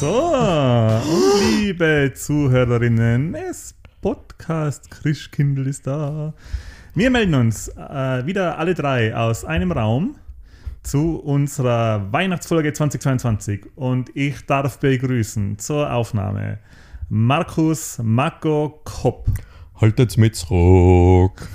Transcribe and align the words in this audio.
So, 0.00 0.32
liebe 1.60 2.12
Zuhörerinnen, 2.14 3.34
es 3.34 3.74
Podcast 4.00 4.88
Christkindl 4.92 5.66
ist 5.66 5.88
da. 5.88 6.34
Wir 6.94 7.10
melden 7.10 7.34
uns 7.34 7.66
äh, 7.66 8.24
wieder 8.24 8.58
alle 8.58 8.74
drei 8.74 9.12
aus 9.16 9.44
einem 9.44 9.72
Raum 9.72 10.14
zu 10.84 11.16
unserer 11.16 12.12
Weihnachtsfolge 12.12 12.72
2022 12.72 13.66
und 13.74 14.14
ich 14.14 14.46
darf 14.46 14.78
begrüßen 14.78 15.58
zur 15.58 15.92
Aufnahme 15.92 16.60
Markus 17.08 17.98
Mako 18.00 18.80
Kopp. 18.84 19.26
Haltet's 19.80 20.16
mit 20.16 20.34
zurück. 20.34 21.48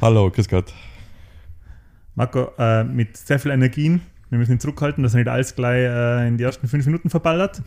Hallo, 0.00 0.30
grüß 0.30 0.48
Gott. 0.48 0.72
Marco, 2.14 2.48
äh, 2.58 2.82
mit 2.82 3.14
sehr 3.14 3.38
viel 3.38 3.50
Energien. 3.50 4.00
Wir 4.30 4.38
müssen 4.38 4.52
ihn 4.52 4.60
zurückhalten, 4.60 5.02
dass 5.02 5.12
er 5.12 5.18
nicht 5.18 5.28
alles 5.28 5.54
gleich 5.54 5.82
äh, 5.82 6.28
in 6.28 6.38
die 6.38 6.44
ersten 6.44 6.66
fünf 6.66 6.86
Minuten 6.86 7.10
verballert. 7.10 7.60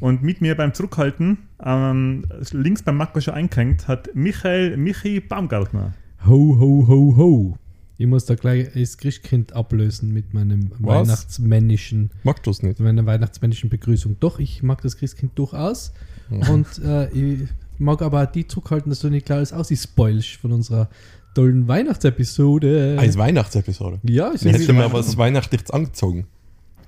Und 0.00 0.24
mit 0.24 0.40
mir 0.40 0.56
beim 0.56 0.74
Zurückhalten, 0.74 1.38
ähm, 1.64 2.24
links 2.50 2.82
beim 2.82 2.96
Marco 2.96 3.20
schon 3.20 3.34
eingehängt, 3.34 3.86
hat 3.86 4.10
Michael 4.14 4.76
Michi 4.76 5.20
Baumgartner. 5.20 5.94
Ho, 6.26 6.58
ho, 6.58 6.88
ho, 6.88 7.16
ho. 7.16 7.56
Ich 7.98 8.08
muss 8.08 8.24
da 8.24 8.34
gleich 8.34 8.72
das 8.74 8.98
Christkind 8.98 9.52
ablösen 9.52 10.12
mit 10.12 10.34
meinem 10.34 10.72
Was? 10.80 11.08
weihnachtsmännischen, 11.08 12.10
Magst 12.24 12.44
du's 12.44 12.62
nicht? 12.62 12.80
mit 12.80 12.86
meiner 12.86 13.06
weihnachtsmännischen 13.06 13.70
Begrüßung. 13.70 14.16
Doch, 14.18 14.40
ich 14.40 14.64
mag 14.64 14.82
das 14.82 14.96
Christkind 14.96 15.38
durchaus. 15.38 15.92
Und 16.28 16.66
äh, 16.84 17.08
ich 17.10 17.48
mag 17.78 18.02
aber 18.02 18.26
die 18.26 18.46
zurückhalten, 18.46 18.90
dass 18.90 19.00
du 19.00 19.08
nicht 19.08 19.26
klar 19.26 19.38
alles 19.38 19.52
ausspoilst 19.52 20.36
von 20.36 20.52
unserer 20.52 20.88
tollen 21.34 21.68
Weihnachtsepisode. 21.68 22.96
Als 22.98 23.16
Weihnachtsepisode. 23.18 24.00
ja, 24.04 24.28
ist 24.28 24.44
Ich 24.44 24.52
hätte 24.52 24.62
irgendwie, 24.62 24.82
mir 24.82 24.92
was 24.92 25.16
Weihnachtliches 25.16 25.70
angezogen. 25.70 26.26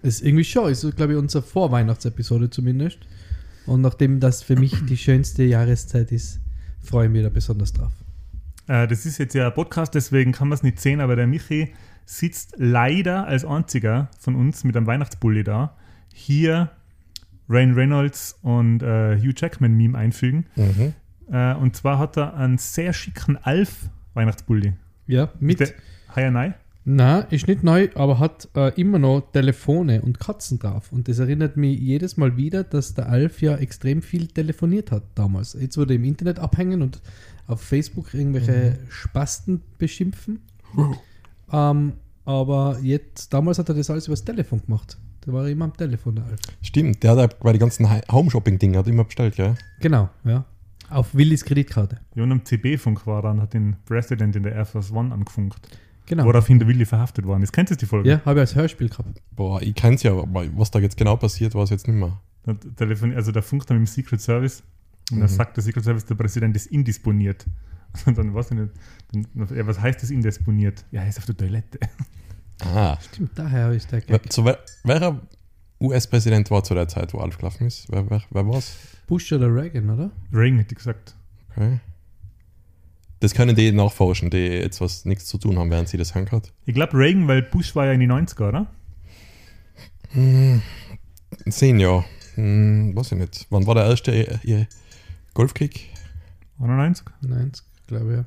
ist 0.03 0.23
irgendwie 0.23 0.45
schon. 0.45 0.71
Ist, 0.71 0.97
glaube 0.97 1.13
ich, 1.13 1.19
unsere 1.19 1.43
Vorweihnachtsepisode 1.43 2.49
zumindest. 2.51 2.99
Und 3.67 3.83
nachdem 3.83 4.21
das 4.21 4.43
für 4.43 4.57
mich 4.57 4.75
die 4.87 4.97
schönste 4.97 5.43
Jahreszeit 5.45 6.11
ist, 6.13 6.41
freue 6.83 7.07
ich 7.07 7.13
mich 7.13 7.23
da 7.23 7.29
besonders 7.29 7.73
drauf. 7.75 7.93
Äh, 8.67 8.87
das 8.87 9.05
ist 9.05 9.19
jetzt 9.19 9.35
ja 9.35 9.49
ein 9.49 9.55
Podcast, 9.55 9.95
deswegen 9.95 10.33
kann 10.33 10.49
man 10.49 10.57
es 10.57 10.63
nicht 10.63 10.81
sehen, 10.81 11.01
aber 11.01 11.17
der 11.17 11.27
Michi 11.27 11.75
sitzt 12.07 12.55
leider 12.57 13.27
als 13.27 13.45
einziger 13.45 14.09
von 14.19 14.35
uns 14.35 14.65
mit 14.65 14.77
einem 14.77 14.87
Weihnachtsbully 14.87 15.45
da. 15.45 15.77
Hier 16.15 16.71
Ryan 17.49 17.75
Reynolds 17.75 18.39
und 18.43 18.83
äh, 18.83 19.17
Hugh 19.17 19.33
Jackman-Meme 19.37 19.97
einfügen. 19.97 20.47
Mhm. 20.57 20.95
Äh, 21.33 21.55
und 21.55 21.77
zwar 21.77 21.99
hat 21.99 22.17
er 22.17 22.35
einen 22.35 22.59
sehr 22.59 22.93
schicken 22.93 23.37
Alf-Weihnachtsbully. 23.37 24.75
Ja, 25.07 25.31
mit. 25.41 25.61
Der 25.61 25.71
Heuer 26.15 26.31
neu? 26.31 26.53
Na, 26.91 27.21
ist 27.21 27.47
nicht 27.47 27.65
neu, 27.65 27.91
aber 27.97 28.19
hat 28.19 28.49
äh, 28.57 28.73
immer 28.81 28.99
noch 28.99 29.21
Telefone 29.33 30.01
und 30.01 30.19
Katzen 30.19 30.59
drauf. 30.59 30.91
Und 30.91 31.07
das 31.07 31.19
erinnert 31.19 31.59
mich 31.59 31.79
jedes 31.79 32.17
Mal 32.17 32.39
wieder, 32.39 32.65
dass 32.65 32.95
der 32.95 33.11
Alf 33.11 33.43
ja 33.43 33.57
extrem 33.57 34.01
viel 34.01 34.27
telefoniert 34.27 34.91
hat 34.91 35.03
damals. 35.15 35.53
Jetzt 35.53 35.77
würde 35.77 35.93
er 35.93 35.97
im 35.97 36.05
Internet 36.05 36.39
abhängen 36.39 36.81
und 36.81 37.03
auf 37.47 37.61
Facebook 37.61 38.15
irgendwelche 38.15 38.79
Spasten 38.89 39.61
beschimpfen. 39.77 40.41
Ähm, 41.53 41.93
aber 42.25 42.79
jetzt, 42.83 43.35
damals 43.35 43.59
hat 43.59 43.69
er 43.69 43.75
das 43.75 43.91
alles 43.91 44.07
übers 44.07 44.25
Telefon 44.25 44.63
gemacht. 44.65 44.97
Da 45.23 45.33
war 45.33 45.45
er 45.45 45.51
immer 45.51 45.67
am 45.67 45.77
Telefon, 45.77 46.17
der 46.17 46.25
Alf. 46.25 46.41
Stimmt, 46.63 47.03
der 47.03 47.17
hat 47.17 47.41
bei 47.41 47.53
den 47.53 47.59
ganzen 47.61 47.89
hat 47.91 48.07
immer 48.09 49.05
bestellt, 49.05 49.37
gell? 49.37 49.55
Genau, 49.81 50.09
ja. 50.25 50.45
Auf 50.91 51.15
Willis 51.15 51.45
Kreditkarte. 51.45 51.99
Ja, 52.15 52.23
und 52.23 52.33
am 52.33 52.45
CB-Funk 52.45 53.07
war 53.07 53.23
und 53.25 53.43
hat 53.43 53.53
den 53.53 53.77
President 53.85 54.35
in 54.37 54.43
der 54.43 54.53
Air 54.55 54.65
Force 54.65 54.91
One 54.91 55.13
angefunkt. 55.13 55.57
Genau. 56.07 56.25
Woraufhin 56.25 56.59
der 56.59 56.67
Willi 56.67 56.87
verhaftet 56.87 57.27
worden 57.27 57.43
ist. 57.43 57.53
Kennst 57.53 57.71
du 57.73 57.77
die 57.77 57.85
Folge? 57.85 58.09
Ja, 58.09 58.21
habe 58.25 58.39
ich 58.39 58.41
als 58.41 58.55
Hörspiel 58.55 58.89
gehabt. 58.89 59.21
Boah, 59.37 59.61
ich 59.61 59.75
kenn's 59.75 60.03
ja, 60.03 60.13
aber 60.13 60.47
was 60.57 60.71
da 60.71 60.79
jetzt 60.79 60.97
genau 60.97 61.17
passiert, 61.17 61.55
weiß 61.55 61.65
ich 61.65 61.71
jetzt 61.73 61.87
nicht 61.89 61.97
mehr. 61.99 62.19
Der 62.47 62.59
Telefon, 62.77 63.13
also 63.15 63.31
der 63.31 63.43
funkt 63.43 63.69
dann 63.69 63.79
mit 63.79 63.87
dem 63.89 63.93
Secret 63.93 64.21
Service 64.23 64.63
und 65.11 65.19
Mhm. 65.19 65.21
dann 65.21 65.29
sagt 65.29 65.57
der 65.59 65.65
Secret 65.65 65.85
Service, 65.85 66.07
der 66.07 66.15
Präsident 66.15 66.57
ist 66.57 66.67
indisponiert. 66.67 67.45
Und 68.07 68.17
dann 68.19 68.35
weiß 68.35 68.51
ich 68.51 68.59
nicht, 68.59 68.73
dann, 69.13 69.27
ja, 69.57 69.67
was 69.67 69.81
heißt 69.81 70.03
das 70.03 70.11
indisponiert? 70.11 70.85
Ja, 70.91 71.03
er 71.03 71.09
ist 71.09 71.19
auf 71.19 71.25
der 71.27 71.37
Toilette. 71.37 71.79
Ah. 72.61 72.99
Stimmt, 73.01 73.31
daher 73.39 73.71
ist 73.73 73.91
der 73.93 74.03
Wer, 74.07 74.19
Gag. 74.19 74.33
zu 74.33 74.45
wer, 74.45 74.59
welcher 74.85 75.21
US-Präsident 75.81 76.51
war 76.51 76.65
zu 76.65 76.75
der 76.75 76.89
Zeit, 76.89 77.15
wo 77.15 77.19
Alf 77.19 77.39
gelaufen 77.39 77.67
ist? 77.67 77.87
Wer, 77.91 78.09
wer, 78.11 78.23
wer 78.31 78.47
war's? 78.47 78.77
Bush 79.07 79.33
oder 79.33 79.53
Reagan, 79.55 79.89
oder? 79.91 80.11
Reagan 80.33 80.59
hätte 80.59 80.73
ich 80.73 80.79
gesagt. 80.79 81.15
Okay. 81.51 81.79
Das 83.21 83.35
können 83.35 83.55
die 83.57 83.73
nachforschen, 83.73 84.31
die 84.31 84.39
jetzt 84.47 84.81
was 84.81 85.05
nichts 85.05 85.27
zu 85.27 85.39
tun 85.39 85.59
haben, 85.59 85.71
während 85.71 85.89
sie 85.89 85.97
das 85.97 86.15
hören 86.15 86.31
hat. 86.31 86.53
Ich 86.67 86.75
glaube 86.75 86.97
Reagan, 86.97 87.27
weil 87.29 87.43
Bush 87.43 87.75
war 87.75 87.87
ja 87.87 87.93
in 87.93 88.01
die 88.01 88.07
90er, 88.07 88.49
oder? 88.49 88.67
Zehn 91.51 91.81
Jahre. 91.81 92.05
Hm, 92.35 92.95
weiß 92.97 93.13
ich 93.13 93.19
nicht. 93.19 93.47
Wann 93.51 93.67
war 93.67 93.75
der 93.75 93.87
erste 93.87 94.13
äh, 94.13 94.39
ihr 94.45 94.67
Golfkrieg? 95.35 95.89
91? 96.61 97.05
Nein, 97.23 97.53
glaube 97.87 98.11
ich. 98.13 98.17
Ja, 98.19 98.25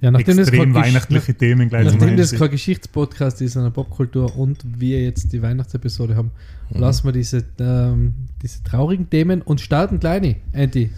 ja 0.00 0.10
nachdem 0.10 0.36
das 0.36 0.48
Extrem 0.48 0.72
kein 0.72 0.82
Gesch- 0.82 0.86
weihnachtliche 0.86 1.34
Themen 1.34 1.68
gleich 1.68 1.84
Nachdem 1.86 2.16
das 2.16 2.32
kein 2.32 2.50
Geschichtspodcast 2.50 3.40
ist, 3.42 3.52
sondern 3.54 3.72
Popkultur 3.72 4.36
und 4.36 4.58
wir 4.80 5.02
jetzt 5.02 5.32
die 5.32 5.42
Weihnachtsepisode 5.42 6.16
haben, 6.16 6.30
Mhm. 6.70 6.80
lassen 6.80 7.04
wir 7.06 7.12
diese, 7.12 7.44
ähm, 7.58 8.14
diese 8.42 8.62
traurigen 8.62 9.10
Themen 9.10 9.42
und 9.42 9.60
starten 9.60 9.98
kleine. 10.00 10.36
Andy, 10.52 10.90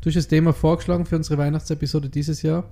du 0.00 0.08
hast 0.08 0.16
das 0.16 0.28
Thema 0.28 0.52
vorgeschlagen 0.52 1.06
für 1.06 1.16
unsere 1.16 1.38
Weihnachtsepisode 1.38 2.08
dieses 2.08 2.42
Jahr. 2.42 2.64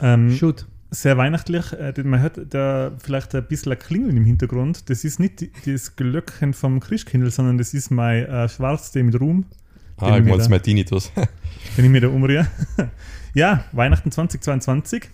ähm, 0.00 0.30
Shoot. 0.30 0.66
sehr 0.90 1.16
weihnachtlich. 1.16 1.72
Äh, 1.72 1.94
man 2.04 2.20
hört 2.20 2.40
da 2.50 2.92
vielleicht 2.98 3.34
ein 3.34 3.44
bisschen 3.46 3.72
ein 3.72 3.78
Klingeln 3.78 4.16
im 4.16 4.24
Hintergrund. 4.24 4.88
Das 4.90 5.04
ist 5.04 5.18
nicht 5.20 5.48
das 5.66 5.96
Glöckchen 5.96 6.52
vom 6.54 6.80
Christkindl, 6.80 7.30
sondern 7.30 7.58
das 7.58 7.74
ist 7.74 7.90
mein 7.90 8.24
äh, 8.26 8.48
Schwarztee 8.48 9.02
mit 9.02 9.18
Ruhm, 9.20 9.44
Ah, 9.98 10.18
ich 10.18 10.24
meine, 10.24 10.38
da- 10.38 10.48
mein 10.48 10.62
Tinnitus. 10.62 11.10
wenn 11.76 11.84
ich 11.84 11.90
mir 11.90 12.00
da 12.00 12.08
umrühre. 12.08 12.46
Ja, 13.34 13.64
Weihnachten 13.72 14.10
2022. 14.10 15.08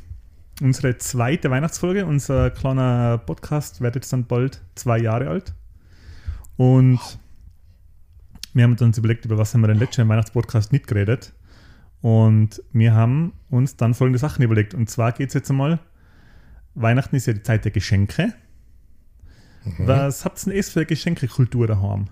Unsere 0.61 0.99
zweite 0.99 1.51
Weihnachtsfolge. 1.51 2.05
Unser 2.05 2.51
kleiner 2.51 3.19
Podcast 3.19 3.81
wird 3.81 3.95
jetzt 3.95 4.12
dann 4.12 4.27
bald 4.27 4.61
zwei 4.75 4.99
Jahre 4.99 5.29
alt. 5.29 5.55
Und 6.56 6.99
wir 8.55 8.65
haben 8.65 8.77
uns 8.77 8.99
überlegt, 8.99 9.25
über 9.25 9.39
was 9.39 9.55
haben 9.55 9.61
wir 9.61 9.69
denn 9.69 9.79
letztes 9.79 9.99
Jahr 9.99 10.05
im 10.05 10.09
Weihnachtspodcast 10.09 10.73
nicht 10.73 10.89
geredet. 10.89 11.33
Und 12.01 12.62
wir 12.73 12.95
haben 12.95 13.34
uns 13.51 13.77
dann 13.77 13.95
folgende 13.95 14.19
Sachen 14.19 14.43
überlegt. 14.43 14.75
Und 14.75 14.91
zwar 14.91 15.12
geht 15.12 15.29
es 15.29 15.35
jetzt 15.35 15.50
einmal, 15.50 15.79
Weihnachten 16.75 17.15
ist 17.15 17.27
ja 17.27 17.33
die 17.33 17.43
Zeit 17.43 17.65
der 17.65 17.73
Geschenke. 17.73 18.35
Was 19.79 20.25
habt 20.25 20.41
ihr 20.41 20.45
denn 20.47 20.53
erst 20.55 20.73
für 20.73 20.81
eine 20.81 20.87
Geschenkekultur 20.87 21.67
daheim? 21.67 22.06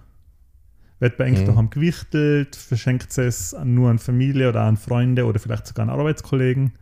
Wird 0.99 1.19
bei 1.19 1.31
euch 1.31 1.41
Mhm. 1.41 1.47
daheim 1.47 1.71
gewichtelt? 1.71 2.57
Verschenkt 2.57 3.17
es 3.19 3.55
nur 3.65 3.91
an 3.91 3.99
Familie 3.99 4.49
oder 4.49 4.63
an 4.63 4.77
Freunde 4.77 5.27
oder 5.27 5.39
vielleicht 5.39 5.67
sogar 5.67 5.85
an 5.85 5.91
Arbeitskollegen? 5.91 6.73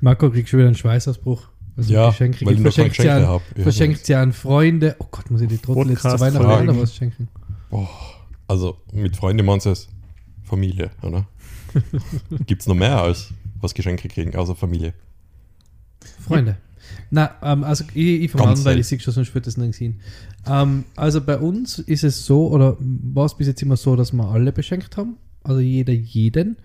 Marco 0.00 0.30
kriegt 0.30 0.48
schon 0.48 0.58
wieder 0.58 0.68
einen 0.68 0.76
Schweißausbruch. 0.76 1.48
Also 1.76 1.92
ja, 1.92 2.10
Geschenke, 2.10 2.44
weil 2.44 2.54
ich 2.54 2.60
noch 2.60 2.64
keine 2.74 2.90
verschenkt 2.90 2.96
sie 2.96 3.02
Geschenke 3.04 3.22
an, 3.24 3.26
habe. 3.28 3.44
Ja, 3.56 3.62
verschenkt 3.62 4.06
sie 4.06 4.14
an 4.16 4.32
Freunde. 4.32 4.96
Oh 4.98 5.06
Gott, 5.10 5.30
muss 5.30 5.40
ich 5.40 5.48
die 5.48 5.58
Trottel 5.58 5.90
jetzt 5.90 6.02
zu 6.02 6.08
Weihnachten 6.20 6.44
fragen. 6.44 6.68
auch 6.68 6.74
noch 6.74 6.82
was 6.82 6.94
schenken? 6.94 7.28
Boah, 7.70 7.88
also 8.48 8.78
mit 8.92 9.16
Freunden 9.16 9.46
meinst 9.46 9.66
du 9.66 9.70
es 9.70 9.88
Familie, 10.42 10.90
oder? 11.02 11.26
Gibt 12.46 12.62
es 12.62 12.66
noch 12.68 12.74
mehr 12.74 13.00
als 13.00 13.32
was 13.60 13.74
Geschenke 13.74 14.08
kriegen, 14.08 14.34
außer 14.34 14.54
Familie? 14.56 14.92
Freunde. 16.20 16.56
Na, 17.10 17.30
ähm, 17.42 17.64
also 17.64 17.84
ich, 17.94 18.22
ich 18.22 18.34
an, 18.34 18.64
weil 18.64 18.78
ich 18.78 18.86
sehe 18.86 19.00
schon, 19.00 19.14
sonst 19.14 19.34
wird 19.34 19.46
das 19.46 19.56
nicht 19.56 19.74
sehen. 19.74 20.00
Ähm, 20.46 20.84
also 20.96 21.20
bei 21.20 21.38
uns 21.38 21.78
ist 21.78 22.04
es 22.04 22.24
so, 22.24 22.48
oder 22.48 22.76
war 22.78 23.26
es 23.26 23.36
bis 23.36 23.46
jetzt 23.46 23.62
immer 23.62 23.76
so, 23.76 23.96
dass 23.96 24.12
wir 24.12 24.28
alle 24.28 24.52
beschenkt 24.52 24.96
haben. 24.96 25.16
Also 25.42 25.60
jeder 25.60 25.92
jeden. 25.92 26.56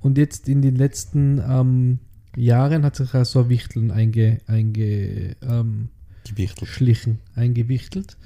Und 0.00 0.18
jetzt 0.18 0.48
in 0.48 0.62
den 0.62 0.76
letzten 0.76 1.42
ähm, 1.48 1.98
Jahren 2.36 2.84
hat 2.84 2.96
sich 2.96 3.14
auch 3.14 3.24
so 3.24 3.40
ein 3.40 3.48
Wichteln 3.48 3.90
einge, 3.90 4.38
einge, 4.46 5.36
ähm, 5.42 5.88
schlichen, 6.64 7.18
eingewichtelt. 7.34 8.16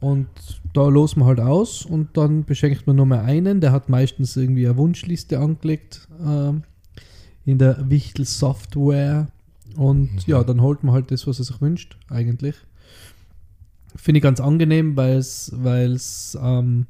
Und 0.00 0.26
da 0.74 0.88
losen 0.88 1.20
wir 1.20 1.26
halt 1.26 1.38
aus 1.38 1.86
und 1.86 2.16
dann 2.16 2.44
beschenkt 2.44 2.88
man 2.88 2.96
nur 2.96 3.06
mal 3.06 3.20
einen. 3.20 3.60
Der 3.60 3.70
hat 3.70 3.88
meistens 3.88 4.36
irgendwie 4.36 4.66
eine 4.66 4.76
Wunschliste 4.76 5.38
angelegt 5.38 6.08
ähm, 6.20 6.64
in 7.44 7.58
der 7.58 7.88
Wichtel-Software. 7.88 9.28
Und 9.76 10.26
ja, 10.26 10.44
dann 10.44 10.60
holt 10.60 10.82
man 10.84 10.94
halt 10.94 11.10
das, 11.10 11.26
was 11.26 11.38
er 11.38 11.44
sich 11.44 11.60
wünscht, 11.60 11.96
eigentlich. 12.08 12.56
Finde 13.96 14.18
ich 14.18 14.22
ganz 14.22 14.40
angenehm, 14.40 14.96
weil 14.96 15.18
es 15.92 16.38
ähm, 16.40 16.86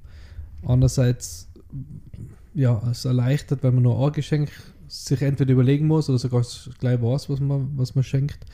andererseits 0.65 1.49
ja, 2.55 2.83
es 2.91 3.05
erleichtert, 3.05 3.63
weil 3.63 3.73
man 3.73 3.83
nur 3.83 4.05
ein 4.05 4.13
Geschenk 4.13 4.51
sich 4.89 5.23
entweder 5.23 5.53
überlegen 5.53 5.87
muss 5.87 6.09
oder 6.09 6.19
sogar 6.19 6.45
gleich 6.79 7.01
weiß, 7.01 7.31
was 7.31 7.41
man, 7.41 7.71
was 7.77 7.95
man 7.95 8.05
schenkt. 8.05 8.45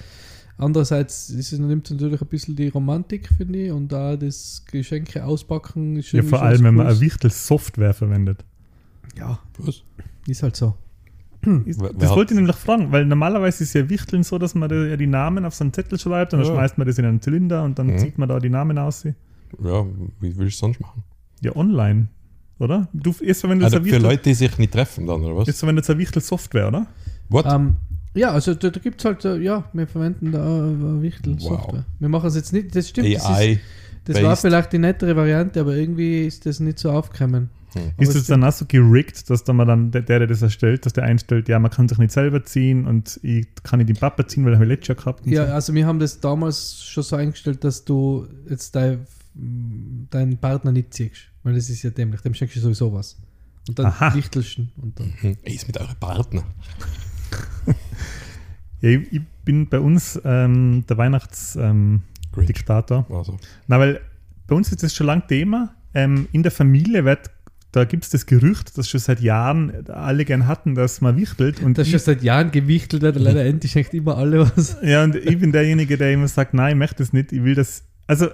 Andererseits 0.57 1.31
ist 1.31 1.53
es, 1.53 1.59
nimmt 1.59 1.87
es 1.87 1.93
natürlich 1.93 2.21
ein 2.21 2.29
bisschen 2.29 2.57
die 2.57 2.69
Romantik, 2.69 3.29
finde 3.29 3.67
ich, 3.67 3.73
und 3.73 3.93
da 3.93 4.17
das 4.17 4.65
Geschenke 4.71 5.25
auspacken 5.25 5.97
ist 5.97 6.13
Ja, 6.13 6.23
vor 6.23 6.43
allem, 6.43 6.65
wenn 6.65 6.75
man 6.75 6.87
eine 6.87 6.95
Cooles. 6.97 7.01
Wichtel-Software 7.01 7.95
verwendet. 7.95 8.45
Ja, 9.17 9.39
Was? 9.59 9.83
ist 10.27 10.43
halt 10.43 10.57
so. 10.57 10.75
Wer- 11.67 11.93
das 11.93 12.11
wollte 12.11 12.35
ich 12.35 12.39
nämlich 12.41 12.57
fragen, 12.57 12.91
weil 12.93 13.05
normalerweise 13.05 13.65
ist 13.65 13.75
ja 13.75 13.89
Wichteln 13.89 14.23
so, 14.23 14.39
dass 14.39 14.55
man 14.55 14.69
da 14.69 14.77
ja 14.85 14.97
die 14.97 15.07
Namen 15.07 15.45
auf 15.45 15.55
so 15.55 15.65
einen 15.65 15.73
Zettel 15.73 15.99
schreibt 15.99 16.33
und 16.35 16.41
dann 16.41 16.49
Ja. 16.49 16.55
schmeißt 16.55 16.79
man 16.79 16.87
das 16.87 16.99
in 16.99 17.05
einen 17.05 17.21
Zylinder 17.21 17.63
und 17.65 17.79
dann 17.79 17.89
Mhm. 17.89 17.99
zieht 17.99 18.19
man 18.19 18.29
da 18.29 18.39
die 18.39 18.51
Namen 18.51 18.79
aus. 18.79 19.05
Ja, 19.05 19.87
wie 20.21 20.37
will 20.37 20.47
ich 20.49 20.55
es 20.55 20.59
sonst 20.61 20.81
machen? 20.81 21.03
Ja, 21.41 21.55
online, 21.57 22.09
oder? 22.59 22.89
Du 22.93 23.15
erst 23.23 23.41
verwendest 23.41 23.67
Also 23.67 23.77
eine 23.77 23.85
für 23.87 23.93
Wichtel, 23.93 24.03
Leute, 24.03 24.23
die 24.25 24.35
sich 24.35 24.59
nicht 24.59 24.73
treffen 24.73 25.07
dann, 25.07 25.23
oder 25.23 25.37
was? 25.37 25.47
jetzt 25.47 25.61
verwendet 25.61 25.89
eine 25.89 25.99
Wichtel-Software, 25.99 26.69
oder? 26.69 26.87
What? 27.29 27.47
Ähm, 27.49 27.77
ja, 28.15 28.31
also 28.33 28.55
da, 28.55 28.71
da 28.71 28.81
gibt 28.81 29.01
es 29.01 29.05
halt, 29.05 29.25
äh, 29.25 29.37
ja, 29.39 29.65
wir 29.73 29.87
verwenden 29.87 30.33
da 30.33 30.39
äh, 30.69 31.03
Wichtel-Software. 31.03 31.85
Wir 31.99 32.09
machen 32.09 32.27
es 32.27 32.35
jetzt 32.37 32.53
nicht, 32.53 32.75
das 32.75 32.89
stimmt, 32.89 33.07
das, 33.15 33.23
ist, 33.23 33.29
AI. 33.29 33.61
das 34.05 34.23
war 34.23 34.37
vielleicht 34.37 34.73
die 34.73 34.79
nettere 34.79 35.15
Variante, 35.15 35.61
aber 35.61 35.77
irgendwie 35.77 36.27
ist 36.27 36.45
das 36.47 36.59
nicht 36.61 36.79
so 36.79 36.91
aufgekommen. 36.91 37.51
Hm. 37.75 37.93
Ist 37.99 38.15
es 38.15 38.27
dann 38.27 38.45
auch 38.45 38.53
so 38.53 38.65
gerickt, 38.67 39.29
dass 39.31 39.45
da 39.45 39.53
man 39.53 39.69
dann, 39.69 39.91
der, 39.91 40.03
der 40.03 40.27
das 40.27 40.43
erstellt, 40.43 40.87
dass 40.87 40.93
der 40.93 41.05
einstellt, 41.05 41.49
ja, 41.49 41.59
man 41.59 41.71
kann 41.71 41.89
sich 41.89 41.99
nicht 41.99 42.13
selber 42.13 42.45
ziehen 42.45 42.87
und 42.87 43.21
ich 43.23 43.47
kann 43.63 43.79
nicht 43.79 43.89
den 43.89 43.97
Papa 43.97 44.27
ziehen, 44.27 44.45
weil 44.45 44.55
er 44.55 44.65
letztes 44.65 44.89
Jahr 44.89 44.97
gehabt 44.97 45.27
Ja, 45.27 45.47
so. 45.47 45.53
also 45.53 45.75
wir 45.75 45.87
haben 45.87 45.99
das 45.99 46.21
damals 46.21 46.85
schon 46.85 47.03
so 47.03 47.17
eingestellt, 47.17 47.65
dass 47.65 47.85
du 47.85 48.27
jetzt 48.49 48.75
dein, 48.75 49.07
deinen 49.35 50.39
Partner 50.39 50.73
nicht 50.73 50.95
ziehst, 50.95 51.29
weil 51.43 51.55
das 51.55 51.69
ist 51.69 51.83
ja 51.83 51.91
dämlich, 51.91 52.21
dem 52.23 52.35
schenkst 52.35 52.57
du 52.57 52.61
sowieso 52.61 52.93
was. 52.93 53.17
Und 53.69 53.79
dann 53.79 53.87
Aha. 53.87 54.15
ihn 54.17 54.71
und 54.81 54.99
dann. 54.99 55.13
Hm. 55.21 55.37
Ey, 55.43 55.55
ist 55.55 55.67
mit 55.67 55.79
eurem 55.79 55.97
Partner. 55.97 56.43
Ja, 58.81 58.91
ich, 58.91 59.13
ich 59.13 59.23
bin 59.45 59.69
bei 59.69 59.81
uns 59.81 60.21
ähm, 60.25 60.85
der 60.89 60.99
Weihnachtsdiktator. 60.99 63.07
Ähm. 63.09 63.17
Also, 63.17 63.37
Na, 63.67 63.81
weil 63.81 64.01
bei 64.47 64.55
uns 64.55 64.71
ist 64.71 64.83
das 64.83 64.95
schon 64.95 65.07
lang 65.07 65.27
Thema. 65.27 65.75
Ähm, 65.95 66.29
in 66.33 66.43
der 66.43 66.53
Familie 66.53 67.03
wird, 67.05 67.31
da 67.73 67.85
gibt 67.85 68.05
es 68.05 68.11
das 68.11 68.27
Gerücht, 68.27 68.79
das 68.79 68.89
schon 68.89 69.01
seit 69.01 69.21
Jahren 69.21 69.87
alle 69.89 70.25
gern 70.25 70.47
hatten, 70.47 70.75
dass 70.75 71.01
man 71.01 71.17
wichtelt. 71.17 71.63
Und 71.63 71.77
Das 71.77 71.89
schon 71.89 71.99
seit 71.99 72.23
Jahren 72.23 72.51
gewichtelt 72.51 73.03
wird, 73.03 73.17
leider 73.17 73.45
endlich 73.47 73.73
schenkt 73.73 73.93
immer 73.93 74.17
alle 74.17 74.41
was. 74.41 74.79
ja, 74.83 75.05
und 75.05 75.15
ich 75.15 75.39
bin 75.39 75.53
derjenige, 75.53 75.99
der 75.99 76.13
immer 76.13 76.29
sagt, 76.29 76.55
nein, 76.55 76.73
ich 76.73 76.79
möchte 76.79 76.97
das 76.97 77.13
nicht, 77.13 77.33
ich 77.33 77.45
will 77.45 77.55
das. 77.55 77.85
Also, 78.07 78.29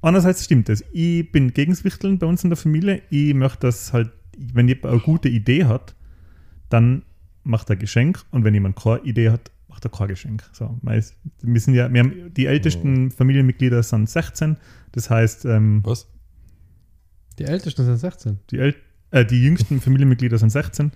einerseits 0.00 0.44
stimmt 0.44 0.68
das. 0.68 0.84
Ich 0.92 1.30
bin 1.32 1.52
gegen 1.52 1.72
das 1.72 1.82
Wichteln 1.82 2.18
bei 2.18 2.26
uns 2.26 2.44
in 2.44 2.50
der 2.50 2.56
Familie. 2.56 3.02
Ich 3.10 3.34
möchte 3.34 3.60
das 3.66 3.92
halt, 3.92 4.10
wenn 4.36 4.68
jemand 4.68 4.86
eine 4.86 5.00
gute 5.00 5.28
Idee 5.28 5.64
hat, 5.64 5.96
dann 6.68 7.02
macht 7.42 7.70
er 7.70 7.76
ein 7.76 7.80
Geschenk 7.80 8.22
und 8.30 8.44
wenn 8.44 8.54
jemand 8.54 8.76
keine 8.76 9.00
Idee 9.00 9.30
hat, 9.30 9.50
macht 9.66 9.84
er 9.84 9.90
kein 9.90 10.08
Geschenk. 10.08 10.44
So, 10.52 10.78
wir, 10.82 11.60
sind 11.60 11.74
ja, 11.74 11.92
wir 11.92 12.00
haben 12.00 12.32
die 12.34 12.46
ältesten 12.46 13.10
Familienmitglieder 13.10 13.82
sind 13.82 14.08
16, 14.08 14.56
das 14.92 15.10
heißt, 15.10 15.46
ähm, 15.46 15.80
was? 15.84 16.06
Die 17.38 17.44
Ältesten 17.44 17.84
sind 17.84 17.96
16. 17.98 18.38
die, 18.50 18.58
El 18.58 18.74
äh, 19.10 19.24
die 19.24 19.42
jüngsten 19.42 19.80
Familienmitglieder 19.80 20.38
sind 20.38 20.50
16 20.50 20.92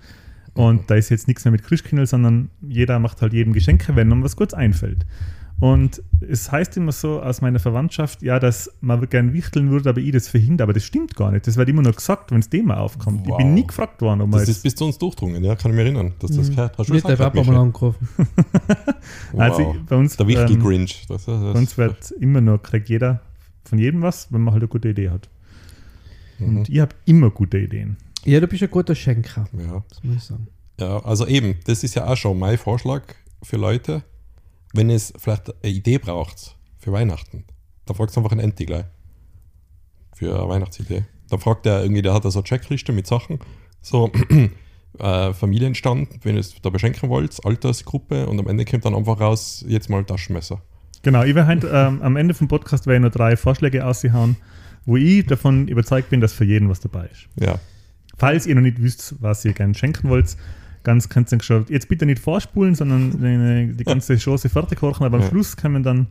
und 0.55 0.91
da 0.91 0.97
ist 0.97 1.09
jetzt 1.09 1.29
nichts 1.29 1.45
mehr 1.45 1.53
mit 1.53 1.63
Christkindl, 1.63 2.07
sondern 2.07 2.51
jeder 2.61 2.99
macht 2.99 3.23
halt 3.23 3.33
jedem 3.33 3.53
Geschenke, 3.53 3.97
wenn 3.97 4.11
ihm 4.11 4.23
was 4.23 4.37
kurz 4.37 4.53
einfällt. 4.53 5.07
Und 5.61 6.03
es 6.21 6.51
heißt 6.51 6.77
immer 6.77 6.91
so 6.91 7.23
aus 7.23 7.41
meiner 7.41 7.61
Verwandtschaft, 7.61 8.21
ja, 8.21 8.41
dass 8.41 8.69
man 8.81 9.09
gern 9.09 9.33
wichteln 9.33 9.71
würde, 9.71 9.91
aber 9.91 10.01
ich 10.01 10.11
das 10.11 10.27
verhindere. 10.27 10.65
Aber 10.65 10.73
das 10.73 10.83
stimmt 10.83 11.15
gar 11.15 11.31
nicht. 11.31 11.47
Das 11.47 11.57
wird 11.57 11.69
immer 11.69 11.83
nur 11.83 11.93
gesagt, 11.93 12.33
wenn 12.33 12.41
das 12.41 12.51
Thema 12.51 12.79
aufkommt. 12.79 13.21
Ich 13.23 13.31
Wow. 13.31 13.39
bin 13.39 13.55
nie 13.55 13.65
gefragt 13.65 14.03
worden, 14.03 14.23
ob 14.23 14.31
man 14.31 14.41
Das 14.41 14.49
ist 14.49 14.65
bis 14.65 14.75
zu 14.75 14.87
uns 14.87 14.99
durchdrungen, 14.99 15.45
ja, 15.45 15.55
kann 15.55 15.71
ich 15.71 15.77
mich 15.77 15.85
erinnern, 15.85 16.15
dass 16.19 16.33
das 16.33 16.51
gehört. 16.51 16.77
Hast 16.77 16.89
du 16.89 16.95
Nicht 16.95 17.09
der 17.09 17.15
Papa 17.15 17.45
mal 17.45 17.57
angerufen. 17.57 18.09
Wow. 19.33 19.41
Also 19.41 19.77
bei 19.89 19.97
uns, 19.97 20.17
der 20.17 20.27
Wichtel 20.27 20.59
Grinch. 20.59 21.05
Das, 21.09 21.27
das, 21.27 21.41
Bei 21.41 21.53
uns 21.59 21.79
wird 21.79 22.11
immer 22.13 22.41
nur, 22.41 22.61
kriegt 22.61 22.89
jeder 22.89 23.21
von 23.65 23.79
jedem 23.79 24.03
was, 24.03 24.33
wenn 24.33 24.41
man 24.43 24.55
halt 24.55 24.63
eine 24.63 24.69
gute 24.69 24.89
Idee 24.89 25.11
hat. 25.11 25.29
Mhm. 26.51 26.57
Und 26.59 26.69
ich 26.69 26.81
habe 26.81 26.95
immer 27.05 27.31
gute 27.31 27.59
Ideen. 27.59 27.97
Ja, 28.25 28.41
du 28.41 28.47
bist 28.47 28.63
ein 28.63 28.71
guter 28.71 28.95
Schenker, 28.95 29.47
ja. 29.59 29.83
das 29.89 30.05
muss 30.05 30.17
ich 30.17 30.23
sagen. 30.23 30.47
ja, 30.79 30.99
also 31.05 31.27
eben, 31.27 31.57
das 31.65 31.83
ist 31.83 31.95
ja 31.95 32.07
auch 32.07 32.17
schon 32.17 32.39
mein 32.39 32.57
Vorschlag 32.57 33.03
für 33.43 33.57
Leute, 33.57 34.05
wenn 34.75 34.91
es 34.91 35.13
vielleicht 35.17 35.53
eine 35.63 35.73
Idee 35.73 35.99
braucht 35.99 36.57
für 36.79 36.93
Weihnachten, 36.93 37.45
dann 37.87 37.97
fragt 37.97 38.17
einfach 38.17 38.31
einen 38.33 38.41
Enti 38.41 38.65
gleich. 38.65 38.85
Für 40.15 40.39
eine 40.39 40.49
Weihnachtsidee. 40.49 41.05
Dann 41.31 41.41
fragt 41.41 41.67
er 41.67 41.83
irgendwie, 41.83 42.03
der 42.03 42.15
hat 42.15 42.25
da 42.25 42.31
so 42.31 42.41
eine 42.41 42.45
Checkliste 42.45 42.93
mit 42.93 43.07
Sachen, 43.07 43.41
so 43.81 44.11
äh, 44.99 45.33
Familienstand, 45.33 46.25
wenn 46.25 46.37
ihr 46.37 46.41
es 46.41 46.55
da 46.61 46.71
beschenken 46.71 47.09
wollt, 47.09 47.45
Altersgruppe 47.45 48.27
und 48.27 48.39
am 48.39 48.47
Ende 48.47 48.65
kommt 48.65 48.85
dann 48.85 48.95
einfach 48.95 49.19
raus, 49.21 49.65
jetzt 49.67 49.91
mal 49.91 50.05
Taschenmesser. 50.05 50.61
Genau, 51.03 51.25
ich 51.25 51.35
werde 51.35 51.49
heute, 51.49 51.71
ähm, 51.73 52.01
am 52.03 52.17
Ende 52.17 52.35
vom 52.35 52.47
Podcast 52.47 52.87
werde 52.87 52.99
ich 52.99 53.01
nur 53.01 53.11
drei 53.11 53.37
Vorschläge 53.37 53.85
aushauen, 53.85 54.37
wo 54.87 54.97
ich 54.97 55.27
davon 55.27 55.69
überzeugt 55.69 56.11
bin, 56.11 56.21
dass 56.21 56.33
für 56.33 56.45
jeden 56.45 56.69
was 56.69 56.81
dabei 56.81 57.07
ist. 57.07 57.29
Ja. 57.41 57.59
Falls 58.17 58.47
ihr 58.47 58.55
noch 58.55 58.63
nicht 58.63 58.83
wisst, 58.83 59.15
was 59.21 59.45
ihr 59.45 59.53
gerne 59.53 59.75
schenken 59.75 60.09
wollt, 60.09 60.37
ganz 60.83 61.09
könnt 61.09 61.31
ihr 61.33 61.43
schon, 61.43 61.67
jetzt 61.69 61.89
bitte 61.89 62.07
nicht 62.07 62.19
vorspulen, 62.21 62.75
sondern 62.75 63.11
die, 63.71 63.77
die 63.77 63.85
ganze 63.85 64.17
Chance 64.17 64.49
fertig 64.49 64.79
kochen, 64.79 65.05
aber 65.05 65.17
am 65.19 65.23
Ja. 65.23 65.29
Schluss 65.29 65.57
kommen 65.57 65.83
dann 65.83 66.09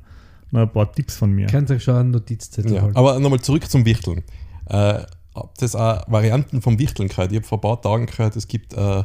noch 0.52 0.62
ein 0.62 0.70
paar 0.72 0.92
Tipps 0.92 1.16
von 1.16 1.32
mir. 1.32 1.48
Könnt 1.48 1.70
ihr 1.70 1.80
schon 1.80 1.96
einen 1.96 2.12
Notizzettel 2.12 2.74
Ja, 2.74 2.82
halten. 2.82 2.98
aber 2.98 3.20
nochmal 3.20 3.40
zurück 3.40 3.70
zum 3.70 3.86
Wichteln. 3.86 4.24
Äh, 4.68 5.04
habt 5.36 5.62
ihr 5.62 5.76
auch 5.76 6.12
Varianten 6.12 6.62
vom 6.62 6.78
Wichteln 6.80 7.08
gehört? 7.10 7.32
Ich 7.32 7.38
habe 7.38 7.48
vor 7.48 7.58
ein 7.58 7.62
paar 7.62 7.82
Tagen 7.82 8.06
gehört, 8.06 8.36
es 8.36 8.48
gibt, 8.48 8.74
äh, 8.74 9.04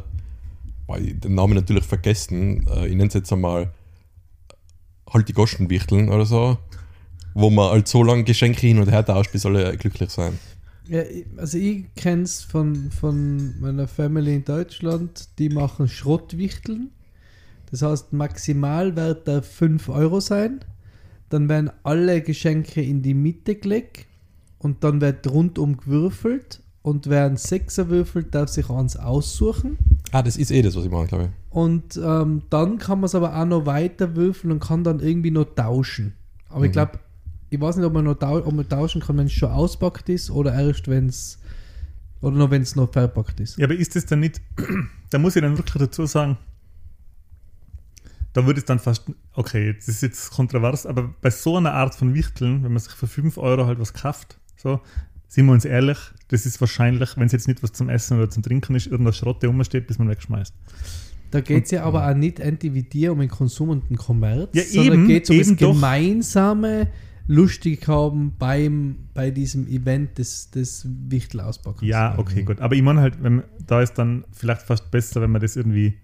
den 0.99 1.35
Namen 1.35 1.53
natürlich 1.55 1.83
vergessen, 1.85 2.65
äh, 2.67 2.87
ich 2.87 2.95
nenne 2.95 3.07
es 3.07 3.13
jetzt 3.13 3.31
einmal 3.31 3.71
halt 5.11 5.27
die 5.29 5.33
Goschenwichteln 5.33 6.09
oder 6.09 6.25
so, 6.25 6.57
wo 7.39 7.49
man 7.49 7.69
halt 7.71 7.87
so 7.87 8.03
lange 8.03 8.23
Geschenke 8.23 8.61
hin 8.67 8.79
und 8.79 8.89
her 8.89 9.05
tauscht, 9.05 9.31
bis 9.31 9.45
alle 9.45 9.77
glücklich 9.77 10.09
sein. 10.09 10.37
Ja, 10.87 11.01
ich- 11.03 11.25
also 11.37 11.57
ich 11.57 11.85
kenne 11.95 12.23
es 12.23 12.41
von, 12.43 12.89
von 12.91 13.59
meiner 13.59 13.87
Family 13.87 14.35
in 14.35 14.45
Deutschland, 14.45 15.27
die 15.37 15.49
machen 15.49 15.87
Schrottwichteln. 15.87 16.89
Das 17.69 17.81
heißt, 17.81 18.13
Maximalwert 18.13 19.27
darf 19.27 19.45
5 19.45 19.89
Euro 19.89 20.19
sein. 20.19 20.61
Dann 21.29 21.49
werden 21.49 21.69
alle 21.83 22.21
Geschenke 22.21 22.81
in 22.81 23.01
die 23.01 23.13
Mitte 23.13 23.55
gelegt 23.55 24.05
und 24.59 24.83
dann 24.83 25.01
wird 25.01 25.29
rundum 25.29 25.77
gewürfelt. 25.77 26.61
Und 26.81 27.07
wer 27.09 27.25
einen 27.25 27.35
Sechser 27.35 27.89
würfelt, 27.89 28.33
darf 28.33 28.49
sich 28.49 28.69
eins 28.69 28.95
aussuchen. 28.95 29.77
Ah, 30.13 30.23
das 30.23 30.37
ist 30.37 30.51
eh 30.51 30.61
das, 30.61 30.75
was 30.77 30.85
ich 30.85 30.91
mache, 30.91 31.07
glaube 31.07 31.25
ich. 31.25 31.29
Und 31.55 31.97
ähm, 31.97 32.43
dann 32.49 32.77
kann 32.77 32.99
man 33.01 33.05
es 33.07 33.15
aber 33.15 33.37
auch 33.37 33.45
noch 33.45 33.65
weiter 33.65 34.15
würfeln 34.15 34.53
und 34.53 34.59
kann 34.61 34.85
dann 34.85 35.01
irgendwie 35.01 35.31
noch 35.31 35.53
tauschen. 35.53 36.13
Aber 36.47 36.63
ich 36.63 36.69
Mhm. 36.69 36.73
glaube, 36.73 36.99
ich 37.49 37.59
weiß 37.59 37.77
nicht, 37.77 37.85
ob 37.85 37.93
man 37.93 38.05
noch 38.05 38.15
tau 38.15 38.37
ob 38.37 38.53
man 38.53 38.67
tauschen 38.67 39.01
kann, 39.01 39.17
wenn 39.17 39.27
es 39.27 39.33
schon 39.33 39.49
auspackt 39.49 40.09
ist 40.09 40.29
oder 40.29 40.53
erst, 40.53 40.87
wenn 40.87 41.07
es 41.07 41.39
oder 42.21 42.35
noch 42.35 42.51
wenn 42.51 42.61
es 42.61 42.75
noch 42.75 42.91
verpackt 42.91 43.39
ist. 43.39 43.57
Ja, 43.57 43.65
aber 43.65 43.75
ist 43.75 43.95
das 43.95 44.05
dann 44.05 44.19
nicht, 44.19 44.41
da 45.09 45.19
muss 45.19 45.35
ich 45.35 45.41
dann 45.41 45.57
wirklich 45.57 45.77
dazu 45.77 46.05
sagen, 46.05 46.37
da 48.33 48.45
würde 48.45 48.59
es 48.59 48.65
dann 48.65 48.79
fast, 48.79 49.05
okay, 49.33 49.73
das 49.73 49.87
ist 49.87 50.01
jetzt 50.01 50.31
kontrovers, 50.31 50.85
aber 50.85 51.13
bei 51.21 51.29
so 51.29 51.57
einer 51.57 51.73
Art 51.73 51.95
von 51.95 52.13
Wichteln, 52.13 52.63
wenn 52.63 52.71
man 52.71 52.79
sich 52.79 52.93
für 52.93 53.07
5 53.07 53.37
Euro 53.37 53.65
halt 53.65 53.79
was 53.79 53.93
kauft, 53.93 54.39
so, 54.55 54.79
sind 55.27 55.45
wir 55.45 55.53
uns 55.53 55.65
ehrlich, 55.65 55.97
das 56.29 56.45
ist 56.45 56.59
wahrscheinlich, 56.59 57.17
wenn 57.17 57.25
es 57.25 57.31
jetzt 57.31 57.47
nicht 57.47 57.63
was 57.63 57.73
zum 57.73 57.89
Essen 57.89 58.17
oder 58.17 58.29
zum 58.29 58.43
Trinken 58.43 58.75
ist, 58.75 58.87
irgendeine 58.87 59.13
Schrotte 59.13 59.47
rumsteht, 59.47 59.87
bis 59.87 59.99
man 59.99 60.09
wegschmeißt. 60.09 60.53
Da 61.31 61.41
geht 61.41 61.65
es 61.65 61.71
ja 61.71 61.83
aber 61.83 62.09
auch 62.09 62.15
nicht 62.15 62.39
dir 62.93 63.11
um 63.11 63.19
den 63.19 63.29
Konsum 63.29 63.69
und 63.69 63.89
den 63.89 63.97
Kommerz, 63.97 64.49
Ja, 64.53 64.63
sondern 64.63 65.07
geht 65.07 65.23
es 65.25 65.29
um 65.29 65.35
eben 65.35 65.49
das 65.49 65.57
gemeinsame 65.57 66.87
lustig 67.27 67.87
haben 67.87 68.33
beim, 68.39 69.09
bei 69.13 69.31
diesem 69.31 69.67
Event 69.67 70.17
des, 70.17 70.49
des 70.51 70.87
Wichtelauspackens. 71.09 71.87
Ja, 71.87 72.17
okay, 72.17 72.43
gut. 72.43 72.61
Aber 72.61 72.75
ich 72.75 72.81
meine 72.81 73.01
halt, 73.01 73.21
wenn, 73.21 73.43
da 73.65 73.81
ist 73.81 73.95
dann 73.95 74.23
vielleicht 74.31 74.61
fast 74.61 74.89
besser, 74.91 75.21
wenn 75.21 75.31
man 75.31 75.41
das 75.41 75.55
irgendwie, 75.55 75.95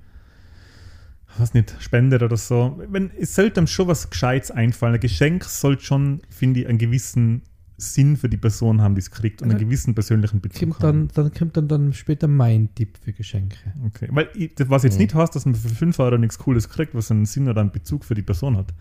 was 1.37 1.53
nicht, 1.53 1.75
spendet 1.79 2.21
oder 2.23 2.37
so. 2.37 2.79
Wenn, 2.89 3.09
es 3.17 3.35
sollte 3.35 3.59
einem 3.61 3.67
schon 3.67 3.87
was 3.87 4.09
Gescheites 4.09 4.51
einfallen. 4.51 4.95
Ein 4.95 4.99
Geschenk 4.99 5.45
sollte 5.45 5.83
schon, 5.83 6.21
finde 6.29 6.61
ich, 6.61 6.67
einen 6.67 6.77
gewissen 6.77 7.43
Sinn 7.77 8.17
für 8.17 8.29
die 8.29 8.37
Person 8.37 8.81
haben, 8.81 8.93
die 8.95 8.99
es 8.99 9.09
kriegt 9.09 9.41
und 9.41 9.49
einen 9.49 9.59
gewissen 9.59 9.95
persönlichen 9.95 10.41
Bezug 10.41 10.59
Kommt 10.59 10.83
haben. 10.83 11.07
dann, 11.13 11.25
dann 11.25 11.33
kommt 11.33 11.57
dann, 11.57 11.67
dann 11.67 11.93
später 11.93 12.27
mein 12.27 12.73
Tipp 12.75 12.97
für 13.01 13.13
Geschenke. 13.13 13.57
Okay. 13.87 14.07
Weil 14.11 14.29
ich, 14.35 14.53
das, 14.55 14.69
was 14.69 14.83
jetzt 14.83 14.95
Mhm. 14.95 15.01
nicht 15.03 15.15
heißt, 15.15 15.35
dass 15.35 15.45
man 15.45 15.55
für 15.55 15.69
5 15.69 15.97
Euro 15.99 16.17
nichts 16.17 16.37
Cooles 16.37 16.69
kriegt, 16.69 16.93
was 16.93 17.09
einen 17.11 17.25
Sinn 17.25 17.47
oder 17.49 17.61
einen 17.61 17.71
Bezug 17.71 18.05
für 18.05 18.13
die 18.13 18.21
Person 18.21 18.57
hat. 18.57 18.73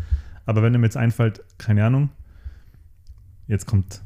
Aber 0.45 0.63
wenn 0.63 0.75
einem 0.75 0.85
jetzt 0.85 0.97
einfällt, 0.97 1.41
keine 1.57 1.85
Ahnung, 1.87 2.11
jetzt 3.47 3.67
kommt 3.67 4.03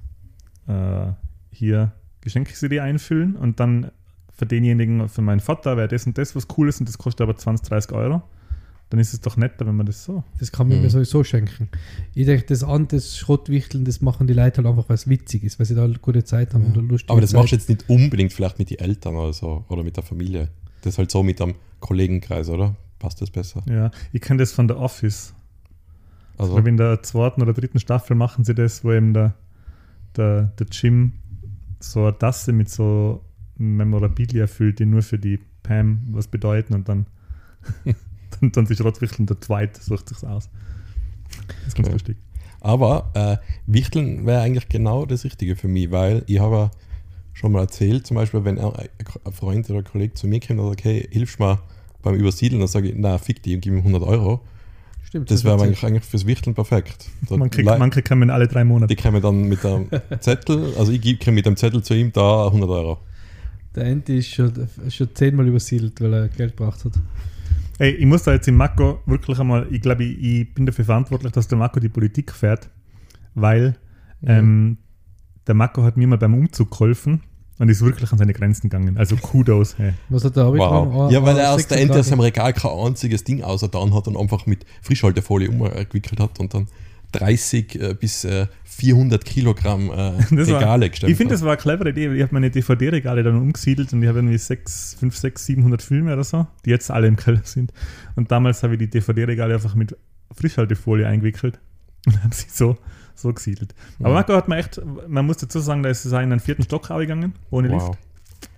äh, 0.66 1.08
hier 1.50 1.92
Geschenke-CD 2.20 2.80
einfüllen 2.80 3.36
und 3.36 3.60
dann 3.60 3.90
für 4.36 4.46
denjenigen, 4.46 5.08
für 5.08 5.22
meinen 5.22 5.40
Vater 5.40 5.76
wäre 5.76 5.88
das 5.88 6.06
und 6.06 6.18
das 6.18 6.34
was 6.36 6.48
Cooles 6.48 6.80
und 6.80 6.88
das 6.88 6.98
kostet 6.98 7.22
aber 7.22 7.36
20, 7.36 7.68
30 7.68 7.92
Euro, 7.92 8.22
dann 8.90 9.00
ist 9.00 9.12
es 9.14 9.20
doch 9.20 9.36
netter, 9.36 9.66
wenn 9.66 9.76
man 9.76 9.86
das 9.86 10.04
so. 10.04 10.22
Das 10.38 10.52
kann 10.52 10.68
man 10.68 10.76
Mhm. 10.78 10.82
mir 10.84 10.90
sowieso 10.90 11.24
schenken. 11.24 11.68
Ich 12.14 12.26
denke, 12.26 12.44
das 12.46 12.62
an, 12.62 12.86
das 12.88 13.16
Schrottwichteln, 13.16 13.84
das 13.84 14.00
machen 14.00 14.26
die 14.26 14.34
Leute 14.34 14.58
halt 14.58 14.66
einfach, 14.66 14.88
weil 14.88 14.94
es 14.96 15.08
witzig 15.08 15.42
ist, 15.44 15.58
weil 15.58 15.66
sie 15.66 15.74
da 15.74 15.84
eine 15.84 15.94
gute 15.98 16.22
Zeit 16.24 16.52
haben 16.54 16.66
oder 16.70 16.82
lustige 16.82 17.10
Aber 17.12 17.20
das 17.20 17.30
Zeit. 17.30 17.38
machst 17.40 17.52
du 17.52 17.56
jetzt 17.56 17.68
nicht 17.68 17.88
unbedingt 17.88 18.32
vielleicht 18.32 18.58
mit 18.58 18.70
den 18.70 18.78
Eltern 18.78 19.14
oder 19.16 19.32
so 19.32 19.64
oder 19.68 19.82
mit 19.82 19.96
der 19.96 20.04
Familie. 20.04 20.48
Das 20.82 20.94
ist 20.94 20.98
halt 20.98 21.10
so 21.10 21.22
mit 21.22 21.40
einem 21.40 21.54
Kollegenkreis, 21.80 22.48
oder? 22.48 22.76
Passt 22.98 23.20
das 23.22 23.30
besser? 23.30 23.62
Ja, 23.68 23.90
ich 24.12 24.20
kenne 24.20 24.38
das 24.38 24.52
von 24.52 24.68
der 24.68 24.78
Office. 24.78 25.34
Ich 26.36 26.40
Also, 26.40 26.54
glaube, 26.54 26.68
in 26.68 26.76
der 26.76 27.02
zweiten 27.02 27.42
oder 27.42 27.52
dritten 27.52 27.78
Staffel 27.78 28.14
machen 28.14 28.44
sie 28.44 28.54
das, 28.54 28.84
wo 28.84 28.92
eben 28.92 29.14
der, 29.14 29.34
der, 30.16 30.52
der 30.58 30.66
Jim 30.70 31.12
so 31.80 32.04
eine 32.04 32.18
Tasse 32.18 32.52
mit 32.52 32.68
so 32.68 33.24
Memorabilia 33.56 34.46
füllt, 34.46 34.78
die 34.78 34.86
nur 34.86 35.02
für 35.02 35.18
die 35.18 35.40
Pam 35.62 36.00
was 36.10 36.28
bedeuten 36.28 36.74
und 36.74 36.88
dann 36.88 37.06
dann, 38.40 38.52
dann 38.52 38.66
ist 38.66 38.84
Rotwichteln 38.84 39.26
der 39.26 39.40
Zweite, 39.40 39.80
sucht 39.80 40.08
sich's 40.08 40.24
aus. 40.24 40.48
Das 41.48 41.68
ist 41.68 41.76
ganz 41.76 41.90
lustig. 41.90 42.16
Aber 42.60 43.10
äh, 43.14 43.36
Wichteln 43.66 44.26
wäre 44.26 44.40
eigentlich 44.40 44.68
genau 44.68 45.06
das 45.06 45.24
Richtige 45.24 45.56
für 45.56 45.68
mich, 45.68 45.90
weil 45.90 46.22
ich 46.26 46.38
habe 46.38 46.56
ja 46.56 46.70
schon 47.32 47.52
mal 47.52 47.60
erzählt, 47.60 48.06
zum 48.06 48.16
Beispiel, 48.16 48.44
wenn 48.44 48.58
ein 48.58 48.88
Freund 49.32 49.68
oder 49.70 49.80
ein 49.80 49.84
Kollege 49.84 50.14
zu 50.14 50.26
mir 50.26 50.40
kommt 50.40 50.58
und 50.58 50.68
sagt, 50.68 50.84
hey, 50.84 51.06
hilfst 51.10 51.38
mir 51.38 51.60
beim 52.02 52.14
Übersiedeln, 52.14 52.60
dann 52.60 52.68
sage 52.68 52.88
ich, 52.88 52.94
na, 52.96 53.18
fick 53.18 53.42
die 53.42 53.54
und 53.54 53.60
gib 53.60 53.72
ihm 53.72 53.78
100 53.78 54.02
Euro. 54.02 54.40
Stimmt. 55.16 55.30
Das 55.30 55.44
wäre 55.44 55.62
eigentlich, 55.62 55.84
eigentlich 55.84 56.04
fürs 56.04 56.26
Wichteln 56.26 56.54
perfekt. 56.54 57.08
Man 57.30 57.50
kriegt, 57.50 57.66
manche 57.66 58.02
kommen 58.02 58.28
alle 58.28 58.48
drei 58.48 58.64
Monate. 58.64 58.94
die 58.94 59.00
kommen 59.00 59.22
dann 59.22 59.48
mit 59.48 59.64
einem 59.64 59.88
Zettel, 60.20 60.74
also 60.78 60.92
ich 60.92 61.00
gebe 61.00 61.32
mit 61.32 61.46
dem 61.46 61.56
Zettel 61.56 61.82
zu 61.82 61.94
ihm 61.94 62.12
da 62.12 62.46
100 62.46 62.68
Euro. 62.68 62.98
Der 63.74 63.86
Enti 63.86 64.18
ist 64.18 64.28
schon, 64.28 64.52
schon 64.88 65.08
zehnmal 65.14 65.46
übersiedelt, 65.46 66.00
weil 66.00 66.12
er 66.12 66.28
Geld 66.28 66.56
gebraucht 66.56 66.84
hat. 66.84 66.92
Ey, 67.78 67.92
ich 67.92 68.06
muss 68.06 68.22
da 68.22 68.32
jetzt 68.32 68.48
im 68.48 68.56
Mako 68.56 69.00
wirklich 69.06 69.38
einmal, 69.38 69.66
ich 69.70 69.80
glaube, 69.80 70.04
ich, 70.04 70.18
ich 70.22 70.54
bin 70.54 70.66
dafür 70.66 70.84
verantwortlich, 70.84 71.32
dass 71.32 71.48
der 71.48 71.58
Mako 71.58 71.80
die 71.80 71.88
Politik 71.88 72.32
fährt, 72.32 72.70
weil 73.34 73.76
ähm, 74.22 74.78
der 75.46 75.54
Mako 75.54 75.82
hat 75.82 75.96
mir 75.96 76.06
mal 76.06 76.18
beim 76.18 76.34
Umzug 76.34 76.70
geholfen 76.70 77.22
und 77.58 77.68
ist 77.68 77.82
wirklich 77.82 78.10
an 78.12 78.18
seine 78.18 78.32
Grenzen 78.32 78.68
gegangen. 78.68 78.96
Also 78.98 79.16
Kudos. 79.16 79.78
Hey. 79.78 79.92
Was 80.08 80.24
hat 80.24 80.36
der? 80.36 80.46
Wow. 80.52 81.08
Ah, 81.08 81.12
Ja, 81.12 81.22
weil 81.22 81.38
er 81.38 81.52
aus 81.52 81.66
der 81.66 81.78
Ende 81.80 81.94
aus 81.98 82.06
36. 82.06 82.10
seinem 82.10 82.20
Regal 82.20 82.52
kein 82.52 82.70
einziges 82.86 83.24
Ding 83.24 83.42
ausgetan 83.42 83.94
hat 83.94 84.06
und 84.08 84.16
einfach 84.16 84.46
mit 84.46 84.64
Frischhaltefolie 84.82 85.48
umgewickelt 85.50 86.20
hat 86.20 86.38
und 86.40 86.52
dann 86.54 86.68
30 87.12 87.80
äh, 87.80 87.94
bis 87.94 88.24
äh, 88.24 88.46
400 88.64 89.24
Kilogramm 89.24 89.90
äh, 89.90 90.12
Das 90.36 90.50
war- 90.50 90.58
Regale 90.60 90.90
gestellt 90.90 91.10
Ich 91.12 91.16
finde, 91.16 91.32
das 91.34 91.42
war 91.42 91.52
eine 91.52 91.56
clevere 91.56 91.90
Idee. 91.90 92.08
weil 92.10 92.16
Ich 92.16 92.22
habe 92.22 92.34
meine 92.34 92.50
DVD-Regale 92.50 93.22
dann 93.22 93.36
umgesiedelt 93.36 93.92
und 93.92 94.02
ich 94.02 94.08
habe 94.08 94.18
irgendwie 94.18 94.36
6, 94.36 94.96
5, 95.00 95.16
6, 95.16 95.46
700 95.46 95.80
Filme 95.82 96.12
oder 96.12 96.24
so, 96.24 96.46
die 96.64 96.70
jetzt 96.70 96.90
alle 96.90 97.06
im 97.06 97.16
Keller 97.16 97.40
sind. 97.44 97.72
Und 98.16 98.30
damals 98.32 98.62
habe 98.62 98.74
ich 98.74 98.80
die 98.80 98.90
DVD-Regale 98.90 99.54
einfach 99.54 99.74
mit 99.74 99.96
Frischhaltefolie 100.34 101.06
eingewickelt 101.06 101.58
und 102.06 102.22
habe 102.22 102.34
sie 102.34 102.46
so, 102.52 102.76
so 103.16 103.32
gesiedelt. 103.32 103.74
Aber 104.00 104.08
Ja. 104.10 104.14
Marco 104.14 104.34
hat 104.34 104.48
mir 104.48 104.56
echt, 104.58 104.80
man 105.08 105.26
muss 105.26 105.38
dazu 105.38 105.58
sagen, 105.60 105.82
da 105.82 105.88
ist 105.90 106.04
es 106.04 106.12
auch 106.12 106.20
in 106.20 106.30
einen 106.32 106.40
vierten 106.40 106.62
Stock 106.62 106.88
gegangen, 106.88 107.32
ohne 107.50 107.70
Wow. 107.70 107.88
Lift. 107.88 107.98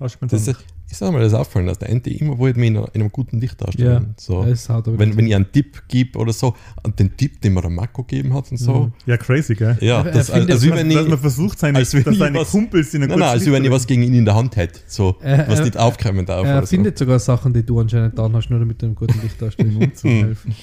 Das 0.01 0.47
ist, 0.47 0.65
ist 0.91 1.03
auch 1.03 1.11
mal 1.13 1.21
das 1.21 1.35
aufgefallen, 1.35 1.67
dass 1.67 1.79
der 1.79 1.89
Ente 1.91 2.11
immer 2.11 2.39
wollte 2.39 2.59
mich 2.61 2.69
in, 2.71 2.77
einem 2.79 3.11
guten 3.13 3.41
Licht 3.41 3.61
darstellen. 3.61 4.03
Ja, 4.09 4.15
so. 4.17 4.43
es 4.45 4.69
hat 4.69 4.87
aber 4.89 4.99
wenn, 4.99 5.17
wenn 5.17 5.27
ich 5.27 5.35
einen 5.35 5.51
Tipp 5.51 5.83
gebe 5.89 6.19
oder 6.19 6.33
so, 6.33 6.55
und 6.83 6.99
den 6.99 7.17
Tipp, 7.17 7.41
den 7.41 7.55
mir 7.55 7.63
der 7.63 7.71
Marco 7.71 8.03
gegeben 8.05 8.33
hat 8.35 8.51
und 8.51 8.59
so. 8.59 8.73
Mhm. 8.75 8.93
ja, 9.07 9.17
crazy, 9.17 9.55
gell? 9.55 9.77
Ja, 9.81 10.03
das, 10.03 10.31
findet- 10.31 10.51
also 10.53 10.67
wie 10.67 10.71
dass, 10.71 10.79
wenn 10.79 10.89
dass 10.91 11.05
man 11.05 11.13
ich, 11.15 11.21
versucht, 11.21 11.59
seine, 11.59 11.79
als 11.79 11.95
wenn 11.95 12.05
dass 12.05 12.13
ich 12.15 12.19
seine 12.19 12.39
was- 12.41 12.51
Kumpels 12.51 12.95
in 12.95 13.03
einer 13.03 13.11
nein, 13.11 13.19
nein, 13.21 13.29
also 13.31 13.53
wenn 13.53 13.65
ich 13.65 13.71
was 13.71 13.87
gegen 13.87 14.03
ihn 14.03 14.15
in 14.15 14.25
der 14.25 14.35
Hand 14.35 14.57
hätte, 14.57 14.81
so, 14.87 15.17
Äh, 15.21 15.45
was 15.49 15.61
äh, 15.61 15.65
nicht 15.65 15.77
aufkommen 15.77 16.27
darf. 16.27 16.45
er 16.47 16.59
oder 16.59 16.67
so. 16.67 16.71
findet 16.71 16.99
sogar 16.99 17.19
Sachen, 17.19 17.53
die 17.53 17.65
du 17.65 17.81
anscheinend 17.81 18.19
dann 18.19 18.33
hast, 18.35 18.49
nur 18.51 18.59
damit 18.61 18.81
du 18.83 18.87
einem 18.87 18.95
guten 18.95 19.21
Licht 19.23 19.41
darstellst. 19.41 19.97
zu 19.99 20.09
helfen. 20.09 20.55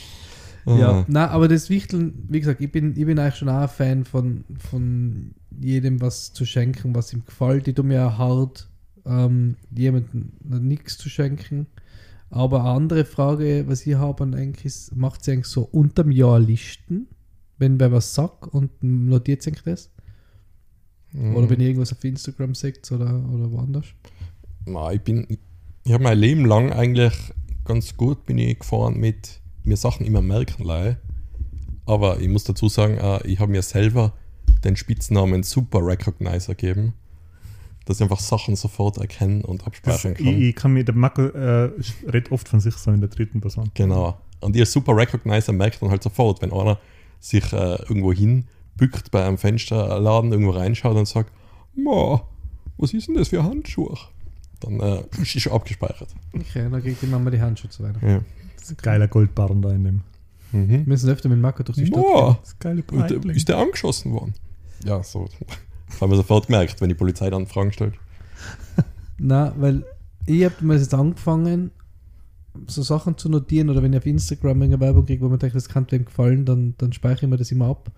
Ja, 0.65 1.05
na, 1.07 1.27
aber 1.29 1.47
das 1.47 1.69
Wichteln, 1.69 2.25
wie 2.27 2.39
gesagt, 2.39 2.59
ich 2.59 2.71
bin, 2.71 2.97
ich 2.97 3.05
bin 3.05 3.19
eigentlich 3.19 3.35
schon 3.35 3.49
auch 3.49 3.61
ein 3.61 3.67
Fan 3.67 4.05
von, 4.05 4.43
von 4.57 5.35
jedem 5.61 6.01
was 6.01 6.33
zu 6.33 6.45
schenken, 6.45 6.95
was 6.95 7.13
ihm 7.13 7.23
gefällt. 7.23 7.67
Ich 7.67 7.75
tue 7.75 7.85
mir 7.85 8.07
auch 8.07 8.17
hart, 8.17 8.67
ähm, 9.05 9.57
jemandem 9.75 10.31
nichts 10.41 10.97
zu 10.97 11.07
schenken. 11.07 11.67
Aber 12.31 12.61
eine 12.61 12.69
andere 12.71 13.05
Frage, 13.05 13.65
was 13.67 13.85
ich 13.85 13.95
habe, 13.95 14.23
an 14.23 14.33
eigentlich 14.33 14.65
ist, 14.65 14.95
macht 14.95 15.23
sie 15.23 15.33
eigentlich 15.33 15.45
so 15.45 15.61
unterm 15.61 16.11
Jahr 16.11 16.39
Listen, 16.39 17.07
wenn 17.59 17.79
wer 17.79 17.91
was 17.91 18.15
sagt 18.15 18.47
und 18.47 18.71
notiert 18.81 19.43
sich 19.43 19.61
das? 19.63 19.91
Mhm. 21.13 21.35
Oder 21.35 21.49
wenn 21.49 21.59
ihr 21.59 21.67
irgendwas 21.67 21.93
auf 21.93 22.03
Instagram 22.03 22.55
seht 22.55 22.91
oder, 22.91 23.23
oder 23.31 23.51
woanders? 23.51 23.85
Na, 24.65 24.91
ich 24.91 25.01
bin, 25.01 25.27
ich 25.83 25.93
habe 25.93 26.03
mein 26.03 26.17
Leben 26.17 26.45
lang 26.45 26.73
eigentlich 26.73 27.13
ganz 27.63 27.95
gut 27.95 28.25
bin 28.25 28.37
ich 28.37 28.59
gefahren 28.59 28.99
mit 28.99 29.41
mir 29.65 29.77
Sachen 29.77 30.05
immer 30.05 30.21
merken 30.21 30.63
leihe. 30.63 30.97
Aber 31.85 32.19
ich 32.19 32.27
muss 32.27 32.43
dazu 32.43 32.69
sagen, 32.69 32.97
äh, 32.97 33.25
ich 33.27 33.39
habe 33.39 33.51
mir 33.51 33.61
selber 33.61 34.13
den 34.63 34.75
Spitznamen 34.75 35.43
Super 35.43 35.85
Recognizer 35.85 36.55
gegeben, 36.55 36.93
dass 37.85 37.97
ich 37.97 38.03
einfach 38.03 38.19
Sachen 38.19 38.55
sofort 38.55 38.97
erkennen 38.97 39.41
und 39.43 39.65
abspeichern 39.67 40.13
ich, 40.13 40.25
kann. 40.25 40.41
ich 40.41 40.55
kann 40.55 40.73
mir, 40.73 40.83
der 40.83 40.95
Marco 40.95 41.21
äh, 41.21 41.71
redet 42.07 42.31
oft 42.31 42.49
von 42.49 42.59
sich 42.59 42.75
so 42.75 42.91
in 42.91 43.01
der 43.01 43.09
dritten 43.09 43.41
Person. 43.41 43.69
Genau. 43.75 44.17
Und 44.41 44.55
ihr 44.55 44.65
Super 44.65 44.95
Recognizer 44.95 45.53
merkt 45.53 45.81
dann 45.81 45.89
halt 45.89 46.03
sofort, 46.03 46.41
wenn 46.41 46.51
einer 46.51 46.79
sich 47.19 47.53
äh, 47.53 47.75
irgendwo 47.83 48.11
hinbückt 48.11 49.11
bei 49.11 49.25
einem 49.25 49.37
Fensterladen, 49.37 50.31
irgendwo 50.31 50.51
reinschaut 50.51 50.97
und 50.97 51.07
sagt, 51.07 51.31
Ma, 51.75 52.27
was 52.77 52.93
ist 52.93 53.07
denn 53.07 53.15
das 53.15 53.29
für 53.29 53.43
Handschuhe? 53.43 53.95
Dann 54.59 54.79
äh, 54.79 55.03
ist 55.21 55.39
schon 55.39 55.53
abgespeichert. 55.53 56.09
Okay, 56.33 56.67
dann 56.69 56.81
kriegt 56.81 57.01
die 57.01 57.07
Mama 57.07 57.29
die 57.29 57.41
Handschuhe 57.41 57.69
zu 57.69 57.83
weiter. 57.83 57.99
Ja. 58.07 58.21
Das 58.65 58.71
ist 58.71 58.79
ein 58.79 58.83
geiler 58.83 59.07
Goldbarren 59.07 59.61
da 59.61 59.71
in 59.71 59.83
dem. 59.83 60.01
Mhm. 60.51 60.69
Wir 60.69 60.83
müssen 60.87 61.07
öfter 61.11 61.29
mit 61.29 61.39
Marco 61.39 61.61
durch 61.61 61.77
die 61.77 61.85
Stadt 61.85 62.01
Boah, 62.01 62.39
Das 62.41 62.49
ist 62.49 62.59
geile 62.59 62.83
und, 62.91 62.97
äh, 62.97 63.13
Breitling. 63.13 63.35
ist 63.35 63.47
der 63.47 63.59
angeschossen 63.59 64.11
worden? 64.11 64.33
Ja, 64.83 65.03
so. 65.03 65.29
Haben 66.01 66.11
wir 66.11 66.15
sofort 66.15 66.47
gemerkt, 66.47 66.81
wenn 66.81 66.89
die 66.89 66.95
Polizei 66.95 67.29
dann 67.29 67.45
Fragen 67.45 67.71
stellt. 67.71 67.93
Na, 69.19 69.53
weil 69.57 69.85
ich 70.25 70.45
habe 70.45 70.65
mir 70.65 70.77
jetzt 70.77 70.95
angefangen, 70.95 71.69
so 72.65 72.81
Sachen 72.81 73.19
zu 73.19 73.29
notieren 73.29 73.69
oder 73.69 73.83
wenn 73.83 73.93
ich 73.93 73.99
auf 73.99 74.05
Instagram 74.07 74.63
eine 74.63 74.79
Werbung 74.79 75.05
kriege, 75.05 75.23
wo 75.23 75.29
man 75.29 75.37
denkt, 75.37 75.55
das 75.55 75.69
kann 75.69 75.85
dem 75.85 76.05
gefallen, 76.05 76.45
dann, 76.45 76.73
dann 76.79 76.91
speichere 76.91 77.25
ich 77.25 77.29
mir 77.29 77.37
das 77.37 77.51
immer 77.51 77.67
ab. 77.67 77.91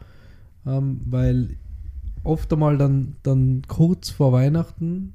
Ähm, 0.65 1.00
weil 1.05 1.55
oft 2.25 2.51
einmal 2.51 2.77
dann, 2.77 3.15
dann 3.24 3.62
kurz 3.69 4.09
vor 4.09 4.33
Weihnachten, 4.33 5.13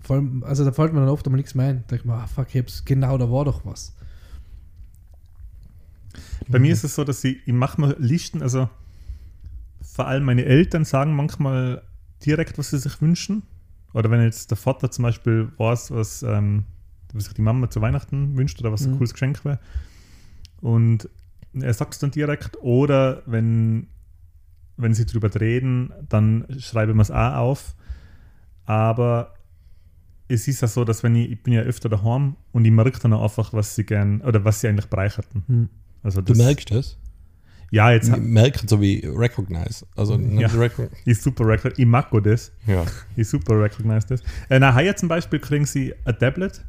vor 0.00 0.16
allem, 0.16 0.44
also 0.44 0.64
da 0.64 0.72
fällt 0.72 0.92
mir 0.92 1.00
dann 1.00 1.08
oft 1.08 1.26
einmal 1.26 1.38
nichts 1.38 1.54
mehr 1.54 1.68
ein. 1.68 1.76
Da 1.86 1.96
denke 1.96 1.96
ich 1.96 2.04
mir, 2.04 2.14
ah, 2.14 2.26
fuck, 2.26 2.48
ich 2.54 2.60
hab's, 2.60 2.84
genau, 2.84 3.18
da 3.18 3.30
war 3.30 3.44
doch 3.44 3.64
was. 3.64 3.94
Bei 6.48 6.58
mir 6.58 6.72
ist 6.72 6.84
es 6.84 6.94
so, 6.94 7.04
dass 7.04 7.22
ich, 7.24 7.46
ich 7.46 7.52
mache 7.52 7.80
mir 7.80 7.96
Listen, 7.98 8.42
also 8.42 8.68
vor 9.80 10.06
allem 10.06 10.24
meine 10.24 10.44
Eltern 10.44 10.84
sagen 10.84 11.14
manchmal 11.14 11.82
direkt, 12.24 12.58
was 12.58 12.70
sie 12.70 12.78
sich 12.78 13.00
wünschen. 13.00 13.42
Oder 13.94 14.10
wenn 14.10 14.22
jetzt 14.22 14.50
der 14.50 14.56
Vater 14.56 14.90
zum 14.90 15.02
Beispiel 15.04 15.52
weiß, 15.58 15.90
was, 15.90 16.22
ähm, 16.22 16.64
was 17.12 17.24
sich 17.24 17.34
die 17.34 17.42
Mama 17.42 17.68
zu 17.68 17.80
Weihnachten 17.80 18.36
wünscht 18.36 18.58
oder 18.60 18.72
was 18.72 18.84
ein 18.86 18.92
Mhm. 18.92 18.96
cooles 18.96 19.12
Geschenk 19.12 19.44
wäre. 19.44 19.58
Und 20.60 21.08
er 21.52 21.74
sagt 21.74 21.94
es 21.94 21.98
dann 22.00 22.10
direkt. 22.10 22.56
Oder 22.62 23.22
wenn, 23.26 23.88
wenn 24.76 24.94
sie 24.94 25.04
drüber 25.04 25.34
reden, 25.38 25.92
dann 26.08 26.46
schreibe 26.58 26.92
ich 26.92 26.96
mir 26.96 27.02
es 27.02 27.10
auch 27.10 27.34
auf. 27.34 27.74
Aber 28.64 29.34
es 30.28 30.48
ist 30.48 30.60
ja 30.62 30.68
so, 30.68 30.84
dass 30.84 31.02
wenn 31.02 31.14
ich, 31.16 31.30
ich 31.30 31.42
bin 31.42 31.52
ja 31.54 31.60
öfter 31.62 31.88
daheim 31.88 32.36
und 32.52 32.64
ich 32.64 32.70
merke 32.70 32.98
dann 33.00 33.12
auch 33.12 33.22
einfach, 33.22 33.52
was 33.52 33.74
sie 33.74 33.84
gern 33.84 34.20
oder 34.22 34.44
was 34.44 34.60
sie 34.60 34.68
eigentlich 34.68 34.86
bereicherten. 34.86 35.42
Hm. 35.46 35.68
Also 36.02 36.20
Du 36.20 36.32
das, 36.32 36.38
merkst 36.38 36.70
das? 36.70 36.98
Ja, 37.70 37.90
jetzt 37.90 38.14
Merken, 38.14 38.68
so 38.68 38.80
wie 38.82 39.02
Recognize. 39.06 39.86
Also, 39.96 40.18
Ja. 40.18 40.48
Recog 40.48 40.90
ist 41.06 41.22
super 41.22 41.46
recognize. 41.46 41.80
Ich 41.80 41.86
mag 41.86 42.08
das. 42.22 42.52
ja. 42.66 42.84
Ich 43.16 43.28
super 43.28 43.58
recognize 43.60 44.06
das. 44.06 44.20
Äh, 44.50 44.58
na, 44.58 44.74
heuer 44.74 44.94
zum 44.94 45.08
Beispiel 45.08 45.38
kriegen 45.38 45.64
sie 45.64 45.94
ein 46.04 46.18
Tablet. 46.18 46.62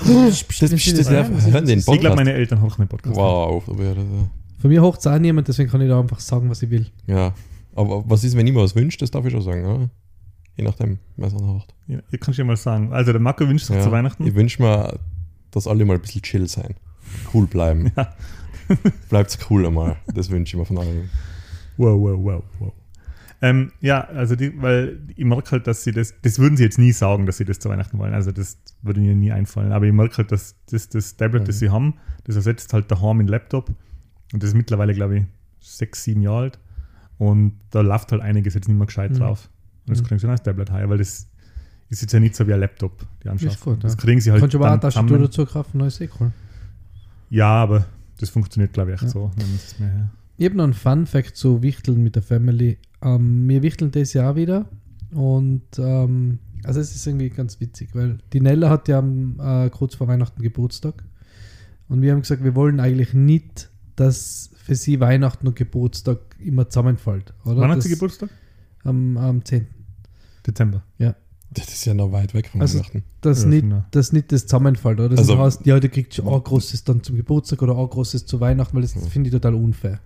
Das, 0.00 0.46
das, 0.46 0.46
das, 0.58 0.70
das 0.70 0.84
das 0.94 1.06
sagen, 1.06 1.52
hören 1.52 1.64
den 1.64 1.78
Ich 1.78 1.84
glaube, 1.84 1.98
Podcast. 2.00 2.16
meine 2.16 2.32
Eltern 2.32 2.60
hören 2.60 2.74
den 2.78 2.88
Podcast. 2.88 3.16
Wow, 3.16 3.64
das, 3.66 3.76
Von 4.58 4.70
mir 4.70 4.82
hocht 4.82 5.00
es 5.00 5.06
auch 5.06 5.18
niemand, 5.18 5.46
deswegen 5.48 5.70
kann 5.70 5.80
ich 5.80 5.88
da 5.88 5.98
einfach 6.00 6.20
sagen, 6.20 6.50
was 6.50 6.62
ich 6.62 6.70
will. 6.70 6.86
ja. 7.06 7.32
Aber 7.74 8.02
was 8.10 8.24
ist, 8.24 8.36
wenn 8.36 8.44
ich 8.44 8.52
mir 8.52 8.60
was 8.60 8.74
wünsche, 8.74 8.98
das 8.98 9.12
darf 9.12 9.24
ich 9.24 9.30
schon 9.32 9.42
sagen, 9.42 9.64
oder? 9.64 9.88
Je 10.58 10.64
nachdem, 10.64 10.98
wer 11.16 11.28
es 11.28 11.34
anhört. 11.34 11.74
Ja, 11.86 12.00
ich 12.10 12.20
kann 12.20 12.34
schon 12.34 12.46
mal 12.48 12.56
sagen. 12.56 12.92
Also, 12.92 13.12
der 13.12 13.20
Marco 13.20 13.48
wünscht 13.48 13.66
sich 13.66 13.76
Ja. 13.76 13.82
zu 13.82 13.90
Weihnachten. 13.92 14.26
Ich 14.26 14.34
wünsche 14.34 14.60
mir, 14.60 14.98
dass 15.52 15.66
alle 15.66 15.84
mal 15.84 15.94
ein 15.94 16.00
bisschen 16.02 16.20
chill 16.22 16.46
sein. 16.48 16.74
Cool 17.32 17.46
bleiben. 17.46 17.90
Ja. 17.96 18.12
Bleibt's 19.08 19.38
cool 19.48 19.64
einmal. 19.64 19.96
Das 20.14 20.28
wünsche 20.30 20.54
ich 20.54 20.58
mir 20.60 20.66
von 20.66 20.76
allen. 20.76 21.08
Wow, 21.78 21.98
wow, 21.98 22.18
wow, 22.22 22.42
wow. 22.58 22.72
Ähm, 23.40 23.72
ja, 23.80 24.02
also, 24.08 24.36
die, 24.36 24.60
weil 24.60 24.98
ich 25.16 25.24
merke 25.24 25.52
halt, 25.52 25.66
dass 25.66 25.84
sie 25.84 25.92
das, 25.92 26.12
das 26.20 26.38
würden 26.38 26.58
sie 26.58 26.64
jetzt 26.64 26.78
nie 26.78 26.92
sagen, 26.92 27.24
dass 27.24 27.38
sie 27.38 27.46
das 27.46 27.60
zu 27.60 27.70
Weihnachten 27.70 27.98
wollen. 27.98 28.12
Also, 28.12 28.30
das 28.30 28.58
würde 28.82 29.00
mir 29.00 29.14
nie 29.14 29.32
einfallen. 29.32 29.72
Aber 29.72 29.86
ich 29.86 29.92
merke 29.94 30.18
halt, 30.18 30.32
dass 30.32 30.56
das, 30.70 30.88
das 30.90 31.16
Tablet, 31.16 31.48
das 31.48 31.54
Mhm. 31.56 31.58
sie 31.60 31.70
haben, 31.70 31.94
das 32.24 32.36
ersetzt 32.36 32.72
halt 32.74 32.90
daheim 32.90 33.20
einen 33.20 33.28
Laptop. 33.28 33.70
Und 34.34 34.42
das 34.42 34.48
ist 34.50 34.54
mittlerweile, 34.56 34.92
glaube 34.92 35.18
ich, 35.18 35.24
sechs, 35.60 36.04
sieben 36.04 36.20
Jahre 36.20 36.36
alt. 36.42 36.58
Und 37.16 37.58
da 37.70 37.80
läuft 37.80 38.12
halt 38.12 38.20
einiges 38.20 38.52
jetzt 38.54 38.68
nicht 38.68 38.76
mehr 38.76 38.86
gescheit 38.86 39.12
Mhm. 39.12 39.18
drauf. 39.18 39.48
Und 39.88 39.96
das 39.96 40.02
Mhm. 40.02 40.06
kriegen 40.08 40.18
sie 40.18 40.22
dann 40.26 40.32
als 40.32 40.42
Tablet 40.42 40.70
heuer, 40.72 40.88
weil 40.88 40.98
das 40.98 41.28
ist 41.88 42.02
jetzt 42.02 42.12
ja 42.12 42.20
nicht 42.20 42.34
so 42.36 42.46
wie 42.46 42.52
ein 42.52 42.60
Laptop, 42.60 43.06
die 43.24 43.28
Anschaffung. 43.28 43.54
Ist 43.54 43.60
gut, 43.60 43.84
das 43.84 43.92
ja. 43.94 43.98
kriegen 43.98 44.20
sie 44.20 44.30
halt 44.30 44.40
Kannst 44.40 44.54
du 44.54 44.58
aber 44.58 44.74
auch 44.74 44.80
Tastatur 44.80 45.18
dazu 45.18 45.46
kaufen, 45.46 45.78
neues 45.78 46.00
eh 46.00 46.08
cool. 46.20 46.32
Ja, 47.30 47.48
aber 47.48 47.86
das 48.18 48.30
funktioniert, 48.30 48.72
glaube 48.72 48.90
ich, 48.90 48.94
echt 48.96 49.02
Ja. 49.04 49.08
so. 49.08 49.30
Ich 50.36 50.44
habe 50.44 50.56
noch 50.56 50.64
einen 50.64 50.74
Fun-Fact 50.74 51.36
zu 51.36 51.62
Wichteln 51.62 52.02
mit 52.02 52.14
der 52.14 52.22
Family. 52.22 52.78
Ähm, 53.02 53.48
wir 53.48 53.62
wichteln 53.62 53.90
das 53.90 54.12
Jahr 54.12 54.36
wieder. 54.36 54.66
Und 55.12 55.62
ähm, 55.78 56.38
also 56.64 56.80
es 56.80 56.94
ist 56.94 57.06
irgendwie 57.06 57.30
ganz 57.30 57.60
witzig, 57.60 57.90
weil 57.94 58.18
die 58.32 58.40
Nella 58.40 58.68
hat 58.70 58.88
ja 58.88 58.98
am, 58.98 59.38
äh, 59.40 59.70
kurz 59.70 59.94
vor 59.94 60.08
Weihnachten 60.08 60.42
Geburtstag. 60.42 61.04
Und 61.88 62.02
wir 62.02 62.12
haben 62.12 62.20
gesagt, 62.20 62.44
wir 62.44 62.54
wollen 62.54 62.80
eigentlich 62.80 63.14
nicht, 63.14 63.70
dass 63.96 64.50
für 64.56 64.74
sie 64.74 65.00
Weihnachten 65.00 65.46
und 65.46 65.56
Geburtstag 65.56 66.18
immer 66.38 66.68
zusammenfällt. 66.68 67.32
Oder? 67.44 67.56
Wann 67.62 67.70
hat 67.70 67.82
sie 67.82 67.88
Geburtstag? 67.88 68.28
Am, 68.84 69.16
am 69.16 69.44
10. 69.44 69.66
Dezember. 70.48 70.82
Das 71.50 71.66
ist 71.68 71.86
ja 71.86 71.94
noch 71.94 72.12
weit 72.12 72.34
weg 72.34 72.48
von 72.48 72.60
Also- 72.60 72.78
Weihnachten. 72.78 73.04
dass, 73.22 73.42
Ja, 73.44 73.48
nicht, 73.48 73.62
genau. 73.62 73.82
dass 73.90 74.12
nicht 74.12 74.30
das 74.32 74.42
zusammenfällt, 74.46 75.00
oder? 75.00 75.08
Das 75.08 75.20
Also- 75.20 75.38
heißt, 75.38 75.64
ja, 75.64 75.80
du 75.80 75.88
kriegst 75.88 76.14
schon 76.14 76.28
ein 76.28 76.42
großes 76.42 76.84
dann 76.84 77.02
zum 77.02 77.16
Geburtstag 77.16 77.62
oder 77.62 77.74
ein 77.78 77.88
großes 77.88 78.26
zu 78.26 78.38
Weihnachten, 78.40 78.74
weil 78.76 78.82
das 78.82 78.92
finde 79.08 79.28
ich 79.28 79.32
total 79.32 79.54
unfair. 79.54 79.98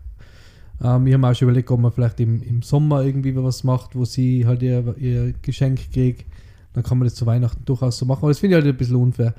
Ähm, 0.80 1.06
ich 1.08 1.12
habe 1.12 1.18
mir 1.20 1.30
auch 1.30 1.34
schon 1.34 1.48
überlegt, 1.48 1.68
ob 1.72 1.80
man 1.80 1.90
vielleicht 1.90 2.20
im, 2.20 2.42
im 2.42 2.62
Sommer 2.62 3.02
irgendwie 3.02 3.34
was 3.34 3.64
macht, 3.64 3.96
wo 3.96 4.04
sie 4.04 4.46
halt 4.46 4.62
ihr, 4.62 4.96
ihr 4.98 5.32
Geschenk 5.42 5.90
kriegt. 5.92 6.26
Dann 6.74 6.84
kann 6.84 6.98
man 6.98 7.06
das 7.06 7.16
zu 7.16 7.26
Weihnachten 7.26 7.64
durchaus 7.64 7.98
so 7.98 8.06
machen. 8.06 8.20
Aber 8.22 8.28
das 8.30 8.38
finde 8.38 8.56
ich 8.58 8.62
halt 8.64 8.72
ein 8.72 8.78
bisschen 8.78 8.96
unfair. 8.96 9.34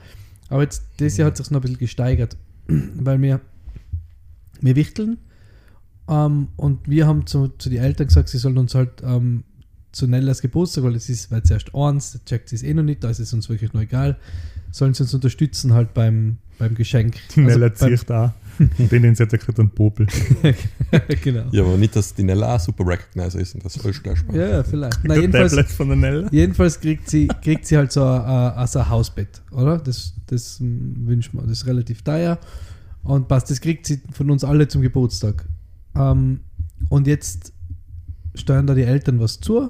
Aber 0.49 0.61
jetzt, 0.61 0.83
das 0.97 1.15
Jahr 1.15 1.27
hat 1.27 1.37
sich 1.37 1.49
noch 1.51 1.59
ein 1.59 1.61
bisschen 1.61 1.77
gesteigert, 1.79 2.35
weil 2.67 3.21
wir, 3.21 3.39
wir 4.61 4.75
wichteln 4.75 5.17
ähm, 6.09 6.49
und 6.57 6.87
wir 6.89 7.07
haben 7.07 7.25
zu, 7.27 7.47
zu 7.57 7.69
den 7.69 7.81
Eltern 7.81 8.07
gesagt, 8.07 8.27
sie 8.29 8.37
sollen 8.37 8.57
uns 8.57 8.75
halt 8.75 9.01
ähm, 9.05 9.45
zu 9.93 10.07
Nellas 10.07 10.41
Geburtstag, 10.41 10.83
weil 10.83 10.95
es 10.95 11.07
ist, 11.07 11.31
weil 11.31 11.43
zuerst 11.43 11.73
eins, 11.73 12.19
checkt 12.25 12.49
sie 12.49 12.55
es 12.57 12.63
eh 12.63 12.73
noch 12.73 12.83
nicht, 12.83 13.03
da 13.03 13.09
ist 13.09 13.19
es 13.19 13.31
uns 13.33 13.47
wirklich 13.47 13.71
noch 13.73 13.81
egal, 13.81 14.17
sollen 14.71 14.93
sie 14.93 15.03
uns 15.03 15.13
unterstützen 15.13 15.73
halt 15.73 15.93
beim, 15.93 16.37
beim 16.57 16.75
Geschenk. 16.75 17.15
Die 17.35 17.41
Also 17.41 17.59
Nella 17.59 17.69
beim- 17.69 17.97
zieht 17.97 18.09
da. 18.09 18.33
Und 18.59 18.91
den, 18.91 19.01
den 19.01 19.15
sie 19.15 19.23
hat 19.23 19.31
gekriegt, 19.31 19.59
einen 19.59 19.69
Popel. 19.71 20.05
genau. 21.23 21.45
Ja, 21.51 21.63
aber 21.63 21.75
nicht, 21.77 21.95
dass 21.95 22.13
die 22.13 22.23
Nella 22.23 22.55
auch 22.55 22.59
super 22.59 22.85
Recognizer 22.85 23.39
ist 23.39 23.55
und 23.55 23.65
das 23.65 23.73
soll 23.73 23.91
gleich 23.93 24.17
Spaß. 24.17 24.35
Ja, 24.35 24.47
ja, 24.47 24.63
vielleicht. 24.63 24.99
Na, 25.03 25.15
jedenfalls, 25.15 25.51
Tablet 25.53 25.71
von 25.71 25.87
der 25.87 25.97
Nella. 25.97 26.27
jedenfalls 26.31 26.79
kriegt 26.79 27.09
sie, 27.09 27.27
kriegt 27.41 27.65
sie 27.65 27.77
halt 27.77 27.91
so 27.91 28.03
ein, 28.03 28.21
ein, 28.21 28.53
also 28.53 28.79
ein 28.79 28.89
Hausbett, 28.89 29.41
oder? 29.51 29.77
Das, 29.79 30.13
das 30.27 30.59
mm, 30.59 31.07
wünscht 31.07 31.33
man. 31.33 31.47
Das 31.47 31.59
ist 31.59 31.65
relativ 31.65 32.03
teuer. 32.03 32.37
Und 33.03 33.27
passt, 33.27 33.49
das 33.49 33.59
kriegt 33.59 33.87
sie 33.87 34.01
von 34.11 34.29
uns 34.29 34.43
alle 34.43 34.67
zum 34.67 34.81
Geburtstag. 34.83 35.45
Ähm, 35.95 36.41
und 36.89 37.07
jetzt 37.07 37.52
steuern 38.35 38.67
da 38.67 38.73
die 38.73 38.83
Eltern 38.83 39.19
was 39.19 39.39
zu. 39.39 39.69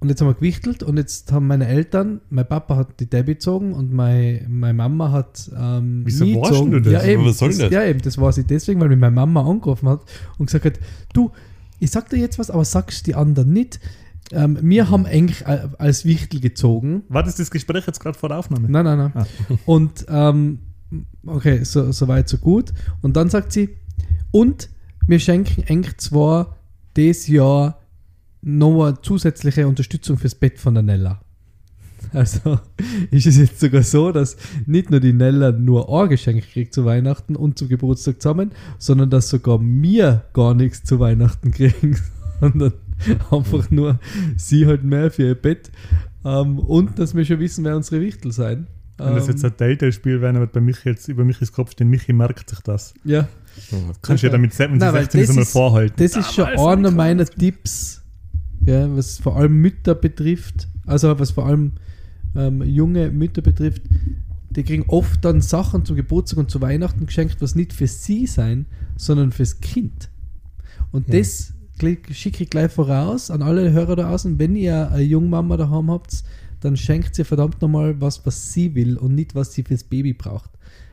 Und 0.00 0.08
jetzt 0.08 0.22
haben 0.22 0.28
wir 0.28 0.34
gewichtelt 0.34 0.82
und 0.82 0.96
jetzt 0.96 1.30
haben 1.30 1.46
meine 1.46 1.66
Eltern, 1.66 2.22
mein 2.30 2.48
Papa 2.48 2.74
hat 2.76 3.00
die 3.00 3.10
Debbie 3.10 3.34
gezogen 3.34 3.74
und 3.74 3.92
meine, 3.92 4.46
meine 4.48 4.72
Mama 4.72 5.12
hat 5.12 5.50
ähm, 5.54 6.02
Wieso 6.06 6.24
gezogen. 6.24 6.70
du 6.70 6.80
das? 6.80 6.92
Ja, 6.92 7.04
eben, 7.04 7.26
Was 7.26 7.38
soll 7.38 7.50
das, 7.50 7.58
das? 7.58 7.70
ja, 7.70 7.84
eben, 7.84 8.00
das 8.00 8.16
war 8.16 8.32
sie 8.32 8.44
deswegen, 8.44 8.80
weil 8.80 8.88
mich 8.88 8.98
meine 8.98 9.14
Mama 9.14 9.44
angerufen 9.46 9.90
hat 9.90 10.00
und 10.38 10.46
gesagt 10.46 10.64
hat, 10.64 10.78
du, 11.12 11.32
ich 11.80 11.90
sag 11.90 12.08
dir 12.08 12.16
jetzt 12.16 12.38
was, 12.38 12.50
aber 12.50 12.64
sagst 12.64 13.06
die 13.08 13.14
anderen 13.14 13.52
nicht. 13.52 13.78
Ähm, 14.32 14.58
wir 14.62 14.88
haben 14.88 15.04
eigentlich 15.04 15.46
als 15.46 16.06
Wichtel 16.06 16.40
gezogen. 16.40 17.02
War 17.10 17.22
das 17.22 17.36
das 17.36 17.50
Gespräch 17.50 17.86
jetzt 17.86 18.00
gerade 18.00 18.16
vor 18.18 18.30
der 18.30 18.38
Aufnahme? 18.38 18.70
Nein, 18.70 18.84
nein, 18.84 18.98
nein. 18.98 19.12
Ah. 19.14 19.26
Und 19.66 20.06
ähm, 20.08 20.60
okay, 21.26 21.62
so, 21.64 21.92
so 21.92 22.08
weit, 22.08 22.28
so 22.28 22.38
gut. 22.38 22.72
Und 23.02 23.16
dann 23.16 23.28
sagt 23.28 23.52
sie, 23.52 23.76
und 24.30 24.70
wir 25.06 25.18
schenken 25.18 25.64
eigentlich 25.68 25.98
zwar 25.98 26.56
dieses 26.96 27.28
Jahr 27.28 27.80
noch 28.42 28.86
eine 28.86 29.00
zusätzliche 29.02 29.66
Unterstützung 29.66 30.16
fürs 30.16 30.34
Bett 30.34 30.58
von 30.58 30.74
der 30.74 30.82
Nella. 30.82 31.20
Also 32.12 32.58
ist 33.10 33.26
es 33.26 33.36
jetzt 33.36 33.60
sogar 33.60 33.82
so, 33.82 34.10
dass 34.10 34.36
nicht 34.66 34.90
nur 34.90 35.00
die 35.00 35.12
Nella 35.12 35.52
nur 35.52 35.88
ein 36.02 36.08
Geschenk 36.08 36.42
kriegt 36.50 36.74
zu 36.74 36.84
Weihnachten 36.84 37.36
und 37.36 37.58
zum 37.58 37.68
Geburtstag 37.68 38.20
zusammen, 38.20 38.52
sondern 38.78 39.10
dass 39.10 39.28
sogar 39.28 39.60
wir 39.60 40.24
gar 40.32 40.54
nichts 40.54 40.82
zu 40.82 40.98
Weihnachten 40.98 41.52
kriegen, 41.52 41.98
sondern 42.40 42.72
einfach 43.30 43.70
nur 43.70 44.00
sie 44.36 44.66
halt 44.66 44.82
mehr 44.82 45.10
für 45.10 45.28
ihr 45.28 45.34
Bett 45.34 45.70
ähm, 46.24 46.58
und 46.58 46.98
dass 46.98 47.14
wir 47.14 47.24
schon 47.24 47.38
wissen, 47.38 47.64
wer 47.64 47.76
unsere 47.76 48.00
Wichtel 48.00 48.32
sein. 48.32 48.66
Wenn 48.98 49.14
das 49.14 49.28
jetzt 49.28 49.44
Ähm, 49.44 49.50
ein 49.50 49.56
Telltale-Spiel 49.56 50.20
wäre, 50.20 50.40
wird 50.40 50.52
bei 50.52 50.60
Michi 50.60 50.90
jetzt 50.90 51.08
über 51.08 51.24
Michis 51.24 51.52
Kopf 51.52 51.72
stehen, 51.72 51.88
Michi 51.88 52.12
merkt 52.12 52.50
sich 52.50 52.60
das. 52.60 52.92
ja, 53.04 53.28
Kannst 54.02 54.22
du 54.22 54.26
ja 54.26 54.32
damit 54.32 54.58
wenn 54.58 54.72
sie 54.72 54.78
Nein, 54.78 54.92
weil 54.94 55.02
16 55.02 55.20
ist, 55.20 55.28
das 55.30 55.36
ist- 55.46 55.52
vorhalten. 55.52 55.94
Das 55.98 56.16
ist 56.16 56.34
schon 56.34 56.44
Damals 56.46 56.78
einer 56.78 56.90
meiner 56.90 57.24
Tipps, 57.26 58.02
gell, 58.62 58.90
was 58.96 59.18
vor 59.18 59.36
allem 59.36 59.56
Mütter 59.60 59.94
betrifft, 59.94 60.68
also 60.86 61.18
was 61.18 61.30
vor 61.32 61.46
allem 61.46 61.72
ähm, 62.36 62.62
junge 62.62 63.10
Mütter 63.10 63.42
betrifft. 63.42 63.82
Die 64.50 64.62
kriegen 64.64 64.84
oft 64.88 65.24
dann 65.24 65.40
Sachen 65.40 65.84
zum 65.84 65.96
Geburtstag 65.96 66.38
und 66.38 66.50
zu 66.50 66.60
Weihnachten 66.60 67.06
geschenkt, 67.06 67.36
was 67.40 67.54
nicht 67.54 67.72
für 67.72 67.86
sie 67.86 68.26
sein, 68.26 68.66
sondern 68.96 69.30
fürs 69.32 69.60
Kind. 69.60 70.08
Und 70.92 71.08
Ja. 71.08 71.18
das 71.20 71.52
schicke 72.12 72.42
ich 72.44 72.50
gleich 72.50 72.70
voraus 72.72 73.30
an 73.30 73.42
alle 73.42 73.72
Hörer 73.72 73.96
da 73.96 74.10
außen. 74.10 74.38
Wenn 74.38 74.56
ihr 74.56 74.90
eine 74.90 75.02
Jungmama 75.02 75.56
daheim 75.56 75.90
habt, 75.90 76.24
dann 76.60 76.76
schenkt 76.76 77.14
sie 77.14 77.24
verdammt 77.24 77.62
nochmal 77.62 78.00
was, 78.00 78.26
was 78.26 78.52
sie 78.52 78.74
will 78.74 78.96
und 78.98 79.14
nicht, 79.14 79.34
was 79.34 79.52
sie 79.54 79.62
fürs 79.62 79.84
Baby 79.84 80.12
braucht. 80.12 80.50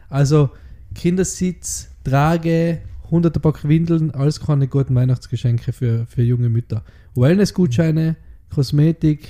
Also 0.09 0.49
Kindersitz, 0.95 1.89
Trage, 2.09 2.79
hunderte 3.11 3.39
Pack 3.39 3.67
Windeln, 3.67 4.11
alles 4.11 4.39
keine 4.39 4.67
guten 4.67 4.95
Weihnachtsgeschenke 4.95 5.73
für, 5.73 6.05
für 6.07 6.21
junge 6.23 6.49
Mütter. 6.49 6.83
Wellnessgutscheine, 7.15 8.15
Kosmetik, 8.53 9.27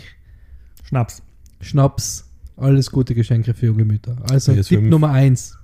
Schnaps. 0.83 1.21
Schnaps, 1.61 2.25
alles 2.55 2.91
gute 2.91 3.15
Geschenke 3.15 3.53
für 3.53 3.67
junge 3.67 3.85
Mütter. 3.85 4.15
Also 4.29 4.51
PS5. 4.51 4.67
Tipp 4.67 4.81
Nummer 4.83 5.09
eins. 5.11 5.57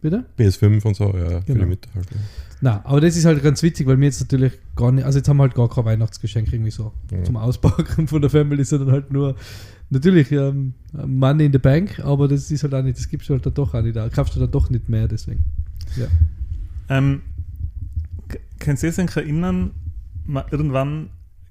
Bitte? 0.00 0.24
PS5 0.38 0.84
und 0.84 0.96
so, 0.96 1.04
ja, 1.16 1.40
für 1.40 1.42
Genau. 1.46 1.60
die 1.60 1.66
Mütter 1.70 1.90
halt. 1.94 2.10
Ja. 2.10 2.16
Na, 2.60 2.80
aber 2.84 3.00
das 3.02 3.16
ist 3.16 3.24
halt 3.26 3.42
ganz 3.42 3.62
witzig, 3.62 3.86
weil 3.86 3.98
wir 3.98 4.06
jetzt 4.06 4.20
natürlich 4.20 4.52
gar 4.76 4.90
nicht, 4.92 5.04
also 5.04 5.18
jetzt 5.18 5.28
haben 5.28 5.36
wir 5.36 5.42
halt 5.42 5.54
gar 5.54 5.68
kein 5.68 5.84
Weihnachtsgeschenk 5.84 6.50
irgendwie 6.52 6.70
so 6.70 6.92
Ja. 7.10 7.22
zum 7.24 7.36
Auspacken 7.36 8.08
von 8.08 8.20
der 8.22 8.30
Family, 8.30 8.64
sondern 8.64 8.92
halt 8.92 9.12
nur 9.12 9.34
natürlich 9.90 10.30
ähm, 10.32 10.72
Money 10.92 11.46
in 11.46 11.52
the 11.52 11.58
Bank, 11.58 12.00
aber 12.00 12.26
das 12.28 12.50
ist 12.50 12.62
halt 12.62 12.74
auch 12.74 12.82
nicht, 12.82 12.98
das 12.98 13.08
gibst 13.08 13.28
du 13.28 13.34
halt 13.34 13.44
dann 13.44 13.54
doch 13.54 13.74
auch 13.74 13.82
nicht, 13.82 13.96
da 13.96 14.08
kaufst 14.08 14.34
du 14.36 14.40
dann 14.40 14.50
doch 14.50 14.70
nicht 14.70 14.88
mehr, 14.88 15.08
deswegen. 15.08 15.44
Ja. 15.96 16.06
Ähm, 16.88 17.22
kannst 18.58 18.82
du 18.82 18.90
dich 18.90 19.16
erinnern, 19.16 19.70
mal 20.26 20.44
irgendwann 20.50 21.10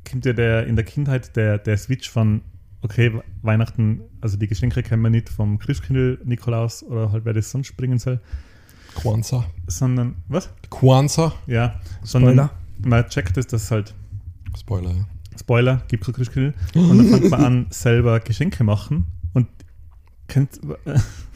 kommt 0.10 0.26
ja 0.26 0.34
der, 0.34 0.68
in 0.68 0.76
der 0.76 0.86
Kindheit 0.86 1.36
der, 1.36 1.58
der 1.58 1.78
Switch 1.78 2.10
von, 2.10 2.42
okay, 2.82 3.14
We- 3.14 3.24
Weihnachten, 3.42 4.02
also 4.22 4.38
die 4.38 4.48
Geschenke 4.48 4.84
kennen 4.84 5.02
wir 5.02 5.10
nicht 5.10 5.30
vom 5.30 5.60
Christkindl, 5.60 6.20
Nikolaus 6.26 6.84
oder 6.84 7.12
halt 7.12 7.26
wer 7.26 7.34
das 7.34 7.50
sonst 7.52 7.76
bringen 7.78 8.00
soll, 8.00 8.20
Kwanzaa. 8.96 9.46
sondern, 9.68 10.16
was? 10.28 10.50
Kwanzaa. 10.70 11.34
Ja, 11.48 11.80
sondern 12.04 12.34
Spoiler. 12.34 12.52
man 12.80 13.08
checkt 13.10 13.38
es, 13.38 13.48
dass 13.48 13.72
halt, 13.72 13.94
Spoiler, 14.58 14.92
ja. 14.92 15.08
Spoiler, 15.40 15.82
gibt 15.88 16.06
kein 16.06 16.14
Christkindl, 16.14 16.54
und 16.76 16.98
dann 16.98 17.08
fängt 17.08 17.32
man 17.32 17.44
an, 17.44 17.66
selber 17.72 18.20
Geschenke 18.20 18.64
machen 18.64 19.06
und 19.34 19.48
könnt, 20.28 20.60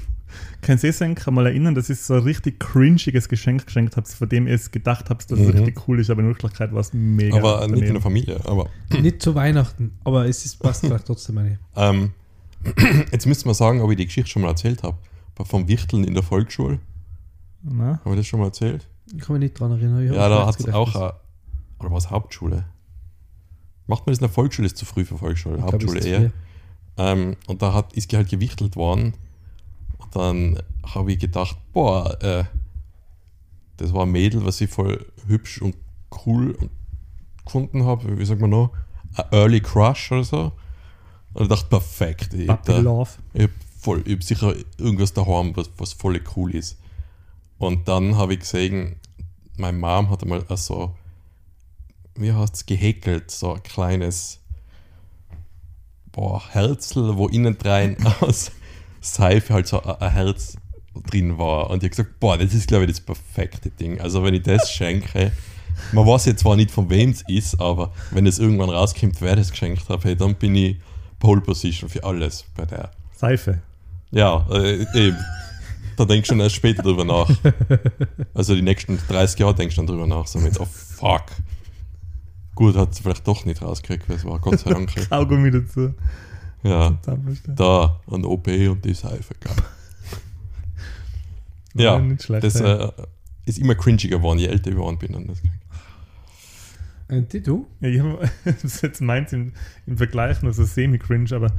Kannst 0.62 0.84
du 0.84 0.88
euch 0.88 1.28
mal 1.28 1.46
erinnern, 1.46 1.76
dass 1.76 1.90
ich 1.90 2.00
so 2.02 2.16
ein 2.16 2.22
richtig 2.24 2.60
cringiges 2.60 3.30
Geschenk 3.30 3.66
geschenkt 3.68 3.96
habe, 3.96 4.08
von 4.08 4.28
dem 4.28 4.48
ihr 4.48 4.56
es 4.56 4.72
gedacht 4.72 5.10
habt, 5.10 5.30
dass 5.32 5.40
es 5.40 5.46
Mhm. 5.48 5.52
richtig 5.60 5.88
cool 5.88 6.00
ist, 6.00 6.10
aber 6.10 6.22
in 6.22 6.28
Wirklichkeit 6.28 6.74
war 6.74 6.82
es 6.82 6.94
mega. 6.94 7.38
aber 7.38 7.60
nicht 7.60 7.70
in 7.70 7.76
daneben. 7.76 7.94
der 7.94 8.02
Familie. 8.02 8.40
Aber 8.46 8.70
Nicht 9.02 9.22
zu 9.22 9.36
Weihnachten, 9.36 9.92
aber 10.04 10.28
es 10.28 10.46
ist, 10.46 10.58
passt 10.60 10.82
vielleicht 10.82 11.06
trotzdem 11.06 11.38
eine. 11.38 11.60
ähm, 11.76 12.12
jetzt 13.12 13.26
müsste 13.28 13.46
man 13.46 13.54
sagen, 13.56 13.82
ob 13.82 13.92
ich 13.92 13.98
die 13.98 14.06
Geschichte 14.06 14.30
schon 14.30 14.42
mal 14.42 14.50
erzählt 14.50 14.84
habe. 14.84 14.98
Vom 15.46 15.68
Wichteln 15.68 16.04
in 16.04 16.16
der 16.16 16.24
Volksschule. 16.24 16.80
Na? 17.62 18.00
Habe 18.04 18.12
ich 18.16 18.22
das 18.22 18.26
schon 18.28 18.40
mal 18.40 18.48
erzählt? 18.48 18.88
Ich 19.16 19.20
kann 19.22 19.34
mich 19.36 19.42
nicht 19.42 19.60
dran 19.60 19.72
erinnern. 19.72 20.04
Ich 20.04 20.12
Ja, 20.12 20.28
da 20.28 20.48
hat 20.48 20.60
es 20.60 20.68
auch. 20.74 20.96
Eine, 20.96 21.14
oder 21.80 21.92
war 21.92 21.98
es 21.98 22.10
Hauptschule? 22.10 22.66
Macht 23.86 24.06
man 24.08 24.12
das 24.12 24.18
in 24.18 24.24
der 24.24 24.30
Volksschule? 24.34 24.66
Ist 24.66 24.78
zu 24.78 24.86
früh 24.86 25.06
für 25.06 25.18
Volksschule. 25.18 25.56
ich 25.58 25.62
glaub, 25.62 25.74
Hauptschule 25.74 26.00
ist 26.00 26.06
eher. 26.06 26.32
Ähm, 26.98 27.36
und 27.46 27.62
da 27.62 27.74
hat, 27.74 27.94
ist 27.94 28.12
halt 28.14 28.30
gewichtelt 28.30 28.76
worden. 28.76 29.14
Und 29.98 30.16
dann 30.16 30.60
habe 30.94 31.12
ich 31.12 31.20
gedacht, 31.20 31.58
boah, 31.74 32.22
äh, 32.22 32.46
das 33.78 33.94
war 33.94 34.04
ein 34.04 34.12
Mädel, 34.12 34.44
was 34.46 34.62
ich 34.62 34.70
voll 34.70 35.06
hübsch 35.28 35.62
und 35.62 35.76
cool 36.26 36.52
und 36.52 36.72
gefunden 37.46 37.86
habe. 37.86 38.18
Wie 38.18 38.26
sagt 38.26 38.42
man 38.42 38.50
noch? 38.50 38.72
Ein 39.16 39.26
Early 39.32 39.62
Crush 39.62 40.12
oder 40.12 40.24
so. 40.24 40.52
Und 41.34 41.44
ich 41.44 41.50
dachte, 41.50 41.68
perfekt. 41.68 42.34
Ich 42.34 42.50
habe 42.50 42.62
Puppy 42.64 42.82
Love. 42.82 43.10
hab 43.38 43.52
voll, 43.80 44.04
ich 44.06 44.14
hab 44.14 44.24
sicher 44.24 44.54
irgendwas 44.78 45.14
daheim, 45.14 45.56
was, 45.56 45.70
was 45.78 45.94
voll 45.94 46.20
cool 46.36 46.56
ist. 46.56 46.78
Und 47.58 47.88
dann 47.88 48.16
habe 48.16 48.34
ich 48.34 48.40
gesehen, 48.40 48.98
meine 49.58 49.78
Mom 49.78 50.10
hat 50.10 50.24
einmal 50.24 50.44
so, 50.56 50.96
wie 52.16 52.34
heißt 52.34 52.56
es, 52.56 52.66
gehäkelt, 52.66 53.32
so 53.32 53.54
ein 53.54 53.64
kleines 53.64 54.40
boah, 56.12 56.42
Herzl, 56.50 57.16
wo 57.16 57.28
innen 57.28 57.58
rein 57.64 57.96
aus 58.22 58.52
Seife 59.02 59.54
halt 59.54 59.68
so 59.68 59.82
ein, 59.82 60.12
Herz 60.12 60.58
drin 61.12 61.38
war. 61.38 61.70
Und 61.70 61.84
ich 61.84 61.90
habe 61.90 61.90
gesagt, 61.90 62.20
boah, 62.20 62.38
das 62.38 62.54
ist, 62.54 62.68
glaube 62.68 62.86
ich, 62.86 62.92
das 62.92 63.02
perfekte 63.02 63.70
Ding. 63.70 64.00
Also 64.02 64.24
wenn 64.24 64.34
ich 64.34 64.44
das 64.44 64.72
schenke, 64.74 65.32
man 65.92 66.06
weiß 66.06 66.26
jetzt 66.26 66.42
zwar 66.42 66.56
nicht, 66.56 66.72
von 66.72 66.90
wem 66.90 67.12
es 67.12 67.24
ist, 67.28 67.60
aber 67.62 67.92
wenn 68.12 68.26
es 68.26 68.40
irgendwann 68.40 68.70
rauskommt, 68.70 69.22
wer 69.22 69.36
das 69.36 69.52
geschenkt 69.52 69.88
hat, 69.90 70.04
hey, 70.06 70.16
dann 70.16 70.36
bin 70.36 70.56
ich 70.56 70.78
Pole 71.20 71.42
Position 71.42 71.90
für 71.90 72.04
alles 72.04 72.46
bei 72.56 72.66
der. 72.66 72.92
Seife. 73.16 73.62
Ja, 74.12 74.46
äh, 74.52 74.86
eben. 74.94 75.18
Da 75.98 76.06
denkst 76.06 76.28
du 76.30 76.34
schon 76.34 76.40
erst 76.42 76.56
später 76.56 76.84
drüber 76.84 77.04
nach. 77.04 77.30
Also 78.34 78.54
die 78.54 78.62
nächsten 78.62 79.00
30 79.08 79.40
Jahre 79.40 79.56
denkst 79.56 79.76
du 79.76 79.82
dann 79.82 79.88
drüber 79.88 80.06
nach, 80.06 80.28
so 80.28 80.40
mit, 80.40 80.60
oh 80.60 80.66
fuck. 80.66 81.24
Gut, 82.54 82.76
hat 82.76 82.94
sie 82.94 83.02
vielleicht 83.02 83.28
doch 83.28 83.46
nicht 83.46 83.62
rausgekriegt, 83.62 84.08
weil 84.08 84.18
es 84.18 84.26
war 84.26 84.40
Gott 84.40 84.60
sei 84.60 84.74
Dank. 84.74 84.94
Kaugummi 85.10 85.50
dazu. 85.50 85.94
Ja, 86.68 86.98
Zahnpasta. 87.02 87.54
da 87.54 88.00
ein 88.12 88.26
OP 88.26 88.48
und 88.48 88.84
die 88.84 88.94
Seife, 88.94 89.34
glaub. 89.40 89.56
Ja, 91.74 92.00
nicht 92.00 92.24
schlecht. 92.24 92.44
Das 92.44 92.60
ja. 92.60 92.86
äh, 92.86 92.92
ist 93.46 93.60
immer 93.60 93.76
cringiger 93.76 94.18
geworden, 94.18 94.40
je 94.40 94.48
älter 94.48 94.72
ich 94.72 94.76
geworden 94.76 94.98
bin. 94.98 95.14
Und 95.14 95.28
das, 95.28 95.42
Anti, 97.10 97.42
du? 97.42 97.68
Ja, 97.80 97.90
ich 97.90 98.00
hab, 98.00 98.30
das 98.62 98.82
jetzt 98.82 99.02
meins 99.02 99.32
im, 99.32 99.54
im 99.86 99.98
Vergleich 99.98 100.42
nur 100.42 100.54
so 100.54 100.66
semi-cringe, 100.66 101.34
aber 101.36 101.52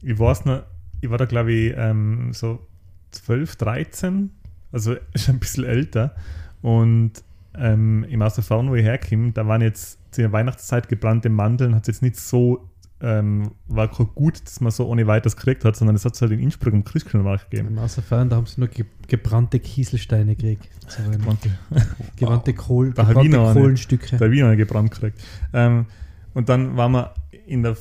ich 0.00 0.18
weiß 0.18 0.44
noch, 0.44 0.62
ich 1.00 1.10
war 1.10 1.18
da 1.18 1.26
glaube 1.26 1.52
ich 1.52 1.74
ähm, 1.76 2.32
so 2.32 2.66
12, 3.10 3.56
13, 3.56 4.30
also 4.70 4.96
schon 5.14 5.36
ein 5.36 5.40
bisschen 5.40 5.64
älter 5.64 6.14
und 6.62 7.12
ähm, 7.54 8.04
im 8.04 8.22
Außerfahren, 8.22 8.70
wo 8.70 8.74
ich 8.74 8.84
herkomme, 8.84 9.32
da 9.32 9.46
waren 9.46 9.60
jetzt 9.60 9.98
zu 10.12 10.22
der 10.22 10.32
Weihnachtszeit 10.32 10.88
gebrannte 10.88 11.28
Mandeln, 11.28 11.74
hat 11.74 11.82
es 11.82 11.96
jetzt 11.96 12.02
nicht 12.02 12.16
so, 12.16 12.70
ähm, 13.02 13.50
war 13.66 13.90
kein 13.90 14.08
gut, 14.14 14.40
dass 14.44 14.60
man 14.60 14.70
so 14.70 14.86
ohne 14.86 15.06
weiteres 15.08 15.36
gekriegt 15.36 15.64
hat, 15.64 15.74
sondern 15.74 15.96
es 15.96 16.04
hat 16.04 16.14
es 16.14 16.22
halt 16.22 16.30
in 16.30 16.38
Innsbruck 16.38 16.72
im 16.72 16.84
Christkindlmarkt 16.84 17.50
gegeben. 17.50 17.68
Im 17.68 17.78
Außerfern, 17.78 18.30
da 18.30 18.36
haben 18.36 18.46
sie 18.46 18.60
nur 18.60 18.68
ge 18.68 18.86
gebrannte 19.08 19.58
Kieselsteine 19.58 20.36
gekriegt. 20.36 20.68
So 20.86 21.02
Gebrannte, 21.10 21.50
Gebrannte, 22.16 22.54
Kohl, 22.54 22.92
Da 22.92 23.02
gebrannte 23.02 23.40
eine. 23.40 23.52
Kohlenstücke. 23.52 24.16
da 24.16 24.24
habe 24.24 24.34
ich 24.34 24.40
noch 24.40 24.56
gebrannt 24.56 24.92
gekriegt. 24.92 25.20
Ähm, 25.52 25.86
und 26.32 26.48
dann 26.48 26.76
waren 26.76 26.92
wir 26.92 27.14
in 27.46 27.64
der 27.64 27.76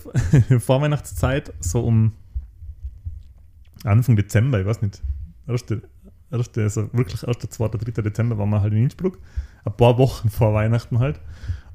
Vorweihnachtszeit 0.59 1.53
so 1.59 1.81
um 1.81 2.13
Anfang 3.83 4.15
Dezember, 4.15 4.59
ich 4.59 4.65
weiß 4.65 4.81
nicht, 4.81 5.01
erste, 5.47 5.83
erste, 6.31 6.63
also 6.63 6.89
wirklich 6.93 7.27
1., 7.27 7.37
2., 7.47 7.67
3. 7.67 8.01
Dezember 8.01 8.39
waren 8.39 8.49
wir 8.49 8.61
halt 8.61 8.73
in 8.73 8.83
Innsbruck, 8.83 9.19
ein 9.65 9.77
paar 9.77 9.99
Wochen 9.99 10.29
vor 10.29 10.53
Weihnachten 10.55 10.97
halt. 10.97 11.19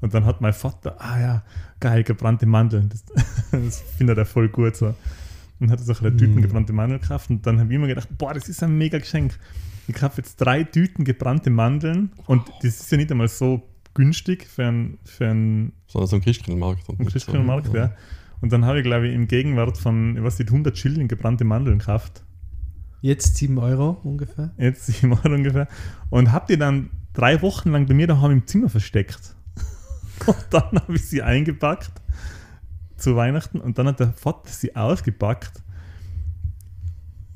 Und 0.01 0.13
dann 0.13 0.25
hat 0.25 0.41
mein 0.41 0.53
Vater, 0.53 0.95
ah 0.99 1.19
ja, 1.19 1.43
geil, 1.79 2.03
gebrannte 2.03 2.45
Mandeln, 2.45 2.89
das, 2.89 3.03
das 3.51 3.81
findet 3.97 4.17
er 4.17 4.25
voll 4.25 4.49
gut 4.49 4.75
so. 4.75 4.93
Und 5.59 5.71
hat 5.71 5.79
so 5.79 5.93
eine 5.99 6.15
Tüten 6.15 6.35
Mm. 6.35 6.41
gebrannte 6.41 6.71
Mandeln 6.73 7.01
gekauft 7.01 7.29
und 7.31 7.45
dann 7.47 7.59
habe 7.59 7.69
ich 7.69 7.75
immer 7.75 7.87
gedacht, 7.87 8.09
boah, 8.17 8.33
das 8.33 8.47
ist 8.47 8.61
ein 8.61 8.77
mega 8.77 8.99
Geschenk. 8.99 9.39
Ich 9.87 9.95
kaufe 9.95 10.17
jetzt 10.21 10.35
drei 10.37 10.63
Tüten 10.63 11.03
gebrannte 11.03 11.49
Mandeln 11.49 12.11
und 12.27 12.43
das 12.61 12.79
ist 12.81 12.91
ja 12.91 12.97
nicht 12.97 13.11
einmal 13.11 13.27
so 13.27 13.63
günstig 13.95 14.45
für 14.45 14.65
einen 14.67 14.99
für 15.03 15.29
ein 15.29 15.71
Sondern 15.87 16.07
so 16.09 16.15
ein 16.17 16.21
Christkindlmarkt. 16.21 16.87
und 16.89 16.99
im 16.99 17.05
nicht 17.05 17.09
so- 17.09 17.13
Christkindlmarkt, 17.13 17.73
ja. 17.73 17.91
Und 18.39 18.51
dann 18.53 18.65
habe 18.65 18.77
ich, 18.79 18.83
glaube 18.83 19.07
ich, 19.07 19.15
im 19.15 19.27
Gegenwart 19.27 19.79
von, 19.79 20.15
ich 20.15 20.21
weiß 20.23 20.37
nicht, 20.37 20.49
100 20.51 20.77
Schilling 20.77 21.07
gebrannte 21.07 21.43
Mandeln 21.43 21.79
gekauft. 21.79 22.23
Jetzt 23.01 23.37
7 23.37 23.57
Euro 23.57 23.97
ungefähr. 24.03 24.51
Jetzt 24.57 24.85
7 24.85 25.11
Euro 25.11 25.33
ungefähr. 25.33 25.67
Und 26.11 26.31
habe 26.31 26.45
die 26.49 26.57
dann 26.59 26.91
drei 27.13 27.41
Wochen 27.41 27.71
lang 27.71 27.87
bei 27.87 27.95
mir 27.95 28.05
daheim 28.05 28.29
im 28.31 28.45
Zimmer 28.45 28.69
versteckt. 28.69 29.35
Und 30.25 30.37
dann 30.49 30.63
habe 30.79 30.95
ich 30.95 31.05
sie 31.07 31.21
eingepackt 31.21 31.91
zu 32.97 33.15
Weihnachten 33.15 33.59
und 33.59 33.77
dann 33.77 33.87
hat 33.87 33.99
der 33.99 34.11
Vater 34.13 34.49
sie 34.49 34.75
ausgepackt. 34.75 35.61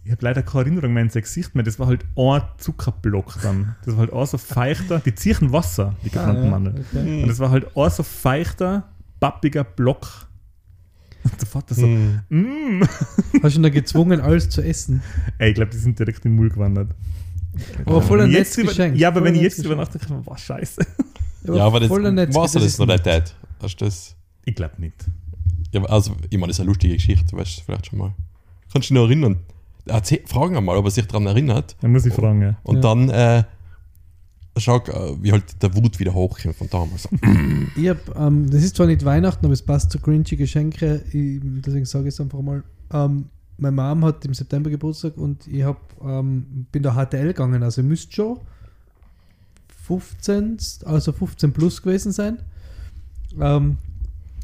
Ich 0.04 0.12
habe 0.12 0.24
leider 0.24 0.42
keine 0.42 0.64
Erinnerung 0.66 0.94
mehr 0.94 1.04
an 1.04 1.10
sein 1.10 1.22
Gesicht 1.22 1.54
mehr. 1.54 1.64
Das 1.64 1.78
war 1.78 1.86
halt 1.88 2.04
ein 2.18 2.42
Zuckerblock 2.58 3.36
dann. 3.44 3.76
Das 3.86 3.94
war 3.94 4.02
halt 4.02 4.14
auch 4.14 4.26
so 4.26 4.40
feuchter. 4.40 5.00
Die 5.00 5.14
ziehen 5.14 5.52
Wasser, 5.52 5.96
die 6.04 6.10
gebrannten 6.10 6.42
Ah, 6.42 6.46
ja, 6.46 6.50
Mandeln. 6.50 6.86
okay. 6.92 7.24
Und 7.24 7.30
es 7.30 7.38
war 7.40 7.52
halt 7.52 7.76
auch 7.78 7.92
so 7.92 8.02
feuchter, 8.02 8.90
pappiger 9.20 9.64
Block. 9.64 10.28
Und 11.24 11.40
der 11.40 11.48
Vater 11.48 11.76
so, 11.76 11.86
Mm. 11.86 12.24
mm. 12.30 12.82
Hast 13.44 13.56
du 13.56 13.60
ihn 13.60 13.64
da 13.64 13.70
gezwungen, 13.70 14.22
alles 14.22 14.50
zu 14.50 14.64
essen? 14.64 15.04
Ey, 15.38 15.50
ich 15.50 15.56
glaube, 15.56 15.70
die 15.70 15.78
sind 15.78 16.00
direkt 16.00 16.26
in 16.26 16.32
den 16.32 16.40
Müll 16.40 16.50
gewandert. 16.50 16.96
Aber 17.86 18.02
voll 18.02 18.22
ein 18.22 18.32
Jetzt 18.32 18.58
über, 18.58 18.70
Geschenk. 18.70 18.98
ja, 18.98 19.10
aber 19.10 19.20
Voll 19.20 19.28
wenn 19.28 19.36
ich 19.36 19.42
jetzt 19.44 19.64
drüber 19.64 19.76
nachdenke, 19.76 20.26
war 20.26 20.38
scheiße. 20.38 20.82
Ja, 21.44 21.66
aber 21.66 21.80
das 21.80 21.90
ja 21.90 22.00
das 22.26 22.52
das 22.54 22.64
ist 22.64 22.80
noch 22.80 22.86
nicht. 22.88 23.06
Hast 23.62 23.82
du 23.82 23.86
das? 23.86 24.16
Ich 24.46 24.56
glaube 24.56 24.76
nicht. 24.80 25.06
Ja, 25.72 25.84
also, 25.86 26.14
ich 26.30 26.38
meine, 26.38 26.48
das 26.50 26.58
ist 26.58 26.62
eine 26.62 26.68
lustige 26.68 26.94
Geschichte, 26.96 27.36
weißt 27.36 27.60
du 27.60 27.62
vielleicht 27.64 27.88
schon 27.88 28.00
mal. 28.00 28.14
Kannst 28.72 28.90
du 28.90 28.94
dich 28.94 29.02
noch 29.02 29.08
erinnern? 29.08 29.38
Erzähl, 29.86 30.22
fragen 30.26 30.54
wir 30.54 30.62
mal, 30.62 30.78
ob 30.78 30.86
er 30.86 30.92
sich 30.92 31.08
daran 31.08 31.26
erinnert. 31.28 31.76
Dann 31.82 31.92
muss 31.92 32.06
ich 32.06 32.14
fragen, 32.14 32.42
ja. 32.42 32.58
Und 32.64 32.76
Ja. 32.78 32.82
dann 32.82 33.10
äh, 33.10 33.44
schau, 34.58 34.78
äh, 34.78 35.16
wie 35.22 35.32
halt 35.32 35.62
der 35.62 35.74
Wut 35.76 36.00
wieder 36.00 36.14
hochkommt 36.14 36.56
von 36.56 36.70
damals. 36.70 37.08
Ich 37.76 37.88
hab, 37.88 38.16
ähm, 38.20 38.50
das 38.50 38.64
ist 38.64 38.76
zwar 38.76 38.88
nicht 38.88 39.06
Weihnachten, 39.06 39.46
aber 39.46 39.54
es 39.54 39.62
passt 39.62 39.92
zu 39.92 40.00
Grinchy 40.00 40.36
Geschenke. 40.36 41.02
Ich, 41.12 41.40
deswegen 41.66 41.86
sage 41.86 42.08
ich 42.10 42.14
es 42.16 42.22
einfach 42.22 42.42
mal. 42.42 42.64
Ähm, 42.94 43.26
meine 43.58 43.76
Mom 43.76 44.04
hat 44.06 44.26
im 44.26 44.34
September 44.34 44.70
Geburtstag 44.70 45.18
und 45.18 45.48
ich 45.48 45.64
hab, 45.64 45.80
ähm, 46.04 46.66
bin 46.72 46.84
da 46.84 46.94
HTL 46.96 47.28
gegangen. 47.28 47.64
Also 47.64 47.82
ihr 47.82 47.88
müsst 47.88 48.14
schon 48.14 48.40
15, 49.84 50.58
also 50.86 51.12
15 51.12 51.54
plus 51.54 51.82
gewesen 51.82 52.12
sein. 52.12 52.40
Ähm, 53.40 53.78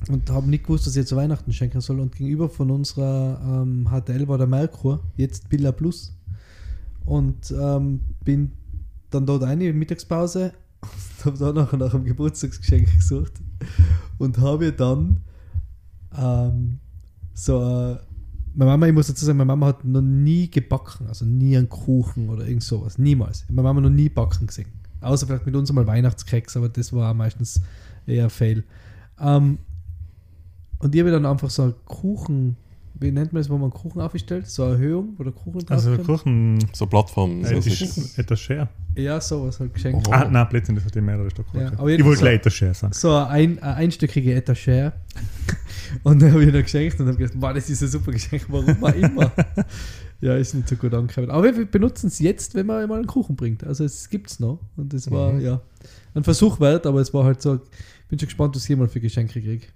und 0.10 0.30
habe 0.30 0.50
nicht 0.50 0.63
gewusst, 0.63 0.86
dass 0.86 0.95
ich 0.95 1.02
jetzt 1.02 1.15
Weihnachten 1.15 1.52
schenken 1.52 1.82
soll. 1.82 2.00
Und 2.00 2.15
gegenüber 2.15 2.50
von 2.50 2.71
unserer 2.71 3.39
ähm, 3.43 3.89
HTL 3.89 4.28
war 4.28 4.38
der 4.38 4.47
Merkur, 4.47 5.04
jetzt 5.15 5.50
Billa 5.50 5.71
Plus. 5.71 6.13
Und 7.06 7.52
ähm, 7.52 8.02
bin 8.23 8.52
dann 9.10 9.26
dort 9.26 9.43
eine 9.43 9.73
Mittagspause 9.73 10.54
und 10.82 11.26
habe 11.26 11.38
dann 11.38 11.56
nachher 11.56 11.78
nach 11.78 11.93
einem 11.93 12.06
Geburtstagsgeschenk 12.06 12.97
gesucht 12.97 13.34
und 14.17 14.38
habe 14.38 14.71
dann 14.71 15.21
ähm, 16.17 16.80
so 17.34 17.62
äh, 17.62 17.97
meine 18.54 18.71
Mama, 18.71 18.88
ich 18.88 18.93
muss 18.93 19.08
dazu 19.08 19.23
sagen, 19.23 19.38
meine 19.38 19.47
Mama 19.47 19.67
hat 19.67 19.86
noch 19.86 20.02
nie 20.02 20.50
gebacken, 20.50 21.08
also 21.08 21.26
nie 21.26 21.56
einen 21.56 21.69
Kuchen 21.69 22.30
oder 22.30 22.45
irgend 22.47 22.63
sowas, 22.63 22.97
niemals. 22.97 23.45
Meine 23.50 23.62
Mama 23.62 23.82
noch 23.82 23.89
nie 23.91 24.10
backen 24.10 24.47
gesehen. 24.47 24.67
Außer 25.08 25.26
vielleicht 25.28 25.46
mit 25.46 25.56
uns 25.56 25.72
mal 25.72 25.88
Weihnachtskeks, 25.88 26.58
aber 26.58 26.70
das 26.70 26.93
war 26.93 27.13
meistens 27.13 27.62
eher 28.06 28.26
ein 28.26 28.30
Fail. 28.30 28.63
Ähm, 29.20 29.60
und 30.80 30.93
ich 30.93 31.02
habe 31.02 31.12
dann 31.12 31.26
einfach 31.26 31.50
so 31.50 31.63
einen 31.63 31.76
Kuchen, 31.86 32.56
wie 33.00 33.12
nennt 33.12 33.32
man 33.34 33.41
das, 33.41 33.50
wo 33.50 33.54
man 33.56 33.63
einen 33.63 33.72
Kuchen 33.72 34.02
aufstellt? 34.02 34.48
So 34.48 34.63
eine 34.63 34.74
Erhöhung, 34.74 35.13
wo 35.17 35.24
der 35.24 35.34
Kuchen 35.34 35.60
drauf 35.62 35.72
Also? 35.72 35.98
Kuchen, 35.98 36.60
So 36.74 36.86
Plattformen. 36.88 37.43
äh, 37.43 37.48
so 37.48 37.56
das 37.56 37.67
ist- 37.67 38.39
schwer. 38.39 38.70
Ja, 38.96 39.22
sowas 39.22 39.60
halt 39.60 39.74
geschenkt. 39.76 40.08
Oh. 40.08 40.12
Ah, 40.12 40.28
nein, 40.30 40.48
Blödsinn, 40.50 40.74
das 40.76 40.84
hat 40.86 40.96
ja 40.96 41.02
mehrere 41.04 41.30
Stück. 41.30 41.46
Ja, 41.54 41.72
ich 41.72 41.78
wollte 41.80 42.04
so- 42.04 42.22
gleich 42.22 42.36
etwas 42.36 42.54
schwer 42.56 42.74
sagen. 42.74 42.93
so 42.93 43.13
ein, 43.15 43.60
eine 43.62 43.76
einstöckige 43.76 44.34
Etagere. 44.34 44.93
Und 46.04 46.22
dann 46.22 46.32
habe 46.32 46.43
ich 46.43 46.54
ihn 46.54 46.62
geschenkt 46.63 47.00
und 47.00 47.08
habe 47.08 47.17
gedacht, 47.17 47.36
wow, 47.39 47.54
das 47.54 47.70
ist 47.70 47.82
ein 47.82 47.88
super 47.88 48.12
Geschenk, 48.12 48.46
warum 48.50 48.84
auch 48.84 48.93
immer. 48.93 49.32
ja, 50.21 50.36
ist 50.36 50.53
nicht 50.56 50.67
so 50.67 50.75
gut 50.75 50.93
angekommen. 50.93 51.30
Aber 51.30 51.43
wir 51.56 51.65
benutzen 51.65 52.08
es 52.08 52.19
jetzt, 52.19 52.56
wenn 52.56 52.65
man 52.65 52.88
mal 52.89 52.95
einen 52.97 53.08
Kuchen 53.08 53.36
bringt. 53.36 53.63
Also 53.63 53.84
es 53.84 54.10
gibt 54.10 54.30
es 54.32 54.39
noch. 54.39 54.60
Und 54.75 54.93
es 54.93 55.10
war, 55.12 55.34
Mhm. 55.34 55.41
ja, 55.41 55.62
ein 56.15 56.23
Versuch 56.23 56.60
wert, 56.60 56.86
aber 56.88 56.99
es 57.01 57.13
war 57.13 57.23
halt 57.25 57.41
so, 57.41 57.56
ich 57.56 58.08
bin 58.10 58.17
schon 58.19 58.27
gespannt, 58.27 58.56
was 58.56 58.63
ich 58.63 58.67
hier 58.67 58.77
mal 58.77 58.88
für 58.88 58.99
Geschenke 58.99 59.41
kriege. 59.41 59.67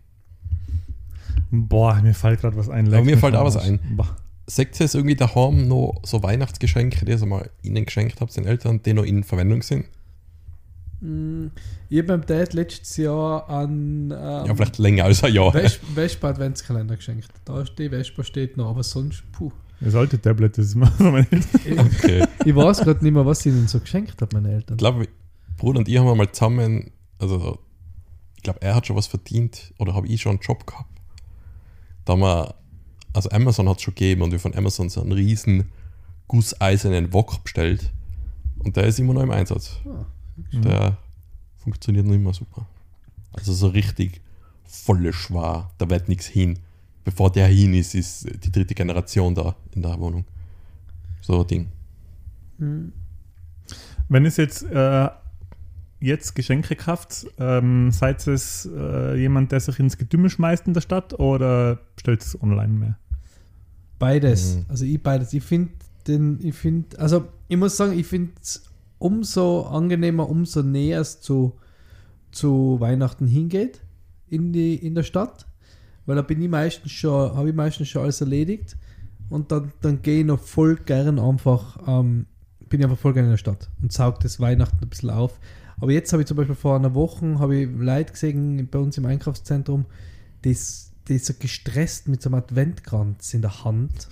Boah, 1.51 1.99
mir 2.01 2.13
fällt 2.13 2.41
gerade 2.41 2.55
was 2.55 2.69
ein. 2.69 2.87
Aber 2.87 3.03
mir 3.03 3.17
fällt 3.17 3.35
auch 3.35 3.45
was 3.45 3.57
ein. 3.57 3.79
Boah. 3.95 4.15
Sagt 4.47 4.79
ihr 4.79 4.85
es 4.85 4.95
irgendwie 4.95 5.15
daheim 5.15 5.67
noch 5.67 6.01
so 6.03 6.23
Weihnachtsgeschenke, 6.23 7.05
die 7.05 7.11
ihr 7.11 7.25
mal 7.25 7.49
ihnen 7.61 7.85
geschenkt 7.85 8.19
habt, 8.21 8.35
den 8.35 8.45
Eltern, 8.45 8.81
die 8.83 8.93
noch 8.93 9.03
in 9.05 9.23
Verwendung 9.23 9.61
sind? 9.61 9.85
Mm, 11.01 11.47
Ich 11.89 11.99
habe 11.99 12.07
meinem 12.09 12.25
Dad 12.25 12.53
letztes 12.53 12.97
Jahr 12.97 13.49
an 13.49 14.11
ähm, 14.11 14.45
Ja, 14.45 14.55
vielleicht 14.55 14.77
länger 14.77 15.05
als 15.05 15.23
ein 15.23 15.33
Jahr. 15.33 15.51
Vesp 15.53 15.81
Vespa 15.93 16.29
Adventskalender 16.29 16.95
geschenkt. 16.95 17.29
Da 17.45 17.65
steht, 17.65 17.91
Vespa 17.91 18.23
steht 18.23 18.57
noch, 18.57 18.69
aber 18.71 18.83
sonst, 18.83 19.23
puh. 19.31 19.51
Das 19.81 19.95
alte 19.95 20.21
Tablet, 20.21 20.57
das 20.57 20.67
ist 20.67 20.75
mal 20.75 20.91
von 20.97 21.11
meinen 21.11 21.27
Eltern. 21.31 21.49
Ich, 21.65 21.79
Okay. 22.03 22.25
ich 22.45 22.55
weiß 22.55 22.79
gerade 22.81 23.03
nicht 23.03 23.13
mehr, 23.13 23.25
was 23.25 23.45
ich 23.45 23.47
ihnen 23.53 23.67
so 23.67 23.79
geschenkt 23.79 24.21
habe, 24.21 24.35
meine 24.39 24.53
Eltern. 24.53 24.75
Ich 24.75 24.79
glaube, 24.79 25.07
Bruder 25.57 25.79
und 25.79 25.87
ich 25.87 25.97
haben 25.97 26.15
mal 26.17 26.31
zusammen, 26.31 26.91
also 27.19 27.59
ich 28.37 28.43
glaube, 28.43 28.61
er 28.61 28.75
hat 28.75 28.87
schon 28.87 28.95
was 28.95 29.07
verdient 29.07 29.73
oder 29.79 29.93
habe 29.93 30.07
ich 30.07 30.21
schon 30.21 30.31
einen 30.31 30.39
Job 30.39 30.65
gehabt. 30.65 30.89
Da 32.05 32.13
haben 32.13 32.21
wir, 32.21 32.55
also 33.13 33.29
Amazon 33.31 33.67
hat 33.69 33.77
es 33.77 33.83
schon 33.83 33.93
gegeben 33.95 34.21
und 34.23 34.31
wir 34.31 34.39
von 34.39 34.55
Amazon 34.55 34.89
so 34.89 35.01
einen 35.01 35.11
riesen 35.11 35.69
gusseisernen 36.27 37.11
Wok 37.13 37.43
bestellt 37.43 37.91
und 38.59 38.75
der 38.77 38.85
ist 38.85 38.99
immer 38.99 39.13
noch 39.13 39.21
im 39.23 39.31
Einsatz. 39.31 39.77
Ah, 39.85 40.05
Der 40.53 40.97
funktioniert 41.57 42.05
noch 42.05 42.13
immer 42.15 42.33
super. 42.33 42.65
Also 43.33 43.53
so 43.53 43.67
richtig 43.67 44.21
volle 44.65 45.11
schwer, 45.13 45.69
da 45.77 45.89
wird 45.89 46.07
nichts 46.09 46.25
hin. 46.25 46.59
Bevor 47.03 47.31
der 47.31 47.47
hin 47.47 47.73
ist, 47.73 47.95
ist 47.95 48.27
die 48.43 48.51
dritte 48.51 48.75
Generation 48.75 49.33
da 49.33 49.55
in 49.73 49.81
der 49.81 49.99
Wohnung. 49.99 50.25
So 51.21 51.41
ein 51.41 51.47
Ding. 51.47 51.67
mm. 52.57 52.93
Wenn 54.09 54.25
es 54.25 54.37
jetzt 54.37 54.63
äh, 54.63 55.09
jetzt 56.01 56.35
Geschenke 56.35 56.75
kauft, 56.75 57.27
ähm, 57.37 57.91
seid 57.91 58.27
es 58.27 58.67
äh, 58.75 59.15
jemand, 59.15 59.51
der 59.51 59.59
sich 59.59 59.79
ins 59.79 59.97
Getümmel 59.97 60.29
schmeißt 60.29 60.67
in 60.67 60.73
der 60.73 60.81
Stadt 60.81 61.17
oder 61.19 61.79
stellt 61.97 62.21
es 62.21 62.41
online 62.41 62.73
mehr? 62.73 62.97
Beides. 63.99 64.55
Mhm. 64.55 64.65
Also 64.67 64.85
ich 64.85 65.01
beides. 65.01 65.31
Ich 65.31 65.43
finde 65.43 65.71
den, 66.07 66.39
ich 66.41 66.55
finde, 66.55 66.99
also 66.99 67.27
ich 67.47 67.57
muss 67.57 67.77
sagen, 67.77 67.97
ich 67.97 68.07
finde 68.07 68.31
es 68.41 68.63
umso 68.97 69.61
angenehmer, 69.61 70.27
umso 70.27 70.63
näher 70.63 71.01
es 71.01 71.21
zu, 71.21 71.53
zu 72.31 72.77
Weihnachten 72.79 73.27
hingeht 73.27 73.79
in, 74.27 74.51
die, 74.53 74.75
in 74.75 74.95
der 74.95 75.03
Stadt. 75.03 75.45
Weil 76.05 76.15
da 76.15 76.21
bin 76.21 76.41
ich 76.41 76.49
meistens 76.49 76.91
schon, 76.91 77.35
habe 77.35 77.49
ich 77.49 77.55
meistens 77.55 77.89
schon 77.89 78.03
alles 78.03 78.21
erledigt. 78.21 78.77
Und 79.29 79.51
dann, 79.51 79.71
dann 79.81 80.01
gehe 80.01 80.19
ich 80.19 80.25
noch 80.25 80.39
voll 80.39 80.75
gern 80.75 81.19
einfach, 81.19 81.79
ähm, 81.87 82.25
bin 82.67 82.79
ich 82.79 82.85
einfach 82.85 82.99
voll 82.99 83.13
gern 83.13 83.25
in 83.25 83.31
der 83.31 83.37
Stadt 83.37 83.69
und 83.81 83.93
saug 83.93 84.19
das 84.19 84.39
Weihnachten 84.39 84.79
ein 84.81 84.89
bisschen 84.89 85.09
auf. 85.09 85.39
Aber 85.79 85.91
jetzt 85.91 86.11
habe 86.11 86.21
ich 86.21 86.27
zum 86.27 86.37
Beispiel 86.37 86.55
vor 86.55 86.75
einer 86.75 86.93
Woche 86.93 87.39
habe 87.39 87.55
ich 87.55 87.69
Leute 87.75 88.11
gesehen 88.11 88.67
bei 88.69 88.79
uns 88.79 88.97
im 88.97 89.05
Einkaufszentrum, 89.05 89.85
die 90.43 90.55
die 91.07 91.17
so 91.17 91.33
gestresst 91.37 92.07
mit 92.07 92.21
so 92.21 92.29
einem 92.29 92.35
Adventkranz 92.35 93.33
in 93.33 93.41
der 93.41 93.63
Hand 93.63 94.07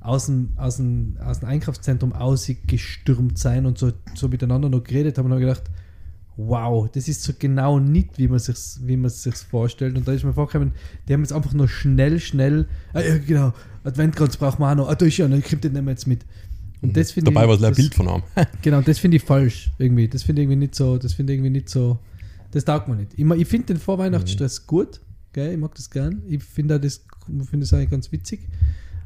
aus 0.00 0.26
dem, 0.26 0.52
aus 0.56 0.76
dem, 0.76 1.16
aus 1.22 1.40
dem 1.40 1.48
Einkaufszentrum 1.48 2.12
ausgestürmt 2.12 3.38
sein 3.38 3.66
und 3.66 3.78
so, 3.78 3.92
so 4.14 4.28
miteinander 4.28 4.68
noch 4.68 4.82
geredet 4.82 5.18
haben 5.18 5.26
und 5.26 5.32
habe 5.32 5.42
gedacht, 5.42 5.64
wow, 6.36 6.88
das 6.90 7.08
ist 7.08 7.22
so 7.22 7.32
genau 7.38 7.78
nicht, 7.78 8.18
wie 8.18 8.28
man 8.28 8.38
sich 8.38 8.56
wie 8.82 8.96
man 8.96 9.10
sich's 9.10 9.42
vorstellt. 9.42 9.96
Und 9.96 10.08
da 10.08 10.12
ist 10.12 10.24
mir 10.24 10.32
vorgekommen, 10.32 10.72
die 11.08 11.12
haben 11.12 11.20
jetzt 11.20 11.32
einfach 11.32 11.52
nur 11.52 11.68
schnell, 11.68 12.20
schnell, 12.20 12.66
ah, 12.92 13.00
ja, 13.00 13.18
genau, 13.18 13.52
Adventkranz 13.84 14.36
braucht 14.36 14.58
man 14.58 14.72
auch 14.72 14.84
noch, 14.84 14.90
ah, 14.90 14.94
da 14.94 15.06
ist 15.06 15.16
ja, 15.16 15.28
dann 15.28 15.42
kommt 15.42 15.64
den 15.64 15.72
nehmen 15.72 15.86
wir 15.86 15.92
jetzt 15.92 16.06
mit. 16.06 16.24
Und 16.80 16.96
das 16.96 17.12
finde 17.12 17.30
ich. 17.30 17.34
Dabei 17.34 17.46
war 17.46 17.54
es 17.54 17.62
ein 17.62 17.74
Bild 17.74 17.94
von 17.94 18.08
haben. 18.08 18.22
Genau, 18.62 18.80
das 18.80 18.98
finde 18.98 19.16
ich 19.16 19.22
falsch 19.22 19.70
irgendwie. 19.78 20.08
Das 20.08 20.24
finde 20.24 20.42
ich 20.42 20.46
irgendwie 20.46 20.58
nicht 20.58 20.74
so, 20.74 20.98
das 20.98 21.12
finde 21.14 21.32
ich 21.32 21.38
irgendwie 21.38 21.50
nicht 21.50 21.68
so, 21.68 21.98
das 22.50 22.64
taugt 22.64 22.88
mir 22.88 22.96
nicht. 22.96 23.12
Ich, 23.16 23.24
ich 23.24 23.48
finde 23.48 23.66
den 23.68 23.76
Vorweihnachtsstress 23.78 24.66
gut, 24.66 25.00
gell? 25.32 25.52
ich 25.52 25.58
mag 25.58 25.74
das 25.74 25.90
gern. 25.90 26.22
Ich 26.26 26.42
finde 26.42 26.80
das, 26.80 27.04
ich 27.28 27.48
finde 27.48 27.64
das 27.64 27.72
eigentlich 27.72 27.90
ganz 27.90 28.10
witzig. 28.10 28.48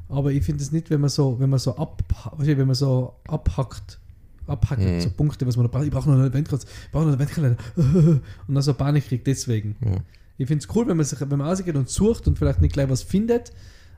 Aber 0.09 0.33
ich 0.33 0.45
finde 0.45 0.63
es 0.63 0.73
nicht, 0.73 0.89
wenn 0.91 1.01
man 1.01 1.11
so, 1.11 1.39
wenn 1.39 1.51
man 1.51 1.59
so 1.59 1.77
ab, 1.77 2.03
wenn 2.39 2.67
man 2.67 2.75
so 2.75 3.15
abhackt, 3.27 3.99
abhackt, 4.47 4.83
Mhm. 4.83 5.01
so 5.01 5.11
Punkte, 5.11 5.47
was 5.47 5.57
man 5.57 5.67
da 5.67 5.71
braucht. 5.73 5.85
Ich 5.85 5.91
brauche 5.91 6.09
noch 6.09 6.17
einen 6.17 6.27
Adventkranz, 6.27 6.65
ich 6.65 6.91
brauche 6.93 7.05
noch 7.07 7.13
einen 7.13 7.21
Adventkranz. 7.21 7.57
Und 8.47 8.55
dann 8.55 8.63
so 8.63 8.75
Panik 8.75 9.07
kriegt 9.09 9.27
deswegen. 9.27 9.77
Ja. 9.85 9.97
Ich 10.39 10.47
finde 10.49 10.65
es 10.69 10.75
cool, 10.77 10.87
wenn 10.87 10.97
man 10.97 11.07
sich, 11.07 11.21
wenn 11.21 11.29
man 11.39 11.41
rausgeht 11.43 11.77
und 11.77 11.89
sucht 11.89 12.29
und 12.29 12.39
vielleicht 12.39 12.61
nicht 12.61 12.75
gleich 12.75 12.91
was 12.91 13.03
findet, 13.03 13.53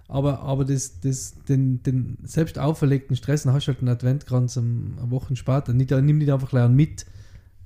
aber, 0.07 0.41
aber 0.41 0.65
das, 0.65 1.01
das, 1.01 1.35
den, 1.49 1.83
den 1.83 2.17
selbst 2.23 2.59
auferlegten 2.61 3.17
Stress, 3.17 3.43
dann 3.43 3.53
hast 3.55 3.67
du 3.67 3.73
halt 3.73 3.81
einen 3.81 3.89
Adventkranz 3.89 4.57
am, 4.57 4.95
am 5.03 5.11
Wochen 5.11 5.35
später. 5.35 5.73
Nicht, 5.75 5.91
nimm 5.91 6.19
nicht 6.19 6.33
einfach 6.33 6.49
gleich 6.51 6.63
einen 6.65 6.77
mit, 6.77 7.07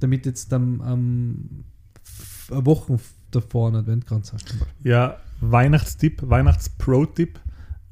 damit 0.01 0.25
jetzt 0.25 0.53
am, 0.55 0.81
am 0.81 1.64
f- 2.05 2.49
eine 2.51 2.64
Woche 2.64 2.99
davor 3.31 3.68
einen 3.68 3.77
Adventkranz 3.77 4.33
hast. 4.33 4.57
Ja, 4.83 5.18
Weihnachtstipp, 5.42 6.23
Weihnachts-Pro-Tipp, 6.29 7.38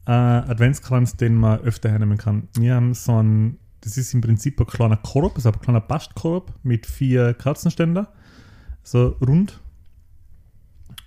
äh, 0.07 0.11
Adventskranz, 0.13 1.17
den 1.17 1.35
man 1.35 1.61
öfter 1.61 1.91
hernehmen 1.91 2.17
kann. 2.19 2.49
Wir 2.59 2.75
haben 2.75 2.95
so 2.95 3.23
ein, 3.23 3.59
das 3.83 3.97
ist 3.97 4.15
im 4.15 4.21
Prinzip 4.21 4.61
ein 4.61 4.67
kleiner 4.67 4.97
Korb, 4.97 5.37
also 5.37 5.51
ein 5.51 5.61
kleiner 5.61 5.81
Bastkorb 5.81 6.53
mit 6.63 6.87
vier 6.87 7.35
Kerzenständer, 7.35 8.13
so 8.83 9.17
rund. 9.27 9.61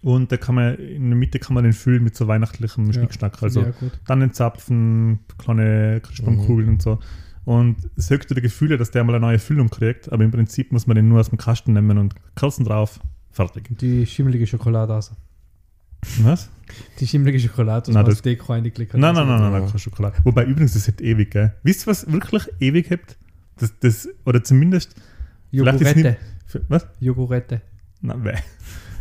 Und 0.02 0.32
da 0.32 0.38
kann 0.38 0.56
man, 0.56 0.76
in 0.76 1.10
der 1.10 1.18
Mitte 1.18 1.40
kann 1.40 1.54
man 1.54 1.64
den 1.64 1.74
füllen 1.74 2.04
mit 2.04 2.16
so 2.16 2.28
weihnachtlichem 2.28 2.88
Ja, 2.88 2.94
Schnickschnack. 2.94 3.42
Also 3.42 3.62
ja. 3.62 3.72
Tannenzapfen, 4.06 5.20
kleine 5.38 6.02
Christbaumkugeln 6.02 6.70
und 6.70 6.82
so. 6.82 7.00
Und 7.46 7.78
es 7.96 8.10
höchst 8.10 8.30
die 8.30 8.42
Gefühle, 8.42 8.78
dass 8.78 8.92
der 8.92 9.04
mal 9.04 9.16
eine 9.16 9.26
neue 9.26 9.40
Füllung 9.40 9.70
kriegt, 9.70 10.12
aber 10.12 10.24
im 10.24 10.32
Prinzip 10.32 10.72
muss 10.72 10.88
man 10.88 10.96
den 10.96 11.10
nur 11.10 11.20
aus 11.20 11.30
dem 11.30 11.38
Kasten 11.38 11.74
nehmen 11.74 11.98
und 11.98 12.16
Kerzen 12.36 12.66
drauf, 12.66 13.00
fertig. 13.32 13.78
Die 13.80 14.06
schimmelige 14.06 14.48
Schokolade 14.48 14.94
also. 14.94 15.14
Was? 16.24 16.50
Die 17.00 17.08
schimmelige 17.08 17.40
Schokolade, 17.40 17.92
Nein, 17.92 18.04
man 18.04 18.12
das- 18.12 18.22
Deko 18.22 18.52
reingeklickt 18.54 18.94
hat. 18.94 19.00
Nein, 19.00 19.14
nein, 19.16 19.28
nein, 19.28 19.42
nein, 19.42 19.52
nein, 19.52 19.66
keine 19.68 19.80
Schokolade. 19.80 20.18
Wobei 20.24 20.46
übrigens, 20.46 20.74
das 20.74 20.88
hat 20.88 21.02
ewig, 21.02 21.32
gell? 21.32 21.54
Wisst 21.64 21.84
ihr, 21.84 21.88
was 21.92 22.12
wirklich 22.12 22.48
ewig 22.60 22.90
hebt? 22.90 23.18
Das, 23.58 23.74
das, 23.80 24.10
oder 24.26 24.44
zumindest, 24.44 24.96
Jogurette. 25.52 26.18
für, 26.46 26.62
was? 26.70 26.88
Jogurette. 27.00 27.62
Na, 28.02 28.22
weh. 28.24 28.34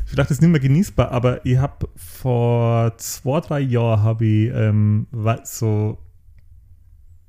Vielleicht 0.05 0.31
ist 0.31 0.37
es 0.37 0.41
nicht 0.43 0.51
mehr 0.51 0.61
genießbar, 0.61 1.11
aber 1.11 1.45
ich 1.47 1.57
habe 1.57 1.89
vor 1.97 2.93
zwei, 2.99 3.41
drei 3.41 3.61
Jahren 3.61 4.03
habe 4.03 4.27
ich 4.27 4.51
ähm, 4.53 5.07
so, 5.45 5.97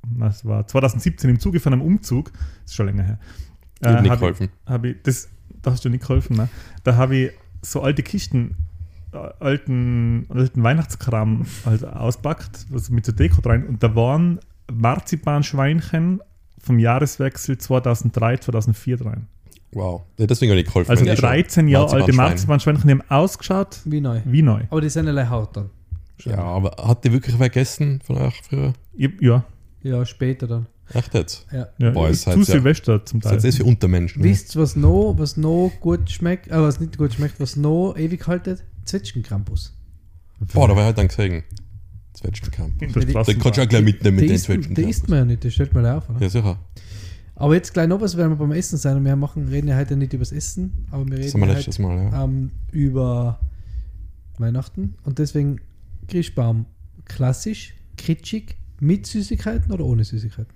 was 0.02 0.44
war, 0.44 0.68
2017 0.68 1.30
im 1.30 1.40
Zuge 1.40 1.62
von 1.62 1.72
einem 1.72 1.82
Umzug, 1.82 2.34
das 2.34 2.72
ist 2.72 2.76
schon 2.76 2.88
länger 2.88 3.04
her, 3.04 3.20
Ich 3.80 3.88
hab 3.88 4.02
nicht 4.02 4.12
hab 4.12 4.20
geholfen. 4.20 4.50
Ich, 4.66 4.70
hab 4.70 4.84
ich, 4.84 4.98
das, 5.04 5.30
da 5.62 5.72
hast 5.72 5.86
du 5.86 5.90
nicht 5.90 6.02
geholfen, 6.02 6.36
ne? 6.36 6.50
Da 6.84 6.98
habe 6.98 7.16
ich 7.16 7.32
so 7.62 7.82
alte 7.82 8.04
Kisten, 8.04 8.52
äh, 8.52 8.56
alten, 9.14 10.26
alten 10.30 10.64
Weihnachtskram 10.64 11.46
halt 11.66 11.86
auspackt, 11.86 12.66
also 12.74 12.94
mit 12.94 13.08
der 13.08 13.14
Deko 13.14 13.42
rein 13.48 13.66
und 13.68 13.82
da 13.84 13.96
waren 13.96 14.40
Marzipanschweinchen 14.72 16.22
vom 16.60 16.80
Jahreswechsel 16.80 17.58
2003, 17.58 18.38
2004 18.38 19.06
rein. 19.06 19.28
Wow. 19.74 20.04
Ja, 20.18 20.28
deswegen 20.28 20.52
habe 20.52 20.62
ich 20.62 20.68
geholfen. 20.68 20.92
Also 20.92 21.04
Wenn 21.06 21.14
ich 21.14 21.20
schon 21.20 21.30
13 21.30 21.68
Jahre 21.68 21.86
alte 21.86 22.14
Marzipanschwein. 22.14 22.28
Marzipanschweinchen, 22.30 22.88
die 22.88 22.92
haben 22.94 23.10
ausgeschaut 23.10 23.80
Wie 23.86 24.02
neu. 24.02 24.22
wie 24.26 24.42
neu. 24.42 24.62
Aber 24.70 24.82
die 24.82 24.90
sind 24.90 25.08
alle 25.08 25.30
Haut 25.30 25.58
dann. 25.58 25.70
Ja, 26.20 26.38
aber 26.38 26.72
hat 26.88 27.04
die 27.04 27.12
wirklich 27.12 27.36
vergessen 27.36 28.00
von 28.06 28.18
euch 28.18 28.40
früher? 28.44 28.74
Ja, 28.96 29.44
Ja, 29.82 30.06
später 30.06 30.48
dann. 30.48 30.68
Echt 30.94 31.14
jetzt? 31.14 31.48
Ja. 31.52 31.68
ja 31.80 31.90
Boah, 31.92 32.06
halt 32.06 32.18
zu 32.18 32.30
ja- 32.30 32.44
Silvester 32.44 33.04
zum 33.06 33.20
Das 33.22 33.32
Teil. 33.32 33.46
ist 33.46 33.58
für 33.58 33.64
Untermenschen. 33.66 34.22
ne? 34.22 34.30
Wisst 34.30 34.56
ihr, 34.56 34.62
was 34.62 34.76
noch, 34.76 35.16
was 35.18 35.38
noch 35.38 35.72
gut 35.82 36.10
schmeckt, 36.12 36.48
äh, 36.50 36.62
was 36.62 36.80
nicht 36.80 36.98
gut 36.98 37.14
schmeckt, 37.14 37.40
was 37.40 37.56
noch 37.56 37.96
ewig 37.98 38.28
haltet? 38.28 38.64
Zwetschgenkrampus. 38.86 39.74
Boah, 40.54 40.68
da 40.68 40.76
war 40.76 40.82
ich 40.82 40.86
halt 40.88 40.98
dann 40.98 41.08
gesehen. 41.08 41.44
Zwetschgenkamp. 42.14 42.78
Den 42.80 42.92
kannst 42.92 43.58
du 43.58 43.62
auch 43.62 43.68
gleich 43.68 43.84
mitnehmen 43.84 44.18
mit 44.18 44.30
Den 44.30 44.36
isst, 44.36 44.48
den 44.48 44.56
Zwetschgenkamp. 44.56 44.90
isst 44.90 45.10
man 45.10 45.20
ja 45.20 45.26
nicht, 45.26 45.46
das 45.46 45.54
stellt 45.54 45.74
man 45.74 45.86
auf. 45.86 46.10
Oder? 46.10 46.22
Ja, 46.22 46.30
sicher. 46.30 46.60
Aber 47.36 47.56
jetzt 47.56 47.74
gleich 47.74 47.88
noch 47.88 48.00
was, 48.00 48.16
wenn 48.16 48.30
wir 48.30 48.36
beim 48.36 48.52
Essen 48.52 48.78
sein 48.78 48.98
und 48.98 49.06
wir 49.06 49.16
machen, 49.16 49.48
reden 49.48 49.68
ja 49.68 49.76
heute 49.78 49.96
nicht 49.96 50.14
über 50.14 50.22
das 50.22 50.32
Essen, 50.32 50.86
aber 50.92 51.06
wir 51.08 51.18
reden 51.18 51.40
wir 51.40 51.48
ja 51.48 51.54
letztes 51.54 51.80
heute, 51.80 51.88
Mal, 51.88 52.12
ja. 52.12 52.24
ähm, 52.24 52.52
über 52.72 53.40
Weihnachten 54.38 54.96
und 55.04 55.18
deswegen 55.20 55.60
Christbaum 56.08 56.66
klassisch, 57.06 57.74
kitschig, 57.98 58.56
mit 58.80 59.08
Süßigkeiten 59.08 59.72
oder 59.72 59.86
ohne 59.86 60.04
Süßigkeiten? 60.04 60.54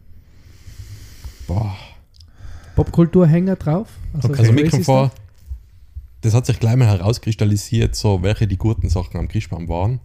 Boah. 1.47 1.75
Popkulturhänger 2.75 3.55
drauf? 3.55 3.89
Okay. 4.13 4.35
Also 4.37 4.51
mir 4.51 4.61
Crazy 4.63 4.69
kommt 4.71 4.85
vor, 4.85 5.07
Stuff? 5.07 5.19
Das 6.27 6.33
hat 6.33 6.45
sich 6.45 6.59
gleich 6.59 6.75
mal 6.75 6.87
herauskristallisiert, 6.87 7.95
so 7.95 8.21
welche 8.21 8.47
die 8.47 8.57
guten 8.57 8.89
Sachen 8.89 9.17
am 9.17 9.29
Christbaum 9.29 9.69
waren. 9.69 10.01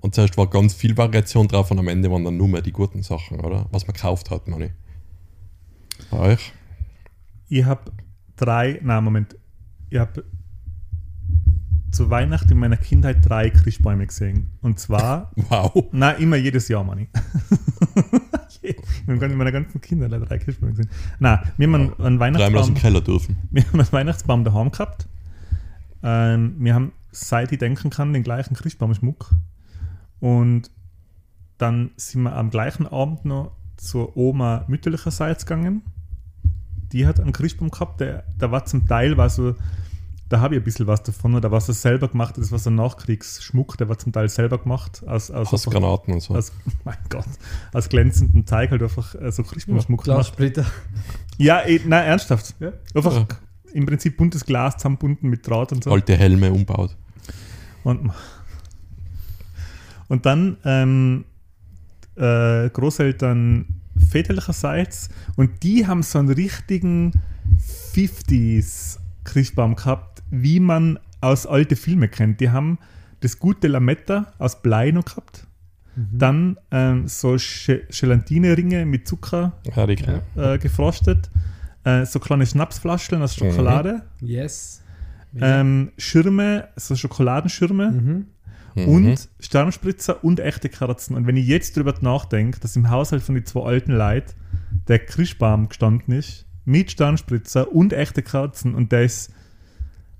Und 0.00 0.14
zuerst 0.14 0.36
war 0.36 0.48
ganz 0.48 0.74
viel 0.74 0.96
Variation 0.96 1.48
drauf 1.48 1.72
und 1.72 1.78
am 1.80 1.88
Ende 1.88 2.08
waren 2.08 2.24
dann 2.24 2.36
nur 2.36 2.46
mehr 2.46 2.62
die 2.62 2.70
guten 2.70 3.02
Sachen, 3.02 3.40
oder? 3.40 3.66
Was 3.72 3.84
man 3.88 3.94
gekauft 3.94 4.30
hat, 4.30 4.46
meine 4.46 4.66
ich. 4.66 4.72
Bei 6.12 6.18
euch? 6.18 6.52
Ich 7.48 7.64
habe 7.64 7.90
drei, 8.36 8.78
nein, 8.82 9.02
Moment. 9.02 9.36
Ich 9.90 9.98
habe 9.98 10.24
zu 11.90 12.10
Weihnachten 12.10 12.52
in 12.52 12.58
meiner 12.58 12.76
Kindheit 12.76 13.28
drei 13.28 13.50
Christbäume 13.50 14.06
gesehen. 14.06 14.50
Und 14.62 14.78
zwar, 14.78 15.32
Wow. 15.48 15.86
nein, 15.90 16.20
immer 16.20 16.36
jedes 16.36 16.68
Jahr, 16.68 16.84
Manni. 16.84 17.08
ich 18.62 18.76
habe 19.08 19.26
in 19.26 19.36
meiner 19.36 19.50
ganzen 19.52 19.80
Kindheit 19.80 20.12
drei 20.12 20.38
Christbäume 20.38 20.74
gesehen. 20.74 20.90
Nein, 21.18 21.40
wir 21.56 21.66
haben 21.66 21.74
einen, 21.74 22.00
einen 22.00 22.18
Dreimal 22.18 22.36
aus 22.36 22.36
dem 22.36 22.54
Weihnachtsbaum, 22.54 22.74
Keller 22.74 23.00
dürfen. 23.00 23.36
wir 23.50 23.66
haben 23.66 23.80
einen 23.80 23.92
Weihnachtsbaum 23.92 24.44
daheim 24.44 24.70
gehabt. 24.70 25.08
Ähm, 26.04 26.56
wir 26.58 26.74
haben, 26.74 26.92
seit 27.10 27.50
ich 27.50 27.58
denken 27.58 27.88
kann, 27.88 28.12
den 28.12 28.22
gleichen 28.22 28.54
Christbaumschmuck. 28.54 29.30
Und 30.20 30.70
dann 31.58 31.90
sind 31.96 32.22
wir 32.22 32.36
am 32.36 32.50
gleichen 32.50 32.86
Abend 32.86 33.24
noch 33.24 33.52
zur 33.76 34.16
Oma 34.16 34.64
mütterlicherseits 34.68 35.46
gegangen. 35.46 35.82
Die 36.92 37.06
hat 37.06 37.18
einen 37.18 37.32
Christbaum 37.32 37.70
gehabt, 37.70 38.00
der, 38.00 38.24
der 38.38 38.52
war 38.52 38.66
zum 38.66 38.86
Teil, 38.86 39.16
war 39.16 39.30
so, 39.30 39.54
da 40.28 40.40
habe 40.40 40.54
ich 40.54 40.60
ein 40.60 40.64
bisschen 40.64 40.86
was 40.86 41.02
davon, 41.02 41.40
da 41.40 41.50
war 41.50 41.60
so 41.60 41.72
selber 41.72 42.08
gemacht, 42.08 42.36
das 42.38 42.52
war 42.52 42.58
so 42.58 42.70
ein 42.70 42.76
Nachkriegsschmuck, 42.76 43.78
der 43.78 43.88
war 43.88 43.98
zum 43.98 44.12
Teil 44.12 44.28
selber 44.28 44.58
gemacht, 44.58 45.02
aus, 45.06 45.30
aus, 45.30 45.52
Aus 45.52 45.64
Granaten 45.64 46.14
und 46.14 46.20
so. 46.20 46.36
aus 46.36 46.52
mein 46.84 46.96
Gott, 47.08 47.26
aus 47.72 47.88
glänzendem 47.88 48.46
Teig 48.46 48.70
halt 48.70 48.82
einfach 48.82 49.14
äh, 49.14 49.32
so 49.32 49.42
Christbaumschmuck 49.42 50.04
gemacht. 50.04 50.36
Glassplitter. 50.36 50.66
Ja, 51.38 51.62
eh, 51.62 51.80
nein, 51.84 52.04
ernsthaft. 52.04 52.54
Ja. 52.60 52.72
Einfach 52.94 53.16
Ja. 53.16 53.26
Im 53.74 53.86
Prinzip 53.86 54.16
buntes 54.16 54.44
Glas 54.44 54.76
zusammenbunden 54.76 55.28
mit 55.28 55.46
Draht 55.46 55.72
und 55.72 55.84
so. 55.84 55.90
Alte 55.90 56.16
Helme 56.16 56.50
umbaut. 56.52 56.96
Und, 57.82 58.10
und 60.08 60.24
dann 60.24 60.56
ähm, 60.64 61.24
äh, 62.16 62.70
Großeltern 62.70 63.66
väterlicherseits 64.10 65.08
und 65.36 65.62
die 65.62 65.86
haben 65.86 66.02
so 66.02 66.18
einen 66.18 66.30
richtigen 66.30 67.12
50s 67.94 68.98
Christbaum 69.24 69.76
gehabt, 69.76 70.22
wie 70.30 70.60
man 70.60 70.98
aus 71.20 71.46
alten 71.46 71.76
Filmen 71.76 72.10
kennt. 72.10 72.40
Die 72.40 72.50
haben 72.50 72.78
das 73.20 73.38
gute 73.38 73.68
Lametta 73.68 74.32
aus 74.38 74.60
Blei 74.62 74.90
noch 74.90 75.04
gehabt. 75.04 75.46
Dann 75.96 76.56
ähm, 76.72 77.06
so 77.06 77.36
Ge- 77.38 77.82
Gelatine-Ringe 77.88 78.84
mit 78.84 79.06
Zucker 79.06 79.52
ja. 80.36 80.54
äh, 80.54 80.58
gefrostet. 80.58 81.30
Äh, 81.84 82.06
so 82.06 82.18
kleine 82.18 82.46
Schnapsflaschen 82.46 83.20
aus 83.22 83.34
Schokolade. 83.36 84.02
Yes. 84.20 84.82
Ähm, 85.38 85.90
Schirme, 85.98 86.68
so 86.76 86.94
Schokoladenschirme 86.96 87.90
Mhm. 87.90 88.26
Mhm. 88.76 88.88
und 88.88 89.28
Sternspritzer 89.40 90.22
und 90.24 90.40
echte 90.40 90.68
Kerzen. 90.68 91.14
Und 91.16 91.26
wenn 91.26 91.36
ich 91.36 91.46
jetzt 91.46 91.76
drüber 91.76 91.94
nachdenke, 92.00 92.58
dass 92.60 92.76
im 92.76 92.90
Haushalt 92.90 93.22
von 93.22 93.34
den 93.34 93.44
zwei 93.46 93.62
alten 93.64 93.92
Leuten 93.92 94.32
der 94.88 94.98
Christbaum 95.00 95.68
gestanden 95.68 96.14
ist, 96.14 96.46
mit 96.64 96.90
Sternspritzer 96.90 97.72
und 97.72 97.92
echte 97.92 98.22
Kerzen 98.22 98.74
und 98.74 98.90
der 98.92 99.04
ist 99.04 99.32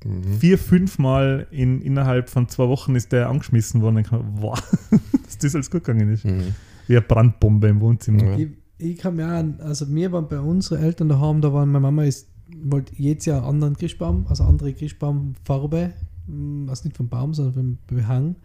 Mhm. 0.04 0.38
vier, 0.38 0.58
fünf 0.58 0.98
Mal 0.98 1.46
in, 1.50 1.80
innerhalb 1.80 2.28
von 2.28 2.46
zwei 2.48 2.68
Wochen 2.68 2.94
ist 2.94 3.10
der 3.12 3.30
angeschmissen 3.30 3.80
worden. 3.80 3.98
Ich 3.98 4.08
dachte, 4.08 4.22
wow, 4.34 4.60
dass 5.24 5.38
das 5.38 5.54
alles 5.54 5.70
gut 5.70 5.84
gegangen 5.84 6.12
ist. 6.12 6.26
Mhm. 6.26 6.54
Wie 6.86 6.96
eine 6.96 7.00
Brandbombe 7.06 7.68
im 7.68 7.80
Wohnzimmer. 7.80 8.36
Ja. 8.36 8.46
Ich, 8.84 8.98
kann 8.98 9.16
mir 9.16 9.26
an, 9.26 9.60
also 9.60 9.92
wir 9.94 10.12
waren 10.12 10.28
bei 10.28 10.38
unseren 10.38 10.82
Eltern 10.82 11.08
daheim, 11.08 11.40
da 11.40 11.54
waren 11.54 11.72
meine 11.72 11.80
Mama 11.80 12.04
ist, 12.04 12.28
wollte 12.54 12.94
jedes 12.96 13.24
Jahr 13.24 13.38
einen 13.38 13.48
anderen 13.48 13.76
Christbaum, 13.76 14.26
also 14.28 14.44
andere 14.44 14.74
Christbaumfarbe, 14.74 15.94
hm, 16.26 16.66
also 16.68 16.84
nicht 16.84 16.96
vom 16.96 17.08
Baum, 17.08 17.32
sondern 17.32 17.54
vom 17.54 17.78
Behang. 17.86 18.36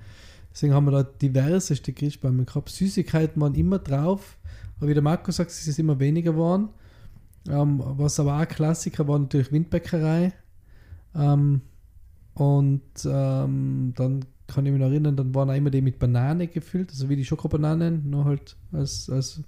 Deswegen 0.53 0.73
haben 0.73 0.85
wir 0.85 0.91
da 0.91 1.03
diverseste 1.03 1.91
Christbäume 1.91 2.45
gehabt. 2.45 2.69
Süßigkeiten 2.69 3.41
waren 3.41 3.53
immer 3.53 3.79
drauf, 3.79 4.37
aber 4.77 4.87
wie 4.87 4.93
der 4.93 5.03
Marco 5.03 5.29
sagt, 5.31 5.51
es 5.51 5.67
ist 5.67 5.77
immer 5.77 5.99
weniger 5.99 6.31
geworden. 6.31 6.69
Ähm, 7.49 7.83
was 7.83 8.19
aber 8.19 8.41
auch 8.41 8.47
Klassiker 8.47 9.09
war 9.09 9.19
natürlich 9.19 9.51
Windbäckerei. 9.51 10.31
Ähm, 11.15 11.61
und 12.35 12.81
ähm, 13.05 13.93
dann 13.95 14.25
kann 14.47 14.65
ich 14.65 14.71
mich 14.71 14.81
noch 14.81 14.87
erinnern, 14.87 15.17
dann 15.17 15.35
waren 15.35 15.49
auch 15.49 15.55
immer 15.55 15.69
die 15.69 15.81
mit 15.81 15.99
Banane 15.99 16.47
gefüllt, 16.47 16.91
also 16.91 17.09
wie 17.09 17.17
die 17.17 17.25
Schokobananen, 17.25 18.09
nur 18.09 18.23
halt 18.25 18.55
als, 18.71 19.09
als 19.09 19.43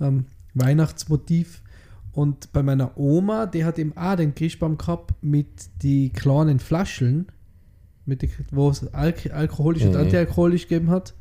ähm, 0.00 0.26
Weihnachtsmotiv. 0.54 1.62
Und 2.12 2.52
bei 2.52 2.62
meiner 2.62 2.96
Oma, 2.96 3.46
die 3.46 3.64
hat 3.64 3.78
eben 3.78 3.94
auch 3.96 4.16
den 4.16 4.34
Christbaum 4.34 4.78
gehabt 4.78 5.14
mit 5.22 5.46
die 5.82 6.10
kleinen 6.10 6.58
Flaschen, 6.60 7.26
mit 8.06 8.22
die, 8.22 8.30
wo 8.50 8.70
es 8.70 8.92
Alk 8.94 9.30
alkoholisch 9.32 9.82
und 9.82 9.90
Mhm. 9.92 9.96
antialkoholisch 10.00 10.68
gegeben 10.68 10.90
hat. 10.90 11.14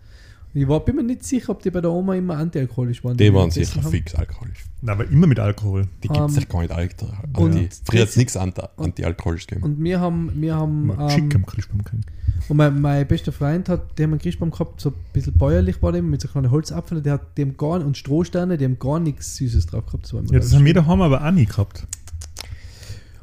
Ich 0.58 0.65
war, 0.70 0.80
bin 0.80 0.96
mir 0.96 1.04
nicht 1.04 1.24
sicher, 1.26 1.50
ob 1.50 1.62
die 1.62 1.70
bei 1.70 1.82
der 1.82 1.91
Oma 1.91 2.15
immer 2.15 2.38
antialkoholisch 2.38 3.04
waren. 3.04 3.18
Die 3.18 3.26
wir 3.26 3.34
waren 3.34 3.52
sicher 3.52 3.84
haben. 3.84 3.91
fix 3.91 4.15
alkoholisch. 4.15 4.63
Na, 4.82 4.94
aber 4.94 5.06
immer 5.10 5.28
mit 5.28 5.38
Alkohol. 5.38 5.88
Die 6.02 6.08
gibt 6.08 6.18
es 6.30 6.38
Ähm, 6.38 6.44
ja 6.44 6.48
gar 6.48 6.62
nicht 6.62 6.72
Alter. 6.72 7.08
und 7.38 7.52
Anti, 7.56 7.70
früher 7.84 8.02
hat 8.04 8.10
es 8.10 8.15
nichts 8.15 8.38
anti, 8.38 8.62
anti-alkoholisch 8.78 9.48
gegeben. 9.48 9.65
Und 9.65 9.84
wir 9.84 10.00
haben, 10.00 10.32
wir 10.36 10.56
haben 10.56 10.86
Mal 10.88 11.10
Schick 11.10 11.24
ähm, 11.26 11.32
am 11.36 11.46
Christbaum 11.46 11.84
kennen. 11.84 12.06
und 12.48 12.56
mein, 12.56 12.80
mein 12.80 13.06
bester 13.06 13.34
Freund 13.34 13.68
hat, 13.68 13.98
die 14.00 14.04
haben 14.04 14.12
einen 14.12 14.22
Christbaum 14.22 14.50
gehabt, 14.52 14.80
so 14.80 14.91
ein 14.91 14.96
bisschen 15.12 15.38
bäuerlich 15.38 15.82
war 15.82 15.91
der, 15.91 16.02
mit 16.02 16.22
so 16.22 16.30
kleinen 16.30 16.50
Holzapfeln, 16.52 17.04
der 17.04 17.13
hat 17.13 17.38
dem 17.38 17.58
gar 17.58 17.82
und 17.86 17.98
Strohsterne, 17.98 18.58
die 18.58 18.63
haben 18.63 18.80
gar 18.80 19.02
nichts 19.02 19.36
Süßes 19.36 19.65
drauf 19.65 19.86
gehabt. 19.88 20.06
Das 20.06 20.12
Ja, 20.32 20.39
das 20.39 20.54
haben 20.54 20.63
wir 20.63 20.74
daheim 20.74 21.02
aber 21.02 21.22
auch 21.26 21.32
nie 21.32 21.46
gehabt. 21.46 21.86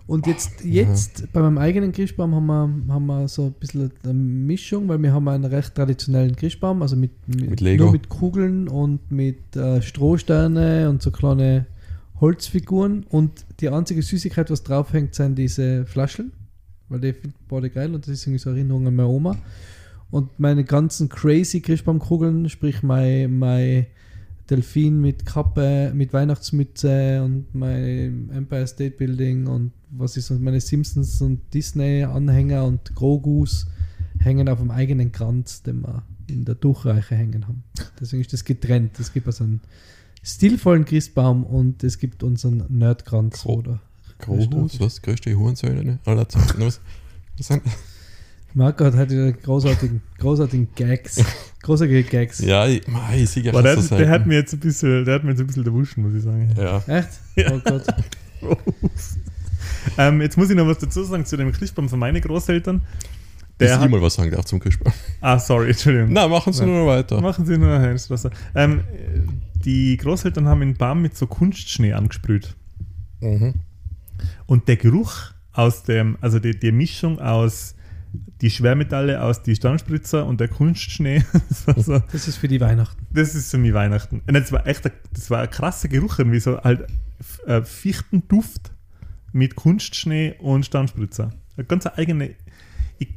Und 0.06 0.26
jetzt, 0.26 0.64
jetzt 0.64 1.32
bei 1.32 1.40
meinem 1.40 1.58
eigenen 1.58 1.92
Christbaum 1.92 2.34
haben 2.34 2.46
wir, 2.46 2.94
haben 2.94 3.06
wir 3.06 3.28
so 3.28 3.46
ein 3.46 3.52
bisschen 3.52 3.92
eine 4.02 4.12
Mischung, 4.12 4.88
weil 4.88 5.00
wir 5.00 5.12
haben 5.12 5.28
einen 5.28 5.44
recht 5.44 5.74
traditionellen 5.74 6.34
Christbaum, 6.34 6.82
also 6.82 6.96
mit, 6.96 7.12
mit, 7.28 7.60
Mit 7.60 7.80
nur 7.80 7.92
mit 7.92 8.08
Kugeln 8.08 8.68
und 8.68 9.10
mit 9.10 9.56
äh, 9.56 9.80
Strohsterne 9.80 10.90
und 10.90 11.02
so 11.02 11.10
kleine 11.10 11.66
Holzfiguren. 12.20 13.04
Und 13.08 13.44
die 13.60 13.68
einzige 13.68 14.02
Süßigkeit, 14.02 14.50
was 14.50 14.62
draufhängt, 14.64 15.14
sind 15.14 15.36
diese 15.36 15.86
Flaschen, 15.86 16.32
weil 16.88 17.00
die 17.00 17.12
finden 17.12 17.36
beide 17.48 17.70
geil 17.70 17.94
und 17.94 18.06
das 18.06 18.12
ist 18.12 18.26
irgendwie 18.26 18.38
so 18.38 18.50
eine 18.50 18.58
Erinnerung 18.58 18.86
an 18.86 18.96
meine 18.96 19.08
Oma. 19.08 19.36
Und 20.10 20.38
meine 20.38 20.64
ganzen 20.64 21.08
crazy 21.08 21.60
Christbaumkugeln, 21.60 22.48
sprich 22.48 22.82
mein, 22.82 23.38
mein 23.38 23.86
Delfin 24.52 25.00
mit 25.00 25.24
Kappe, 25.24 25.92
mit 25.94 26.12
Weihnachtsmütze 26.12 27.22
und 27.24 27.54
mein 27.54 28.28
Empire 28.34 28.66
State 28.66 28.98
Building 28.98 29.46
und 29.46 29.72
was 29.90 30.18
ist 30.18 30.30
und 30.30 30.42
meine 30.42 30.60
Simpsons 30.60 31.22
und 31.22 31.40
Disney 31.54 32.04
Anhänger 32.04 32.66
und 32.66 32.94
Grogus 32.94 33.66
hängen 34.20 34.50
auf 34.50 34.58
dem 34.58 34.70
eigenen 34.70 35.10
Kranz, 35.10 35.62
den 35.62 35.80
wir 35.80 36.02
in 36.28 36.44
der 36.44 36.54
Durchreiche 36.54 37.14
hängen 37.14 37.48
haben. 37.48 37.64
Deswegen 37.98 38.20
ist 38.20 38.34
das 38.34 38.44
getrennt. 38.44 39.00
Es 39.00 39.14
gibt 39.14 39.26
also 39.26 39.44
einen 39.44 39.62
stilvollen 40.22 40.84
Christbaum 40.84 41.44
und 41.44 41.82
es 41.82 41.98
gibt 41.98 42.22
unseren 42.22 42.64
Nerdkranz 42.68 43.44
Gro- 43.44 43.54
oder 43.54 43.80
Großhus, 44.18 44.80
was? 44.80 45.00
Größte 45.00 45.34
Hurensöhne 45.34 45.98
aller 46.04 46.28
Zeiten. 46.28 46.60
Was, 46.60 46.78
was 47.38 47.46
sind? 47.46 47.62
Marco 48.54 48.84
hat 48.84 48.94
heute 48.94 49.32
großartigen, 49.32 50.02
großartigen 50.18 50.68
Gags. 50.74 51.24
Großartige 51.62 52.02
Gags. 52.02 52.40
Ja, 52.40 52.66
ich, 52.66 52.86
mei, 52.86 53.22
ich 53.22 53.30
sehe 53.30 53.42
ja 53.44 53.52
Aber 53.52 53.62
der, 53.62 53.80
so 53.80 53.96
der 53.96 54.08
hat 54.10 54.26
mir 54.26 54.34
jetzt 54.34 54.52
ein 54.52 54.60
bisschen, 54.60 55.04
der 55.04 55.14
hat 55.14 55.24
mir 55.24 55.30
jetzt 55.30 55.40
ein 55.40 55.46
bisschen 55.46 55.64
erwuschen, 55.64 56.02
muss 56.02 56.14
ich 56.14 56.22
sagen. 56.22 56.50
Ja, 56.56 56.82
Echt? 56.86 57.08
Oh 57.50 57.60
Gott. 57.64 57.86
ähm, 59.98 60.20
jetzt 60.20 60.36
muss 60.36 60.50
ich 60.50 60.56
noch 60.56 60.66
was 60.66 60.78
dazu 60.78 61.04
sagen 61.04 61.24
zu 61.24 61.36
dem 61.36 61.52
Christbaum 61.52 61.88
von 61.88 61.98
meinen 61.98 62.20
Großeltern. 62.20 62.82
Der 63.60 63.78
hat, 63.78 63.90
mal 63.90 64.02
was 64.02 64.14
sagen 64.14 64.30
darf 64.32 64.44
zum 64.44 64.58
Christbaum. 64.58 64.92
ah, 65.20 65.38
sorry, 65.38 65.68
Entschuldigung. 65.68 66.12
Na, 66.12 66.26
machen 66.26 66.52
Sie 66.52 66.60
Ja. 66.60 66.66
nur 66.66 66.80
noch 66.80 66.86
weiter. 66.88 67.20
Machen 67.20 67.46
Sie 67.46 67.56
nur 67.56 67.78
Herr 67.78 67.96
Strasser. 67.96 68.30
Ähm, 68.56 68.82
die 69.64 69.96
Großeltern 69.98 70.48
haben 70.48 70.60
den 70.60 70.74
Baum 70.74 71.00
mit 71.00 71.16
so 71.16 71.28
Kunstschnee 71.28 71.92
angesprüht. 71.92 72.56
Mhm. 73.20 73.54
Und 74.46 74.66
der 74.66 74.76
Geruch 74.76 75.30
aus 75.52 75.84
dem, 75.84 76.18
also 76.20 76.40
die, 76.40 76.58
die 76.58 76.72
Mischung 76.72 77.20
aus 77.20 77.76
die 78.40 78.50
Schwermetalle 78.50 79.22
aus 79.22 79.42
die 79.42 79.54
Sternspritzer 79.56 80.26
und 80.26 80.40
der 80.40 80.48
Kunstschnee, 80.48 81.24
das 81.66 81.86
so, 81.86 81.98
Das 82.12 82.28
ist 82.28 82.36
für 82.36 82.48
die 82.48 82.60
Weihnachten. 82.60 83.06
das 83.12 83.34
ist 83.34 83.50
für 83.50 83.58
mich 83.58 83.72
Weihnachten. 83.72 84.20
Und 84.26 84.34
das 84.34 84.52
war 84.52 84.66
echt, 84.66 84.84
ein- 84.86 84.92
das 85.12 85.30
war 85.30 85.40
ein 85.42 85.50
krasser 85.50 85.88
Geruch, 85.88 86.18
irgendwie 86.18 86.40
so 86.40 86.60
halt 86.62 86.86
äh, 87.46 87.62
Fichtenduft 87.62 88.72
mit 89.32 89.54
Kunstschnee 89.56 90.34
und 90.40 90.66
Sternspritzer. 90.66 91.32
Eine 91.56 91.66
ganz 91.66 91.86
eigene, 91.86 92.30
ich, 92.98 93.08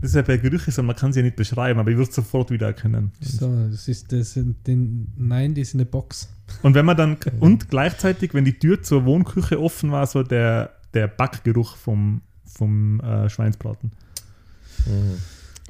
das 0.00 0.10
ist 0.10 0.16
ja 0.16 0.22
bei 0.22 0.38
Gerüche 0.38 0.70
so, 0.72 0.82
man 0.82 0.96
kann 0.96 1.12
sie 1.12 1.20
ja 1.20 1.24
nicht 1.24 1.36
beschreiben, 1.36 1.78
aber 1.78 1.90
ich 1.90 1.96
würde 1.96 2.08
es 2.08 2.14
sofort 2.16 2.50
wiedererkennen. 2.50 3.12
So, 3.20 3.68
das 3.70 3.86
ist 3.88 4.10
das 4.12 4.32
sind 4.32 4.66
den 4.66 5.12
Nein, 5.16 5.54
die 5.54 5.60
ist 5.60 5.74
in 5.74 5.78
der 5.78 5.84
Box. 5.84 6.28
Und 6.62 6.74
wenn 6.74 6.84
man 6.86 6.96
dann, 6.96 7.16
und 7.40 7.68
gleichzeitig, 7.68 8.34
wenn 8.34 8.44
die 8.44 8.58
Tür 8.58 8.82
zur 8.82 9.04
Wohnküche 9.04 9.60
offen 9.60 9.92
war, 9.92 10.06
so 10.06 10.22
der, 10.22 10.72
der 10.94 11.06
Backgeruch 11.08 11.76
vom, 11.76 12.22
vom 12.44 13.00
äh, 13.00 13.28
Schweinsbraten. 13.28 13.92
Mhm. 14.86 15.18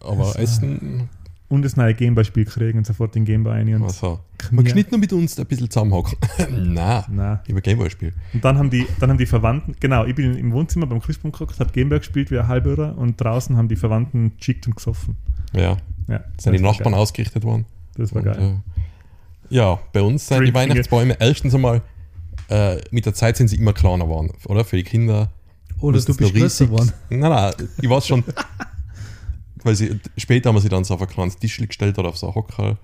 Aber 0.00 0.18
war- 0.18 0.38
Essen, 0.38 1.08
Und 1.48 1.62
das 1.62 1.76
neue 1.76 1.94
Gameboy-Spiel 1.94 2.44
kriegen 2.44 2.78
und 2.78 2.86
sofort 2.88 3.14
den 3.14 3.24
Gameboy 3.24 3.52
rein. 3.52 3.72
Und, 3.76 3.84
also, 3.84 4.18
man 4.50 4.64
kann 4.64 4.74
nicht 4.74 4.90
nur 4.90 4.98
mit 4.98 5.12
uns 5.12 5.38
ein 5.38 5.46
bisschen 5.46 5.70
zusammenhocken. 5.70 6.18
Nein, 6.74 7.04
Na. 7.08 7.40
über 7.46 7.60
Gameboy-Spiel. 7.60 8.12
Und 8.34 8.44
dann 8.44 8.58
haben, 8.58 8.68
die, 8.68 8.84
dann 8.98 9.10
haben 9.10 9.18
die 9.18 9.26
Verwandten, 9.26 9.76
genau, 9.78 10.04
ich 10.06 10.14
bin 10.16 10.36
im 10.36 10.50
Wohnzimmer 10.52 10.86
beim 10.86 11.00
Christbaum 11.00 11.30
geguckt, 11.30 11.60
habe 11.60 11.70
Gameboy 11.72 11.98
gespielt 12.00 12.32
wie 12.32 12.38
ein 12.40 12.48
Halbörer 12.48 12.98
und 12.98 13.20
draußen 13.20 13.56
haben 13.56 13.68
die 13.68 13.76
Verwandten 13.76 14.32
chickt 14.38 14.66
und 14.66 14.74
gesoffen. 14.74 15.16
Ja, 15.52 15.76
Ja, 16.08 16.24
sind 16.36 16.52
die 16.54 16.58
Nachbarn 16.60 16.92
geil. 16.92 17.00
ausgerichtet 17.00 17.44
worden. 17.44 17.64
Das 17.96 18.12
war 18.12 18.22
Und, 18.22 18.32
geil. 18.32 18.60
äh, 19.50 19.54
ja, 19.54 19.78
bei 19.92 20.02
uns 20.02 20.26
sind 20.26 20.44
die. 20.44 20.52
Weihnachtsbäume 20.52 21.16
erstens 21.20 21.54
einmal, 21.54 21.80
äh, 22.50 22.78
mit 22.90 23.06
der 23.06 23.14
Zeit 23.14 23.36
sind 23.36 23.46
sie 23.48 23.56
immer 23.56 23.72
kleiner 23.72 24.04
geworden, 24.06 24.32
oder? 24.46 24.64
Für 24.64 24.76
die 24.76 24.82
Kinder. 24.82 25.30
Oder 25.78 26.00
du 26.00 26.14
bist 26.16 26.34
größer 26.34 26.66
geworden. 26.66 26.92
Nein, 27.08 27.20
nein, 27.20 27.52
ich 27.80 27.88
weiß 27.88 28.04
schon. 28.08 28.24
weil 29.62 29.74
sie, 29.74 29.98
später 30.16 30.48
haben 30.48 30.56
wir 30.56 30.60
sie 30.60 30.68
dann 30.68 30.84
so 30.84 30.94
auf 30.94 31.02
ein 31.02 31.08
kleines 31.08 31.36
Tischl 31.36 31.66
gestellt 31.66 31.98
oder 31.98 32.08
auf 32.10 32.16
so 32.18 32.28
ein 32.28 32.34
Hockerl. 32.34 32.76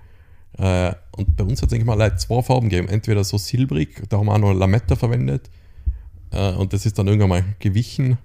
Äh, 0.57 0.93
und 1.17 1.35
bei 1.35 1.43
uns 1.43 1.61
hat 1.61 1.69
es 1.69 1.73
eigentlich 1.73 1.85
mal 1.85 1.95
like, 1.97 2.19
zwei 2.19 2.41
Farben 2.41 2.69
gegeben. 2.69 2.87
Entweder 2.89 3.23
so 3.23 3.37
silbrig, 3.37 4.03
da 4.09 4.17
haben 4.17 4.27
wir 4.27 4.33
auch 4.33 4.39
noch 4.39 4.53
Lametta 4.53 4.95
verwendet. 4.95 5.49
Äh, 6.31 6.51
und 6.53 6.73
das 6.73 6.85
ist 6.85 6.97
dann 6.99 7.07
irgendwann 7.07 7.29
mal 7.29 7.43
gewichen. 7.59 8.17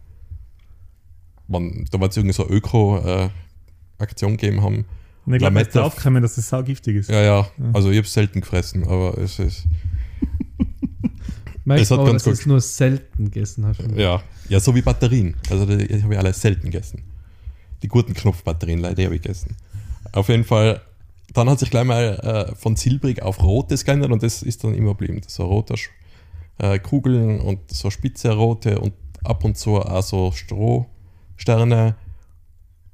Man, 1.47 1.87
da 1.91 1.99
wird 2.01 2.11
es 2.11 2.17
irgendwie 2.19 2.35
so 2.35 2.47
Öko-Aktion 2.49 4.33
gegeben 4.37 4.63
haben. 4.63 4.85
Und 5.25 5.35
ich 5.35 5.39
glaube, 5.41 5.55
Lametta- 5.61 5.81
draufgekommen, 5.81 6.23
dass 6.23 6.35
das 6.37 6.49
saugiftig 6.49 6.97
ist. 6.97 7.11
Ja, 7.11 7.21
ja, 7.23 7.49
also 7.73 7.91
ich 7.91 7.97
habe 7.97 8.07
es 8.07 8.13
selten 8.13 8.41
gefressen, 8.41 8.85
aber 8.85 9.17
es 9.19 9.39
ist. 9.39 9.65
Merkst 11.65 11.85
Es 11.85 11.91
hat 11.91 12.07
ganz 12.07 12.25
du 12.25 12.31
gut- 12.31 12.39
es 12.39 12.47
nur 12.47 12.61
selten 12.63 13.25
gegessen 13.27 13.67
hast. 13.67 13.81
Ja, 13.95 14.23
ja 14.49 14.59
so 14.61 14.75
wie 14.75 14.81
Batterien. 14.83 15.35
Also 15.51 15.67
die 15.67 16.03
habe 16.03 16.15
ich 16.15 16.19
alle 16.19 16.33
selten 16.33 16.71
gegessen. 16.71 17.03
Die 17.83 17.89
guten 17.89 18.15
Knopfbatterien, 18.15 18.81
leider 18.81 19.05
habe 19.05 19.17
ich 19.17 19.23
gegessen. 19.23 19.57
Auf 20.13 20.29
jeden 20.29 20.45
Fall, 20.45 20.81
dann 21.33 21.49
hat 21.49 21.59
sich 21.59 21.71
gleich 21.71 21.85
mal 21.85 22.49
äh, 22.51 22.55
von 22.57 22.77
silbrig 22.77 23.23
auf 23.23 23.43
rotes 23.43 23.85
geändert 23.85 24.11
und 24.11 24.23
das 24.23 24.43
ist 24.43 24.65
dann 24.65 24.75
immer 24.75 24.91
geblieben. 24.91 25.21
So 25.27 25.45
rote 25.45 25.75
äh, 26.59 26.79
Kugeln 26.79 27.41
und 27.41 27.71
so 27.71 27.91
spitze 27.91 28.33
rote 28.33 28.81
und 28.81 28.95
ab 29.25 29.45
und 29.45 29.57
zu 29.57 29.77
auch 29.77 30.03
so 30.03 30.33
Strohsterne. 30.33 31.97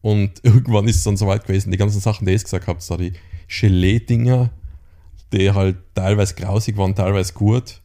Und 0.02 0.32
irgendwann 0.42 0.86
ist 0.86 0.96
es 0.96 1.04
dann 1.04 1.16
so 1.16 1.26
weit 1.26 1.46
gewesen, 1.46 1.70
die 1.70 1.78
ganzen 1.78 2.00
Sachen, 2.00 2.26
die 2.26 2.32
ich 2.32 2.44
gesagt 2.44 2.66
habe, 2.66 2.80
so 2.80 2.96
die 2.96 3.12
Gelee-Dinger, 3.48 4.50
die 5.32 5.50
halt 5.50 5.76
teilweise 5.94 6.34
grausig 6.34 6.76
waren, 6.76 6.94
teilweise 6.94 7.32
gut, 7.32 7.80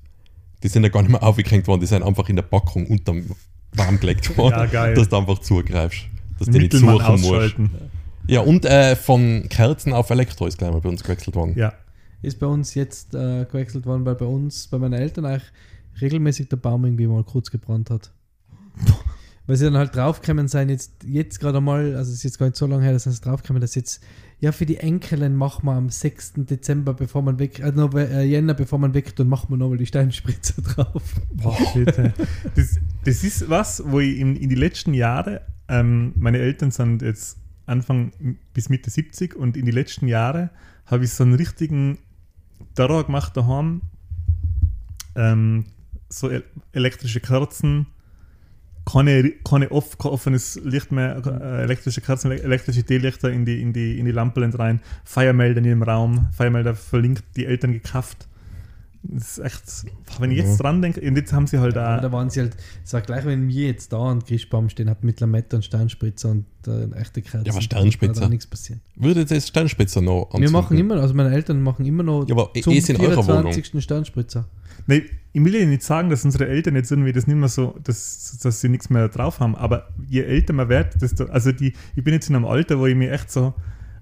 die 0.63 0.67
sind 0.67 0.83
ja 0.83 0.89
gar 0.89 1.01
nicht 1.01 1.11
mehr 1.11 1.23
aufgehängt 1.23 1.67
worden, 1.67 1.81
die 1.81 1.87
sind 1.87 2.03
einfach 2.03 2.27
in 2.29 2.35
der 2.35 2.43
Packung 2.43 2.87
unterm 2.87 3.25
warm 3.73 3.99
gelegt 3.99 4.35
worden, 4.37 4.69
Ja, 4.71 4.91
dass 4.93 5.09
du 5.09 5.17
einfach 5.17 5.39
zugreifst. 5.39 6.05
Dass 6.39 6.47
du 6.47 6.57
nicht 6.57 6.73
suchen 6.73 6.87
musst. 6.95 7.05
ausschalten. 7.05 7.69
Ja, 8.27 8.41
und 8.41 8.65
äh, 8.65 8.95
von 8.95 9.47
Kerzen 9.49 9.93
auf 9.93 10.09
Elektro 10.09 10.45
ist 10.47 10.57
gleich 10.57 10.71
mal 10.71 10.81
bei 10.81 10.89
uns 10.89 11.03
gewechselt 11.03 11.35
worden. 11.35 11.53
Ja. 11.57 11.73
Ist 12.21 12.39
bei 12.39 12.47
uns 12.47 12.73
jetzt 12.75 13.15
äh, 13.15 13.45
gewechselt 13.45 13.85
worden, 13.85 14.05
weil 14.05 14.15
bei 14.15 14.25
uns, 14.25 14.67
bei 14.67 14.77
meinen 14.77 14.93
Eltern 14.93 15.25
eigentlich 15.25 15.51
regelmäßig 16.01 16.49
der 16.49 16.57
Baum 16.57 16.85
irgendwie 16.85 17.07
mal 17.07 17.23
kurz 17.23 17.49
gebrannt 17.51 17.89
hat. 17.89 18.11
Weil 19.47 19.55
sie 19.57 19.65
dann 19.65 19.77
halt 19.77 19.95
draufgekommen 19.95 20.47
sein, 20.47 20.69
jetzt, 20.69 21.03
jetzt 21.03 21.39
gerade 21.39 21.59
mal, 21.59 21.95
also 21.95 22.11
es 22.11 22.17
ist 22.19 22.23
jetzt 22.23 22.37
gar 22.37 22.45
nicht 22.45 22.55
so 22.55 22.67
lange 22.67 22.83
her, 22.83 22.93
dass 22.93 23.05
sie 23.05 23.19
draufgekommen, 23.19 23.59
dass 23.59 23.73
jetzt, 23.73 23.99
ja, 24.39 24.51
für 24.51 24.67
die 24.67 24.77
Enkelin 24.77 25.35
machen 25.35 25.65
wir 25.65 25.71
am 25.71 25.89
6. 25.89 26.33
Dezember, 26.47 26.93
bevor 26.93 27.23
man 27.23 27.39
weg, 27.39 27.57
äh, 27.59 27.69
Nove- 27.71 28.09
äh, 28.11 28.21
Jänner, 28.25 28.53
bevor 28.53 28.77
man 28.77 28.93
weg 28.93 29.15
tut, 29.15 29.27
machen 29.27 29.47
wir 29.49 29.57
nochmal 29.57 29.79
die 29.79 29.87
Steinspritze 29.87 30.61
drauf. 30.61 31.01
Boah, 31.33 31.57
das, 32.55 32.79
das 33.03 33.23
ist 33.23 33.49
was, 33.49 33.81
wo 33.87 33.99
ich 33.99 34.19
in, 34.19 34.35
in 34.35 34.49
die 34.49 34.55
letzten 34.55 34.93
Jahre, 34.93 35.41
ähm, 35.69 36.13
meine 36.15 36.39
Eltern 36.39 36.71
sind 36.71 37.01
jetzt 37.01 37.37
Anfang 37.65 38.11
bis 38.53 38.69
Mitte 38.69 38.89
70 38.89 39.35
und 39.35 39.55
in 39.55 39.65
die 39.65 39.71
letzten 39.71 40.07
Jahre 40.07 40.49
habe 40.87 41.05
ich 41.05 41.11
so 41.11 41.23
einen 41.23 41.35
richtigen 41.35 41.99
Terror 42.75 43.05
gemacht 43.05 43.37
daheim. 43.37 43.81
Ähm, 45.15 45.65
so 46.09 46.29
el 46.29 46.43
elektrische 46.71 47.19
Kerzen, 47.19 47.85
keine, 48.91 49.31
keine 49.47 49.69
off, 49.71 49.97
kein 49.99 50.11
offenes 50.11 50.59
Licht 50.63 50.91
mehr, 50.91 51.21
äh, 51.25 51.61
elektrische 51.61 52.01
Kerzen, 52.01 52.31
elektrische 52.31 52.83
Teelichter 52.83 53.29
in 53.31 53.45
die, 53.45 53.61
in 53.61 53.73
die, 53.73 53.99
in 53.99 54.05
die 54.05 54.11
Lampen 54.11 54.51
rein, 54.53 54.81
Feiermelder 55.03 55.59
in 55.59 55.65
dem 55.65 55.83
Raum, 55.83 56.29
Feiermelder 56.31 56.73
verlinkt, 56.73 57.23
die 57.35 57.45
Eltern 57.45 57.73
gekauft. 57.73 58.28
Das 59.01 59.37
ist 59.37 59.39
echt, 59.39 59.63
wenn 60.19 60.29
ich 60.31 60.39
jetzt 60.39 60.57
dran 60.57 60.81
denke, 60.81 60.99
und 60.99 61.15
jetzt 61.15 61.31
haben 61.31 61.47
sie 61.47 61.57
halt 61.59 61.77
Aber 61.77 61.97
auch, 61.97 62.01
da 62.01 62.11
waren 62.11 62.29
sie 62.29 62.41
halt, 62.41 62.57
das 62.83 62.91
war 62.93 62.99
gleich, 63.01 63.23
wenn 63.25 63.47
wir 63.47 63.67
jetzt 63.67 63.93
da 63.93 63.97
an 64.11 64.23
Christbaum 64.23 64.67
stehen, 64.69 64.89
hat 64.89 65.05
mit 65.05 65.21
Lametta 65.21 65.55
und 65.55 65.63
Sternspritzer 65.63 66.29
und 66.31 66.45
äh, 66.67 66.89
echte 66.99 67.21
Kerzen. 67.21 67.45
Ja, 67.45 67.53
aber 67.53 67.61
Sternspritzer. 67.61 68.21
Da 68.21 68.27
nichts 68.29 68.45
passiert. 68.45 68.79
Würde 68.97 69.23
das 69.25 69.47
Sternspitzer 69.47 70.01
noch 70.01 70.27
Wir 70.31 70.35
anzünden? 70.35 70.51
machen 70.51 70.77
immer, 70.77 70.95
also 70.97 71.13
meine 71.13 71.33
Eltern 71.33 71.61
machen 71.61 71.85
immer 71.85 72.03
noch 72.03 72.27
Ja, 72.27 72.35
aber 72.35 72.51
eh- 72.53 72.61
zum 72.61 72.73
ist 72.73 72.89
in 72.89 72.97
eurer 72.97 73.25
Wohnung. 73.25 73.53
24. 73.53 73.81
Sternspritzer. 73.81 74.49
nee, 74.87 75.03
ich 75.31 75.45
will 75.45 75.55
ja 75.55 75.65
nicht 75.65 75.83
sagen, 75.83 76.09
dass 76.09 76.25
unsere 76.25 76.47
Eltern 76.49 76.75
jetzt 76.75 76.91
irgendwie 76.91 77.13
das 77.13 77.25
nicht 77.25 77.37
mehr 77.37 77.47
so, 77.49 77.75
dass, 77.83 78.37
dass 78.43 78.59
sie 78.59 78.67
nichts 78.67 78.89
mehr 78.89 79.07
drauf 79.07 79.39
haben, 79.39 79.55
aber 79.55 79.87
je 80.09 80.23
älter 80.23 80.51
man 80.53 80.67
wird, 80.67 81.01
desto, 81.01 81.25
also 81.25 81.51
die, 81.53 81.73
ich 81.95 82.03
bin 82.03 82.13
jetzt 82.15 82.29
in 82.29 82.35
einem 82.35 82.45
Alter, 82.45 82.79
wo 82.79 82.85
ich 82.87 82.95
mir 82.95 83.11
echt 83.11 83.31
so, 83.31 83.53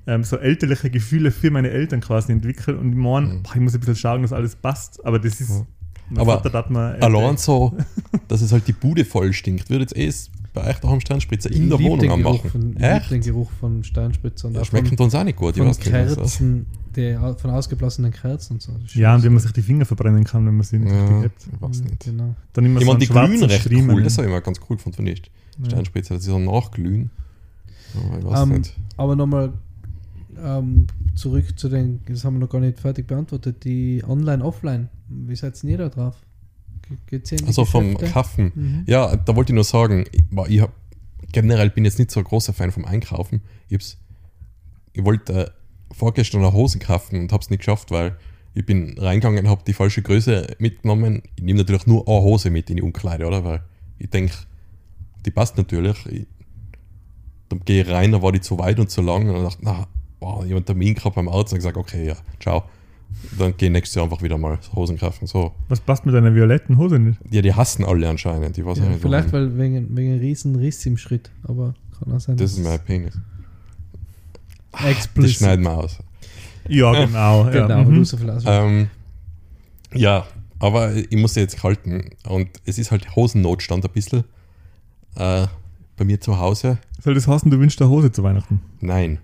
ähm, 0.08 0.24
so 0.24 0.38
elterliche 0.38 0.90
Gefühle 0.90 1.32
für 1.32 1.52
meine 1.52 1.70
Eltern 1.70 2.00
quasi 2.02 2.32
entwickle 2.32 2.78
und 2.78 2.90
ich 2.92 2.98
meine, 2.98 3.28
Mhm. 3.28 3.44
boah, 3.44 3.52
ich 3.56 3.62
muss 3.62 3.74
ein 3.74 3.80
bisschen 3.82 3.96
schauen, 3.96 4.22
dass 4.24 4.34
alles 4.34 4.56
passt, 4.56 5.06
aber 5.06 5.20
das 5.20 5.40
ist, 5.42 5.50
Ja. 5.50 5.66
mein 6.10 6.20
Aber 6.22 6.42
Vater 6.42 6.58
hat 6.58 6.70
mir 6.72 6.98
Allein 7.02 7.38
so, 7.38 7.76
dass 8.30 8.42
es 8.42 8.52
halt 8.52 8.68
die 8.68 8.74
Bude 8.74 9.04
voll 9.06 9.34
stinkt, 9.34 9.70
würde 9.70 9.84
jetzt 9.84 9.96
eh 9.98 10.12
bei 10.54 10.70
euch 10.72 10.80
daheim 10.80 11.00
Sternspritzer 11.02 11.52
in 11.52 11.70
der 11.70 11.80
Ich 11.80 11.86
Wohnung 11.86 12.10
anmachen. 12.10 12.50
Von, 12.50 12.62
ich 12.72 12.76
lieb 12.80 12.82
Echt? 12.84 13.12
den 13.12 13.22
Geruch 13.22 13.52
von 13.60 13.84
Sternspritzer 13.84 14.48
und 14.48 14.56
Ja, 14.56 14.66
schmecken 14.66 14.98
von, 14.98 15.06
uns 15.06 15.14
auch 15.14 15.24
nicht 15.24 15.36
gut. 15.36 15.52
Ich 15.52 15.58
von 15.58 15.68
nicht, 15.68 15.78
was 15.86 15.86
das- 15.86 15.92
Kerzen, 16.38 16.66
der, 16.96 17.36
von 17.38 17.52
ausgeblassenen 17.52 18.12
Kerzen 18.12 18.54
und 18.54 18.62
so. 18.64 18.72
Das 18.72 18.86
ist 18.86 18.96
Ja, 18.96 19.14
und 19.14 19.24
wie 19.24 19.30
man 19.30 19.38
sich 19.40 19.52
die 19.52 19.62
Finger 19.62 19.86
verbrennen 19.86 20.24
kann, 20.24 20.48
wenn 20.48 20.56
man 20.56 20.64
sie 20.64 20.80
nicht 20.80 20.92
Ja, 20.92 21.20
richtig 21.20 21.24
hat. 21.48 21.54
ich 21.54 21.62
weiß 21.62 21.82
nicht. 21.84 22.06
Genau. 22.06 22.34
Dann 22.54 22.66
immer 22.66 22.80
Ich 22.80 22.86
so 22.86 22.92
meine, 22.94 23.00
die 23.06 23.08
glühen 23.08 23.44
recht 23.44 23.62
Striemen. 23.62 23.96
cool. 23.98 24.04
Das 24.04 24.18
habe 24.18 24.26
ich 24.28 24.32
immer 24.32 24.42
ganz 24.42 24.60
cool 24.68 24.78
gefunden, 24.78 24.96
finde 24.96 25.12
ich. 25.12 25.22
Ja. 25.60 25.66
Sternspritzer, 25.66 26.16
dass 26.16 26.24
sie 26.24 26.32
so 26.32 26.40
nachglühen. 26.40 27.12
Aber 27.96 28.18
ich 28.18 28.26
weiß 28.26 28.40
Ähm, 28.42 28.50
nicht. 28.58 28.74
aber 28.96 29.16
nochmal 29.16 29.54
ähm, 30.44 30.88
zurück 31.16 31.58
zu 31.60 31.70
den, 31.70 32.02
das 32.08 32.24
haben 32.24 32.36
wir 32.36 32.40
noch 32.42 32.50
gar 32.50 32.60
nicht 32.60 32.80
fertig 32.80 33.08
beantwortet, 33.08 33.64
die 33.64 34.04
Online-Offline. 34.08 34.90
Wie 35.10 35.36
seid 35.36 35.62
ihr 35.64 35.78
da 35.78 35.90
drauf? 35.90 36.16
Ge- 36.88 36.98
Geht's 37.08 37.32
in 37.32 37.46
Also 37.46 37.66
vom? 37.66 37.98
Kaffen. 37.98 38.52
Mhm. 38.56 38.84
Ja, 38.88 39.16
da 39.16 39.36
wollte 39.36 39.52
ich 39.52 39.56
nur 39.56 39.64
sagen, 39.64 40.06
ich, 40.12 40.24
ich 40.50 40.62
hab, 40.62 40.72
generell 41.32 41.70
bin 41.70 41.86
jetzt 41.86 42.00
nicht 42.00 42.12
so 42.12 42.20
ein 42.20 42.24
großer 42.26 42.54
Fan 42.54 42.72
vom 42.72 42.86
Einkaufen. 42.86 43.42
Ich, 43.70 43.98
ich 44.94 45.04
wollte 45.04 45.34
äh, 45.34 45.50
vorgestern 45.94 46.42
eine 46.44 46.54
Hosen 46.54 46.80
kaufen 46.80 47.20
und 47.20 47.32
habe 47.32 47.42
es 47.42 47.50
nicht 47.50 47.60
geschafft, 47.60 47.92
weil 47.92 48.16
ich 48.54 48.66
bin 48.66 48.98
reingegangen 48.98 49.46
und 49.46 49.50
habe 49.52 49.62
die 49.68 49.74
falsche 49.74 50.02
Größe 50.02 50.56
mitgenommen. 50.60 51.22
Ich 51.36 51.44
nehme 51.44 51.60
natürlich 51.60 51.86
nur 51.86 52.08
eine 52.08 52.22
Hose 52.22 52.50
mit 52.50 52.70
in 52.70 52.78
die 52.78 52.82
Umkleide, 52.82 53.26
oder? 53.28 53.44
Weil 53.44 53.62
ich 54.00 54.10
denke, 54.10 54.34
die 55.26 55.32
passt 55.32 55.58
natürlich. 55.58 56.06
Ich, 56.08 56.28
dann 57.50 57.62
gehe 57.64 57.84
ich 57.84 57.90
rein, 57.90 58.12
da 58.12 58.22
war 58.22 58.32
die 58.32 58.42
zu 58.42 58.58
weit 58.58 58.80
und 58.80 58.90
zu 58.90 59.02
lang 59.02 59.28
und 59.30 59.36
dann 59.36 59.44
dachte 59.44 59.60
na, 59.62 59.88
wow, 60.20 60.42
einen 60.42 60.66
Termin 60.66 60.96
gehabt 60.96 61.16
beim 61.16 61.30
Arzt 61.30 61.54
und 61.54 61.60
gesagt, 61.60 61.78
okay, 61.78 62.08
ja, 62.08 62.16
ciao. 62.40 62.64
Dann 63.38 63.56
gehe 63.56 63.70
ich 63.70 63.74
nächstes 63.74 63.96
Jahr 63.96 64.04
einfach 64.06 64.22
wieder 64.22 64.38
mal 64.38 64.60
Hosen 64.76 64.98
kaufen. 64.98 65.28
So. 65.28 65.54
Was 65.70 65.80
passt 65.80 66.06
mit 66.06 66.14
deiner 66.14 66.34
violetten 66.36 66.78
Hose 66.78 67.00
nicht? 67.00 67.20
Ja, 67.32 67.42
die 67.42 67.54
hassen 67.54 67.86
alle 67.86 68.10
anscheinend. 68.10 68.58
Ich 68.58 68.66
weiß 68.66 68.80
auch 68.80 68.84
Ja, 68.84 68.90
nicht, 68.90 69.02
vielleicht 69.02 69.32
warum. 69.32 69.58
weil 69.58 69.58
wegen, 69.58 69.96
wegen 69.96 70.12
einem 70.12 70.20
riesen 70.20 70.56
Riss 70.56 70.86
im 70.86 70.98
Schritt, 70.98 71.32
aber 71.44 71.74
kann 71.98 72.14
auch 72.14 72.20
sein. 72.20 72.38
Das 72.38 72.52
ist 72.52 72.64
mein 72.64 72.80
Penis. 72.80 73.18
Das 74.72 74.86
Explicit. 74.86 75.38
schneiden 75.38 75.64
wir 75.64 75.78
aus. 75.78 76.00
Ja, 76.68 77.06
genau. 77.06 77.46
ja. 77.46 77.50
Genau, 77.68 77.84
mhm. 77.84 77.96
du 77.96 78.04
so. 78.04 78.18
Ähm, 78.46 78.90
ja, 79.94 80.26
aber 80.60 80.94
ich 80.94 81.16
muss 81.18 81.34
sie 81.34 81.40
jetzt 81.40 81.64
halten. 81.64 82.10
Und 82.28 82.50
es 82.66 82.78
ist 82.78 82.92
halt 82.92 83.16
Hosennotstand 83.16 83.86
ein 83.86 83.92
bisschen. 83.92 84.26
Äh, 85.16 85.48
bei 85.96 86.06
mir 86.06 86.22
zu 86.22 86.38
Hause. 86.38 86.78
Soll 87.02 87.16
das 87.16 87.28
heißen, 87.28 87.50
du 87.50 87.60
wünschst 87.60 87.82
eine 87.82 87.90
Hose 87.90 88.12
zu 88.12 88.22
Weihnachten? 88.24 88.62
Nein. 88.82 89.20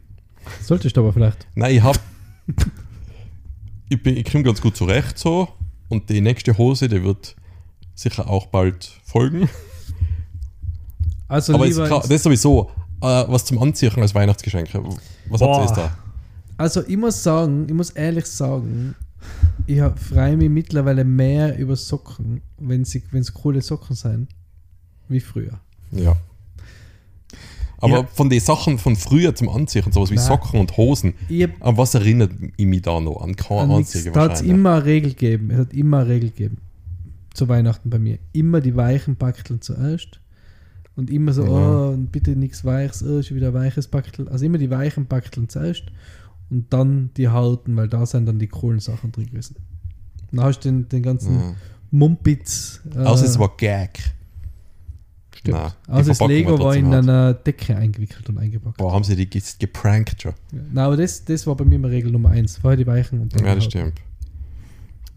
Solltest 0.61 0.95
du 0.97 1.01
aber 1.01 1.13
vielleicht. 1.13 1.47
Nein, 1.55 1.75
ich 1.75 1.83
hab. 1.83 1.99
ich 3.89 4.01
bin, 4.01 4.17
ich 4.17 4.25
komme 4.31 4.43
ganz 4.43 4.61
gut 4.61 4.75
zurecht 4.75 5.17
so. 5.17 5.47
Und 5.89 6.09
die 6.09 6.21
nächste 6.21 6.57
Hose, 6.57 6.87
die 6.89 7.03
wird 7.03 7.35
sicher 7.93 8.27
auch 8.29 8.47
bald 8.47 8.99
folgen. 9.03 9.49
Also 11.27 11.53
aber 11.53 11.65
lieber 11.67 11.89
ins- 11.89 12.01
das 12.07 12.09
ist 12.11 12.23
sowieso 12.23 12.69
äh, 13.01 13.05
was 13.27 13.45
zum 13.45 13.59
Anziehen 13.59 13.91
als 13.97 14.13
Weihnachtsgeschenk. 14.15 14.69
Was 15.29 15.39
Boah. 15.39 15.61
habt 15.61 15.71
ihr 15.71 15.75
da? 15.75 15.97
Also 16.57 16.85
ich 16.87 16.97
muss 16.97 17.21
sagen, 17.23 17.65
ich 17.67 17.73
muss 17.73 17.89
ehrlich 17.91 18.25
sagen, 18.25 18.95
ich 19.67 19.79
freue 19.95 20.37
mich 20.37 20.49
mittlerweile 20.49 21.03
mehr 21.03 21.57
über 21.57 21.75
Socken, 21.75 22.41
wenn 22.57 22.85
sie 22.85 23.03
wenn 23.11 23.21
es 23.21 23.33
coole 23.33 23.61
Socken 23.61 23.95
sind, 23.95 24.29
wie 25.07 25.19
früher. 25.19 25.59
Ja. 25.91 26.15
Aber 27.83 27.97
Ja. 28.01 28.07
von 28.13 28.29
den 28.29 28.39
Sachen 28.39 28.77
von 28.77 28.95
früher 28.95 29.35
zum 29.35 29.49
Anziehen, 29.49 29.83
sowas 29.91 30.09
wie 30.09 30.15
Nein. 30.15 30.25
Socken 30.25 30.59
und 30.59 30.77
Hosen, 30.77 31.13
an 31.59 31.77
was 31.77 31.93
erinnert 31.95 32.31
ich 32.57 32.65
mich 32.65 32.81
da 32.81 32.99
noch? 32.99 33.21
An 33.21 33.35
kein 33.35 33.57
an 33.59 33.71
Anziehen 33.71 34.13
da 34.13 34.21
hat 34.21 34.33
es 34.35 34.41
immer 34.41 34.75
eine 34.75 34.85
Regel 34.85 35.09
gegeben. 35.11 35.51
Es 35.51 35.57
hat 35.59 35.73
immer 35.73 35.97
eine 35.99 36.09
Regel 36.09 36.29
gegeben. 36.29 36.57
Zu 37.33 37.47
Weihnachten 37.49 37.89
bei 37.89 37.99
mir. 37.99 38.19
Immer 38.31 38.61
die 38.61 38.75
weichen 38.75 39.15
Backeln 39.15 39.59
zuerst. 39.61 40.19
Und 40.95 41.09
immer 41.09 41.33
so, 41.33 41.43
Ja. 41.43 41.89
oh, 41.89 41.97
bitte 41.97 42.35
nichts 42.35 42.63
Weiches, 42.63 43.03
oh, 43.03 43.21
schon 43.21 43.35
wieder 43.37 43.47
ein 43.47 43.53
weiches 43.55 43.87
Backel. 43.87 44.29
Also 44.29 44.45
immer 44.45 44.59
die 44.59 44.69
weichen 44.69 45.07
Backeln 45.07 45.49
zuerst 45.49 45.85
und 46.51 46.71
dann 46.71 47.09
die 47.17 47.27
harten, 47.29 47.75
weil 47.75 47.87
da 47.89 48.05
sind 48.05 48.27
dann 48.27 48.37
die 48.39 48.47
coolen 48.47 48.79
Sachen 48.79 49.11
drin 49.11 49.25
gewesen. 49.25 49.55
Dann 50.31 50.45
hast 50.45 50.59
du 50.59 50.69
den, 50.69 50.87
den 50.89 51.01
ganzen 51.03 51.33
Ja. 51.35 51.55
Mumpitz. 51.89 52.79
Äh, 52.95 52.99
Außer 52.99 53.25
es 53.25 53.37
war 53.39 53.57
Gag. 53.57 53.99
Stimmt. 55.43 55.57
Nein, 55.57 55.71
Außer 55.87 56.09
das 56.09 56.19
Lego 56.27 56.59
war 56.59 56.75
in 56.75 56.93
einer 56.93 57.33
Decke 57.33 57.75
eingewickelt 57.75 58.27
und 58.29 58.37
eingepackt. 58.37 58.77
Boah, 58.77 58.93
haben 58.93 59.03
sie 59.03 59.15
die 59.15 59.29
ge- 59.29 59.41
geprankt 59.59 60.21
schon. 60.21 60.33
Ja. 60.51 60.59
Nein, 60.71 60.85
aber 60.85 60.97
das, 60.97 61.23
das 61.25 61.45
war 61.47 61.55
bei 61.55 61.65
mir 61.65 61.75
immer 61.75 61.89
Regel 61.89 62.11
Nummer 62.11 62.29
eins. 62.29 62.57
Vorher 62.57 62.77
die 62.77 62.87
weichen 62.87 63.19
und 63.21 63.33
dann 63.35 63.45
Ja, 63.45 63.55
das 63.55 63.65
harten. 63.65 63.69
stimmt. 63.71 64.01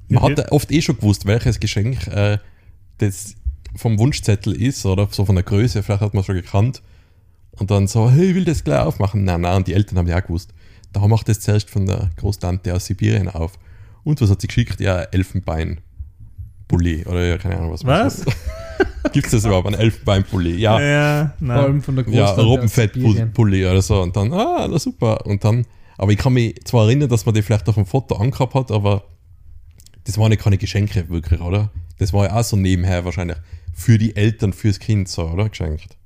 Man 0.09 0.23
Ja, 0.23 0.31
hat 0.39 0.53
oft 0.53 0.71
eh 0.71 0.83
schon 0.83 0.97
gewusst, 0.97 1.27
welches 1.27 1.59
Geschenk 1.61 2.07
äh, 2.09 2.39
das 2.99 3.35
vom 3.75 3.99
Wunschzettel 3.99 4.53
ist 4.55 4.87
oder 4.87 5.09
so 5.11 5.25
von 5.25 5.35
der 5.35 5.45
Größe. 5.45 5.83
Vielleicht 5.83 6.01
hat 6.01 6.15
man 6.15 6.21
es 6.21 6.27
schon 6.27 6.37
gekannt. 6.37 6.83
Und 7.53 7.71
dann 7.71 7.87
so, 7.87 8.11
hey, 8.11 8.31
ich 8.31 8.35
will 8.35 8.45
das 8.45 8.65
gleich 8.65 8.81
aufmachen. 8.81 9.25
Nein, 9.25 9.41
nein, 9.41 9.57
und 9.57 9.67
die 9.67 9.75
Eltern 9.75 9.99
haben 9.99 10.07
ja 10.09 10.19
auch 10.19 10.23
gewusst. 10.23 10.53
Da 10.93 11.07
macht 11.09 11.29
das 11.29 11.41
zuerst 11.41 11.71
von 11.71 11.87
der 11.87 12.11
Großtante 12.17 12.75
aus 12.75 12.87
Sibirien 12.87 13.29
auf. 13.29 13.59
Und 14.05 14.21
was 14.21 14.31
hat 14.31 14.41
sie 14.41 14.47
geschickt? 14.47 14.81
Ja, 14.81 15.01
Elfenbein-Pulli. 15.03 17.05
Oder 17.07 17.25
ja, 17.27 17.39
keine 17.39 17.57
Ahnung, 17.59 17.73
was. 17.73 17.85
Was? 17.85 18.25
Gibt 19.13 19.27
es 19.27 19.33
das 19.33 19.45
überhaupt? 19.45 19.67
Ein 19.69 19.75
Elfenbein-Pulli? 19.75 20.57
Ja, 20.57 20.81
Ja, 20.81 21.35
Vor 21.39 21.47
nein. 21.49 21.59
allem 21.59 21.83
von 21.83 21.97
der 21.97 22.09
ja, 22.09 22.25
aus 22.25 22.31
Sibirien. 22.31 22.51
Robbenfett-Pulli 22.51 23.67
oder 23.67 23.83
so. 23.83 24.01
Und 24.03 24.17
dann, 24.17 24.33
ah, 24.33 24.67
na 24.69 24.79
super. 24.79 25.25
Und 25.27 25.45
dann, 25.45 25.65
aber 25.97 26.13
ich 26.13 26.19
kann 26.19 26.33
mich 26.33 26.61
zwar 26.65 26.85
erinnern, 26.87 27.09
dass 27.09 27.25
man 27.27 27.35
die 27.35 27.43
vielleicht 27.43 27.69
auf 27.69 27.77
dem 27.77 27.87
Foto 27.87 28.17
angehabt 28.17 28.55
hat, 28.55 28.71
aber 28.71 29.05
das 30.05 30.19
waren 30.19 30.31
ja 30.33 30.37
keine 30.37 30.59
Geschenke 30.59 31.09
wirklich, 31.09 31.41
oder? 31.41 31.71
Das 31.99 32.13
war 32.13 32.27
ja 32.27 32.35
auch 32.37 32.45
so 32.45 32.57
nebenher 32.57 33.05
wahrscheinlich 33.05 33.39
für 33.73 33.97
die 33.99 34.15
Eltern, 34.17 34.53
fürs 34.53 34.79
Kind 34.79 35.09
so, 35.09 35.23
oder? 35.29 35.49
Geschenkt. 35.49 35.97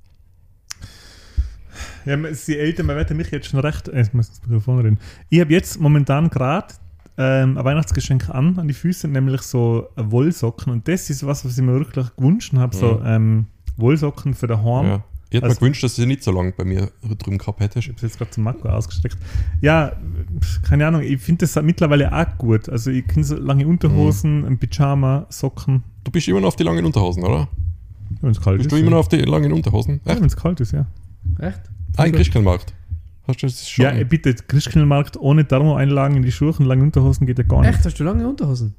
Ja, 2.05 2.17
die 2.17 2.59
Eltern, 2.59 2.87
man 2.87 2.97
wird 2.97 3.11
ja 3.11 3.17
mich 3.17 3.31
jetzt 3.31 3.49
schon 3.49 3.61
recht. 3.61 3.89
äh, 3.89 4.01
Ich 4.03 4.13
muss 4.13 4.29
das 4.31 4.43
Mikrofon 4.43 4.81
reden. 4.81 4.99
Ich 5.29 5.41
habe 5.41 5.53
jetzt 5.53 5.79
momentan 5.81 6.31
gerade 6.31 6.75
ähm, 7.21 7.59
ein 7.59 7.65
Weihnachtsgeschenk 7.65 8.31
an, 8.31 8.59
an 8.59 8.67
die 8.67 8.75
Füße, 8.75 9.07
nämlich 9.09 9.43
so 9.43 9.89
Wollsocken. 9.97 10.73
Und 10.73 10.89
das 10.89 11.11
ist 11.11 11.25
was, 11.27 11.45
was 11.45 11.57
ich 11.59 11.63
mir 11.65 11.75
wirklich 11.75 12.07
gewünscht 12.17 12.53
habe: 12.55 12.75
so 12.75 12.95
Mhm. 12.95 13.07
ähm, 13.07 13.47
Wollsocken 13.77 14.35
für 14.35 14.47
daheim. 14.47 14.87
Ja. 14.87 15.05
Ich 15.29 15.37
hätte 15.37 15.45
mir 15.47 15.51
Also- 15.51 15.61
gewünscht, 15.61 15.85
dass 15.85 15.95
du 15.95 16.03
sie 16.03 16.09
nicht 16.09 16.25
so 16.25 16.33
lange 16.33 16.51
bei 16.53 16.65
mir 16.65 16.91
drüben 17.19 17.39
gehabt 17.39 17.61
hättest. 17.61 17.87
Ich 17.87 17.89
habe 17.89 17.97
es 17.99 18.03
jetzt 18.03 18.19
gerade 18.19 18.31
zum 18.33 18.43
Marco 18.45 18.69
ausgestreckt. 18.69 19.17
Ja, 19.61 19.93
keine 20.69 20.87
Ahnung, 20.89 21.03
ich 21.03 21.21
finde 21.21 21.47
das 21.47 21.63
mittlerweile 21.63 22.13
auch 22.13 22.37
gut. 22.39 22.69
Also, 22.69 22.91
ich 22.91 23.07
kenne 23.07 23.25
so 23.25 23.37
lange 23.37 23.67
Unterhosen, 23.69 24.41
Mhm. 24.41 24.47
ein 24.47 24.59
Pyjama, 24.59 25.27
Socken, 25.29 25.85
Du 26.03 26.11
bist 26.11 26.27
immer 26.27 26.41
noch 26.41 26.49
auf 26.49 26.57
die 26.57 26.65
langen 26.65 26.85
Unterhosen, 26.85 27.23
oder? 27.23 27.47
wenn 28.23 28.31
es 28.33 28.41
kalt 28.41 28.57
Bist 28.57 28.67
ist. 28.67 28.73
du 28.73 28.77
immer 28.77 28.87
ja. 28.87 28.91
noch 28.91 28.99
auf 29.01 29.09
die 29.09 29.19
langen 29.19 29.53
Unterhosen? 29.53 30.01
ja, 30.05 30.17
wenn 30.17 30.25
es 30.25 30.37
kalt 30.37 30.59
ist, 30.61 30.73
ja. 30.73 30.87
Echt? 31.39 31.61
Ah, 31.97 32.05
in 32.07 32.13
Christkindlmarkt. 32.13 32.75
Hast 33.27 33.43
du 33.43 33.47
das 33.47 33.69
schon? 33.69 33.85
Ja, 33.85 34.05
bitte, 34.05 34.35
Christkindlmarkt 34.35 35.17
ohne 35.19 35.47
Thermoeinlagen 35.47 36.17
in 36.17 36.23
die 36.23 36.33
Schuhe 36.33 36.53
und 36.59 36.65
lange 36.65 36.83
Unterhosen 36.83 37.27
geht 37.27 37.39
ja 37.39 37.45
gar 37.45 37.61
nicht. 37.63 37.71
Echt? 37.77 37.85
Hast 37.85 37.99
du 38.01 38.05
lange 38.05 38.27
Unterhosen? 38.29 38.75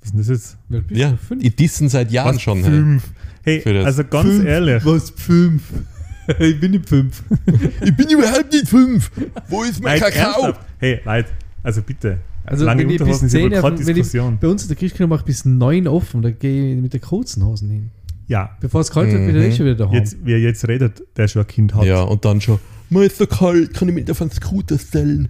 Was 0.00 0.06
ist 0.08 0.12
denn 0.12 0.18
das 0.18 0.28
jetzt? 0.28 0.58
Ja. 0.90 1.10
du? 1.12 1.16
Fünf? 1.16 1.42
die 1.42 1.50
dissen 1.54 1.88
seit 1.88 2.10
Jahren 2.10 2.34
Was, 2.34 2.42
schon. 2.42 2.58
Hey. 2.62 2.70
Fünf. 2.70 3.12
Hey, 3.44 3.62
das. 3.64 3.84
also 3.86 4.04
ganz 4.04 4.28
Fünf? 4.28 4.44
ehrlich. 4.44 4.84
Was? 4.84 5.10
Fünf? 5.10 5.62
ich 6.38 6.60
bin 6.60 6.70
nicht 6.72 6.88
fünf. 6.88 7.22
Ich 7.84 7.96
bin 7.96 8.08
überhaupt 8.10 8.52
nicht 8.52 8.68
fünf. 8.68 9.10
Wo 9.48 9.62
ist 9.62 9.82
mein 9.82 9.98
Leute, 10.00 10.12
Kakao? 10.12 10.42
ernsthaft? 10.44 10.66
Hey, 10.78 11.00
Leute, 11.04 11.28
also 11.62 11.82
bitte. 11.82 12.18
Also 12.44 12.64
lange 12.64 12.82
wenn 12.82 12.90
ich 12.90 12.98
bis 12.98 13.02
Unterhosen 13.02 13.26
ist 13.28 13.32
ja 13.34 13.40
10, 13.40 13.44
wohl 13.52 13.60
keine 13.60 13.78
wenn 13.78 13.80
ich, 13.88 13.94
Diskussion. 13.94 14.38
bei 14.40 14.48
uns 14.48 14.62
in 14.62 14.68
der 14.68 14.76
Christkindl 14.76 15.06
macht 15.08 15.24
bis 15.24 15.44
neun 15.44 15.86
offen, 15.86 16.22
da 16.22 16.30
gehe 16.32 16.74
ich 16.74 16.82
mit 16.82 16.92
den 16.92 17.00
kurzen 17.00 17.44
Hosen 17.46 17.70
hin. 17.70 17.90
Ja, 18.26 18.50
Bevor 18.60 18.80
es 18.80 18.90
kalt 18.90 19.12
wird, 19.12 19.24
bin 19.26 19.36
Mhm. 19.36 19.42
ich 19.42 19.48
eh 19.54 19.56
schon 19.56 19.66
wieder 19.66 19.76
daheim. 19.76 19.94
jetzt, 19.94 20.16
wer 20.24 20.40
jetzt 20.40 20.66
redet, 20.66 21.02
der 21.16 21.28
schon 21.28 21.42
ein 21.42 21.48
Kind 21.48 21.74
hat. 21.74 21.84
Ja, 21.84 22.02
und 22.02 22.24
dann 22.24 22.40
schon, 22.40 22.58
mir 22.92 23.04
ist 23.04 23.18
so 23.18 23.26
kalt, 23.26 23.74
kann 23.74 23.88
ich 23.88 23.94
mit 23.94 24.10
auf 24.10 24.20
einen 24.20 24.30
Scooter 24.30 24.78
stellen? 24.78 25.28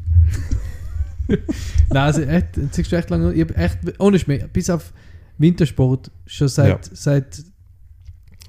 Nein, 1.29 1.39
also 1.91 2.23
echt, 2.23 2.59
siehst 2.73 2.93
du 2.93 2.97
echt 2.97 3.11
lange, 3.11 3.33
ich 3.33 3.57
echt, 3.57 3.79
ohne 3.99 4.19
Schmäh, 4.19 4.45
bis 4.53 4.69
auf 4.71 4.93
Wintersport 5.39 6.11
schon 6.27 6.49
seit, 6.49 6.85
seit 6.93 7.43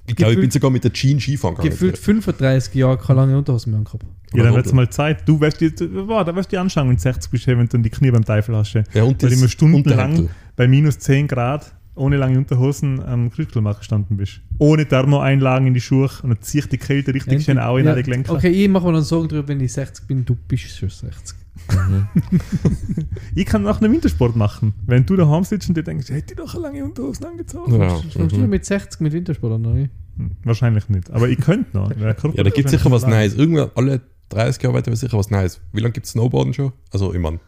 Ich 0.07 0.15
glaube, 0.15 0.33
ich 0.33 0.39
bin 0.39 0.51
sogar 0.51 0.69
mit 0.69 0.83
der 0.83 0.91
Jean 0.91 1.19
Skifahren 1.19 1.55
gegangen. 1.55 1.71
gefühlt 1.71 1.97
35 1.97 2.73
Jahren 2.75 2.99
keine 2.99 3.19
lange 3.21 3.37
Unterhosen 3.37 3.71
mehr 3.71 3.81
gehabt. 3.81 4.05
Ja, 4.33 4.43
dann 4.43 4.55
wird 4.55 4.65
es 4.65 4.73
mal 4.73 4.89
Zeit. 4.89 5.27
Du 5.27 5.39
wirst 5.39 5.61
dir, 5.61 5.71
boah, 5.71 6.25
da 6.25 6.35
wirst 6.35 6.51
du 6.51 6.55
dir 6.55 6.61
anschauen, 6.61 6.89
wenn 6.89 6.95
du 6.95 7.01
60 7.01 7.31
bist, 7.31 7.47
wenn 7.47 7.59
du 7.59 7.67
dann 7.67 7.83
die 7.83 7.89
Knie 7.91 8.09
beim 8.09 8.25
Teufel 8.25 8.55
hast. 8.55 8.73
Ja, 8.73 9.03
und 9.03 9.21
Weil 9.21 9.29
das 9.29 9.39
immer 9.39 9.47
stundenlang 9.47 10.29
bei 10.55 10.67
minus 10.67 10.97
10 10.99 11.27
Grad 11.27 11.73
ohne 11.95 12.17
lange 12.17 12.37
Unterhosen 12.37 13.03
am 13.03 13.29
Christkindlmarkt 13.29 13.81
gestanden 13.81 14.17
bist. 14.17 14.41
Ohne 14.57 14.87
Thermoeinlagen 14.87 15.67
in 15.67 15.73
die 15.73 15.81
Schuhe 15.81 16.09
und 16.23 16.29
dann 16.29 16.41
zieht 16.41 16.71
die 16.71 16.77
Kälte 16.77 17.13
richtig 17.13 17.43
schön 17.45 17.59
auch 17.59 17.77
in 17.77 17.85
Ja, 17.85 17.91
alle 17.91 18.03
Gelenke. 18.03 18.31
Okay, 18.31 18.49
ich 18.49 18.69
mache 18.69 18.87
mir 18.87 18.93
dann 18.93 19.03
Sorgen 19.03 19.27
darüber, 19.27 19.47
wenn 19.47 19.59
ich 19.59 19.73
60 19.73 20.07
bin, 20.07 20.25
du 20.25 20.35
bist 20.35 20.77
schon 20.77 20.89
60. 20.89 21.37
Ich 23.35 23.45
kann 23.45 23.65
auch 23.67 23.79
einen 23.81 23.93
Wintersport 23.93 24.35
machen. 24.35 24.73
Wenn 24.85 25.05
du 25.05 25.15
daheim 25.15 25.43
sitzt 25.43 25.69
und 25.69 25.77
dir 25.77 25.83
denkst, 25.83 26.09
hätte 26.09 26.33
ich 26.33 26.37
doch 26.37 26.53
eine 26.53 26.63
lange 26.63 26.83
Unterhosen 26.83 27.25
angezogen. 27.25 27.79
Ja, 27.79 27.95
Fängst 27.97 28.35
du 28.35 28.39
mhm. 28.39 28.49
mit 28.49 28.65
60 28.65 29.01
mit 29.01 29.13
Wintersport 29.13 29.53
an, 29.53 29.65
oder? 29.65 29.75
Hm, 30.17 30.31
Wahrscheinlich 30.43 30.89
nicht. 30.89 31.11
Aber 31.11 31.29
ich 31.29 31.39
könnte 31.39 31.75
noch. 31.77 31.91
ja 31.97 32.13
da 32.13 32.49
gibt 32.49 32.65
es 32.65 32.71
sicher 32.71 32.91
was 32.91 33.05
Neues. 33.07 33.35
Irgendwann 33.35 33.71
alle 33.75 34.01
30 34.29 34.63
Jahre 34.63 34.75
weiter 34.75 34.95
sicher 34.95 35.17
was 35.17 35.29
Neues. 35.29 35.61
Wie 35.71 35.81
lange 35.81 35.93
gibt 35.93 36.05
es 36.05 36.13
Snowboarden 36.13 36.53
schon? 36.53 36.73
Also, 36.91 37.13
ich 37.13 37.19
meine, 37.19 37.39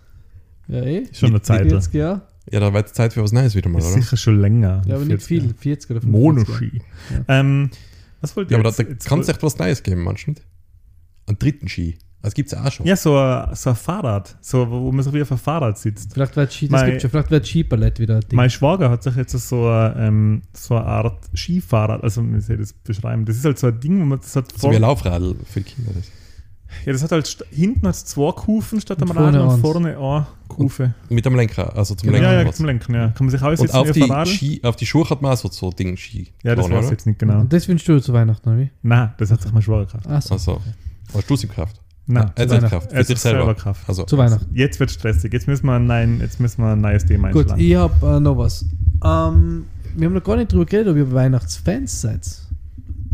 Ja, 0.68 0.82
eh. 0.84 1.08
Schon 1.12 1.30
eine 1.30 1.41
Zeit. 1.41 1.68
40 1.68 1.93
Jahre. 1.93 2.22
Ja, 2.52 2.60
da 2.60 2.74
wird 2.74 2.89
Zeit 2.96 3.14
für 3.14 3.24
was 3.24 3.32
Neues 3.32 3.56
wieder 3.56 3.70
mal, 3.70 3.80
Ist 3.80 3.86
oder? 3.91 4.02
sicher 4.02 4.18
schon 4.18 4.39
länger. 4.39 4.82
Ja, 4.86 4.96
aber 4.96 5.06
nicht 5.06 5.24
40 5.24 5.28
viel. 5.28 5.41
Jahre. 5.43 5.54
40 5.56 5.91
oder 5.91 6.02
50 6.02 6.14
Jahre. 6.22 6.34
Monoski. 6.34 6.82
Ähm, 7.28 7.70
was 8.22 8.36
wollt 8.36 8.50
ihr 8.50 8.54
Ja, 8.58 8.60
aber 8.60 8.70
jetzt? 8.70 8.80
da, 8.80 8.84
da 8.84 8.89
Jetzt 8.89 9.06
kann 9.08 9.20
es 9.20 9.28
echt 9.30 9.43
was 9.43 9.58
Neues 9.58 9.84
geben, 9.84 10.04
nicht? 10.04 10.41
Einen 11.28 11.39
dritten 11.39 11.68
Ski. 11.68 11.98
Das 12.22 12.34
gibt 12.34 12.52
es 12.52 12.58
auch 12.58 12.72
schon. 12.72 12.88
Ja, 12.88 12.96
so 12.96 13.16
ein, 13.20 13.54
so 13.56 13.70
ein 13.70 13.76
Fahrrad, 13.76 14.36
so, 14.41 14.68
wo 14.70 14.91
man 14.91 15.04
so 15.04 15.14
wie 15.14 15.22
auf 15.22 15.32
einem 15.32 15.38
Fahrrad 15.39 15.78
sitzt. 15.78 16.14
Vielleicht 16.14 16.36
wird 16.36 16.52
Ski, 16.52 16.68
das 16.68 16.82
Mein- 16.82 16.89
gibt 16.89 17.02
schon, 17.04 17.12
vielleicht 17.12 17.30
wird 17.30 17.46
Skiballett 17.48 18.00
wieder 18.00 18.16
ein 18.16 18.22
Ding. 18.22 18.36
Mein 18.36 18.50
Schwager 18.50 18.89
hat 18.89 19.04
sich 19.04 19.16
jetzt 19.16 19.32
so, 19.34 19.68
ein, 19.70 19.93
ähm, 19.98 20.41
so 20.54 20.76
eine 20.76 20.86
Art 20.88 21.20
Skifahrrad, 21.36 22.04
also 22.04 22.24
wie 22.24 22.41
soll 22.41 22.56
ich 22.56 22.62
das 22.62 22.74
beschreiben? 22.74 23.26
Das 23.26 23.36
ist 23.38 23.46
halt 23.46 23.60
so 23.60 23.68
ein 23.68 23.80
Ding, 23.80 24.00
wo 24.02 24.06
man 24.06 24.20
das 24.20 24.36
hat 24.36 24.52
So 24.58 24.72
wie 24.72 24.76
ein 24.78 24.82
Laufradl 24.82 25.36
für 25.46 25.62
die 25.62 25.72
Kinder. 25.72 25.91
Das. 25.93 26.06
ja, 26.84 26.93
das 26.93 27.04
hat 27.04 27.12
halt 27.12 27.46
hinten 27.52 27.88
hat's 27.88 28.06
zwei 28.06 28.32
Kufen 28.32 28.82
statt 28.82 29.00
Und 29.04 29.12
am 29.12 29.18
Radl 29.18 29.38
vorne 29.38 29.54
und 29.54 29.62
vorne 29.62 29.88
eine 29.89 29.98
Kufe. 30.56 30.93
Mit 31.10 31.26
dem 31.26 31.36
Lenker, 31.36 31.76
also 31.76 31.95
zum 31.95 32.08
Ja, 32.10 32.14
Lenken. 32.20 32.32
ja, 32.39 32.47
was. 32.47 32.56
zum 32.58 32.66
Lenken, 32.66 32.93
ja. 32.95 33.08
Kann 33.10 33.26
man 33.26 33.30
sich 33.30 33.41
Und 33.41 33.47
aussetzen 33.47 34.12
auf 34.12 34.24
die? 34.24 34.30
Ski, 34.36 34.60
auf 34.64 34.76
die 34.76 34.86
Schuhe 34.86 35.10
hat 35.10 35.22
man 35.22 35.32
auch 35.34 35.38
so, 35.38 35.49
so 35.49 35.70
Ding 35.72 35.95
Ski. 35.97 36.28
Ja, 36.43 36.56
das 36.56 36.70
weiß 36.70 36.86
ich 36.86 36.91
jetzt 36.91 37.06
nicht 37.08 37.20
genau. 37.20 37.39
Und 37.41 37.53
das 37.53 37.68
wünschst 37.68 37.88
du 37.88 37.99
zu 37.99 38.14
Weihnachten, 38.14 38.49
oder 38.49 38.58
wie? 38.60 38.70
Nein, 38.82 39.12
das 39.18 39.32
hat 39.32 39.41
sich 39.41 39.51
mein 39.51 39.62
Schwager 39.62 39.86
gekauft. 39.86 40.06
Ach 40.10 40.22
so. 40.22 40.34
Also, 40.34 40.62
hast 41.14 41.30
du 41.30 41.34
es 41.34 41.43
in 41.43 41.49
Kraft? 41.49 41.80
Nein. 42.08 42.32
Für 42.36 42.43
er 42.43 42.62
hat 42.72 42.82
sich 43.08 43.18
selber 43.18 43.39
selber. 43.39 43.56
gekauft. 43.56 43.82
Also, 43.88 44.03
Zu 44.03 44.18
Weihnachten. 44.18 44.45
Jetzt 44.53 44.80
wird 44.80 44.91
stressig. 44.91 45.34
Jetzt 45.34 45.47
müssen 45.47 45.66
wir 45.66 45.74
ein, 45.74 45.88
nein, 45.88 46.20
jetzt 46.22 46.39
müssen 46.39 46.62
wir 46.62 46.74
ein 46.74 46.82
neues 46.82 47.06
Thema 47.06 47.32
Gut, 47.32 47.43
einschlagen. 47.51 47.62
ich 47.62 47.76
habe 47.76 48.18
äh, 48.18 48.20
noch 48.20 48.38
was. 48.38 48.64
Ähm, 49.03 49.66
wir 49.95 50.06
haben 50.08 50.14
noch 50.14 50.24
gar 50.24 50.36
nicht 50.36 50.51
drüber 50.51 50.66
geredet, 50.66 50.91
ob 50.91 50.97
ihr 50.97 51.12
Weihnachtsfans 51.14 52.01
seid. 52.01 52.22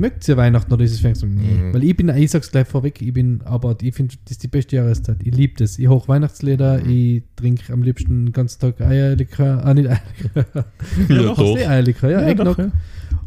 Mögt 0.02 0.28
ihr 0.28 0.36
Weihnachten 0.36 0.74
oder 0.74 0.84
ist 0.84 0.91
es 0.93 0.99
fängst 0.99 1.22
du? 1.22 1.28
Nee. 1.28 1.43
Mhm. 1.43 1.74
Weil 1.74 1.84
ich 1.84 1.95
bin, 1.95 2.10
ich 2.10 2.32
sag's 2.32 2.49
gleich 2.52 2.68
vorweg, 2.68 3.02
ich 3.02 3.14
bin, 3.14 3.41
aber 3.45 3.76
ich 3.82 3.93
finde, 3.93 4.16
das 4.26 4.32
ist 4.32 4.43
die 4.43 4.47
beste 4.47 4.76
Jahreszeit. 4.78 5.18
Ich 5.24 5.34
liebe 5.36 5.54
das. 5.58 5.78
Ich 5.78 5.88
hoch 5.88 6.08
Weihnachtslieder, 6.08 6.84
ich 6.86 7.22
trinke 7.36 7.72
am 7.72 7.84
liebsten 7.84 8.26
den 8.26 8.32
ganzen 8.34 8.60
Tag 8.60 8.82
Eierlikör, 8.82 9.64
ah, 9.64 9.74
nicht 9.74 9.88
Eierlikör, 9.89 10.45
Ja, 11.10 11.22
doch, 11.24 11.38
doch. 11.38 11.56
Eierlikör, 11.56 12.10
ja, 12.10 12.22
ja, 12.22 12.28
Eggnog. 12.30 12.58
ja. 12.58 12.72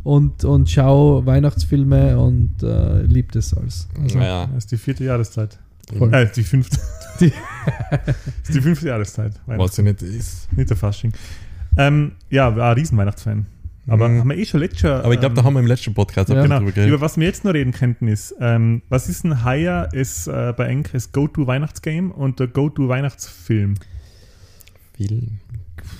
Und, 0.03 0.45
und 0.45 0.69
schau 0.69 1.25
Weihnachtsfilme 1.25 2.19
und 2.19 2.63
äh, 2.63 3.03
liebe 3.03 3.33
das 3.33 3.55
alles. 3.55 3.89
Also, 4.03 4.19
naja. 4.19 4.47
Das 4.53 4.65
ist 4.65 4.73
die 4.73 4.77
vierte 4.77 5.05
Jahreszeit. 5.05 5.59
Voll. 5.97 6.13
Äh, 6.13 6.29
die 6.35 6.43
fünfte. 6.43 6.79
Die- 7.21 7.33
das 8.05 8.17
ist 8.49 8.55
die 8.57 8.61
fünfte 8.61 8.89
Jahreszeit. 8.89 9.35
Was 9.47 9.77
ja 9.77 9.85
nicht 9.85 10.03
ist. 10.03 10.53
Nicht 10.57 10.69
der 10.69 10.77
Fasching. 10.77 11.13
Ähm, 11.77 12.13
ja, 12.29 12.55
war 12.57 12.71
ein 12.73 12.77
Riesenweihnachtsfan. 12.77 13.47
Aber 13.87 14.09
Mhm. 14.09 14.21
haben 14.21 14.31
wir 14.31 14.39
eh 14.39 14.45
schon 14.47 14.61
letztes 14.61 14.83
Jahr. 14.83 15.05
Aber 15.05 15.13
ich 15.13 15.21
glaube, 15.21 15.35
da 15.35 15.43
ähm, 15.43 15.47
haben 15.47 15.55
wir 15.55 15.61
im 15.61 15.67
letzten 15.67 15.93
Podcast 15.95 16.31
auch 16.31 16.35
Ja. 16.37 16.43
drüber 16.43 16.59
Genau. 16.61 16.71
geredet. 16.73 16.89
Über 16.89 17.01
was 17.01 17.17
wir 17.19 17.27
jetzt 17.27 17.45
noch 17.45 17.53
reden 17.55 17.73
könnten 17.73 18.09
ist, 18.09 18.35
ähm, 18.41 18.83
was 18.89 19.09
ist 19.09 19.25
ein 19.25 19.45
Haier 19.45 19.89
ist 19.93 20.27
äh, 20.27 20.53
bei 20.57 20.67
Enk 20.69 20.91
das 20.93 21.13
Go-To-Weihnachtsgame 21.13 22.13
und 22.13 22.41
der 22.41 22.47
Go-To-Weihnachtsfilm. 22.49 23.75
Film. 24.97 25.39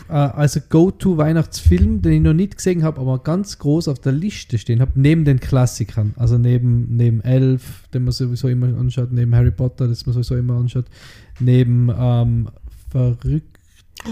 Äh, 0.09 0.13
also 0.13 0.61
Go-To-Weihnachtsfilm, 0.69 2.01
den 2.01 2.13
ich 2.13 2.21
noch 2.23 2.33
nicht 2.33 2.57
gesehen 2.57 2.83
habe, 2.85 3.01
aber 3.01 3.19
ganz 3.23 3.59
groß 3.59 3.89
auf 3.89 3.99
der 3.99 4.13
Liste 4.13 4.57
stehen 4.59 4.81
habe, 4.81 4.93
neben 4.95 5.25
den 5.25 5.41
Klassikern. 5.41 6.15
Also 6.17 6.39
neben, 6.39 6.97
neben 6.97 7.21
Elf, 7.23 7.89
den 7.93 8.05
man 8.05 8.13
sowieso 8.13 8.49
immer 8.49 8.69
anschaut, 8.79 9.13
neben 9.13 9.35
Harry 9.35 9.51
Potter, 9.51 9.89
das 9.89 10.07
man 10.07 10.13
sowieso 10.15 10.37
immer 10.37 10.55
anschaut, 10.55 10.87
neben 11.41 11.91
ähm, 11.97 12.49
Verrückt. 12.91 13.59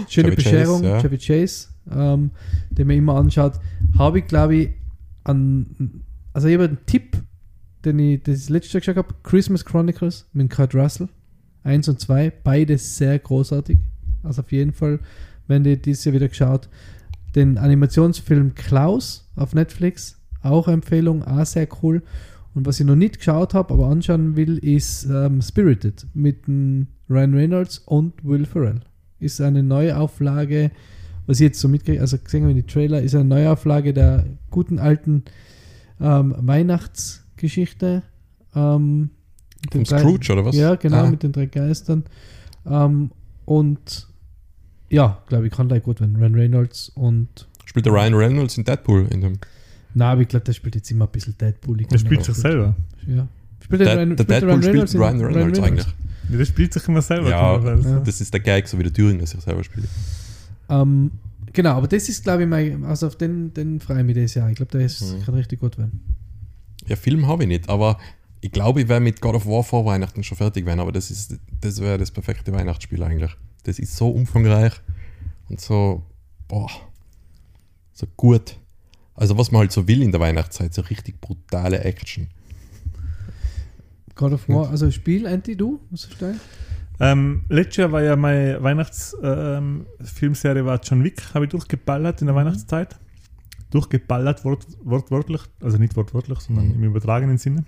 Schöne 0.09 0.31
Chevy 0.31 0.35
Chase, 0.35 0.35
Bescherung, 0.35 0.83
ja. 0.83 0.99
Chevy 1.01 1.17
Chase, 1.17 1.67
ähm, 1.91 2.31
den 2.69 2.87
man 2.87 2.97
immer 2.97 3.15
anschaut, 3.15 3.59
habe 3.97 4.19
ich, 4.19 4.27
glaube 4.27 4.55
ich, 4.55 4.69
an. 5.23 6.03
Also, 6.33 6.47
ich 6.47 6.55
habe 6.55 6.65
einen 6.65 6.85
Tipp, 6.85 7.17
den 7.85 7.99
ich 7.99 8.23
das 8.23 8.49
letzte 8.49 8.73
Jahr 8.73 8.81
geschaut 8.81 8.97
habe: 8.97 9.15
Christmas 9.23 9.65
Chronicles 9.65 10.27
mit 10.33 10.49
Kurt 10.49 10.75
Russell. 10.75 11.09
Eins 11.63 11.87
und 11.87 11.99
zwei, 11.99 12.31
beide 12.43 12.77
sehr 12.77 13.17
großartig. 13.19 13.77
Also, 14.23 14.41
auf 14.41 14.51
jeden 14.51 14.73
Fall, 14.73 14.99
wenn 15.47 15.65
ihr 15.65 15.77
dieses 15.77 16.05
Jahr 16.05 16.15
wieder 16.15 16.27
geschaut, 16.27 16.69
den 17.35 17.57
Animationsfilm 17.57 18.55
Klaus 18.55 19.29
auf 19.35 19.55
Netflix, 19.55 20.19
auch 20.41 20.67
Empfehlung, 20.67 21.23
auch 21.23 21.45
sehr 21.45 21.67
cool. 21.81 22.03
Und 22.53 22.65
was 22.67 22.79
ich 22.79 22.85
noch 22.85 22.95
nicht 22.95 23.17
geschaut 23.17 23.53
habe, 23.53 23.73
aber 23.73 23.87
anschauen 23.87 24.35
will, 24.35 24.57
ist 24.59 25.05
ähm, 25.05 25.41
Spirited 25.41 26.05
mit 26.13 26.47
Ryan 26.47 27.33
Reynolds 27.33 27.79
und 27.79 28.23
Will 28.23 28.45
Ferrell. 28.45 28.81
Ist 29.19 29.41
eine 29.41 29.63
Neuauflage, 29.63 30.71
was 31.27 31.39
ich 31.39 31.45
jetzt 31.45 31.59
so 31.59 31.67
mitkriege, 31.67 32.01
also 32.01 32.17
gesehen 32.17 32.41
habe 32.43 32.51
in 32.51 32.57
die 32.57 32.63
Trailer, 32.71 33.01
ist 33.01 33.15
eine 33.15 33.23
Neuauflage 33.25 33.93
der 33.93 34.25
guten 34.51 34.79
alten 34.79 35.23
ähm, 36.01 36.35
Weihnachtsgeschichte. 36.37 38.03
Ähm, 38.55 39.09
mit 39.63 39.71
Vom 39.71 39.83
den 39.83 39.83
drei- 39.85 39.99
Scrooge, 39.99 40.33
oder 40.33 40.45
was? 40.45 40.55
Ja, 40.55 40.75
genau, 40.75 41.03
Ah. 41.03 41.09
mit 41.09 41.23
den 41.23 41.31
drei 41.31 41.45
Geistern. 41.45 42.03
Ähm, 42.69 43.11
und 43.45 44.07
ja, 44.89 45.21
glaube 45.27 45.47
ich, 45.47 45.53
kann 45.53 45.67
gleich 45.67 45.83
gut 45.83 45.99
werden. 46.01 46.15
Ryan 46.17 46.35
Reynolds 46.35 46.89
und 46.89 47.47
Spielt 47.65 47.85
der 47.85 47.93
Ryan 47.93 48.13
Reynolds 48.13 48.57
in 48.57 48.63
Deadpool 48.65 49.07
in 49.09 49.21
dem. 49.21 49.33
na, 49.93 50.11
aber 50.11 50.21
ich 50.21 50.27
glaube, 50.27 50.43
der 50.45 50.53
spielt 50.53 50.75
jetzt 50.75 50.91
immer 50.91 51.05
ein 51.05 51.11
bisschen 51.11 51.35
Deadpool. 51.37 51.77
Der 51.77 51.97
spielt 51.97 52.23
sich 52.23 52.35
selber. 52.35 52.75
Ja. 53.07 53.27
Spielt 53.61 53.81
Der, 53.81 53.97
Ryan- 53.97 54.09
der 54.09 54.23
spielt 54.23 54.29
Deadpool 54.29 54.63
spielt 54.63 54.93
in 54.93 54.99
Ryan 55.01 55.21
Reynolds 55.21 55.59
eigentlich. 55.59 55.87
Ja, 56.29 56.37
der 56.37 56.45
spielt 56.45 56.73
sich 56.73 56.87
immer 56.87 57.01
selber. 57.01 57.29
Ja, 57.29 57.61
sagen. 57.61 58.01
das 58.05 58.21
ist 58.21 58.33
der 58.33 58.41
Gag, 58.41 58.67
so 58.67 58.77
wie 58.77 58.83
der 58.83 58.93
Thüringer 58.93 59.25
sich 59.25 59.39
selber 59.41 59.63
spielt. 59.63 59.87
Ähm, 60.69 61.11
genau, 61.51 61.71
aber 61.77 61.87
das 61.87 62.09
ist, 62.09 62.23
glaube 62.23 62.43
ich, 62.43 62.49
mein, 62.49 62.83
also 62.85 63.07
auf 63.07 63.15
den, 63.15 63.53
den 63.53 63.79
freue 63.79 63.99
ich 63.99 64.05
mich 64.05 64.15
dieses 64.15 64.33
Jahr. 64.35 64.49
Ich 64.49 64.55
glaube, 64.55 64.71
der 64.71 64.81
ist, 64.81 65.01
Mhm. 65.01 65.23
kann 65.23 65.35
richtig 65.35 65.59
gut 65.59 65.77
werden. 65.77 66.01
Ja, 66.87 66.95
Film 66.95 67.27
habe 67.27 67.43
ich 67.43 67.47
nicht, 67.49 67.69
aber 67.69 67.97
ich 68.41 68.51
glaube, 68.51 68.81
ich 68.81 68.87
werde 68.89 69.03
mit 69.03 69.21
God 69.21 69.35
of 69.35 69.45
War 69.45 69.63
vor 69.63 69.85
Weihnachten 69.85 70.23
schon 70.23 70.37
fertig 70.37 70.65
werden, 70.65 70.79
aber 70.81 70.91
das 70.91 71.09
ist 71.11 71.37
das 71.61 71.79
wäre 71.79 71.97
das 71.97 72.11
perfekte 72.11 72.51
Weihnachtsspiel 72.51 73.01
eigentlich. 73.03 73.31
Das 73.63 73.79
ist 73.79 73.95
so 73.95 74.09
umfangreich 74.09 74.73
und 75.47 75.61
so, 75.61 76.03
boah, 76.49 76.69
so 77.93 78.05
gut. 78.17 78.57
Also 79.15 79.37
was 79.37 79.51
man 79.51 79.59
halt 79.59 79.71
so 79.71 79.87
will 79.87 80.01
in 80.01 80.11
der 80.11 80.19
Weihnachtszeit, 80.19 80.73
so 80.73 80.81
richtig 80.81 81.21
brutale 81.21 81.79
Action. 81.85 82.27
God 84.15 84.33
of 84.33 84.49
War, 84.49 84.69
also 84.69 84.91
Spiel, 84.91 85.25
Anti, 85.25 85.55
du? 85.55 85.79
Was 85.89 86.03
ist 86.05 86.21
dein? 86.21 86.39
Ähm, 86.99 87.43
letztes 87.49 87.77
Jahr 87.77 87.91
war 87.91 88.01
ja 88.03 88.15
meine 88.15 88.61
Weihnachtsfilmserie 88.61 90.59
ähm, 90.61 90.65
war 90.65 90.79
John 90.83 91.03
Wick, 91.03 91.21
habe 91.33 91.45
ich 91.45 91.51
durchgeballert 91.51 92.21
in 92.21 92.27
der 92.27 92.33
Mhm. 92.35 92.39
Weihnachtszeit. 92.39 92.97
Durchgeballert, 93.71 94.45
wort, 94.45 94.67
wortwörtlich, 94.83 95.41
also 95.61 95.77
nicht 95.77 95.95
wortwörtlich, 95.95 96.39
sondern 96.39 96.67
Mhm. 96.67 96.73
im 96.75 96.83
übertragenen 96.83 97.37
Sinne. 97.37 97.63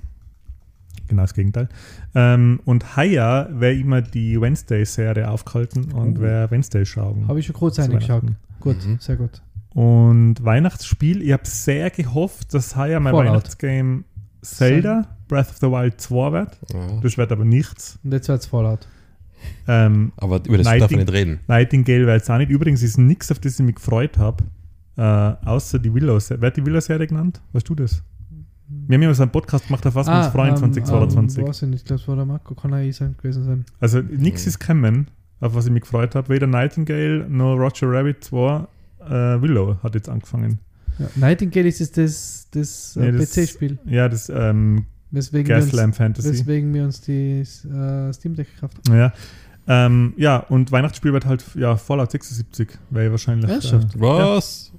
Genau 1.07 1.23
das 1.23 1.33
Gegenteil. 1.33 1.67
Ähm, 2.13 2.59
und 2.65 2.95
heuer 2.97 3.49
wäre 3.51 3.73
immer 3.75 4.01
die 4.01 4.39
Wednesday-Serie 4.39 5.29
aufgehalten 5.29 5.91
und 5.91 6.17
Oh. 6.19 6.21
wäre 6.21 6.49
Wednesday 6.51 6.85
schauen. 6.85 7.27
Habe 7.27 7.39
ich 7.39 7.45
schon 7.47 7.55
kurz 7.55 7.77
reingeschaut. 7.79 8.23
Weihnachten. 8.23 8.37
Gut, 8.59 8.85
Mhm. 8.85 8.97
sehr 8.99 9.15
gut. 9.17 9.41
Und 9.73 10.35
Weihnachtsspiel, 10.43 11.21
ich 11.21 11.33
habe 11.33 11.45
sehr 11.45 11.89
gehofft, 11.89 12.53
dass 12.53 12.75
heuer 12.75 12.99
mein 12.99 13.13
Fallout. 13.13 13.31
Weihnachtsgame 13.31 14.03
Zelda, 14.41 15.07
Breath 15.27 15.49
of 15.49 15.57
the 15.57 15.67
Wild 15.67 15.99
2 15.99 16.31
wird. 16.31 16.57
Ja. 16.73 16.99
Das 17.01 17.17
wird 17.17 17.31
aber 17.31 17.43
nichts. 17.45 17.99
Und 18.03 18.13
jetzt 18.13 18.27
wird 18.29 18.39
es 18.41 18.45
Fallout. 18.45 18.87
Ähm, 19.67 20.11
Aber 20.17 20.41
über 20.45 20.57
das 20.57 20.65
Nighting- 20.65 20.79
darf 20.81 20.91
man 20.91 20.99
nicht 21.01 21.13
reden. 21.13 21.39
Nightingale 21.47 22.13
jetzt 22.13 22.29
auch 22.29 22.37
nicht. 22.37 22.49
Übrigens 22.51 22.83
ist 22.83 22.97
nichts, 22.97 23.31
auf 23.31 23.39
das 23.39 23.59
ich 23.59 23.65
mich 23.65 23.75
gefreut 23.75 24.17
habe, 24.17 24.43
äh, 24.97 25.01
außer 25.01 25.79
die 25.79 25.93
Willow-Serie. 25.93 26.41
Wer 26.41 26.47
hat 26.47 26.57
die 26.57 26.65
Willow-Serie 26.65 27.07
genannt? 27.07 27.41
Weißt 27.53 27.67
du 27.67 27.75
das? 27.75 28.03
Wir 28.87 28.95
haben 28.95 29.03
ja 29.03 29.13
so 29.13 29.21
einen 29.23 29.31
Podcast 29.31 29.67
gemacht, 29.67 29.85
auf 29.85 29.93
was 29.95 30.07
wir 30.07 30.17
uns 30.17 30.27
freuen 30.27 30.49
ähm, 30.51 30.57
2022. 30.73 31.37
Ähm, 31.39 31.47
weiß 31.47 31.61
ich 31.63 31.69
nicht, 31.69 31.79
ich 31.81 31.85
glaube, 31.85 32.01
es 32.01 32.07
war 32.07 32.15
der 32.15 32.25
Marco, 32.25 32.55
kann 32.55 32.73
auch 32.73 32.77
ich 32.79 32.95
sein, 32.95 33.15
gewesen 33.21 33.43
sein. 33.43 33.65
also 33.79 33.99
nichts 34.01 34.43
Mhm. 34.43 34.49
ist 34.49 34.59
gekommen, 34.59 35.07
auf 35.39 35.53
was 35.53 35.65
ich 35.67 35.71
mich 35.71 35.81
gefreut 35.83 36.15
habe. 36.15 36.29
Weder 36.29 36.47
Nightingale 36.47 37.27
noch 37.29 37.55
Roger 37.55 37.91
Rabbit 37.91 38.23
2. 38.23 38.65
Äh, 39.07 39.09
Willow 39.41 39.77
hat 39.83 39.93
jetzt 39.93 40.09
angefangen. 40.09 40.59
Ja. 40.97 41.07
Nightingale 41.15 41.67
ist 41.67 41.79
jetzt 41.79 41.97
das, 41.97 42.47
das, 42.51 42.95
äh, 42.97 43.11
Nee, 43.11 43.17
das- 43.19 43.31
PC-Spiel, 43.35 43.77
Ja, 43.85 44.09
das 44.09 44.29
ähm, 44.29 44.85
weswegen, 45.15 45.47
wir 45.47 45.83
uns- 45.83 45.95
Fantasy. 45.97 46.29
weswegen 46.29 46.73
wir 46.73 46.83
uns 46.83 47.01
die 47.01 47.39
äh, 47.41 48.13
Steam 48.13 48.35
Deck 48.35 48.53
gekauft 48.55 48.77
haben. 48.87 48.97
Ja. 48.97 49.13
Ähm, 49.67 50.13
ja, 50.17 50.37
und 50.37 50.71
Weihnachtsspiel 50.71 51.11
wird 51.13 51.25
halt 51.25 51.43
ja, 51.55 51.75
Fallout 51.75 52.11
76, 52.11 52.69
weil 52.91 53.09
wahrscheinlich. 53.09 53.49
Ernsthaft? 53.49 53.95
Äh, 53.95 53.99
Was? 53.99 54.71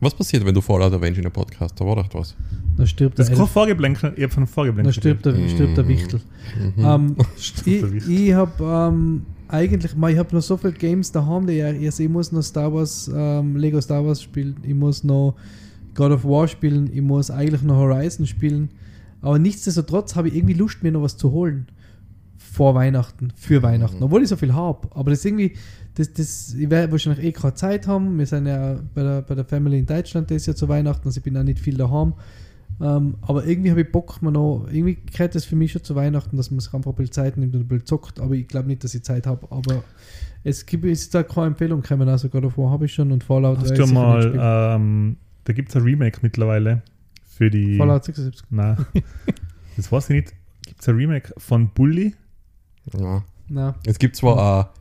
Was 0.00 0.14
passiert, 0.14 0.44
wenn 0.44 0.54
du 0.54 0.60
Fallout 0.60 0.92
erwähnst 0.92 1.18
in 1.18 1.24
einem 1.24 1.32
Podcast? 1.32 1.80
Da 1.80 1.86
war 1.86 1.96
doch 1.96 2.08
was. 2.12 2.34
Dann 2.76 2.86
stirbt 2.86 3.18
das 3.18 3.28
der. 3.30 3.46
Vorgeblänkel, 3.46 4.12
ich 4.16 4.22
habe 4.24 4.32
von 4.32 4.42
einem 4.42 4.48
Vorgeblänkel. 4.48 4.92
Dann 4.92 5.00
stirbt 5.00 5.24
der, 5.24 5.48
stirbt 5.48 5.76
der. 5.78 5.88
Wichtel. 5.88 6.20
Mhm. 6.76 6.84
Ähm, 6.84 7.16
Stirbt 7.38 7.66
der 7.66 7.74
ich 7.88 7.92
Wichtel. 7.94 8.12
ich 8.12 8.32
habe 8.34 8.92
ähm, 8.92 9.22
eigentlich, 9.48 9.92
ich 9.94 10.18
habe 10.18 10.34
noch 10.34 10.42
so 10.42 10.56
viele 10.58 10.72
Games 10.74 11.10
daheim, 11.10 11.46
die 11.46 11.54
ich, 11.54 11.64
also 11.64 12.02
ich 12.02 12.08
muss 12.10 12.32
noch 12.32 12.42
Star 12.42 12.70
Wars, 12.74 13.10
ähm, 13.14 13.56
Lego 13.56 13.80
Star 13.80 14.04
Wars 14.04 14.20
spielen, 14.20 14.56
ich 14.62 14.74
muss 14.74 15.04
noch 15.04 15.36
God 15.94 16.10
of 16.12 16.24
War 16.24 16.48
spielen, 16.48 16.90
ich 16.92 17.00
muss 17.00 17.30
eigentlich 17.30 17.62
noch 17.62 17.76
Horizon 17.76 18.26
spielen. 18.26 18.68
Aber 19.24 19.38
nichtsdestotrotz 19.38 20.16
habe 20.16 20.28
ich 20.28 20.36
irgendwie 20.36 20.52
Lust, 20.52 20.82
mir 20.82 20.92
noch 20.92 21.00
was 21.00 21.16
zu 21.16 21.32
holen. 21.32 21.66
Vor 22.36 22.74
Weihnachten, 22.74 23.32
für 23.34 23.62
Weihnachten. 23.62 24.02
Obwohl 24.02 24.22
ich 24.22 24.28
so 24.28 24.36
viel 24.36 24.52
habe. 24.52 24.86
Aber 24.94 25.10
das 25.10 25.20
ist 25.20 25.24
irgendwie, 25.24 25.54
das, 25.94 26.12
das, 26.12 26.52
ich 26.52 26.68
werde 26.68 26.92
wahrscheinlich 26.92 27.24
eh 27.24 27.32
gerade 27.32 27.54
Zeit 27.54 27.86
haben. 27.86 28.18
Wir 28.18 28.26
sind 28.26 28.46
ja 28.46 28.78
bei 28.94 29.02
der, 29.02 29.22
bei 29.22 29.34
der 29.34 29.46
Family 29.46 29.78
in 29.78 29.86
Deutschland, 29.86 30.30
das 30.30 30.36
ist 30.36 30.46
ja 30.46 30.54
zu 30.54 30.68
Weihnachten, 30.68 31.08
also 31.08 31.16
ich 31.16 31.24
bin 31.24 31.36
auch 31.38 31.42
nicht 31.42 31.58
viel 31.58 31.78
daheim. 31.78 32.12
Ähm, 32.82 33.14
aber 33.22 33.46
irgendwie 33.46 33.70
habe 33.70 33.80
ich 33.80 33.90
Bock, 33.90 34.20
man 34.20 34.34
noch, 34.34 34.66
irgendwie 34.70 34.98
gehört 35.10 35.34
das 35.34 35.46
für 35.46 35.56
mich 35.56 35.72
schon 35.72 35.82
zu 35.82 35.94
Weihnachten, 35.94 36.36
dass 36.36 36.50
man 36.50 36.60
sich 36.60 36.74
einfach 36.74 36.90
ein 36.90 36.96
bisschen 36.96 37.12
Zeit 37.12 37.38
nimmt 37.38 37.54
und 37.54 37.62
ein 37.62 37.68
bisschen 37.68 37.86
zockt. 37.86 38.20
Aber 38.20 38.34
ich 38.34 38.46
glaube 38.46 38.68
nicht, 38.68 38.84
dass 38.84 38.94
ich 38.94 39.04
Zeit 39.04 39.26
habe. 39.26 39.46
Aber 39.50 39.82
es 40.42 40.66
gibt 40.66 40.84
es 40.84 41.00
ist 41.00 41.14
da 41.14 41.22
keine 41.22 41.46
Empfehlung 41.46 41.80
gekommen. 41.80 42.10
Also 42.10 42.28
God 42.28 42.44
of 42.44 42.58
War 42.58 42.70
habe 42.70 42.84
ich 42.84 42.92
schon 42.92 43.10
und 43.10 43.24
Fallout 43.24 43.58
Hast 43.58 43.78
du 43.78 43.86
mal, 43.86 44.34
ähm, 44.38 45.16
da 45.44 45.54
gibt 45.54 45.70
es 45.70 45.76
ein 45.76 45.82
Remake 45.82 46.18
mittlerweile 46.20 46.82
für 47.36 47.50
die. 47.50 47.76
Fallout 47.76 48.04
76. 48.04 48.46
Nein, 48.50 48.84
das 49.76 49.90
weiß 49.90 50.10
ich 50.10 50.16
nicht. 50.16 50.32
Gibt 50.66 50.80
es 50.80 50.88
ein 50.88 50.96
Remake 50.96 51.32
von 51.38 51.68
Bully? 51.70 52.14
Ja. 52.98 53.22
Na, 53.48 53.74
Es 53.86 53.98
gibt 53.98 54.16
zwar 54.16 54.72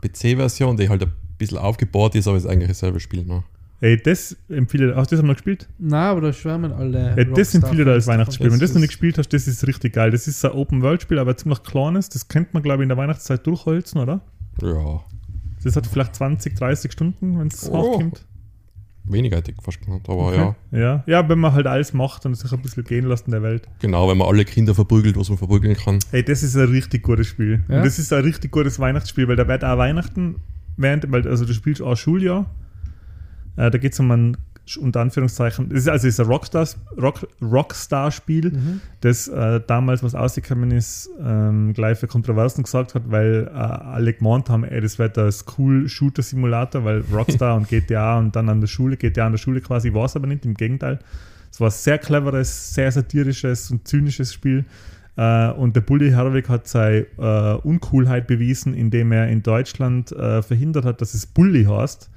eine 0.00 0.10
PC-Version, 0.10 0.76
die 0.76 0.88
halt 0.88 1.02
ein 1.02 1.12
bisschen 1.38 1.58
aufgebaut 1.58 2.14
ist, 2.14 2.28
aber 2.28 2.36
es 2.36 2.44
ist 2.44 2.50
eigentlich 2.50 2.68
dasselbe 2.68 3.00
Spiel. 3.00 3.24
Ne? 3.24 3.42
Ey, 3.80 4.00
das 4.00 4.36
empfiehlt. 4.48 4.94
Hast 4.94 5.10
du 5.10 5.16
das 5.16 5.20
einmal 5.20 5.34
gespielt? 5.34 5.68
na, 5.78 6.10
aber 6.10 6.20
da 6.20 6.32
schwärmen 6.32 6.72
alle. 6.72 7.10
Ey, 7.16 7.24
das 7.24 7.26
Rockstar-Fans 7.28 7.54
empfiehlt 7.54 7.88
als. 7.88 8.06
Weihnachtsspiel. 8.06 8.46
Wenn 8.46 8.58
du 8.58 8.64
Das 8.64 8.72
noch 8.74 8.80
nicht 8.80 8.90
gespielt 8.90 9.18
hast, 9.18 9.32
das 9.32 9.46
ist 9.48 9.66
richtig 9.66 9.92
geil. 9.94 10.10
Das 10.10 10.26
ist 10.28 10.44
ein 10.44 10.52
Open-World-Spiel, 10.52 11.18
aber 11.18 11.36
ziemlich 11.36 11.62
kleines. 11.64 12.08
Das 12.08 12.28
kennt 12.28 12.54
man, 12.54 12.62
glaube 12.62 12.82
ich, 12.82 12.84
in 12.84 12.88
der 12.90 12.98
Weihnachtszeit 12.98 13.46
durchholzen, 13.46 14.00
oder? 14.00 14.20
Ja. 14.62 15.04
Das 15.64 15.76
hat 15.76 15.86
vielleicht 15.86 16.14
20, 16.14 16.54
30 16.54 16.92
Stunden, 16.92 17.38
wenn 17.38 17.48
es 17.48 17.68
Oh. 17.70 17.78
hochkommt. 17.94 18.24
Weniger 19.06 19.36
hätte 19.36 19.50
ich 19.50 19.62
fast 19.62 19.80
genannt, 19.82 20.08
aber 20.08 20.28
Okay. 20.28 20.54
ja. 20.72 20.78
ja. 20.78 21.04
Ja, 21.06 21.28
wenn 21.28 21.38
man 21.38 21.52
halt 21.52 21.66
alles 21.66 21.92
macht 21.92 22.24
und 22.24 22.34
sich 22.34 22.50
ein 22.52 22.62
bisschen 22.62 22.84
gehen 22.84 23.06
lässt 23.06 23.26
in 23.26 23.32
der 23.32 23.42
Welt. 23.42 23.68
Genau, 23.80 24.08
wenn 24.08 24.16
man 24.16 24.28
alle 24.28 24.44
Kinder 24.46 24.74
verprügelt, 24.74 25.16
was 25.18 25.28
man 25.28 25.36
verprügeln 25.36 25.76
kann. 25.76 25.98
Ey, 26.12 26.24
das 26.24 26.42
ist 26.42 26.56
ein 26.56 26.68
richtig 26.68 27.02
gutes 27.02 27.26
Spiel. 27.26 27.62
Ja? 27.68 27.76
Und 27.78 27.84
das 27.84 27.98
ist 27.98 28.12
ein 28.14 28.22
richtig 28.22 28.50
gutes 28.50 28.78
Weihnachtsspiel, 28.78 29.28
weil 29.28 29.36
da 29.36 29.46
wird 29.46 29.62
auch 29.62 29.76
Weihnachten, 29.76 30.36
während, 30.78 31.10
weil, 31.12 31.28
also 31.28 31.44
du 31.44 31.52
spielst 31.52 31.82
auch 31.82 31.96
Schuljahr. 31.96 32.50
Äh, 33.56 33.70
da 33.70 33.76
geht 33.78 33.92
es 33.92 34.00
um 34.00 34.10
ein, 34.10 34.36
unter 34.80 35.00
Anführungszeichen, 35.00 35.70
es 35.70 35.82
ist, 35.82 35.88
also 35.88 36.08
ist 36.08 36.18
ein 36.20 36.26
Rockstar, 36.26 36.66
Rock, 37.00 37.26
Rockstar-Spiel, 37.42 38.50
Mhm. 38.50 38.80
das 39.00 39.28
äh, 39.28 39.60
damals, 39.66 40.02
was 40.02 40.14
rausgekommen 40.14 40.70
ist, 40.70 41.10
ähm, 41.22 41.72
gleich 41.74 41.98
für 41.98 42.06
Kontroversen 42.06 42.62
gesagt 42.62 42.94
hat, 42.94 43.02
weil 43.10 43.46
äh, 43.46 43.56
alle 43.56 44.12
gemeint 44.14 44.48
haben, 44.48 44.64
ey, 44.64 44.80
das 44.80 44.98
wird 44.98 45.18
ein 45.18 45.30
School-Shooter-Simulator, 45.30 46.84
weil 46.84 47.00
Rockstar 47.12 47.56
und 47.56 47.68
GTA 47.68 48.18
und 48.18 48.34
dann 48.36 48.48
an 48.48 48.60
der 48.60 48.68
Schule, 48.68 48.96
GTA 48.96 49.26
an 49.26 49.32
der 49.32 49.38
Schule 49.38 49.60
quasi 49.60 49.92
war 49.92 50.06
es 50.06 50.16
aber 50.16 50.26
nicht, 50.26 50.44
im 50.44 50.54
Gegenteil. 50.54 50.98
Es 51.50 51.60
war 51.60 51.68
ein 51.68 51.72
sehr 51.72 51.98
cleveres, 51.98 52.74
sehr 52.74 52.90
satirisches 52.90 53.70
und 53.70 53.86
zynisches 53.86 54.32
Spiel. 54.32 54.64
Äh, 55.16 55.50
und 55.52 55.76
der 55.76 55.82
Bully 55.82 56.10
Herwig 56.10 56.48
hat 56.48 56.66
seine 56.66 57.06
äh, 57.18 57.54
Uncoolheit 57.62 58.26
bewiesen, 58.26 58.74
indem 58.74 59.12
er 59.12 59.28
in 59.28 59.42
Deutschland 59.42 60.10
äh, 60.10 60.42
verhindert 60.42 60.84
hat, 60.84 61.00
dass 61.00 61.14
es 61.14 61.26
Bully 61.26 61.64
heißt, 61.64 62.10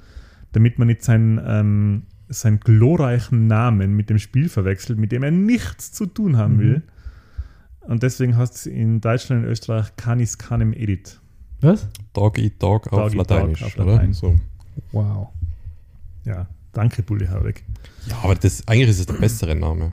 damit 0.52 0.78
man 0.78 0.88
nicht 0.88 1.04
seinen, 1.04 1.40
ähm, 1.46 2.02
seinen 2.28 2.60
glorreichen 2.60 3.46
Namen 3.46 3.94
mit 3.94 4.10
dem 4.10 4.18
Spiel 4.18 4.48
verwechselt, 4.48 4.98
mit 4.98 5.12
dem 5.12 5.22
er 5.22 5.30
nichts 5.30 5.92
zu 5.92 6.06
tun 6.06 6.36
haben 6.36 6.56
Mhm. 6.56 6.60
will. 6.60 6.82
Und 7.80 8.02
deswegen 8.02 8.36
heißt 8.36 8.54
es 8.54 8.66
in 8.66 9.00
Deutschland 9.00 9.44
und 9.44 9.50
Österreich 9.50 9.96
Canis 9.96 10.36
Canem 10.36 10.72
Edit. 10.74 11.20
Was? 11.60 11.88
Dog 12.12 12.38
eat 12.38 12.62
dog, 12.62 12.86
auf 12.92 12.98
Dog 13.00 13.10
eat 13.10 13.16
Lateinisch, 13.16 13.60
dog 13.60 13.68
auf 13.68 13.76
oder? 13.78 13.92
Latein. 13.94 14.12
So. 14.12 14.36
Wow. 14.92 15.28
Ja, 16.24 16.46
danke 16.72 17.02
Bully 17.02 17.26
Herwig. 17.26 17.64
Ja, 18.08 18.18
aber 18.22 18.34
das, 18.34 18.66
eigentlich 18.68 18.90
ist 18.90 19.00
es 19.00 19.06
der 19.06 19.14
bessere 19.14 19.54
Name. 19.56 19.92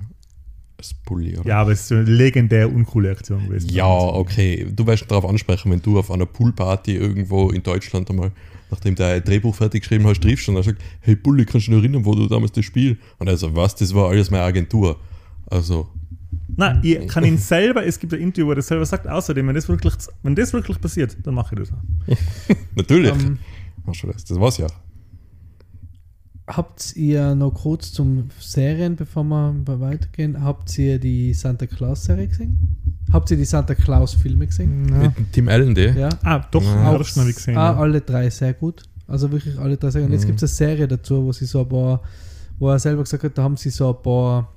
als 0.77 0.93
Bulli, 0.93 1.37
oder? 1.37 1.47
Ja, 1.47 1.61
aber 1.61 1.71
es 1.71 1.81
ist 1.81 1.87
so 1.87 1.95
eine 1.95 2.03
legendär 2.03 2.69
uncoole 2.71 3.09
Aktion 3.11 3.47
gewesen. 3.47 3.69
Ja, 3.69 3.87
okay. 3.87 4.67
Du 4.75 4.85
wirst 4.85 5.09
darauf 5.09 5.23
ansprechen, 5.25 5.71
wenn 5.71 5.81
du 5.81 5.97
auf 5.97 6.11
einer 6.11 6.25
Poolparty 6.25 6.97
irgendwo 6.97 7.49
in 7.49 7.63
Deutschland 7.63 8.09
einmal, 8.09 8.33
nachdem 8.71 8.95
du 8.95 9.05
ein 9.05 9.23
Drehbuch 9.23 9.55
fertig 9.55 9.81
geschrieben 9.81 10.05
hast, 10.05 10.21
triffst 10.21 10.49
und 10.49 10.55
er 10.55 10.63
sagt, 10.63 10.81
hey 11.01 11.15
Bulli, 11.15 11.45
kannst 11.45 11.67
du 11.67 11.71
dich 11.71 11.77
noch 11.77 11.83
erinnern, 11.83 12.05
wo 12.05 12.15
du 12.15 12.27
damals 12.27 12.51
das 12.51 12.65
Spiel? 12.65 12.97
Und 13.19 13.27
er 13.27 13.37
so, 13.37 13.55
was, 13.55 13.75
das 13.75 13.93
war 13.93 14.09
alles 14.09 14.31
meine 14.31 14.43
Agentur. 14.43 14.99
Also, 15.47 15.89
Nein, 16.57 16.79
ich 16.83 17.07
kann 17.07 17.23
ihn 17.23 17.37
selber, 17.37 17.85
es 17.85 17.99
gibt 17.99 18.13
ein 18.13 18.21
Interview, 18.21 18.47
wo 18.47 18.51
er 18.51 18.55
das 18.55 18.67
selber 18.67 18.85
sagt, 18.85 19.07
außerdem, 19.07 19.47
wenn 19.47 19.55
das 19.55 19.67
wirklich, 19.67 19.93
wenn 20.23 20.35
das 20.35 20.53
wirklich 20.53 20.79
passiert, 20.79 21.15
dann 21.23 21.33
mache 21.33 21.55
ich 21.55 21.67
das. 21.67 21.73
auch. 21.73 22.55
natürlich. 22.75 23.11
Ähm, 23.11 23.39
Machst 23.85 24.03
du 24.03 24.07
das? 24.07 24.23
Das 24.25 24.39
war's 24.39 24.57
ja. 24.57 24.67
habt 26.47 26.95
ihr 26.95 27.35
noch 27.35 27.51
kurz 27.51 27.91
zum 27.91 28.29
Serien, 28.39 28.95
bevor 28.95 29.23
wir 29.23 29.79
weitergehen, 29.79 30.43
habt 30.43 30.77
ihr 30.77 30.99
die 30.99 31.33
Santa 31.33 31.67
Claus-Serie 31.67 32.27
gesehen? 32.27 32.75
Habt 33.15 33.31
ihr 33.31 33.37
die 33.37 33.45
Santa 33.45 33.73
Claus-Filme 33.75 34.45
gesehen? 34.45 34.89
Ja. 34.89 34.97
Mit 35.07 35.17
dem 35.17 35.31
Tim 35.31 35.47
Allen, 35.47 35.73
der? 35.73 35.93
Ja. 35.95 36.09
Ah, 36.23 36.39
doch, 36.51 36.61
Ja. 36.61 37.01
schon 37.03 37.21
habe 37.21 37.29
ich 37.29 37.35
gesehen. 37.35 37.57
Ah, 37.57 37.71
ja. 37.71 37.77
alle 37.77 38.01
drei 38.01 38.29
sehr 38.29 38.53
gut. 38.53 38.83
Also 39.07 39.31
wirklich 39.31 39.57
alle 39.57 39.77
drei 39.77 39.89
sehr 39.89 40.01
gut. 40.01 40.07
Und 40.09 40.13
jetzt 40.13 40.23
Mhm. 40.23 40.27
gibt 40.27 40.43
es 40.43 40.51
eine 40.61 40.69
Serie 40.69 40.87
dazu, 40.87 41.23
wo 41.23 41.31
sie 41.31 41.45
so 41.45 41.61
ein 41.61 41.69
paar, 41.69 42.01
wo 42.59 42.69
er 42.69 42.77
selber 42.79 43.03
gesagt 43.03 43.23
hat, 43.23 43.37
da 43.37 43.43
haben 43.43 43.55
sie 43.57 43.69
so 43.69 43.89
ein 43.95 44.01
paar 44.03 44.51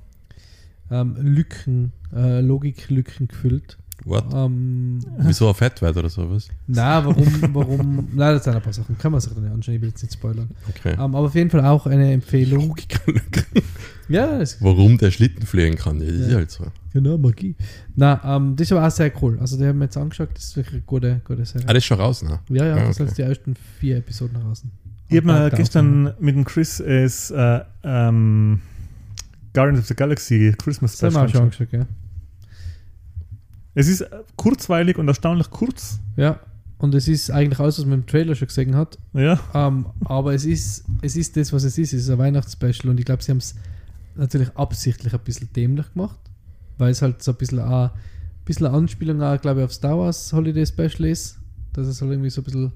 ähm, 0.91 1.15
Lücken, 1.19 1.93
äh, 2.15 2.41
Logiklücken 2.41 3.27
gefüllt. 3.27 3.77
What? 4.05 4.25
Ähm, 4.33 4.99
Wieso 5.19 5.47
er 5.47 5.53
fett 5.53 5.81
wird 5.81 5.95
oder 5.97 6.09
sowas? 6.09 6.47
na, 6.67 7.05
warum, 7.05 7.25
warum, 7.53 8.07
na, 8.15 8.31
das 8.33 8.43
sind 8.45 8.55
ein 8.55 8.61
paar 8.61 8.73
Sachen, 8.73 8.97
kann 8.97 9.11
man 9.11 9.21
sich 9.21 9.31
dann 9.33 9.43
nicht 9.43 9.53
anschauen, 9.53 9.75
ich 9.75 9.81
will 9.81 9.89
jetzt 9.89 10.01
nicht 10.01 10.13
spoilern. 10.13 10.49
Okay. 10.69 10.93
Ähm, 10.93 10.99
aber 11.15 11.19
auf 11.27 11.35
jeden 11.35 11.49
Fall 11.49 11.63
auch 11.65 11.85
eine 11.85 12.11
Empfehlung. 12.11 12.75
Ja, 14.09 14.39
das 14.39 14.61
Warum 14.61 14.97
der 14.97 15.11
Schlitten 15.11 15.45
fliegen 15.45 15.75
kann, 15.75 15.99
das 15.99 16.09
ist 16.09 16.29
Ja. 16.29 16.35
halt 16.37 16.51
so. 16.51 16.65
Genau, 16.93 17.17
Magie. 17.17 17.55
Na, 17.95 18.19
ähm, 18.25 18.55
das 18.55 18.67
ist 18.67 18.71
aber 18.71 18.85
auch 18.87 18.91
sehr 18.91 19.11
cool. 19.21 19.37
Also, 19.39 19.57
die 19.57 19.65
haben 19.65 19.77
wir 19.77 19.85
jetzt 19.85 19.97
angeschaut, 19.97 20.29
das 20.33 20.45
ist 20.45 20.55
wirklich 20.55 20.73
eine 20.75 20.81
gute, 20.83 21.21
gute 21.23 21.45
Serie. 21.45 21.65
Ah, 21.67 21.73
das 21.73 21.77
ist 21.83 21.85
schon 21.85 21.99
raus, 21.99 22.23
ne? 22.23 22.39
ja, 22.49 22.65
ja, 22.65 22.73
Ah, 22.75 22.87
das 22.87 22.95
sind 22.97 23.03
okay. 23.03 23.09
jetzt 23.09 23.17
die 23.17 23.21
ersten 23.21 23.55
vier 23.79 23.97
Episoden 23.97 24.41
draußen. 24.41 24.71
Ich 25.09 25.17
habe 25.17 25.27
mir 25.27 25.49
gestern 25.51 26.13
mit 26.19 26.35
dem 26.35 26.45
Chris 26.45 26.79
es 26.79 27.31
äh, 27.31 27.61
ähm, 27.83 28.61
Guardians 29.53 29.79
of 29.81 29.87
the 29.87 29.95
Galaxy 29.95 30.53
Christmas 30.57 30.97
Das 30.97 31.13
haben 31.15 31.21
wir 31.21 31.25
auch 31.27 31.31
schon 31.31 31.41
angeschaut. 31.43 31.67
ja. 31.71 31.85
Es 33.75 33.87
ist 33.87 34.05
kurzweilig 34.35 34.97
und 34.97 35.07
erstaunlich 35.07 35.49
kurz. 35.51 35.99
Ja, 36.17 36.39
und 36.79 36.93
es 36.95 37.07
ist 37.07 37.29
eigentlich 37.31 37.59
alles, 37.59 37.77
was 37.79 37.85
man 37.85 37.99
im 37.99 38.05
Trailer 38.07 38.35
schon 38.35 38.47
gesehen 38.47 38.75
hat. 38.75 38.97
Ja, 39.13 39.39
Ähm, 39.53 39.85
aber 40.05 40.33
es 40.33 40.45
ist, 40.45 40.85
es 41.01 41.15
ist 41.15 41.37
das, 41.37 41.53
was 41.53 41.63
es 41.63 41.77
ist. 41.77 41.93
Es 41.93 42.01
ist 42.03 42.09
ein 42.09 42.17
Weihnachtsspecial 42.17 42.89
und 42.89 42.99
ich 42.99 43.05
glaube, 43.05 43.23
sie 43.23 43.31
haben 43.31 43.37
es 43.37 43.55
natürlich 44.19 44.55
absichtlich 44.55 45.13
ein 45.13 45.19
bisschen 45.21 45.51
dämlich 45.53 45.91
gemacht, 45.93 46.19
weil 46.77 46.91
es 46.91 47.01
halt 47.01 47.21
so 47.23 47.31
ein 47.31 47.37
bisschen, 47.37 47.59
auch, 47.59 47.89
ein 47.91 47.91
bisschen 48.45 48.67
eine 48.67 48.75
Anspielung 48.77 49.21
auch, 49.21 49.39
glaube 49.39 49.61
ich, 49.61 49.65
auf 49.65 49.73
Star 49.73 49.97
Wars 49.97 50.31
Holiday 50.33 50.65
Special 50.65 51.05
ist. 51.09 51.39
Dass 51.73 51.87
es 51.87 52.01
halt 52.01 52.11
irgendwie 52.11 52.29
so 52.29 52.41
ein 52.41 52.43
bisschen, 52.45 52.71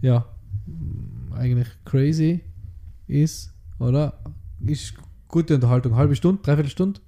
ja, 0.00 0.24
mh, 0.66 1.36
eigentlich 1.36 1.68
crazy 1.84 2.40
ist, 3.06 3.52
oder? 3.78 4.14
Ist 4.64 4.94
gute 5.28 5.54
Unterhaltung. 5.56 5.94
Halbe 5.96 6.16
Stunde, 6.16 6.42
dreiviertel 6.42 6.70
Stunde? 6.70 7.00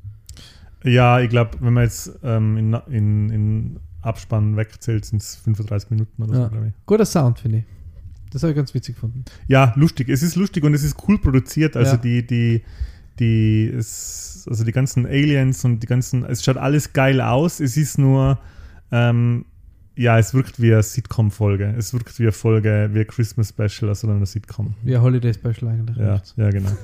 ja 0.85 1.21
ich 1.21 1.31
glaube, 1.31 1.53
wenn 1.61 1.73
man 1.73 1.85
jetzt 1.85 2.13
ähm, 2.23 2.57
in, 2.59 2.75
in, 2.89 3.31
in 3.31 3.81
Abspann 4.03 4.57
wegzählt, 4.57 5.05
sind 5.05 5.21
es 5.23 5.35
35 5.37 5.91
Minuten 5.91 6.23
oder 6.23 6.35
Ja. 6.35 6.45
so, 6.45 6.51
glaube 6.51 6.67
ich. 6.69 6.73
Guter 6.87 7.07
Sound, 7.07 7.41
finde 7.41 7.59
ich. 7.59 7.65
Das 8.31 8.43
habe 8.43 8.53
ich 8.53 8.57
ganz 8.57 8.75
witzig 8.75 8.95
gefunden. 8.95 9.25
Ja, 9.49 9.73
lustig. 9.77 10.09
Es 10.11 10.23
ist 10.23 10.37
lustig 10.37 10.63
und 10.65 10.75
es 10.75 10.83
ist 10.85 10.97
cool 11.09 11.19
produziert. 11.19 11.77
Also 11.77 11.93
Ja. 11.93 11.97
die, 11.97 12.27
die, 12.27 12.63
die, 13.19 13.69
es, 13.69 14.47
also 14.49 14.65
die 14.65 14.73
ganzen 14.73 15.07
Aliens 15.07 15.65
und 15.65 15.81
die 15.81 15.87
ganzen, 15.87 16.25
es 16.25 16.45
schaut 16.45 16.57
alles 16.57 16.93
geil 16.93 17.21
aus. 17.21 17.61
Es 17.61 17.77
ist 17.77 17.99
nur, 17.99 18.39
ähm, 18.93 19.45
ja, 19.97 20.19
es 20.19 20.35
wirkt 20.35 20.61
wie 20.61 20.73
eine 20.73 20.83
Sitcom-Folge. 20.83 21.75
Es 21.79 21.93
wirkt 21.93 22.19
wie 22.19 22.25
eine 22.25 22.33
Folge, 22.33 22.91
wie 22.93 23.01
ein 23.01 23.07
Christmas 23.07 23.49
Special, 23.49 23.89
also 23.89 24.09
eine 24.09 24.27
Sitcom. 24.27 24.75
Ja, 24.85 25.01
Holiday 25.01 25.33
Special 25.33 25.71
eigentlich. 25.71 25.97
Ja, 25.97 26.23
ja, 26.37 26.51
genau. 26.51 26.71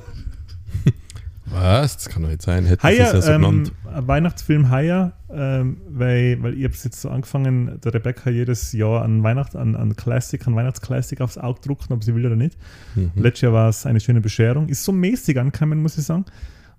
Was? 1.53 1.97
Das 1.97 2.09
kann 2.09 2.23
doch 2.23 2.31
nicht 2.31 2.43
sein. 2.43 2.65
Hätten 2.65 2.87
sie 2.87 2.95
es 2.95 3.01
Haya, 3.01 3.15
ja 3.15 3.23
so 3.23 3.31
ähm, 3.33 3.71
Weihnachtsfilm 3.85 4.71
Haya, 4.71 5.13
ähm, 5.31 5.81
weil, 5.89 6.43
weil 6.43 6.55
ich 6.55 6.65
habe 6.65 6.75
es 6.75 6.85
jetzt 6.85 7.01
so 7.01 7.11
angefangen, 7.11 7.81
der 7.85 7.95
Rebecca 7.95 8.31
jedes 8.31 8.73
Jahr 8.73 9.03
an 9.03 9.23
Weihnacht, 9.23 9.55
an, 9.55 9.77
an 9.77 9.95
Classic, 9.97 10.45
an 10.47 10.57
Weihnachtsklassik 10.57 11.21
aufs 11.21 11.39
Auge 11.39 11.61
drucken, 11.61 11.93
ob 11.93 12.05
sie 12.05 12.15
will 12.15 12.27
oder 12.27 12.37
nicht. 12.37 12.57
Mhm. 12.95 13.13
Letztes 13.17 13.43
Jahr 13.43 13.53
war 13.53 13.69
es 13.69 13.87
eine 13.87 14.01
schöne 14.01 14.21
Bescherung. 14.21 14.69
Ist 14.69 14.85
so 14.85 14.93
mäßig 14.93 15.39
angekommen, 15.39 15.83
muss 15.83 15.99
ich 15.99 16.05
sagen. 16.05 16.25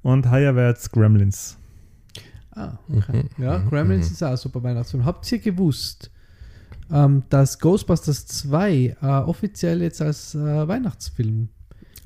Und 0.01 0.30
heuer 0.30 0.55
wäre 0.55 0.69
jetzt 0.69 0.91
Gremlins. 0.91 1.57
Ah, 2.51 2.78
okay. 2.89 3.24
Mhm, 3.38 3.43
Ja, 3.43 3.59
mhm, 3.59 3.69
Gremlins 3.69 4.07
mhm. 4.07 4.13
ist 4.13 4.24
auch 4.24 4.32
ein 4.32 4.38
super 4.38 4.63
Weihnachtsfilm. 4.63 5.05
Habt 5.05 5.32
ihr 5.32 5.39
gewusst, 5.39 6.11
ähm, 6.91 7.24
dass 7.30 7.59
Ghostbusters 7.59 8.26
2 8.28 8.97
äh, 9.01 9.05
offiziell 9.05 9.82
jetzt 9.82 10.01
als 10.01 10.36
äh, 10.36 10.67
Weihnachtsfilm 10.67 11.49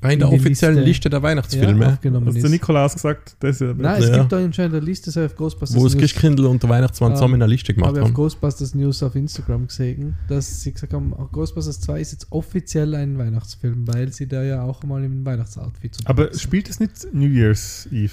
in 0.02 0.18
der 0.20 0.32
offiziellen 0.32 0.76
Liste- 0.76 0.88
Liste 0.88 1.10
der 1.10 1.18
ja, 1.18 1.22
Weihnachtsfilme, 1.22 1.86
aufgenommen 1.88 2.26
Hast 2.28 2.40
der 2.42 2.50
Nikolaus 2.50 2.94
gesagt? 2.94 3.36
Das 3.40 3.56
ist 3.56 3.60
ja 3.62 3.74
Nein, 3.76 4.02
es 4.02 4.08
Ja. 4.10 4.18
gibt 4.18 4.32
da 4.32 4.36
anscheinend 4.38 4.76
eine 4.76 4.84
Liste, 4.84 5.10
so 5.10 5.24
auf 5.24 5.34
Ghostbusters 5.34 5.76
wo 5.80 5.86
es 5.86 5.94
News. 5.94 6.00
Christkindl 6.02 6.46
und 6.46 6.62
der 6.62 6.70
Weihnachtsmann 6.70 7.10
Ähm, 7.12 7.16
zusammen 7.16 7.34
in 7.34 7.42
einer 7.42 7.48
Liste 7.50 7.74
gemacht 7.74 7.88
habe 7.88 7.98
ich 7.98 8.02
auf 8.02 8.08
haben. 8.08 8.14
Ghostbusters 8.14 8.74
News 8.74 9.02
auf 9.02 9.14
Instagram 9.16 9.66
gesehen, 9.66 10.14
dass 10.28 10.62
sie 10.62 10.72
gesagt 10.72 10.92
haben, 10.92 11.12
auch 11.14 11.32
Ghostbusters 11.32 11.80
2 11.80 12.00
ist 12.00 12.12
jetzt 12.12 12.26
offiziell 12.30 12.94
ein 12.94 13.18
Weihnachtsfilm, 13.18 13.88
weil 13.88 14.12
sie 14.12 14.28
da 14.28 14.42
ja 14.44 14.62
auch 14.62 14.82
mal 14.84 15.02
im 15.02 15.26
Weihnachtsoutfit 15.26 15.96
zu 15.96 16.02
Aber 16.06 16.32
spielt 16.32 16.68
es 16.70 16.78
nicht 16.80 17.12
New 17.12 17.26
Year's 17.28 17.88
Eve? 17.90 18.12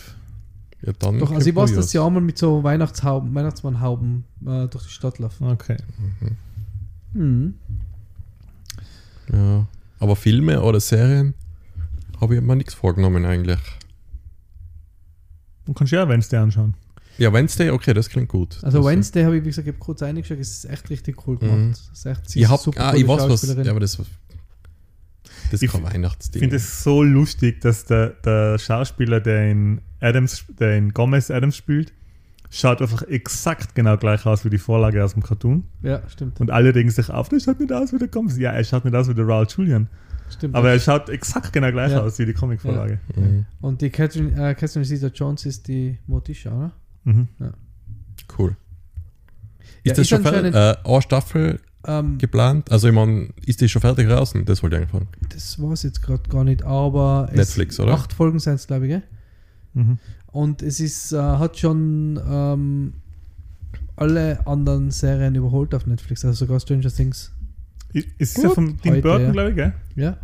Ja, 0.86 0.94
dann 1.00 1.20
Doch, 1.20 1.32
also 1.32 1.50
ich 1.50 1.56
weiß, 1.56 1.70
ja. 1.72 1.76
dass 1.78 1.92
sie 1.92 2.00
auch 2.00 2.10
mal 2.10 2.22
mit 2.22 2.38
so 2.38 2.64
Weihnachtshauben, 2.64 3.34
Weihnachtsmannhauben 3.34 4.24
äh, 4.46 4.68
durch 4.68 4.84
die 4.86 4.90
Stadt 4.92 5.18
laufen. 5.20 5.48
Okay. 5.48 5.78
Mhm. 7.14 7.54
Ja. 9.32 9.68
Aber 10.00 10.16
Filme 10.16 10.62
oder 10.62 10.80
Serien 10.80 11.34
habe 12.22 12.36
ich 12.36 12.42
mir 12.42 12.56
nichts 12.56 12.74
vorgenommen 12.74 13.26
eigentlich. 13.26 13.60
Du 15.66 15.74
kannst 15.74 15.92
ja 15.94 16.08
Wednesday 16.08 16.38
anschauen. 16.40 16.76
Ja, 17.18 17.32
Wednesday, 17.32 17.70
okay, 17.70 17.94
das 17.94 18.10
klingt 18.10 18.28
gut. 18.28 18.60
Also 18.62 18.80
das, 18.80 18.88
Wednesday 18.88 19.24
habe 19.24 19.38
ich, 19.38 19.44
wie 19.44 19.48
gesagt, 19.48 19.68
ich 19.68 19.74
habe 19.74 19.80
kurz 19.84 20.04
eingeschaut, 20.04 20.38
es 20.40 20.52
ist 20.64 20.66
echt 20.66 20.90
richtig 20.90 21.26
cool 21.28 21.38
gemacht. 21.38 21.58
Mhm. 21.58 21.70
Es 21.72 21.90
ist 21.94 22.06
echt, 22.06 22.30
sie 22.30 22.40
Ich 22.40 22.46
ist 22.46 22.52
hab, 22.52 22.60
super 22.60 22.84
ah, 22.88 22.94
ich 22.94 23.08
weiß 23.08 23.22
was. 23.22 23.28
Schauspielerin. 23.30 23.66
Ja, 23.66 23.72
aber 23.72 23.80
das, 23.80 23.98
das 23.98 24.08
Ich 25.62 25.64
ist 25.64 25.72
kein 25.72 25.84
Ich 25.86 25.94
Weihnachtsding. 25.94 26.40
finde 26.42 26.58
es 26.58 26.84
so 26.84 27.04
lustig, 27.04 27.62
dass 27.62 27.86
der, 27.86 28.10
der 28.10 28.60
Schauspieler, 28.60 29.22
der 29.22 29.50
in 29.50 29.82
Adams, 30.02 30.46
der 30.60 30.78
in 30.78 30.94
Gomez 30.94 31.32
Adams 31.32 31.56
spielt, 31.56 31.94
schaut 32.50 32.82
einfach 32.82 33.04
exakt 33.04 33.76
genau 33.76 33.96
gleich 33.98 34.26
aus 34.26 34.44
wie 34.44 34.50
die 34.50 34.58
Vorlage 34.58 35.04
aus 35.04 35.14
dem 35.14 35.24
Cartoon. 35.24 35.64
Ja, 35.84 36.02
stimmt. 36.10 36.42
Und 36.42 36.52
alle 36.52 36.76
regen 36.76 36.90
sich 36.92 37.10
auf, 37.10 37.30
der 37.30 37.40
schaut 37.40 37.60
nicht 37.62 37.72
aus 37.72 37.94
wie 37.94 37.98
der 37.98 38.10
Gomez. 38.10 38.38
Ja, 38.38 38.52
er 38.52 38.64
schaut 38.66 38.84
nicht 38.84 38.94
aus 38.96 39.08
wie 39.08 39.14
der 39.16 39.26
Raul 39.26 39.48
Julian. 39.50 39.88
Stimmt. 40.30 40.56
Aber 40.56 40.72
er 40.72 40.80
schaut 40.80 41.10
exakt 41.10 41.52
genau 41.54 41.72
gleich 41.72 41.92
Ja. 41.92 42.02
aus 42.02 42.18
wie 42.20 42.26
die 42.26 42.34
Comicvorlage. 42.34 43.00
Mhm. 43.16 43.46
Und 43.62 43.82
die 43.82 43.90
Catherine, 43.90 44.32
äh, 44.32 44.54
Catherine 44.56 44.86
Zeta-Jones 44.86 45.46
ist 45.46 45.68
die 45.68 45.98
Motisha, 46.08 46.52
oder? 46.56 46.72
Mhm. 47.04 47.28
Cool. 48.38 48.56
Ja, 49.84 49.92
Ist 49.92 49.98
das 49.98 50.00
ist 50.00 50.10
schon 50.10 50.22
fertig? 50.24 50.54
Äh, 50.56 50.76
eine 50.84 51.02
Staffel 51.02 51.60
Ähm, 51.88 52.18
geplant? 52.18 52.72
Also, 52.72 52.88
ich 52.88 52.94
meine, 52.96 53.30
ist 53.46 53.62
die 53.62 53.70
schon 53.70 53.82
fertig 53.82 54.08
draußen? 54.08 54.44
Das 54.46 54.64
wollte 54.64 54.80
ich 54.82 54.90
fragen. 54.90 55.08
das 55.30 55.62
war 55.62 55.72
es 55.74 55.84
jetzt 55.84 56.02
gerade 56.02 56.28
gar 56.30 56.44
nicht, 56.44 56.64
aber 56.64 57.28
es- 57.32 57.38
Netflix, 57.38 57.80
oder? 57.80 57.94
Acht 57.94 58.12
Folgen 58.12 58.40
sind 58.40 58.56
es, 58.56 58.66
glaube 58.66 58.86
ich, 58.88 58.90
gell? 58.94 59.04
Mhm. 59.76 60.00
Und 60.32 60.64
es 60.64 60.80
ist, 60.80 61.12
äh, 61.12 61.18
hat 61.18 61.60
schon 61.60 62.20
ähm, 62.28 62.94
alle 63.96 64.46
anderen 64.48 64.90
Serien 64.90 65.36
überholt 65.36 65.76
auf 65.76 65.86
Netflix, 65.86 66.26
also 66.26 66.46
sogar 66.46 66.60
Stranger 66.60 66.90
Things. 66.92 67.32
Es 68.20 68.36
ist 68.36 68.44
ja 68.44 68.50
von 68.50 68.78
Tim 68.82 68.94
heute, 68.94 69.02
Burton, 69.02 69.26
ja. 69.28 69.32
glaube 69.32 69.50
ich, 69.52 69.56
gell? 69.56 69.74
Ja, 69.96 70.18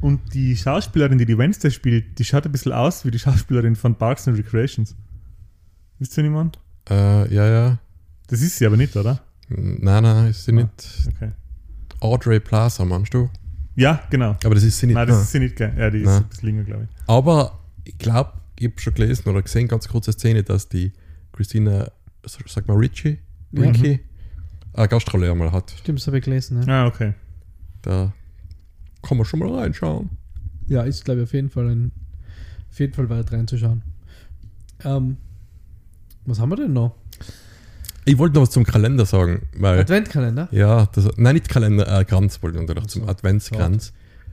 Und 0.00 0.34
die 0.34 0.56
Schauspielerin, 0.56 1.18
die 1.18 1.26
die 1.26 1.36
Wednesday 1.38 1.70
spielt, 1.70 2.18
die 2.18 2.24
schaut 2.24 2.46
ein 2.46 2.52
bisschen 2.52 2.72
aus 2.72 3.04
wie 3.04 3.10
die 3.10 3.18
Schauspielerin 3.18 3.76
von 3.76 3.94
Parks 3.94 4.26
and 4.28 4.38
Recreations. 4.38 4.94
Wisst 5.98 6.16
ihr 6.16 6.22
niemand? 6.24 6.58
Äh, 6.90 7.32
ja, 7.34 7.46
ja. 7.46 7.78
Das 8.28 8.40
ist 8.42 8.56
sie 8.58 8.66
aber 8.66 8.76
nicht, 8.76 8.96
oder? 8.96 9.20
Nein, 9.48 10.02
nein, 10.02 10.28
ist 10.28 10.44
sie 10.44 10.52
Ah. 10.52 10.54
nicht. 10.54 11.08
Okay. 11.14 11.30
Audrey 12.00 12.40
Plaza, 12.40 12.84
meinst 12.84 13.12
du? 13.14 13.30
Ja, 13.76 14.02
genau. 14.10 14.36
Aber 14.44 14.54
das 14.54 14.64
ist 14.64 14.78
sie 14.78 14.86
nicht. 14.86 14.94
Nein, 14.94 15.06
das 15.08 15.16
Ah. 15.18 15.22
ist 15.22 15.32
sie 15.32 15.38
nicht, 15.40 15.56
gell? 15.56 15.72
Ja, 15.76 15.90
die 15.90 15.98
ist 15.98 16.06
Nein. 16.06 16.22
ein 16.22 16.28
bisschen 16.28 16.48
länger, 16.48 16.64
glaube 16.64 16.84
ich. 16.90 17.08
Aber 17.08 17.58
ich 17.84 17.98
glaube, 17.98 18.32
ich 18.58 18.66
habe 18.66 18.80
schon 18.80 18.94
gelesen 18.94 19.28
oder 19.28 19.42
gesehen, 19.42 19.68
ganz 19.68 19.88
kurze 19.88 20.12
Szene, 20.12 20.42
dass 20.42 20.68
die 20.68 20.92
Christina, 21.32 21.90
sag 22.24 22.66
mal 22.68 22.76
Richie. 22.76 23.18
Ricky, 23.56 24.00
eine 24.74 24.88
Gastrolle 24.88 25.30
einmal 25.30 25.52
hat. 25.52 25.70
stimmt, 25.78 25.98
das 26.00 26.06
habe 26.06 26.18
ich 26.18 26.24
gelesen. 26.24 26.62
Ja, 26.66 26.84
Ah, 26.84 26.86
okay. 26.86 27.14
Da 27.82 28.12
kann 29.02 29.16
man 29.18 29.26
schon 29.26 29.40
mal 29.40 29.52
reinschauen. 29.54 30.10
ja 30.66 30.82
ist, 30.82 31.04
glaube 31.04 31.20
ich, 31.20 31.24
auf 31.24 31.32
jeden 31.34 31.50
Fall 31.50 31.68
ein, 31.68 31.92
auf 32.70 32.80
jeden 32.80 32.94
Fall 32.94 33.08
wert 33.10 33.32
reinzuschauen. 33.32 33.82
Ähm, 34.84 35.16
was 36.26 36.40
haben 36.40 36.50
wir 36.50 36.56
denn 36.56 36.72
noch? 36.72 36.94
Ich 38.06 38.18
wollte 38.18 38.34
noch 38.34 38.42
was 38.42 38.50
zum 38.50 38.64
Kalender 38.64 39.06
sagen, 39.06 39.42
weil. 39.56 39.80
Adventkalender? 39.80 40.48
Ja, 40.50 40.86
das, 40.86 41.08
nein, 41.16 41.34
nicht 41.34 41.48
Kalender, 41.48 42.00
äh, 42.00 42.04
Kranz 42.04 42.42
wollte 42.42 42.60
ich 42.60 42.66
so, 42.68 42.74
zum 43.00 43.08
Adventskranz. 43.08 43.92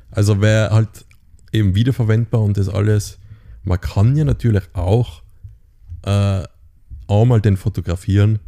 Also 0.09 0.41
wäre 0.41 0.71
halt 0.71 1.05
eben 1.53 1.75
wiederverwendbar 1.75 2.41
und 2.41 2.57
das 2.57 2.67
alles. 2.67 3.17
Man 3.63 3.79
kann 3.79 4.15
ja 4.15 4.25
natürlich 4.25 4.63
auch 4.73 5.21
äh, 6.03 6.43
einmal 7.07 7.41
den 7.41 7.57
fotografieren 7.57 8.39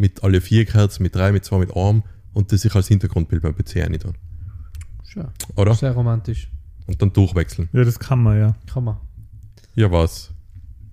mit 0.00 0.24
alle 0.24 0.40
vier 0.40 0.64
Kerzen, 0.64 1.02
mit 1.02 1.14
drei, 1.14 1.30
mit 1.30 1.44
zwei, 1.44 1.58
mit 1.58 1.76
einem 1.76 2.02
und 2.32 2.50
das 2.52 2.62
sich 2.62 2.74
als 2.74 2.88
Hintergrundbild 2.88 3.42
beim 3.42 3.54
PC 3.54 3.76
rein 3.76 3.98
tun. 3.98 4.14
Oder? 5.56 5.74
sehr 5.74 5.92
romantisch. 5.92 6.48
Und 6.86 7.00
dann 7.02 7.12
durchwechseln. 7.12 7.68
Ja, 7.72 7.84
das 7.84 7.98
kann 7.98 8.22
man, 8.22 8.38
ja. 8.38 8.54
Kann 8.72 8.84
man. 8.84 8.96
Ja, 9.74 9.90
was? 9.92 10.30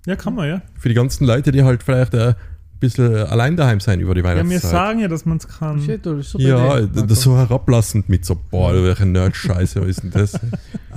Ja, 0.06 0.16
kann 0.16 0.36
man, 0.36 0.48
ja. 0.50 0.62
Für 0.76 0.90
die 0.90 0.96
ganzen 0.96 1.26
Leute, 1.26 1.52
die 1.52 1.64
halt 1.64 1.84
vielleicht 1.84 2.14
äh, 2.14 2.30
ein 2.30 2.36
bisschen 2.80 3.16
allein 3.16 3.56
daheim 3.56 3.80
sein 3.80 4.00
über 4.00 4.14
die 4.14 4.20
Ja, 4.22 4.26
wir 4.26 4.36
Weihnachtszeit. 4.40 4.72
sagen 4.72 5.00
ja, 5.00 5.08
dass 5.08 5.26
man 5.26 5.38
es 5.38 5.48
kann. 5.48 5.82
Shit, 5.82 6.06
das 6.06 6.34
ja, 6.38 6.80
Idee, 6.80 7.04
das 7.08 7.22
so 7.22 7.38
herablassend 7.38 8.10
mit 8.10 8.26
so, 8.26 8.36
boah, 8.36 8.74
welche 8.74 9.06
Nerd-Scheiße, 9.06 9.82
was 9.82 9.88
ist 9.88 10.04
denn 10.04 10.12
das? 10.12 10.40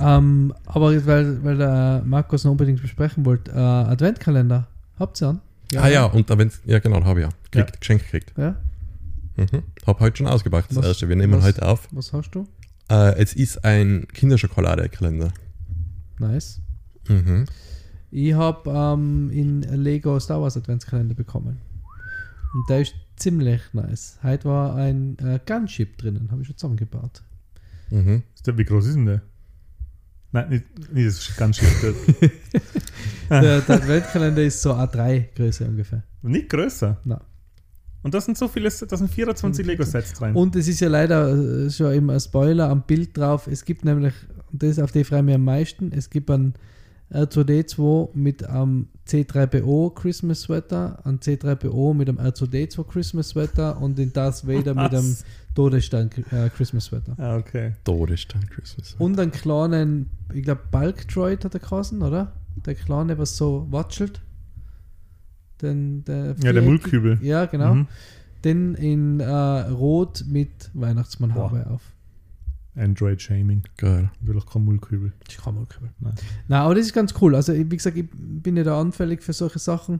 Ähm, 0.03 0.51
aber 0.65 1.05
weil, 1.05 1.43
weil 1.43 1.57
der 1.57 2.01
Markus 2.03 2.43
noch 2.43 2.51
unbedingt 2.51 2.81
besprechen 2.81 3.23
wollte, 3.23 3.51
äh, 3.51 3.55
Adventkalender. 3.55 4.67
Habt 4.97 5.21
ihr 5.21 5.27
an? 5.29 5.41
Ah 5.77 5.87
ja, 5.87 6.05
und 6.05 6.29
da 6.29 6.37
wenn's, 6.37 6.61
ja 6.65 6.79
genau, 6.79 7.03
habe 7.03 7.21
ich 7.21 7.25
ja. 7.25 7.31
Kriegt, 7.51 7.69
Ja. 7.71 7.75
Geschenk 7.79 8.01
gekriegt. 8.03 8.33
Ja? 8.37 8.55
Mhm. 9.37 9.63
Hab 9.87 9.99
heute 9.99 10.17
schon 10.17 10.27
ausgepackt, 10.27 10.69
das 10.71 10.77
Was- 10.77 10.85
erste. 10.85 11.09
Wir 11.09 11.15
nehmen 11.15 11.33
was- 11.33 11.43
heute 11.45 11.67
auf. 11.67 11.87
Was 11.91 12.11
hast 12.13 12.31
du? 12.31 12.47
Äh, 12.89 13.15
es 13.21 13.33
ist 13.33 13.63
ein 13.63 14.07
Kinderschokoladekalender. 14.13 15.31
Nice. 16.19 16.59
Mhm. 17.07 17.45
Ich 18.11 18.33
habe 18.33 18.69
ähm, 18.69 19.29
in 19.31 19.61
Lego 19.61 20.19
Star 20.19 20.41
Wars 20.41 20.57
Adventskalender 20.57 21.15
bekommen. 21.15 21.61
Und 22.53 22.69
der 22.69 22.81
ist 22.81 22.93
ziemlich 23.15 23.61
nice. 23.71 24.19
Heute 24.23 24.49
war 24.49 24.75
ein 24.75 25.17
äh, 25.19 25.39
Gunship 25.45 25.97
drinnen, 25.97 26.29
habe 26.31 26.41
ich 26.41 26.47
schon 26.47 26.57
zusammengebaut. 26.57 27.21
Mhm. 27.89 28.23
Ist 28.35 28.45
der, 28.45 28.57
wie 28.57 28.65
groß 28.65 28.87
ist 28.87 28.95
denn 28.95 29.05
der? 29.05 29.21
Nein, 30.33 30.49
nicht, 30.49 30.93
nicht 30.93 31.07
das 31.07 31.19
ist 31.29 31.37
ganz 31.37 31.57
schön. 31.57 31.67
Der- 33.29 33.41
Der, 33.41 33.61
der 33.61 33.75
Adventkalender 33.77 34.43
ist 34.43 34.61
so 34.61 34.73
A3-Größe 34.73 35.65
ungefähr. 35.65 36.03
nicht 36.21 36.49
größer. 36.49 36.97
Nein. 37.05 37.21
Und 38.03 38.13
da 38.13 38.19
sind 38.19 38.37
so 38.37 38.47
viele, 38.47 38.69
da 38.69 38.97
sind 38.97 39.09
24 39.11 39.65
Lego-Sets 39.65 40.13
drin. 40.13 40.35
Und 40.35 40.55
es 40.55 40.67
ist 40.67 40.79
ja 40.81 40.89
leider 40.89 41.29
äh, 41.65 41.69
schon 41.69 41.93
immer 41.93 42.13
ein 42.13 42.19
Spoiler 42.19 42.67
am 42.69 42.81
Bild 42.81 43.15
drauf. 43.15 43.47
Es 43.47 43.63
gibt 43.63 43.85
nämlich, 43.85 44.13
und 44.51 44.61
das 44.63 44.79
auf 44.79 44.91
die 44.91 45.03
freue 45.03 45.19
ich 45.19 45.25
mich 45.25 45.35
am 45.35 45.45
meisten, 45.45 45.91
es 45.93 46.09
gibt 46.09 46.29
einen 46.31 46.53
R2D2 47.11 48.09
mit 48.13 48.47
einem 48.47 48.87
C3PO 49.07 49.93
Christmas 49.93 50.41
Sweater, 50.41 50.99
einen 51.05 51.19
C3PO 51.19 51.93
mit 51.93 52.07
einem 52.07 52.19
R2D2 52.19 52.83
Christmas 52.85 53.29
Sweater 53.29 53.81
und 53.81 53.97
den 53.97 54.13
Darth 54.13 54.47
Vader 54.47 54.73
mit 54.73 54.93
einem? 54.93 55.15
Todesstern 55.53 56.09
äh, 56.31 56.49
Christmas 56.49 56.85
Sweater. 56.85 57.15
Ah, 57.17 57.35
okay. 57.35 57.73
Todesstern 57.83 58.47
Christmas. 58.49 58.95
Und 58.97 59.19
einen 59.19 59.31
kleinen, 59.31 60.09
ich 60.33 60.43
glaube, 60.43 60.61
Bulk 60.71 61.07
Droid 61.09 61.43
hat 61.43 61.53
er 61.53 61.59
geheißen, 61.59 62.01
oder? 62.01 62.31
Der 62.65 62.75
kleine, 62.75 63.17
was 63.17 63.35
so 63.35 63.67
watschelt. 63.69 64.21
Den, 65.61 66.03
der 66.05 66.35
Ja, 66.41 66.53
der 66.53 66.61
Mullkübel. 66.61 67.19
Ja, 67.21 67.45
genau. 67.45 67.75
Mhm. 67.75 67.87
Den 68.43 68.75
in 68.75 69.19
äh, 69.19 69.29
Rot 69.29 70.23
mit 70.27 70.71
Weihnachtsmannhaube 70.73 71.67
auf. 71.69 71.81
Android-Shaming. 72.75 73.63
Geil. 73.77 74.09
Ich 74.21 74.27
will 74.27 74.37
auch 74.37 74.45
kein 74.45 74.63
Mullkübel. 74.63 75.11
Ich 75.29 75.37
kann 75.37 75.55
mal 75.55 75.65
kümmern. 75.65 75.91
Nein. 75.99 76.13
Nein, 76.47 76.61
aber 76.61 76.75
das 76.75 76.85
ist 76.85 76.93
ganz 76.93 77.13
cool. 77.21 77.35
Also, 77.35 77.53
wie 77.53 77.65
gesagt, 77.65 77.97
ich 77.97 78.05
bin 78.11 78.55
ja 78.57 78.63
da 78.63 78.79
anfällig 78.79 79.21
für 79.23 79.33
solche 79.33 79.59
Sachen. 79.59 79.99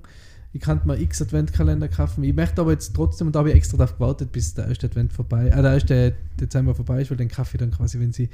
Ich 0.54 0.62
kann 0.62 0.82
mir 0.86 1.00
x 1.00 1.22
Adventkalender 1.22 1.88
kaufen. 1.88 2.24
Ich 2.24 2.34
möchte 2.36 2.60
aber 2.62 2.72
jetzt 2.72 2.94
trotzdem, 2.94 3.28
und 3.28 3.36
da 3.36 3.40
habe 3.40 3.50
ich 3.52 3.56
extra 3.56 3.78
darauf 3.78 3.96
gewartet, 3.98 4.32
bis 4.32 4.54
der 4.54 4.68
erste 4.68 4.88
Advent 4.88 5.14
vorbei, 5.14 5.48
äh, 5.48 5.62
der 5.62 5.74
erste 5.74 6.14
Dezember 6.40 6.76
vorbei 6.76 7.02
ist, 7.02 7.10
weil 7.10 7.18
den 7.18 7.30
Kaffee 7.30 7.58
dann 7.58 7.72
quasi, 7.72 8.00
wenn 8.02 8.12
sie, 8.12 8.30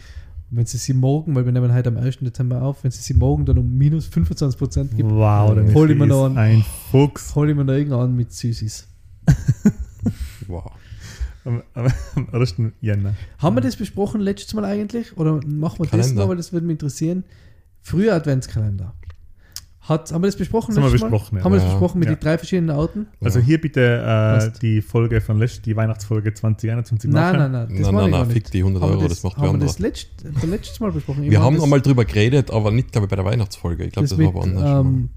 wenn 0.49 0.65
sie 0.65 0.77
sie 0.77 0.93
morgen, 0.93 1.35
weil 1.35 1.45
wir 1.45 1.51
nehmen 1.51 1.71
heute 1.73 1.89
am 1.89 1.97
1. 1.97 2.17
Dezember 2.21 2.61
auf, 2.63 2.83
wenn 2.83 2.89
sie 2.91 3.01
sie 3.01 3.13
morgen 3.13 3.45
dann 3.45 3.57
um 3.59 3.77
minus 3.77 4.07
25% 4.09 4.95
gibt, 4.95 5.11
Wow, 5.11 5.53
der 5.53 5.71
Hol 5.75 5.91
ich 5.91 5.97
mir 5.97 6.07
noch 6.07 6.25
einen. 6.25 6.37
ein 6.37 6.65
Fuchs. 6.91 7.35
hole 7.35 7.51
ich 7.51 7.57
mir 7.57 7.65
da 7.65 7.73
irgendwann 7.73 8.15
mit 8.15 8.31
Süßis. 8.31 8.87
Wow. 10.47 10.71
Am, 11.47 11.63
am, 11.73 11.87
am 12.15 12.41
1. 12.41 12.55
Jänner. 12.81 13.15
Haben 13.39 13.55
wir 13.55 13.61
das 13.61 13.75
besprochen 13.75 14.21
letztes 14.21 14.53
Mal 14.53 14.65
eigentlich? 14.65 15.17
Oder 15.17 15.39
machen 15.45 15.79
wir 15.79 15.85
das 15.85 15.91
Kalender. 15.91 16.21
noch, 16.21 16.29
weil 16.29 16.37
das 16.37 16.51
würde 16.53 16.65
mich 16.65 16.73
interessieren. 16.73 17.23
Früher 17.81 18.13
Adventskalender. 18.15 18.93
Hat, 19.79 20.11
haben 20.11 20.21
wir 20.21 20.27
das 20.27 20.35
besprochen? 20.35 20.75
Das 20.75 20.83
haben 20.83 20.91
wir 20.91 20.99
besprochen, 20.99 21.37
ja. 21.37 21.43
Haben 21.45 21.53
wir 21.53 21.59
das 21.61 21.69
besprochen 21.69 21.99
mit 21.99 22.09
Ja. 22.09 22.15
den 22.15 22.19
drei 22.19 22.37
verschiedenen 22.37 22.71
Arten? 22.71 23.07
Also 23.21 23.39
hier 23.39 23.61
bitte 23.61 24.51
äh, 24.51 24.59
die 24.59 24.81
Folge 24.81 25.21
von 25.21 25.39
letzt, 25.39 25.65
die 25.65 25.77
Weihnachtsfolge 25.77 26.33
2021 26.33 27.09
Nein, 27.09 27.37
nein, 27.37 27.51
nein. 27.53 27.69
Das 27.69 27.79
Nein, 27.79 27.95
nein, 27.95 28.09
nein, 28.11 28.29
fick 28.29 28.51
die 28.51 28.57
100 28.59 28.83
Haben 28.83 28.89
wir 28.91 28.97
Euro, 28.97 29.07
das 29.07 29.23
macht 29.23 29.37
wer 29.39 29.47
haben 29.47 29.61
wir 29.61 29.65
das 29.65 29.79
letzt, 29.79 30.09
das 30.25 30.43
letztes 30.43 30.81
Mal 30.81 30.91
besprochen? 30.91 31.23
Ich 31.23 31.31
Wir 31.31 31.41
haben 31.41 31.55
das, 31.55 31.63
einmal 31.63 31.79
drüber 31.79 32.03
geredet, 32.03 32.51
aber 32.51 32.71
nicht, 32.71 32.91
glaube 32.91 33.05
ich, 33.05 33.09
bei 33.09 33.15
der 33.15 33.23
Weihnachtsfolge. 33.23 33.85
Ich 33.85 33.93
glaube, 33.93 34.03
das 34.09 34.09
das, 34.09 34.17
mit 34.17 34.27
war 34.27 34.33
woanders. 34.33 34.61
schon 34.61 34.71
mal. 34.71 34.79
ähm, 34.81 35.09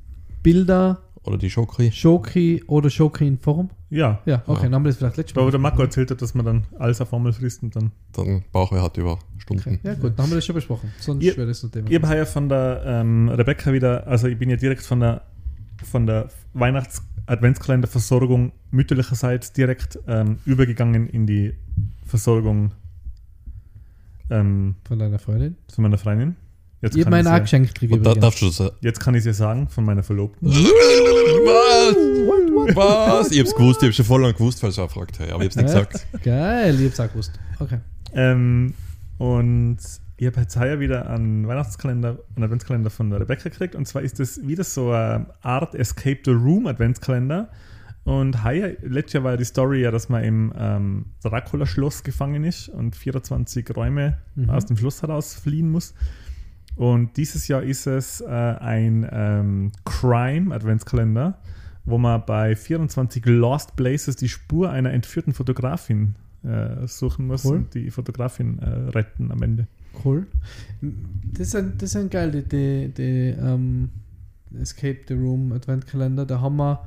Bilder, 0.45 1.01
Oder 1.25 1.37
die 1.39 1.51
Schokri. 1.51 1.91
Schoki 1.91 2.63
oder 2.69 2.91
Schoki 2.91 3.27
in 3.27 3.39
Form. 3.39 3.71
Ja. 3.91 4.21
Ja, 4.25 4.43
okay, 4.47 4.59
Ja. 4.59 4.63
dann 4.65 4.75
haben 4.77 4.85
wir 4.85 4.91
das 4.91 4.99
vielleicht 4.99 5.17
letztes 5.17 5.35
Mal. 5.37 5.43
Aber 5.43 5.51
der 5.51 5.61
Marco 5.61 5.83
erzählt 5.83 6.11
hat, 6.13 6.23
dass 6.23 6.35
man 6.35 6.47
dann 6.47 6.65
alles 6.79 7.01
auf 7.01 7.13
einmal 7.13 7.33
frisst 7.33 7.63
und 7.63 7.75
dann. 7.75 7.91
Dann 8.13 8.45
Bauchweh 8.53 8.81
hat 8.81 8.97
über 8.97 9.19
Stunden. 9.39 9.63
Okay. 9.67 9.81
Ja, 9.83 9.95
gut, 9.95 10.13
dann 10.17 10.25
haben 10.25 10.31
wir 10.31 10.37
das 10.37 10.47
schon 10.47 10.55
besprochen. 10.55 10.93
Sonst 11.01 11.25
Ihr- 11.25 11.37
wäre 11.37 11.49
das 11.49 11.63
ein 11.65 11.73
Thema. 11.73 11.91
Ich 11.91 12.01
habe 12.03 12.17
ja 12.17 12.25
von 12.25 12.49
der 12.49 12.83
ähm, 12.87 13.29
Rebecca 13.29 13.73
wieder, 13.73 14.07
also 14.07 14.29
ich 14.29 14.39
bin 14.39 14.49
ja 14.49 14.57
direkt 14.57 14.83
von 14.83 15.01
der 15.01 15.23
von 15.83 16.07
der 16.07 16.29
Weihnachts-Adventskalender-Versorgung 16.53 18.53
mütterlicherseits 18.71 19.53
direkt 19.55 19.99
ähm, 20.07 20.39
übergegangen 20.45 21.09
in 21.09 21.27
die 21.27 21.55
Versorgung 22.05 22.73
ähm, 24.29 24.75
Von 24.87 24.99
deiner 24.99 25.19
Freundin. 25.19 25.57
von 25.73 25.83
meiner 25.83 25.97
Freundin. 25.99 26.37
Jetzt 26.83 26.97
Ich 26.97 27.05
habe 27.05 27.19
ich 27.19 27.25
ja, 27.27 27.39
geschenkt 27.39 27.75
gekriegt. 27.75 27.93
Und 27.93 28.03
da 28.05 28.15
darfst 28.15 28.41
du 28.41 28.47
das. 28.47 28.73
jetzt 28.81 29.01
kann 29.01 29.15
ich 29.15 29.19
es 29.21 29.27
ja 29.27 29.33
sagen, 29.35 29.69
von 29.69 29.85
meiner 29.85 30.03
Verlobten. 30.03 30.49
Was? 30.49 31.97
Was? 32.77 33.31
Ich 33.33 33.41
hab's 33.41 33.55
gewusst, 33.55 33.83
ich 33.83 33.89
hab's 33.89 33.97
schon 33.97 34.05
voll 34.07 34.23
lang 34.23 34.33
gewusst, 34.33 34.63
weil 34.63 34.71
ich 34.71 34.81
auch 34.81 34.89
gefragt 34.89 35.19
habe. 35.21 35.33
Aber 35.35 35.43
ich 35.43 35.49
hab's 35.49 35.57
nicht 35.57 35.67
gesagt. 35.67 36.07
Geil, 36.23 36.79
ich 36.81 36.87
hab's 36.87 37.01
auch 37.01 37.09
gewusst. 37.09 37.33
Okay. 37.59 37.79
Ähm, 38.15 38.75
und 39.19 39.79
ich 40.17 40.27
habe 40.27 40.41
jetzt 40.41 40.57
heuer 40.59 40.81
wieder 40.81 41.09
einen 41.11 41.47
Weihnachtskalender, 41.47 42.19
einen 42.37 42.45
Adventskalender 42.45 42.91
von 42.91 43.11
der 43.11 43.21
Rebecca 43.21 43.45
gekriegt. 43.49 43.75
Und 43.75 43.87
zwar 43.87 44.03
ist 44.03 44.19
das 44.21 44.47
wieder 44.47 44.65
so 44.65 44.91
eine 44.93 45.27
Art 45.43 45.75
Escape 45.75 46.19
the 46.25 46.31
Room 46.33 46.67
Adventskalender. 46.67 47.51
Und 48.05 48.45
heuer, 48.45 48.71
letztes 48.83 49.15
Jahr 49.15 49.25
war 49.25 49.37
die 49.37 49.45
Story 49.45 49.83
ja, 49.83 49.91
dass 49.91 50.09
man 50.09 50.25
im 50.25 50.53
ähm, 50.59 51.05
Dracula-Schloss 51.23 52.03
gefangen 52.03 52.45
ist 52.45 52.69
und 52.71 52.97
24 52.97 53.77
Räume 53.77 54.19
Mhm. 54.35 54.51
aus 54.51 54.65
dem 54.67 54.77
Schloss 54.79 55.03
heraus 55.03 55.35
fliehen 55.35 55.71
muss. 55.71 55.93
Und 56.77 57.17
dieses 57.17 57.49
Jahr 57.49 57.63
ist 57.63 57.87
es 57.87 58.21
äh, 58.21 58.27
ein 58.27 59.07
ähm, 59.11 59.73
Crime-Adventskalender, 59.85 61.39
wo 61.85 61.99
man 61.99 62.25
bei 62.25 62.57
24 62.57 63.27
Lost 63.27 63.77
Places 63.77 64.17
die 64.17 64.29
Spur 64.29 64.71
einer 64.71 64.93
entführten 64.93 65.35
Fotografin 65.35 66.15
äh, 66.43 66.87
suchen 66.87 67.27
muss 67.27 67.45
Cool. 67.45 67.57
und 67.57 67.75
die 67.75 67.91
Fotografin 67.91 68.59
äh, 68.61 68.69
retten 68.91 69.31
am 69.31 69.43
Ende. 69.43 69.67
Cool. 70.05 70.27
Das 71.35 71.51
sind, 71.51 71.83
das 71.83 71.91
sind 71.91 72.11
geil, 72.11 72.31
die, 72.31 72.43
die, 72.43 72.95
die 72.95 73.37
ähm, 73.39 73.91
Escape 74.59 75.01
the 75.09 75.15
Room 75.15 75.53
Adventkalender. 75.53 76.25
Da 76.25 76.41
haben 76.41 76.57
wir, 76.57 76.87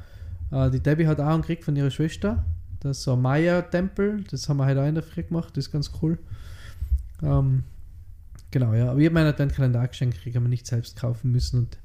äh, 0.52 0.72
die 0.72 0.80
Debbie 0.80 1.06
hat 1.06 1.20
auch 1.20 1.28
einen 1.28 1.42
gekriegt 1.42 1.66
von 1.66 1.76
ihrer 1.76 1.92
Schwester. 1.92 2.46
Das 2.80 2.98
ist 2.98 3.04
so 3.04 3.14
ein 3.14 3.22
Maya-Tempel. 3.22 4.24
Das 4.30 4.50
haben 4.50 4.58
wir 4.58 4.66
heute 4.66 4.82
auch 4.82 4.88
in 4.88 4.96
der 4.96 5.04
Früh 5.04 5.24
gemacht. 5.24 5.56
Das 5.56 5.68
ist 5.68 5.72
ganz 5.72 5.92
cool. 6.02 6.18
Ähm, 7.22 7.64
genau, 8.54 8.74
ja. 8.74 8.92
Aber 8.92 9.00
ich 9.00 9.06
habe 9.06 9.16
meinen 9.16 9.28
Adventkalender 9.28 9.84
auch 9.84 9.90
geschenkt 9.90 10.16
gekriegt, 10.16 10.38
haben 10.38 10.44
wir 10.44 10.50
nicht 10.50 10.68
selbst 10.68 10.96
kaufen 10.96 11.32
müssen. 11.32 11.60
Und 11.60 11.78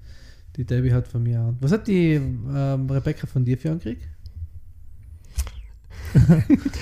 die 0.56 0.64
Debbie 0.64 0.92
hat 0.92 1.08
von 1.08 1.24
mir 1.24 1.40
auch. 1.40 1.54
Was 1.60 1.72
hat 1.72 1.88
die 1.88 2.12
ähm, 2.12 2.88
Rebecca 2.88 3.26
von 3.26 3.44
dir 3.44 3.58
für 3.58 3.70
einen 3.70 3.80
gekriegt? 3.80 4.06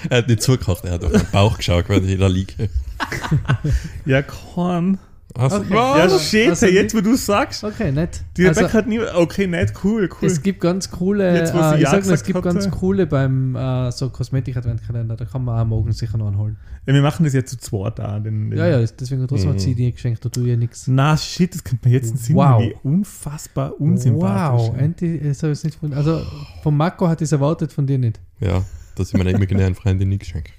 Er 0.09 0.19
hat 0.19 0.29
nicht 0.29 0.43
zugekocht, 0.43 0.85
er 0.85 0.93
hat 0.93 1.05
auf 1.05 1.11
den 1.11 1.31
Bauch 1.33 1.57
geschaut, 1.57 1.89
wenn 1.89 2.05
ich 2.05 2.13
in 2.13 2.21
der 2.21 2.29
liege. 2.29 2.69
Ja, 4.05 4.23
Korn. 4.23 4.99
Also, 5.35 5.57
Okay. 5.59 5.75
Ja, 5.75 6.19
shit, 6.19 6.49
Also 6.49 6.67
jetzt 6.67 6.95
wo 6.95 7.01
du 7.03 7.15
sagst. 7.15 7.63
Okay, 7.63 7.93
nett. 7.93 8.23
Die 8.39 8.47
Also- 8.49 8.61
Rebecca 8.61 8.79
hat 8.79 8.87
nie. 8.87 9.01
Okay, 9.01 9.47
nett, 9.47 9.75
cool, 9.85 10.09
cool. 10.23 10.27
Es 10.29 10.41
gibt 10.43 10.61
ganz 10.61 10.91
coole, 10.91 11.35
Jetzt, 11.37 11.53
wo 11.53 11.59
sie 11.59 11.65
äh, 11.65 11.75
ich 11.77 11.81
Ja 11.83 11.91
sag 11.91 12.05
nur, 12.05 12.15
es 12.15 12.25
gibt 12.25 12.37
hat, 12.39 12.45
ganz 12.45 12.71
coole 12.71 13.07
beim 13.07 13.55
äh, 13.55 13.93
so 13.93 14.09
Kosmetik-Adventkalender, 14.09 15.15
da 15.17 15.25
kann 15.27 15.45
man 15.45 15.61
auch 15.61 15.67
morgen 15.67 15.93
sicher 15.93 16.17
noch 16.17 16.29
anholen. 16.29 16.57
ja, 16.87 16.95
wir 16.95 17.03
machen 17.03 17.25
das 17.25 17.35
jetzt 17.35 17.51
zu 17.51 17.59
zweit 17.59 17.99
da. 17.99 18.19
Den, 18.19 18.49
den 18.51 18.59
Ja, 18.59 18.67
ja, 18.67 18.79
deswegen 18.99 19.27
trotzdem 19.29 19.51
hat 19.51 19.61
sie 19.61 19.75
dir 19.75 19.93
geschenkt, 19.93 20.25
da 20.25 20.31
tue 20.31 20.49
ich 20.53 20.59
nichts. 20.59 20.87
Na, 20.87 21.17
shit, 21.19 21.55
das 21.55 21.63
könnte 21.65 21.87
man 21.87 21.93
jetzt 21.93 22.13
in 22.13 22.17
Sinn 22.17 22.37
Wow. 22.37 22.63
wie 22.63 22.75
unfassbar 22.83 23.79
unsympathisch. 23.79 24.69
Wow, 24.69 24.79
endlich, 24.79 25.21
das 25.23 25.43
habe 25.43 25.53
ich 25.53 25.65
nicht 25.65 25.79
von, 25.79 25.93
also 25.93 26.23
von 26.63 26.75
Marco 26.75 27.09
hat 27.09 27.21
es 27.21 27.33
erwartet, 27.33 27.73
von 27.75 27.87
dir 27.87 27.99
nicht. 27.99 28.19
Ja, 28.41 28.63
dass 28.95 29.09
ich 29.09 29.15
meiner 29.19 29.31
imaginären 29.31 29.75
Freundin 29.75 30.09
nichts 30.09 30.29
schenke. 30.29 30.53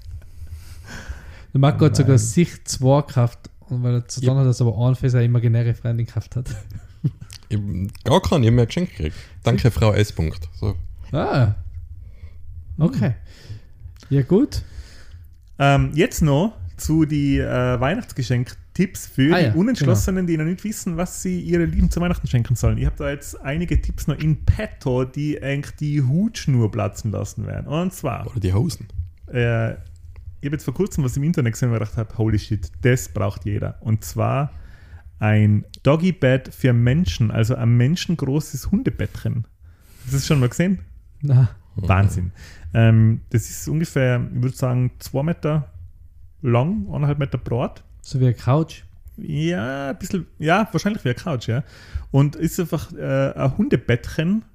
Der 1.53 1.61
Marco 1.61 1.85
hat 1.85 1.95
sogar 1.95 2.17
sich 2.19 2.63
zwei 2.65 3.01
gekauft, 3.01 3.49
und 3.69 3.83
weil 3.83 3.95
er 3.95 4.07
zu 4.07 4.21
tun 4.21 4.37
hat, 4.37 4.45
dass 4.45 4.59
er 4.59 4.67
aber 4.67 4.95
für 4.95 5.09
seine 5.09 5.25
imaginäre 5.25 5.73
Freundin 5.73 6.05
gekauft 6.05 6.35
hat. 6.35 6.49
Ich, 7.49 7.57
gar 8.03 8.21
keinen, 8.21 8.43
ich 8.43 8.47
habe 8.47 8.55
mir 8.57 8.61
ein 8.63 8.67
Geschenk 8.67 8.89
gekriegt. 8.89 9.15
Danke, 9.41 9.71
Frau 9.71 9.93
S. 9.93 10.11
Punkt. 10.11 10.49
So. 10.59 10.75
Ah, 11.13 11.55
okay. 12.77 13.15
Ja 14.09 14.21
gut, 14.23 14.63
Ähm, 15.57 15.91
jetzt 15.93 16.21
noch 16.21 16.57
zu 16.75 17.05
die 17.05 17.39
äh, 17.39 17.79
Weihnachtsgeschenk-Tipps 17.79 19.07
für 19.07 19.33
Ah 19.33 19.39
die 19.39 19.45
ja, 19.45 19.53
Unentschlossenen, 19.53 20.27
die 20.27 20.35
noch 20.37 20.43
nicht 20.45 20.63
wissen, 20.65 20.97
was 20.97 21.21
sie 21.21 21.39
ihre 21.39 21.63
Lieben 21.65 21.89
zu 21.89 22.01
Weihnachten 22.01 22.27
schenken 22.27 22.55
sollen. 22.55 22.77
Ich 22.77 22.85
habe 22.85 22.95
da 22.97 23.09
jetzt 23.09 23.39
einige 23.41 23.81
Tipps 23.81 24.07
noch 24.07 24.17
in 24.19 24.43
petto, 24.45 25.05
die 25.05 25.41
eigentlich 25.41 25.75
die 25.77 26.01
Hutschnur 26.03 26.69
platzen 26.69 27.11
lassen 27.11 27.47
werden. 27.47 27.67
Und 27.67 27.93
zwar, 27.93 28.27
Oder 28.27 28.39
die 28.41 28.53
Hosen. 28.53 28.87
äh, 29.27 29.75
ich 30.39 30.45
habe 30.45 30.55
jetzt 30.55 30.65
vor 30.65 30.73
kurzem 30.73 31.03
was 31.03 31.17
im 31.17 31.23
Internet 31.23 31.53
gesehen 31.53 31.69
und 31.69 31.75
gedacht 31.75 31.97
habe, 31.97 32.17
holy 32.17 32.37
shit, 32.37 32.71
das 32.81 33.09
braucht 33.09 33.45
jeder. 33.45 33.77
Und 33.81 34.03
zwar 34.03 34.51
ein 35.19 35.65
Doggy-Bed 35.83 36.53
für 36.53 36.73
Menschen, 36.73 37.31
also 37.31 37.55
ein 37.55 37.75
menschengroßes 37.75 38.71
Hundebettchen. 38.71 39.47
Hast 40.03 40.13
du 40.13 40.17
das 40.17 40.27
schon 40.27 40.39
mal 40.39 40.49
gesehen? 40.49 40.79
na, 41.21 41.49
Wahnsinn. 41.75 42.31
Ähm, 42.73 43.21
das 43.29 43.49
ist 43.49 43.67
ungefähr, 43.67 44.21
ich 44.33 44.41
würde 44.41 44.55
sagen, 44.55 44.91
zwei 44.99 45.23
Meter 45.23 45.71
lang, 46.41 46.87
eineinhalb 46.87 47.19
Meter 47.19 47.37
breit. 47.37 47.83
so 48.01 48.19
wie 48.19 48.25
eine 48.25 48.33
Couch. 48.33 48.83
Ja, 49.17 49.89
ein 49.89 49.97
bisschen, 49.97 50.27
ja, 50.37 50.67
wahrscheinlich 50.71 51.03
wie 51.03 51.09
eine 51.09 51.15
Couch, 51.15 51.47
ja. 51.47 51.63
Und 52.11 52.35
ist 52.35 52.59
einfach 52.59 52.93
äh, 52.93 53.31
ein 53.33 53.57
Hundebettchen 53.57 54.45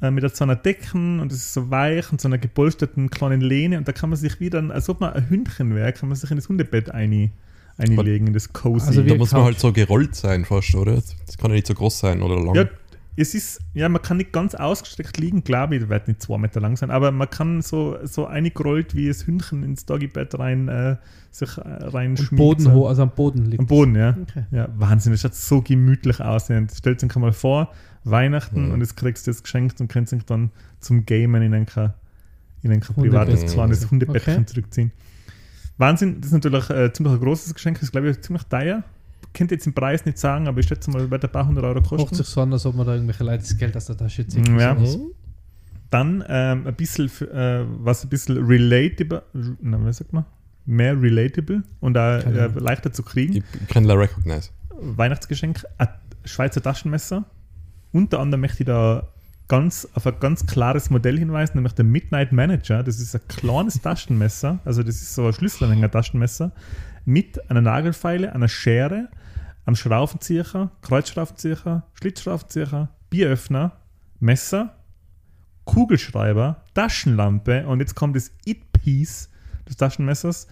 äh, 0.00 0.10
mit 0.10 0.36
so 0.36 0.44
einer 0.44 0.56
Decken 0.56 1.20
und 1.20 1.32
es 1.32 1.38
ist 1.38 1.54
so 1.54 1.70
weich 1.70 2.10
und 2.12 2.20
so 2.20 2.28
einer 2.28 2.38
gepolsterten 2.38 3.10
kleinen 3.10 3.40
Lehne 3.40 3.78
und 3.78 3.86
da 3.86 3.92
kann 3.92 4.10
man 4.10 4.18
sich 4.18 4.40
wieder, 4.40 4.62
als 4.70 4.88
ob 4.88 5.00
man 5.00 5.12
ein 5.12 5.28
Hündchen 5.28 5.74
wäre, 5.74 5.92
kann 5.92 6.08
man 6.08 6.16
sich 6.16 6.30
in 6.30 6.36
das 6.36 6.48
Hundebett 6.48 6.90
ein, 6.90 7.32
einlegen, 7.76 8.28
in 8.28 8.32
das 8.32 8.52
Cozy. 8.52 8.86
Also 8.86 9.04
wie 9.04 9.10
Da 9.10 9.14
muss 9.16 9.32
man 9.32 9.44
halt 9.44 9.58
so 9.58 9.72
gerollt 9.72 10.14
sein 10.14 10.44
fast, 10.44 10.74
oder? 10.74 10.94
Das 11.26 11.38
kann 11.38 11.50
ja 11.50 11.56
nicht 11.56 11.66
so 11.66 11.74
groß 11.74 11.98
sein 11.98 12.22
oder 12.22 12.36
lang. 12.36 12.54
Ja, 12.54 12.68
es 13.16 13.34
ist, 13.34 13.60
ja, 13.74 13.88
man 13.88 14.00
kann 14.00 14.16
nicht 14.16 14.32
ganz 14.32 14.54
ausgestreckt 14.54 15.18
liegen, 15.18 15.44
glaube 15.44 15.76
ich, 15.76 15.88
wird 15.88 16.08
nicht 16.08 16.22
zwei 16.22 16.38
Meter 16.38 16.60
lang 16.60 16.76
sein, 16.76 16.90
aber 16.90 17.10
man 17.10 17.28
kann 17.28 17.60
so, 17.60 17.98
so 18.04 18.26
eingerollt 18.26 18.94
wie 18.94 19.08
das 19.08 19.26
Hündchen 19.26 19.62
ins 19.62 19.84
Doggybett 19.84 20.38
rein, 20.38 20.68
äh, 20.68 20.96
sich 21.30 21.58
äh, 21.58 21.90
Und. 21.92 22.30
Boden 22.36 22.72
hoch, 22.72 22.88
also 22.88 23.02
am 23.02 23.10
Boden 23.10 23.44
liegt. 23.46 23.60
Am 23.60 23.66
Boden, 23.66 23.94
ja. 23.94 24.16
Okay. 24.22 24.44
Ja, 24.50 24.68
Wahnsinn, 24.76 25.12
das 25.12 25.20
schaut 25.20 25.34
so 25.34 25.60
gemütlich 25.60 26.20
aus. 26.20 26.50
Und 26.50 26.72
stellt 26.72 27.00
sich 27.00 27.14
mal 27.16 27.32
vor, 27.32 27.70
Weihnachten 28.04 28.66
Mhm. 28.66 28.72
und 28.72 28.80
jetzt 28.80 28.96
kriegst 28.96 29.26
du 29.26 29.30
das 29.30 29.42
geschenkt 29.42 29.80
und 29.80 29.88
kannst 29.88 30.12
dich 30.12 30.24
dann 30.24 30.50
zum 30.80 31.04
Gamen 31.06 31.42
in 31.42 31.54
ein, 31.54 31.66
in 32.62 32.72
ein 32.72 32.80
privates 32.80 33.52
kleines. 33.52 33.90
Hundebettchen 33.90 34.34
Okay. 34.34 34.46
zurückziehen. 34.46 34.92
Wahnsinn, 35.78 36.16
das 36.20 36.28
ist 36.28 36.32
natürlich 36.34 36.68
äh, 36.70 36.92
ziemlich 36.92 37.14
ein 37.14 37.20
großes 37.20 37.54
Geschenk, 37.54 37.76
das 37.76 37.84
ist 37.84 37.92
glaube 37.92 38.10
ich 38.10 38.20
ziemlich 38.20 38.42
teuer. 38.44 38.82
Könnt 39.32 39.50
ihr 39.52 39.56
jetzt 39.56 39.64
den 39.66 39.74
Preis 39.74 40.04
nicht 40.04 40.18
sagen, 40.18 40.48
aber 40.48 40.60
ich 40.60 40.66
schätze 40.66 40.90
mal, 40.90 41.10
wird 41.10 41.24
ein 41.24 41.30
paar 41.30 41.46
hundert 41.46 41.64
Euro 41.64 41.80
Macht 41.80 41.90
kosten. 41.90 42.14
sich 42.16 42.26
so 42.26 42.40
an, 42.40 42.52
als 42.52 42.66
ob 42.66 42.74
man 42.74 42.86
da 42.86 42.94
irgendwelche 42.94 43.22
Leute 43.24 43.38
das 43.44 43.56
Geld 43.56 43.76
aus 43.76 43.86
der 43.86 43.96
Tasche 43.96 44.26
zieht. 44.26 44.48
Ja. 44.48 44.76
So. 44.84 44.98
Mhm. 44.98 45.10
Dann 45.90 46.24
ähm, 46.28 46.66
ein 46.66 46.74
bisschen, 46.74 47.08
für, 47.08 47.30
äh, 47.32 47.64
was 47.84 48.02
ein 48.04 48.08
bisschen 48.08 48.44
relatable, 48.44 49.22
na, 49.60 49.82
was 49.84 49.98
sagt 49.98 50.12
man? 50.12 50.24
Mehr 50.66 51.00
relatable 51.00 51.62
und 51.80 51.96
auch 51.96 52.18
äh, 52.24 52.46
leichter 52.58 52.92
zu 52.92 53.02
kriegen. 53.02 53.36
Ich 53.60 53.68
kann 53.68 53.84
la 53.84 53.94
recognize. 53.94 54.50
Weihnachtsgeschenk, 54.80 55.64
ein 55.78 55.88
Schweizer 56.24 56.62
Taschenmesser. 56.62 57.24
Unter 57.92 58.20
anderem 58.20 58.42
möchte 58.42 58.62
ich 58.62 58.66
da 58.66 59.08
ganz 59.48 59.88
auf 59.94 60.06
ein 60.06 60.14
ganz 60.20 60.46
klares 60.46 60.90
Modell 60.90 61.18
hinweisen, 61.18 61.56
nämlich 61.56 61.72
der 61.72 61.84
Midnight 61.84 62.30
Manager. 62.30 62.84
Das 62.84 63.00
ist 63.00 63.16
ein 63.16 63.26
kleines 63.28 63.80
Taschenmesser, 63.82 64.60
also 64.64 64.82
das 64.82 64.96
ist 64.96 65.14
so 65.14 65.26
ein 65.26 65.32
Schlüsselanhänger-Taschenmesser 65.32 66.52
mit 67.04 67.50
einer 67.50 67.60
Nagelfeile, 67.60 68.32
einer 68.32 68.46
Schere, 68.46 69.08
einem 69.66 69.74
Schraubenzieher, 69.74 70.70
Kreuzschraubenzieher, 70.82 71.82
Schlitzschraubenzieher, 71.94 72.90
Bieröffner, 73.10 73.72
Messer, 74.20 74.76
Kugelschreiber, 75.64 76.64
Taschenlampe 76.74 77.66
und 77.66 77.80
jetzt 77.80 77.96
kommt 77.96 78.14
das 78.14 78.30
It-Piece 78.44 79.30
des 79.68 79.76
Taschenmessers, 79.76 80.46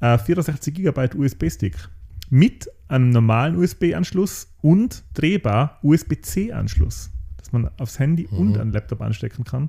äh, 0.00 0.16
64 0.16 0.74
GB 0.74 1.10
USB-Stick 1.16 1.74
mit 2.30 2.68
einem 2.88 3.10
normalen 3.10 3.56
USB-Anschluss 3.56 4.48
und 4.62 5.04
drehbar 5.14 5.78
USB-C-Anschluss, 5.82 7.10
dass 7.36 7.52
man 7.52 7.70
aufs 7.78 7.98
Handy 7.98 8.28
Mhm. 8.30 8.38
und 8.38 8.58
einen 8.58 8.72
Laptop 8.72 9.00
anstecken 9.00 9.44
kann. 9.44 9.68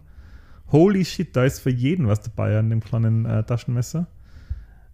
Holy 0.71 1.05
shit, 1.05 1.35
da 1.35 1.43
ist 1.45 1.59
für 1.59 1.69
jeden 1.69 2.07
was 2.07 2.21
dabei 2.21 2.57
an 2.57 2.69
dem 2.69 2.81
kleinen 2.81 3.25
äh, 3.25 3.43
Taschenmesser. 3.43 4.07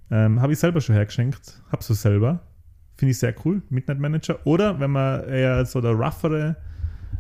Ähm, 0.09 0.41
Habe 0.41 0.53
ich 0.53 0.59
selber 0.59 0.82
schon 0.82 0.95
hergeschenkt, 0.95 1.62
habe 1.72 1.84
so 1.84 1.93
selber. 1.93 2.41
Finde 2.97 3.12
ich 3.12 3.20
sehr 3.20 3.34
cool, 3.45 3.62
Midnight 3.70 3.99
Manager. 3.99 4.45
Oder 4.45 4.80
wenn 4.80 4.91
man 4.91 5.24
eher 5.28 5.66
so 5.66 5.80
der 5.82 5.91
roughere 5.93 6.57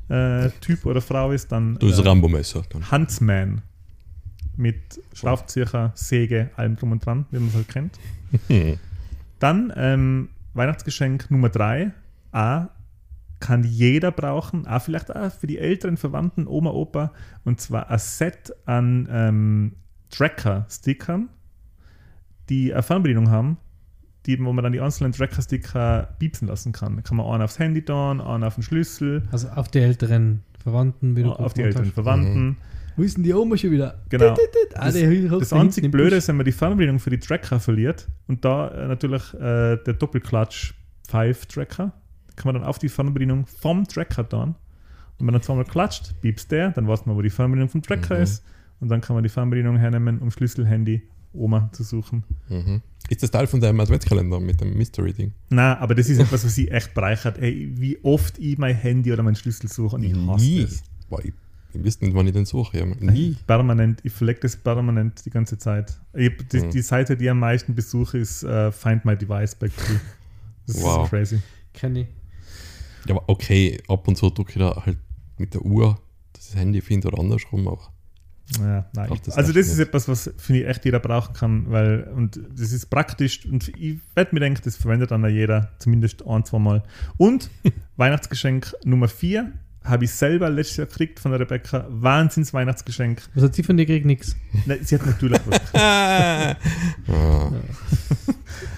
äh, 0.09 0.49
Typ 0.59 0.85
oder 0.85 1.01
Frau 1.01 1.31
ist, 1.31 1.51
dann 1.51 1.75
Du 1.79 1.87
bist 1.87 1.99
äh, 1.99 2.03
Rambo-Messer. 2.07 2.63
Huntsman 2.91 3.61
mit 4.57 5.01
Schraubenzieher, 5.13 5.91
Säge, 5.95 6.49
allem 6.57 6.75
drum 6.75 6.91
und 6.91 7.05
dran, 7.05 7.25
wie 7.31 7.39
man 7.39 7.47
es 7.47 7.55
halt 7.55 7.69
kennt. 7.69 7.99
Dann 9.41 9.73
ähm, 9.75 10.29
Weihnachtsgeschenk 10.53 11.31
Nummer 11.31 11.49
drei. 11.49 11.93
A, 12.31 12.69
kann 13.39 13.63
jeder 13.63 14.11
brauchen, 14.11 14.67
auch 14.67 14.83
vielleicht 14.83 15.13
auch 15.13 15.31
für 15.31 15.47
die 15.47 15.57
älteren 15.57 15.97
Verwandten, 15.97 16.45
Oma, 16.47 16.69
Opa, 16.69 17.11
und 17.43 17.59
zwar 17.59 17.89
ein 17.89 17.97
Set 17.97 18.53
an 18.67 19.09
ähm, 19.11 19.73
Tracker-Stickern, 20.11 21.27
die 22.49 22.71
eine 22.71 22.83
Fernbedienung 22.83 23.31
haben, 23.31 23.57
die, 24.27 24.39
wo 24.39 24.53
man 24.53 24.63
dann 24.63 24.73
die 24.73 24.79
einzelnen 24.79 25.11
Tracker-Sticker 25.11 26.15
piepsen 26.19 26.47
lassen 26.47 26.71
kann. 26.71 26.97
Da 26.97 27.01
kann 27.01 27.17
man 27.17 27.25
einen 27.25 27.41
aufs 27.41 27.57
Handy 27.57 27.83
tun, 27.83 28.21
einen 28.21 28.43
auf 28.43 28.55
den 28.55 28.63
Schlüssel, 28.63 29.27
Also 29.31 29.49
auf 29.49 29.69
die 29.69 29.79
älteren 29.79 30.43
Verwandten, 30.59 31.15
wie 31.15 31.23
du 31.23 31.31
auf 31.31 31.55
die 31.55 31.63
älteren 31.63 31.87
hast. 31.87 31.93
Verwandten. 31.95 32.57
Wo 32.97 33.03
ist 33.03 33.15
denn 33.17 33.23
die 33.23 33.33
Oma 33.33 33.55
schon 33.57 33.71
wieder? 33.71 34.03
Genau. 34.09 34.29
Dit, 34.33 34.37
dit, 34.37 34.71
dit. 34.71 34.77
Ah, 34.77 34.85
Das, 34.91 35.39
das 35.39 35.53
einzige 35.53 35.89
Blöde 35.89 36.09
Busch. 36.09 36.17
ist, 36.19 36.27
wenn 36.27 36.37
man 36.37 36.45
die 36.45 36.51
Fernbedienung 36.51 36.99
für 36.99 37.09
die 37.09 37.19
Tracker 37.19 37.59
verliert 37.59 38.07
und 38.27 38.43
da 38.45 38.67
äh, 38.69 38.87
natürlich 38.87 39.33
äh, 39.35 39.77
der 39.77 39.93
Doppelklatsch 39.93 40.73
5 41.09 41.45
Tracker, 41.47 41.93
kann 42.35 42.53
man 42.53 42.55
dann 42.61 42.63
auf 42.63 42.79
die 42.79 42.89
Fernbedienung 42.89 43.45
vom 43.45 43.85
Tracker 43.87 44.27
tun. 44.27 44.49
Und 44.49 44.55
wenn 45.19 45.25
man 45.27 45.33
dann 45.33 45.41
zweimal 45.41 45.65
klatscht, 45.65 46.19
piepst 46.21 46.51
der, 46.51 46.71
dann 46.71 46.87
weiß 46.87 47.05
man, 47.05 47.15
wo 47.15 47.21
die 47.21 47.29
Fernbedienung 47.29 47.69
vom 47.69 47.81
Tracker 47.81 48.17
Mhm. 48.17 48.23
ist 48.23 48.43
und 48.79 48.89
dann 48.89 49.01
kann 49.01 49.15
man 49.15 49.23
die 49.23 49.29
Fernbedienung 49.29 49.77
hernehmen, 49.77 50.19
um 50.19 50.31
Schlüsselhandy 50.31 51.03
Oma 51.33 51.69
zu 51.71 51.83
suchen. 51.83 52.23
Mhm. 52.49 52.81
Ist 53.09 53.23
das 53.23 53.31
Teil 53.31 53.47
von 53.47 53.61
deinem 53.61 53.79
Adventskalender 53.79 54.39
mit 54.39 54.59
dem 54.59 54.73
Mystery-Ding? 54.75 55.31
Na, 55.49 55.77
aber 55.79 55.95
das 55.95 56.09
ist 56.09 56.19
etwas, 56.19 56.43
was 56.45 56.57
ich 56.57 56.71
echt 56.71 56.93
bereichert. 56.93 57.37
Ey, 57.39 57.71
wie 57.75 57.97
oft 58.03 58.37
ich 58.37 58.57
mein 58.57 58.75
Handy 58.75 59.11
oder 59.13 59.23
meinen 59.23 59.35
Schlüssel 59.35 59.69
suche 59.69 59.95
und 59.95 60.03
ich 60.03 60.13
hasse 60.13 60.43
Nie. 60.45 60.61
es. 60.63 60.83
Boah, 61.09 61.23
ich, 61.23 61.33
ich 61.73 61.83
wüsste 61.83 62.05
nicht, 62.05 62.15
wann 62.15 62.27
ich 62.27 62.33
den 62.33 62.45
suche. 62.45 62.79
Ja. 62.79 62.85
Nie. 62.85 63.35
Permanent, 63.47 63.99
ich 64.03 64.11
verlege 64.13 64.39
das 64.41 64.55
permanent 64.57 65.25
die 65.25 65.29
ganze 65.29 65.57
Zeit. 65.57 65.99
Ich, 66.13 66.31
die, 66.51 66.59
Mhm. 66.59 66.69
die 66.71 66.81
Seite, 66.81 67.15
die 67.17 67.29
am 67.29 67.39
meisten 67.39 67.73
besuche, 67.75 68.17
ist 68.17 68.43
äh, 68.43 68.71
Find 68.71 69.05
My 69.05 69.15
Device 69.15 69.55
bei 69.55 69.67
Google. 69.69 70.01
Das 70.67 70.81
Wow. 70.81 71.03
ist 71.05 71.09
crazy. 71.09 71.39
Kenn 71.73 71.95
ich. 71.95 72.07
Ja, 73.07 73.15
aber 73.15 73.23
okay, 73.29 73.81
ab 73.87 74.07
und 74.07 74.15
zu 74.15 74.29
drücke 74.29 74.51
ich 74.51 74.57
da 74.59 74.83
halt 74.85 74.97
mit 75.37 75.53
der 75.53 75.61
Uhr 75.63 75.99
das 76.33 76.55
Handy 76.55 76.81
finde 76.81 77.07
oder 77.07 77.19
andersrum, 77.19 77.67
aber 77.67 77.91
Ja, 78.59 78.85
nein. 78.93 79.09
Ach, 79.13 79.19
das 79.19 79.37
also 79.37 79.53
das 79.53 79.67
ist 79.67 79.77
nicht. 79.77 79.87
etwas, 79.87 80.07
was 80.09 80.29
finde 80.37 80.61
ich 80.61 80.67
echt 80.67 80.83
jeder 80.85 80.99
brauchen 80.99 81.33
kann, 81.33 81.71
weil 81.71 82.03
und 82.15 82.39
das 82.53 82.71
ist 82.73 82.87
praktisch 82.89 83.45
und 83.45 83.69
ich 83.69 83.97
werde 84.13 84.35
mir 84.35 84.41
denken, 84.41 84.61
das 84.65 84.75
verwendet 84.75 85.11
dann 85.11 85.27
jeder 85.29 85.71
zumindest 85.79 86.25
ein, 86.27 86.43
zwei 86.45 86.59
Mal. 86.59 86.83
Und 87.17 87.49
Weihnachtsgeschenk 87.97 88.75
Nummer 88.83 89.07
vier 89.07 89.51
habe 89.83 90.05
ich 90.05 90.11
selber 90.11 90.49
letztes 90.49 90.77
Jahr 90.77 90.87
gekriegt 90.87 91.19
von 91.19 91.31
der 91.31 91.39
Rebecca. 91.41 91.85
Wahnsinns 91.89 92.53
Weihnachtsgeschenk. 92.53 93.23
Was 93.33 93.43
hat 93.45 93.55
sie 93.55 93.63
von 93.63 93.77
dir 93.77 93.85
gekriegt? 93.85 94.05
Nix. 94.05 94.35
Nein, 94.65 94.79
sie 94.83 94.95
hat 94.95 95.05
natürlich 95.05 95.39
was. 95.47 95.59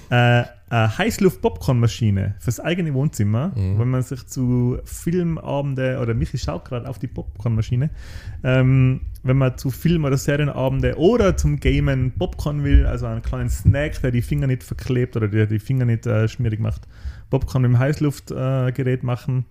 äh, 0.09 0.43
eine 0.69 0.97
Heißluft-Popcorn-Maschine 0.97 2.35
fürs 2.39 2.59
eigene 2.59 2.93
Wohnzimmer, 2.95 3.51
Mhm. 3.55 3.77
wenn 3.79 3.89
man 3.89 4.01
sich 4.01 4.25
zu 4.25 4.79
Filmabende 4.85 5.99
oder 6.01 6.15
Michi 6.15 6.39
schaut 6.39 6.65
gerade 6.65 6.89
auf 6.89 6.97
die 6.97 7.05
Popcorn-Maschine, 7.07 7.91
ähm, 8.43 9.01
wenn 9.21 9.37
man 9.37 9.55
zu 9.57 9.69
Film- 9.69 10.05
oder 10.05 10.17
Serienabende 10.17 10.97
oder 10.97 11.37
zum 11.37 11.59
Gamen 11.59 12.13
Popcorn 12.17 12.63
will, 12.63 12.87
also 12.87 13.05
einen 13.05 13.21
kleinen 13.21 13.49
Snack, 13.49 14.01
der 14.01 14.09
die 14.11 14.23
Finger 14.23 14.47
nicht 14.47 14.63
verklebt 14.63 15.15
oder 15.15 15.27
der 15.27 15.45
die 15.45 15.59
Finger 15.59 15.85
nicht 15.85 16.07
äh, 16.07 16.27
schmierig 16.27 16.59
macht, 16.59 16.87
Popcorn 17.29 17.65
im 17.65 17.77
Heißluftgerät 17.77 19.03
äh, 19.03 19.05
machen, 19.05 19.45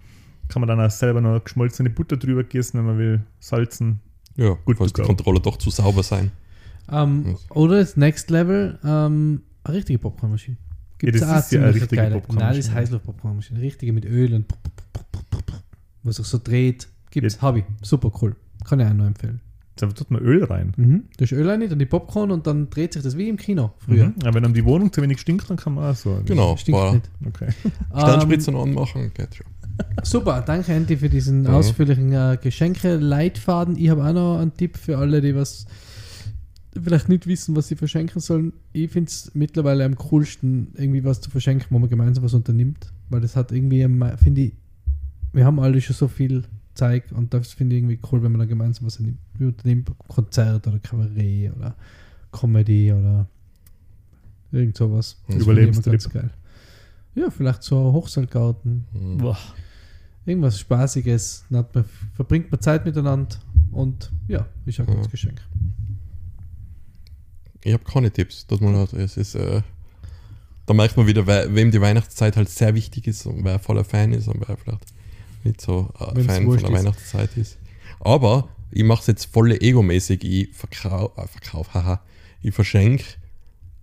kann 0.52 0.60
man 0.60 0.68
dann 0.68 0.80
auch 0.80 0.90
selber 0.90 1.20
noch 1.22 1.42
geschmolzene 1.42 1.88
Butter 1.88 2.16
drüber 2.18 2.44
gießen, 2.44 2.78
wenn 2.78 2.86
man 2.86 2.98
will, 2.98 3.22
salzen. 3.40 4.00
ja, 4.36 4.54
Good 4.66 4.76
falls 4.76 4.92
die 4.92 5.00
go. 5.00 5.06
Controller 5.06 5.40
doch 5.40 5.56
zu 5.56 5.70
sauber 5.70 6.02
sein. 6.02 6.30
Ähm, 6.90 7.36
oder 7.50 7.78
das 7.78 7.96
Next 7.96 8.28
Level, 8.30 8.78
ähm, 8.84 9.42
eine 9.64 9.76
richtige 9.76 9.98
Popcornmaschine. 9.98 10.58
Gibt's 10.98 11.20
das 11.20 11.30
auch 11.30 11.36
ist 11.38 11.52
ja 11.52 11.62
eine 11.62 11.74
richtige 11.74 11.96
geile. 11.96 12.14
Popcornmaschine. 12.16 12.50
Nein, 12.50 12.56
das 12.58 12.66
ist 12.66 12.74
Heißluft-Popcornmaschine. 12.74 13.60
Richtige 13.60 13.92
mit 13.94 14.04
Öl 14.04 14.34
und 14.34 14.46
was 16.02 16.16
sich 16.16 16.26
so 16.26 16.38
dreht. 16.42 16.88
Gibt's, 17.10 17.36
Ja. 17.36 17.42
habe 17.42 17.60
ich. 17.60 17.64
Super 17.82 18.10
cool. 18.20 18.36
Kann 18.64 18.80
ich 18.80 18.86
auch 18.86 18.92
nur 18.92 19.06
empfehlen. 19.06 19.40
Da 19.76 19.86
tut 19.86 20.10
man 20.10 20.20
Öl 20.22 20.44
rein. 20.44 20.74
Mhm. 20.76 21.04
Da 21.16 21.24
ist 21.24 21.32
Öl 21.32 21.48
rein, 21.48 21.66
dann 21.66 21.78
die 21.78 21.86
Popcorn 21.86 22.30
und 22.30 22.46
dann 22.46 22.68
dreht 22.68 22.92
sich 22.92 23.02
das 23.02 23.16
wie 23.16 23.28
im 23.28 23.36
Kino 23.38 23.72
früher. 23.78 24.08
Mhm. 24.08 24.14
Aber 24.22 24.34
wenn 24.34 24.44
einem 24.44 24.54
die 24.54 24.64
Wohnung 24.66 24.92
zu 24.92 25.00
wenig 25.00 25.18
stinkt, 25.20 25.48
dann 25.48 25.56
kann 25.56 25.74
man 25.74 25.90
auch 25.90 25.96
so. 25.96 26.20
Genau, 26.26 26.56
Stinkt 26.58 26.78
war 26.78 26.92
nicht. 26.92 27.10
Okay. 27.26 27.48
Sternspritzen 27.96 28.54
anmachen, 28.54 29.10
geht 29.14 29.34
schon. 29.34 29.46
Ähm, 29.90 29.96
super, 30.04 30.42
danke 30.42 30.72
Andy 30.72 30.96
für 30.96 31.08
diesen 31.08 31.42
Mhm. 31.42 31.46
ausführlichen 31.48 32.12
äh, 32.12 32.38
Geschenke-Leitfaden. 32.40 33.76
Ich 33.76 33.88
habe 33.90 34.04
auch 34.04 34.12
noch 34.12 34.38
einen 34.38 34.56
Tipp 34.56 34.76
für 34.76 34.98
alle, 34.98 35.20
die 35.20 35.34
was 35.34 35.66
vielleicht 36.80 37.08
nicht 37.08 37.26
wissen, 37.26 37.54
was 37.54 37.68
sie 37.68 37.76
verschenken 37.76 38.20
sollen. 38.20 38.52
Ich 38.72 38.90
finde 38.90 39.08
es 39.08 39.30
mittlerweile 39.34 39.84
am 39.84 39.94
coolsten, 39.96 40.68
irgendwie 40.76 41.04
was 41.04 41.20
zu 41.20 41.30
verschenken, 41.30 41.66
wo 41.70 41.78
man 41.78 41.88
gemeinsam 41.90 42.24
was 42.24 42.34
unternimmt. 42.34 42.92
Weil 43.10 43.20
das 43.20 43.36
hat 43.36 43.52
irgendwie, 43.52 43.84
am- 43.84 44.16
finde 44.16 44.40
ich, 44.42 44.52
wir 45.32 45.44
haben 45.44 45.60
alle 45.60 45.80
schon 45.80 45.96
so 45.96 46.08
viel 46.08 46.44
Zeit 46.74 47.12
und 47.12 47.34
das 47.34 47.52
finde 47.52 47.76
ich 47.76 47.82
irgendwie 47.82 47.98
cool, 48.10 48.22
wenn 48.22 48.32
man 48.32 48.38
dann 48.38 48.48
gemeinsam 48.48 48.86
was 48.86 48.98
unternimmt. 49.38 49.90
Konzert 50.08 50.66
oder 50.66 50.78
Kabarett 50.78 51.54
oder 51.54 51.74
Comedy 52.32 52.90
oder 52.92 53.26
irgend 54.50 54.76
sowas. 54.76 55.20
Überlebenstrip. 55.28 56.30
Ja, 57.14 57.28
vielleicht 57.28 57.62
so 57.62 57.88
ein 57.88 57.92
Hochseilgarten, 57.92 58.84
Mhm. 58.94 59.18
Boah. 59.18 59.36
Irgendwas 60.26 60.58
Spaßiges. 60.60 61.44
Dann 61.50 61.58
hat 61.60 61.74
man, 61.74 61.84
verbringt 62.14 62.50
man 62.50 62.60
Zeit 62.60 62.84
miteinander 62.84 63.36
und 63.72 64.12
ja, 64.28 64.46
ist 64.66 64.80
ein 64.80 64.86
Ja. 64.86 64.94
gutes 64.94 65.10
Geschenk. 65.10 65.40
Ich 67.64 67.72
habe 67.72 67.84
keine 67.84 68.10
Tipps. 68.10 68.46
Dass 68.46 68.60
man 68.60 68.76
halt, 68.76 68.92
es 68.92 69.16
ist, 69.16 69.34
äh, 69.34 69.62
da 70.66 70.74
merkt 70.74 70.96
man 70.96 71.06
wieder, 71.06 71.26
wer, 71.26 71.54
wem 71.54 71.70
die 71.70 71.80
Weihnachtszeit 71.80 72.36
halt 72.36 72.48
sehr 72.48 72.74
wichtig 72.74 73.06
ist 73.06 73.26
und 73.26 73.44
wer 73.44 73.58
voller 73.58 73.84
Fan 73.84 74.12
ist 74.12 74.28
und 74.28 74.42
wer 74.46 74.56
vielleicht 74.56 74.86
nicht 75.44 75.60
so 75.60 75.90
ein 75.98 76.16
Wem's 76.16 76.26
Fan 76.26 76.44
von 76.44 76.56
der 76.58 76.68
ist. 76.68 76.72
Weihnachtszeit 76.74 77.36
ist. 77.36 77.58
Aber 78.00 78.48
ich 78.70 78.84
mache 78.84 79.00
es 79.00 79.06
jetzt 79.06 79.24
voll 79.26 79.52
egomäßig. 79.52 80.24
Ich 80.24 80.54
verkaufe, 80.54 81.20
äh, 81.20 81.26
verkauf, 81.26 81.74
haha, 81.74 82.00
ich 82.42 82.54
verschenke 82.54 83.04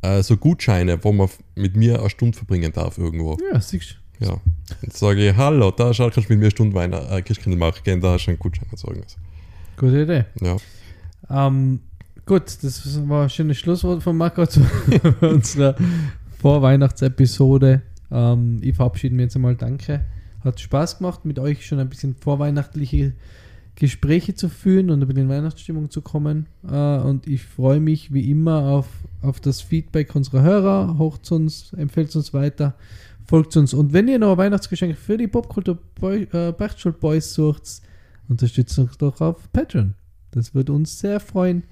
äh, 0.02 0.24
so 0.24 0.36
Gutscheine, 0.38 1.04
wo 1.04 1.12
man 1.14 1.30
mit 1.56 1.76
mir 1.76 2.00
eine 2.00 2.10
Stunde 2.10 2.38
verbringen 2.38 2.72
darf 2.74 2.98
irgendwo. 2.98 3.38
Ja, 3.52 3.60
siehst 3.62 3.92
du. 3.92 3.96
Ja. 4.20 4.38
Jetzt 4.82 4.98
sage 4.98 5.30
ich, 5.30 5.36
hallo, 5.36 5.72
da 5.72 5.94
schau, 5.94 6.10
kannst 6.10 6.30
du 6.30 6.34
mit 6.34 6.40
mir 6.40 6.46
eine 6.46 6.52
Stunde 6.52 6.76
Wein, 6.76 6.94
äh, 6.94 7.22
Christkindl 7.22 7.58
machen 7.58 7.82
gehen, 7.84 8.02
da 8.02 8.14
hast 8.14 8.26
du 8.26 8.32
einen 8.32 8.40
Gutschein. 8.40 8.68
und 8.70 8.78
So 8.78 8.88
irgendwas. 8.90 9.18
Gute 9.78 10.02
Idee. 10.02 10.26
Ja. 10.42 10.58
Ähm, 11.30 11.80
gut, 12.26 12.44
das 12.62 13.08
war 13.08 13.24
ein 13.24 13.30
schönes 13.30 13.58
Schlusswort 13.58 14.04
von 14.04 14.18
Marco 14.18 14.46
zu 14.48 14.62
unserer 15.22 15.76
Vorweihnachtsepisode. 16.42 17.82
Ähm, 18.12 18.60
ich 18.62 18.76
verabschiede 18.76 19.16
mich 19.16 19.24
jetzt 19.24 19.36
einmal. 19.36 19.56
Danke. 19.56 20.06
Hat 20.44 20.60
Spaß 20.60 20.98
gemacht, 20.98 21.26
mit 21.26 21.40
euch 21.40 21.66
schon 21.66 21.80
ein 21.80 21.90
bisschen 21.90 22.16
vorweihnachtliche 22.16 23.14
Gespräche 23.76 24.36
zu 24.36 24.50
führen 24.50 24.90
und 24.90 25.02
ein 25.02 25.08
bisschen 25.08 25.24
in 25.24 25.30
Weihnachtsstimmung 25.30 25.90
zu 25.90 26.02
kommen. 26.02 26.48
Äh, 26.70 26.98
und 27.00 27.28
ich 27.28 27.44
freue 27.44 27.80
mich 27.80 28.14
wie 28.14 28.30
immer 28.30 28.64
auf, 28.64 28.88
auf 29.22 29.40
das 29.40 29.62
Feedback 29.62 30.16
unserer 30.16 30.42
Hörer. 30.42 30.98
Hocht 30.98 31.32
uns, 31.32 31.74
empfehlt 31.74 32.14
uns 32.16 32.34
weiter, 32.34 32.76
folgt 33.30 33.56
uns. 33.58 33.76
Und 33.76 33.94
wenn 33.94 34.08
ihr 34.08 34.18
noch 34.18 34.32
ein 34.32 34.38
Weihnachtsgeschenk 34.38 34.98
für 34.98 35.16
die 35.16 35.28
Popkultur 35.28 35.78
Boy, 36.00 36.28
äh, 36.34 36.54
Boys 37.00 37.34
sucht, 37.34 37.82
unterstützt 38.28 38.78
uns 38.80 38.98
doch 38.98 39.22
auf 39.22 39.52
Patreon. 39.54 39.94
Das 40.32 40.56
würde 40.56 40.74
uns 40.74 41.00
sehr 41.00 41.20
freuen. 41.20 41.64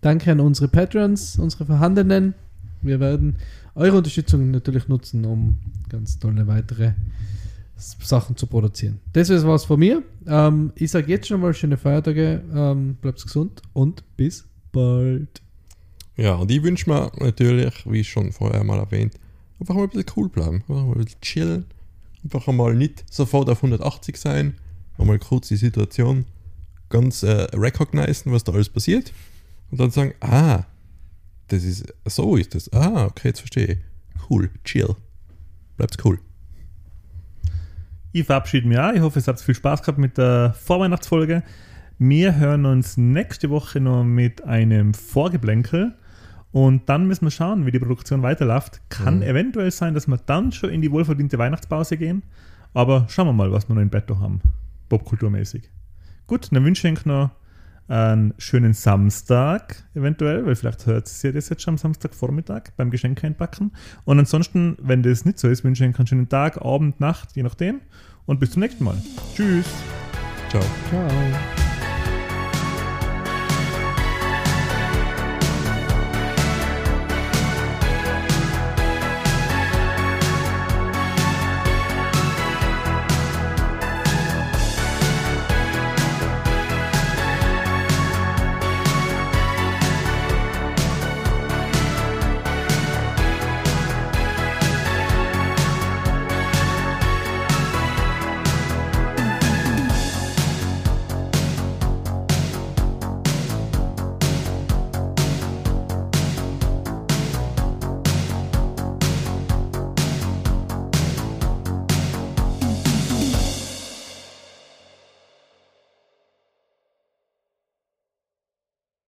Danke 0.00 0.30
an 0.30 0.38
unsere 0.38 0.68
Patrons, 0.68 1.36
unsere 1.38 1.66
Vorhandenen. 1.66 2.34
Wir 2.80 3.00
werden 3.00 3.36
eure 3.74 3.96
Unterstützung 3.96 4.52
natürlich 4.52 4.86
nutzen, 4.86 5.24
um 5.24 5.58
ganz 5.88 6.18
tolle 6.18 6.46
weitere 6.46 6.92
Sachen 7.76 8.36
zu 8.36 8.46
produzieren. 8.46 9.00
Das 9.12 9.30
ist 9.30 9.44
was 9.44 9.64
von 9.64 9.80
mir. 9.80 10.02
Ähm, 10.28 10.72
ich 10.76 10.92
sage 10.92 11.08
jetzt 11.08 11.26
schon 11.26 11.40
mal 11.40 11.54
schöne 11.54 11.76
Feiertage. 11.76 12.40
Ähm, 12.54 12.96
bleibt 13.00 13.20
gesund 13.20 13.62
und 13.72 14.04
bis 14.16 14.44
bald. 14.70 15.42
Ja, 16.16 16.34
und 16.34 16.52
ich 16.52 16.62
wünsche 16.62 16.88
mir 16.88 17.10
natürlich, 17.18 17.84
wie 17.90 18.04
schon 18.04 18.30
vorher 18.30 18.62
mal 18.62 18.78
erwähnt, 18.78 19.14
einfach 19.64 19.74
mal 19.76 19.84
ein 19.84 19.90
bisschen 19.90 20.12
cool 20.16 20.28
bleiben, 20.28 20.56
einfach 20.56 20.84
mal 20.84 20.92
ein 20.92 21.04
bisschen 21.04 21.20
chillen, 21.20 21.64
einfach 22.22 22.48
einmal 22.48 22.74
nicht 22.74 23.04
sofort 23.10 23.48
auf 23.48 23.58
180 23.58 24.16
sein, 24.16 24.54
einmal 24.98 25.18
kurz 25.18 25.48
die 25.48 25.56
Situation 25.56 26.26
ganz 26.90 27.22
äh, 27.22 27.46
recognizen, 27.54 28.30
was 28.30 28.44
da 28.44 28.52
alles 28.52 28.68
passiert 28.68 29.12
und 29.70 29.80
dann 29.80 29.90
sagen, 29.90 30.14
ah, 30.20 30.64
das 31.48 31.64
ist, 31.64 31.92
so 32.04 32.36
ist 32.36 32.54
das, 32.54 32.72
ah, 32.72 33.06
okay, 33.06 33.28
jetzt 33.28 33.40
verstehe 33.40 33.66
ich. 33.66 33.78
Cool, 34.28 34.50
chill. 34.64 34.94
Bleibt's 35.76 35.96
cool. 36.04 36.18
Ich 38.12 38.24
verabschiede 38.24 38.68
mich 38.68 38.78
auch. 38.78 38.92
Ich 38.92 39.00
hoffe, 39.00 39.18
es 39.18 39.26
hat 39.26 39.40
viel 39.40 39.54
Spaß 39.54 39.82
gehabt 39.82 39.98
mit 39.98 40.16
der 40.18 40.54
Vorweihnachtsfolge. 40.54 41.42
Wir 41.98 42.36
hören 42.36 42.64
uns 42.64 42.96
nächste 42.96 43.50
Woche 43.50 43.80
noch 43.80 44.04
mit 44.04 44.44
einem 44.44 44.94
Vorgeblänkel. 44.94 45.94
Und 46.54 46.88
dann 46.88 47.08
müssen 47.08 47.26
wir 47.26 47.32
schauen, 47.32 47.66
wie 47.66 47.72
die 47.72 47.80
Produktion 47.80 48.22
weiterläuft. 48.22 48.80
Kann 48.88 49.16
Mhm. 49.16 49.22
eventuell 49.22 49.72
sein, 49.72 49.92
dass 49.92 50.06
wir 50.06 50.18
dann 50.18 50.52
schon 50.52 50.70
in 50.70 50.80
die 50.82 50.90
wohlverdiente 50.92 51.36
Weihnachtspause 51.36 51.96
gehen. 51.96 52.22
Aber 52.72 53.06
schauen 53.08 53.26
wir 53.26 53.32
mal, 53.32 53.50
was 53.50 53.68
wir 53.68 53.74
noch 53.74 53.82
in 53.82 53.90
petto 53.90 54.20
haben. 54.20 54.40
Popkulturmäßig. 54.88 55.68
Gut, 56.28 56.48
dann 56.52 56.64
wünsche 56.64 56.86
ich 56.88 56.96
euch 56.96 57.06
noch 57.06 57.30
einen 57.88 58.34
schönen 58.38 58.72
Samstag 58.72 59.82
eventuell, 59.96 60.46
weil 60.46 60.54
vielleicht 60.54 60.86
hört 60.86 61.10
ihr 61.24 61.32
das 61.32 61.48
jetzt 61.48 61.60
schon 61.62 61.74
am 61.74 61.78
Samstagvormittag 61.78 62.70
beim 62.76 62.90
Geschenk 62.92 63.24
einpacken. 63.24 63.72
Und 64.04 64.20
ansonsten, 64.20 64.76
wenn 64.80 65.02
das 65.02 65.24
nicht 65.24 65.40
so 65.40 65.48
ist, 65.48 65.64
wünsche 65.64 65.84
ich 65.84 65.90
euch 65.90 65.98
einen 65.98 66.06
schönen 66.06 66.28
Tag, 66.28 66.64
Abend, 66.64 67.00
Nacht, 67.00 67.34
je 67.34 67.42
nachdem. 67.42 67.80
Und 68.26 68.38
bis 68.38 68.52
zum 68.52 68.60
nächsten 68.60 68.84
Mal. 68.84 68.96
Tschüss. 69.34 69.66
Ciao. 70.50 70.62
Ciao. 70.88 71.63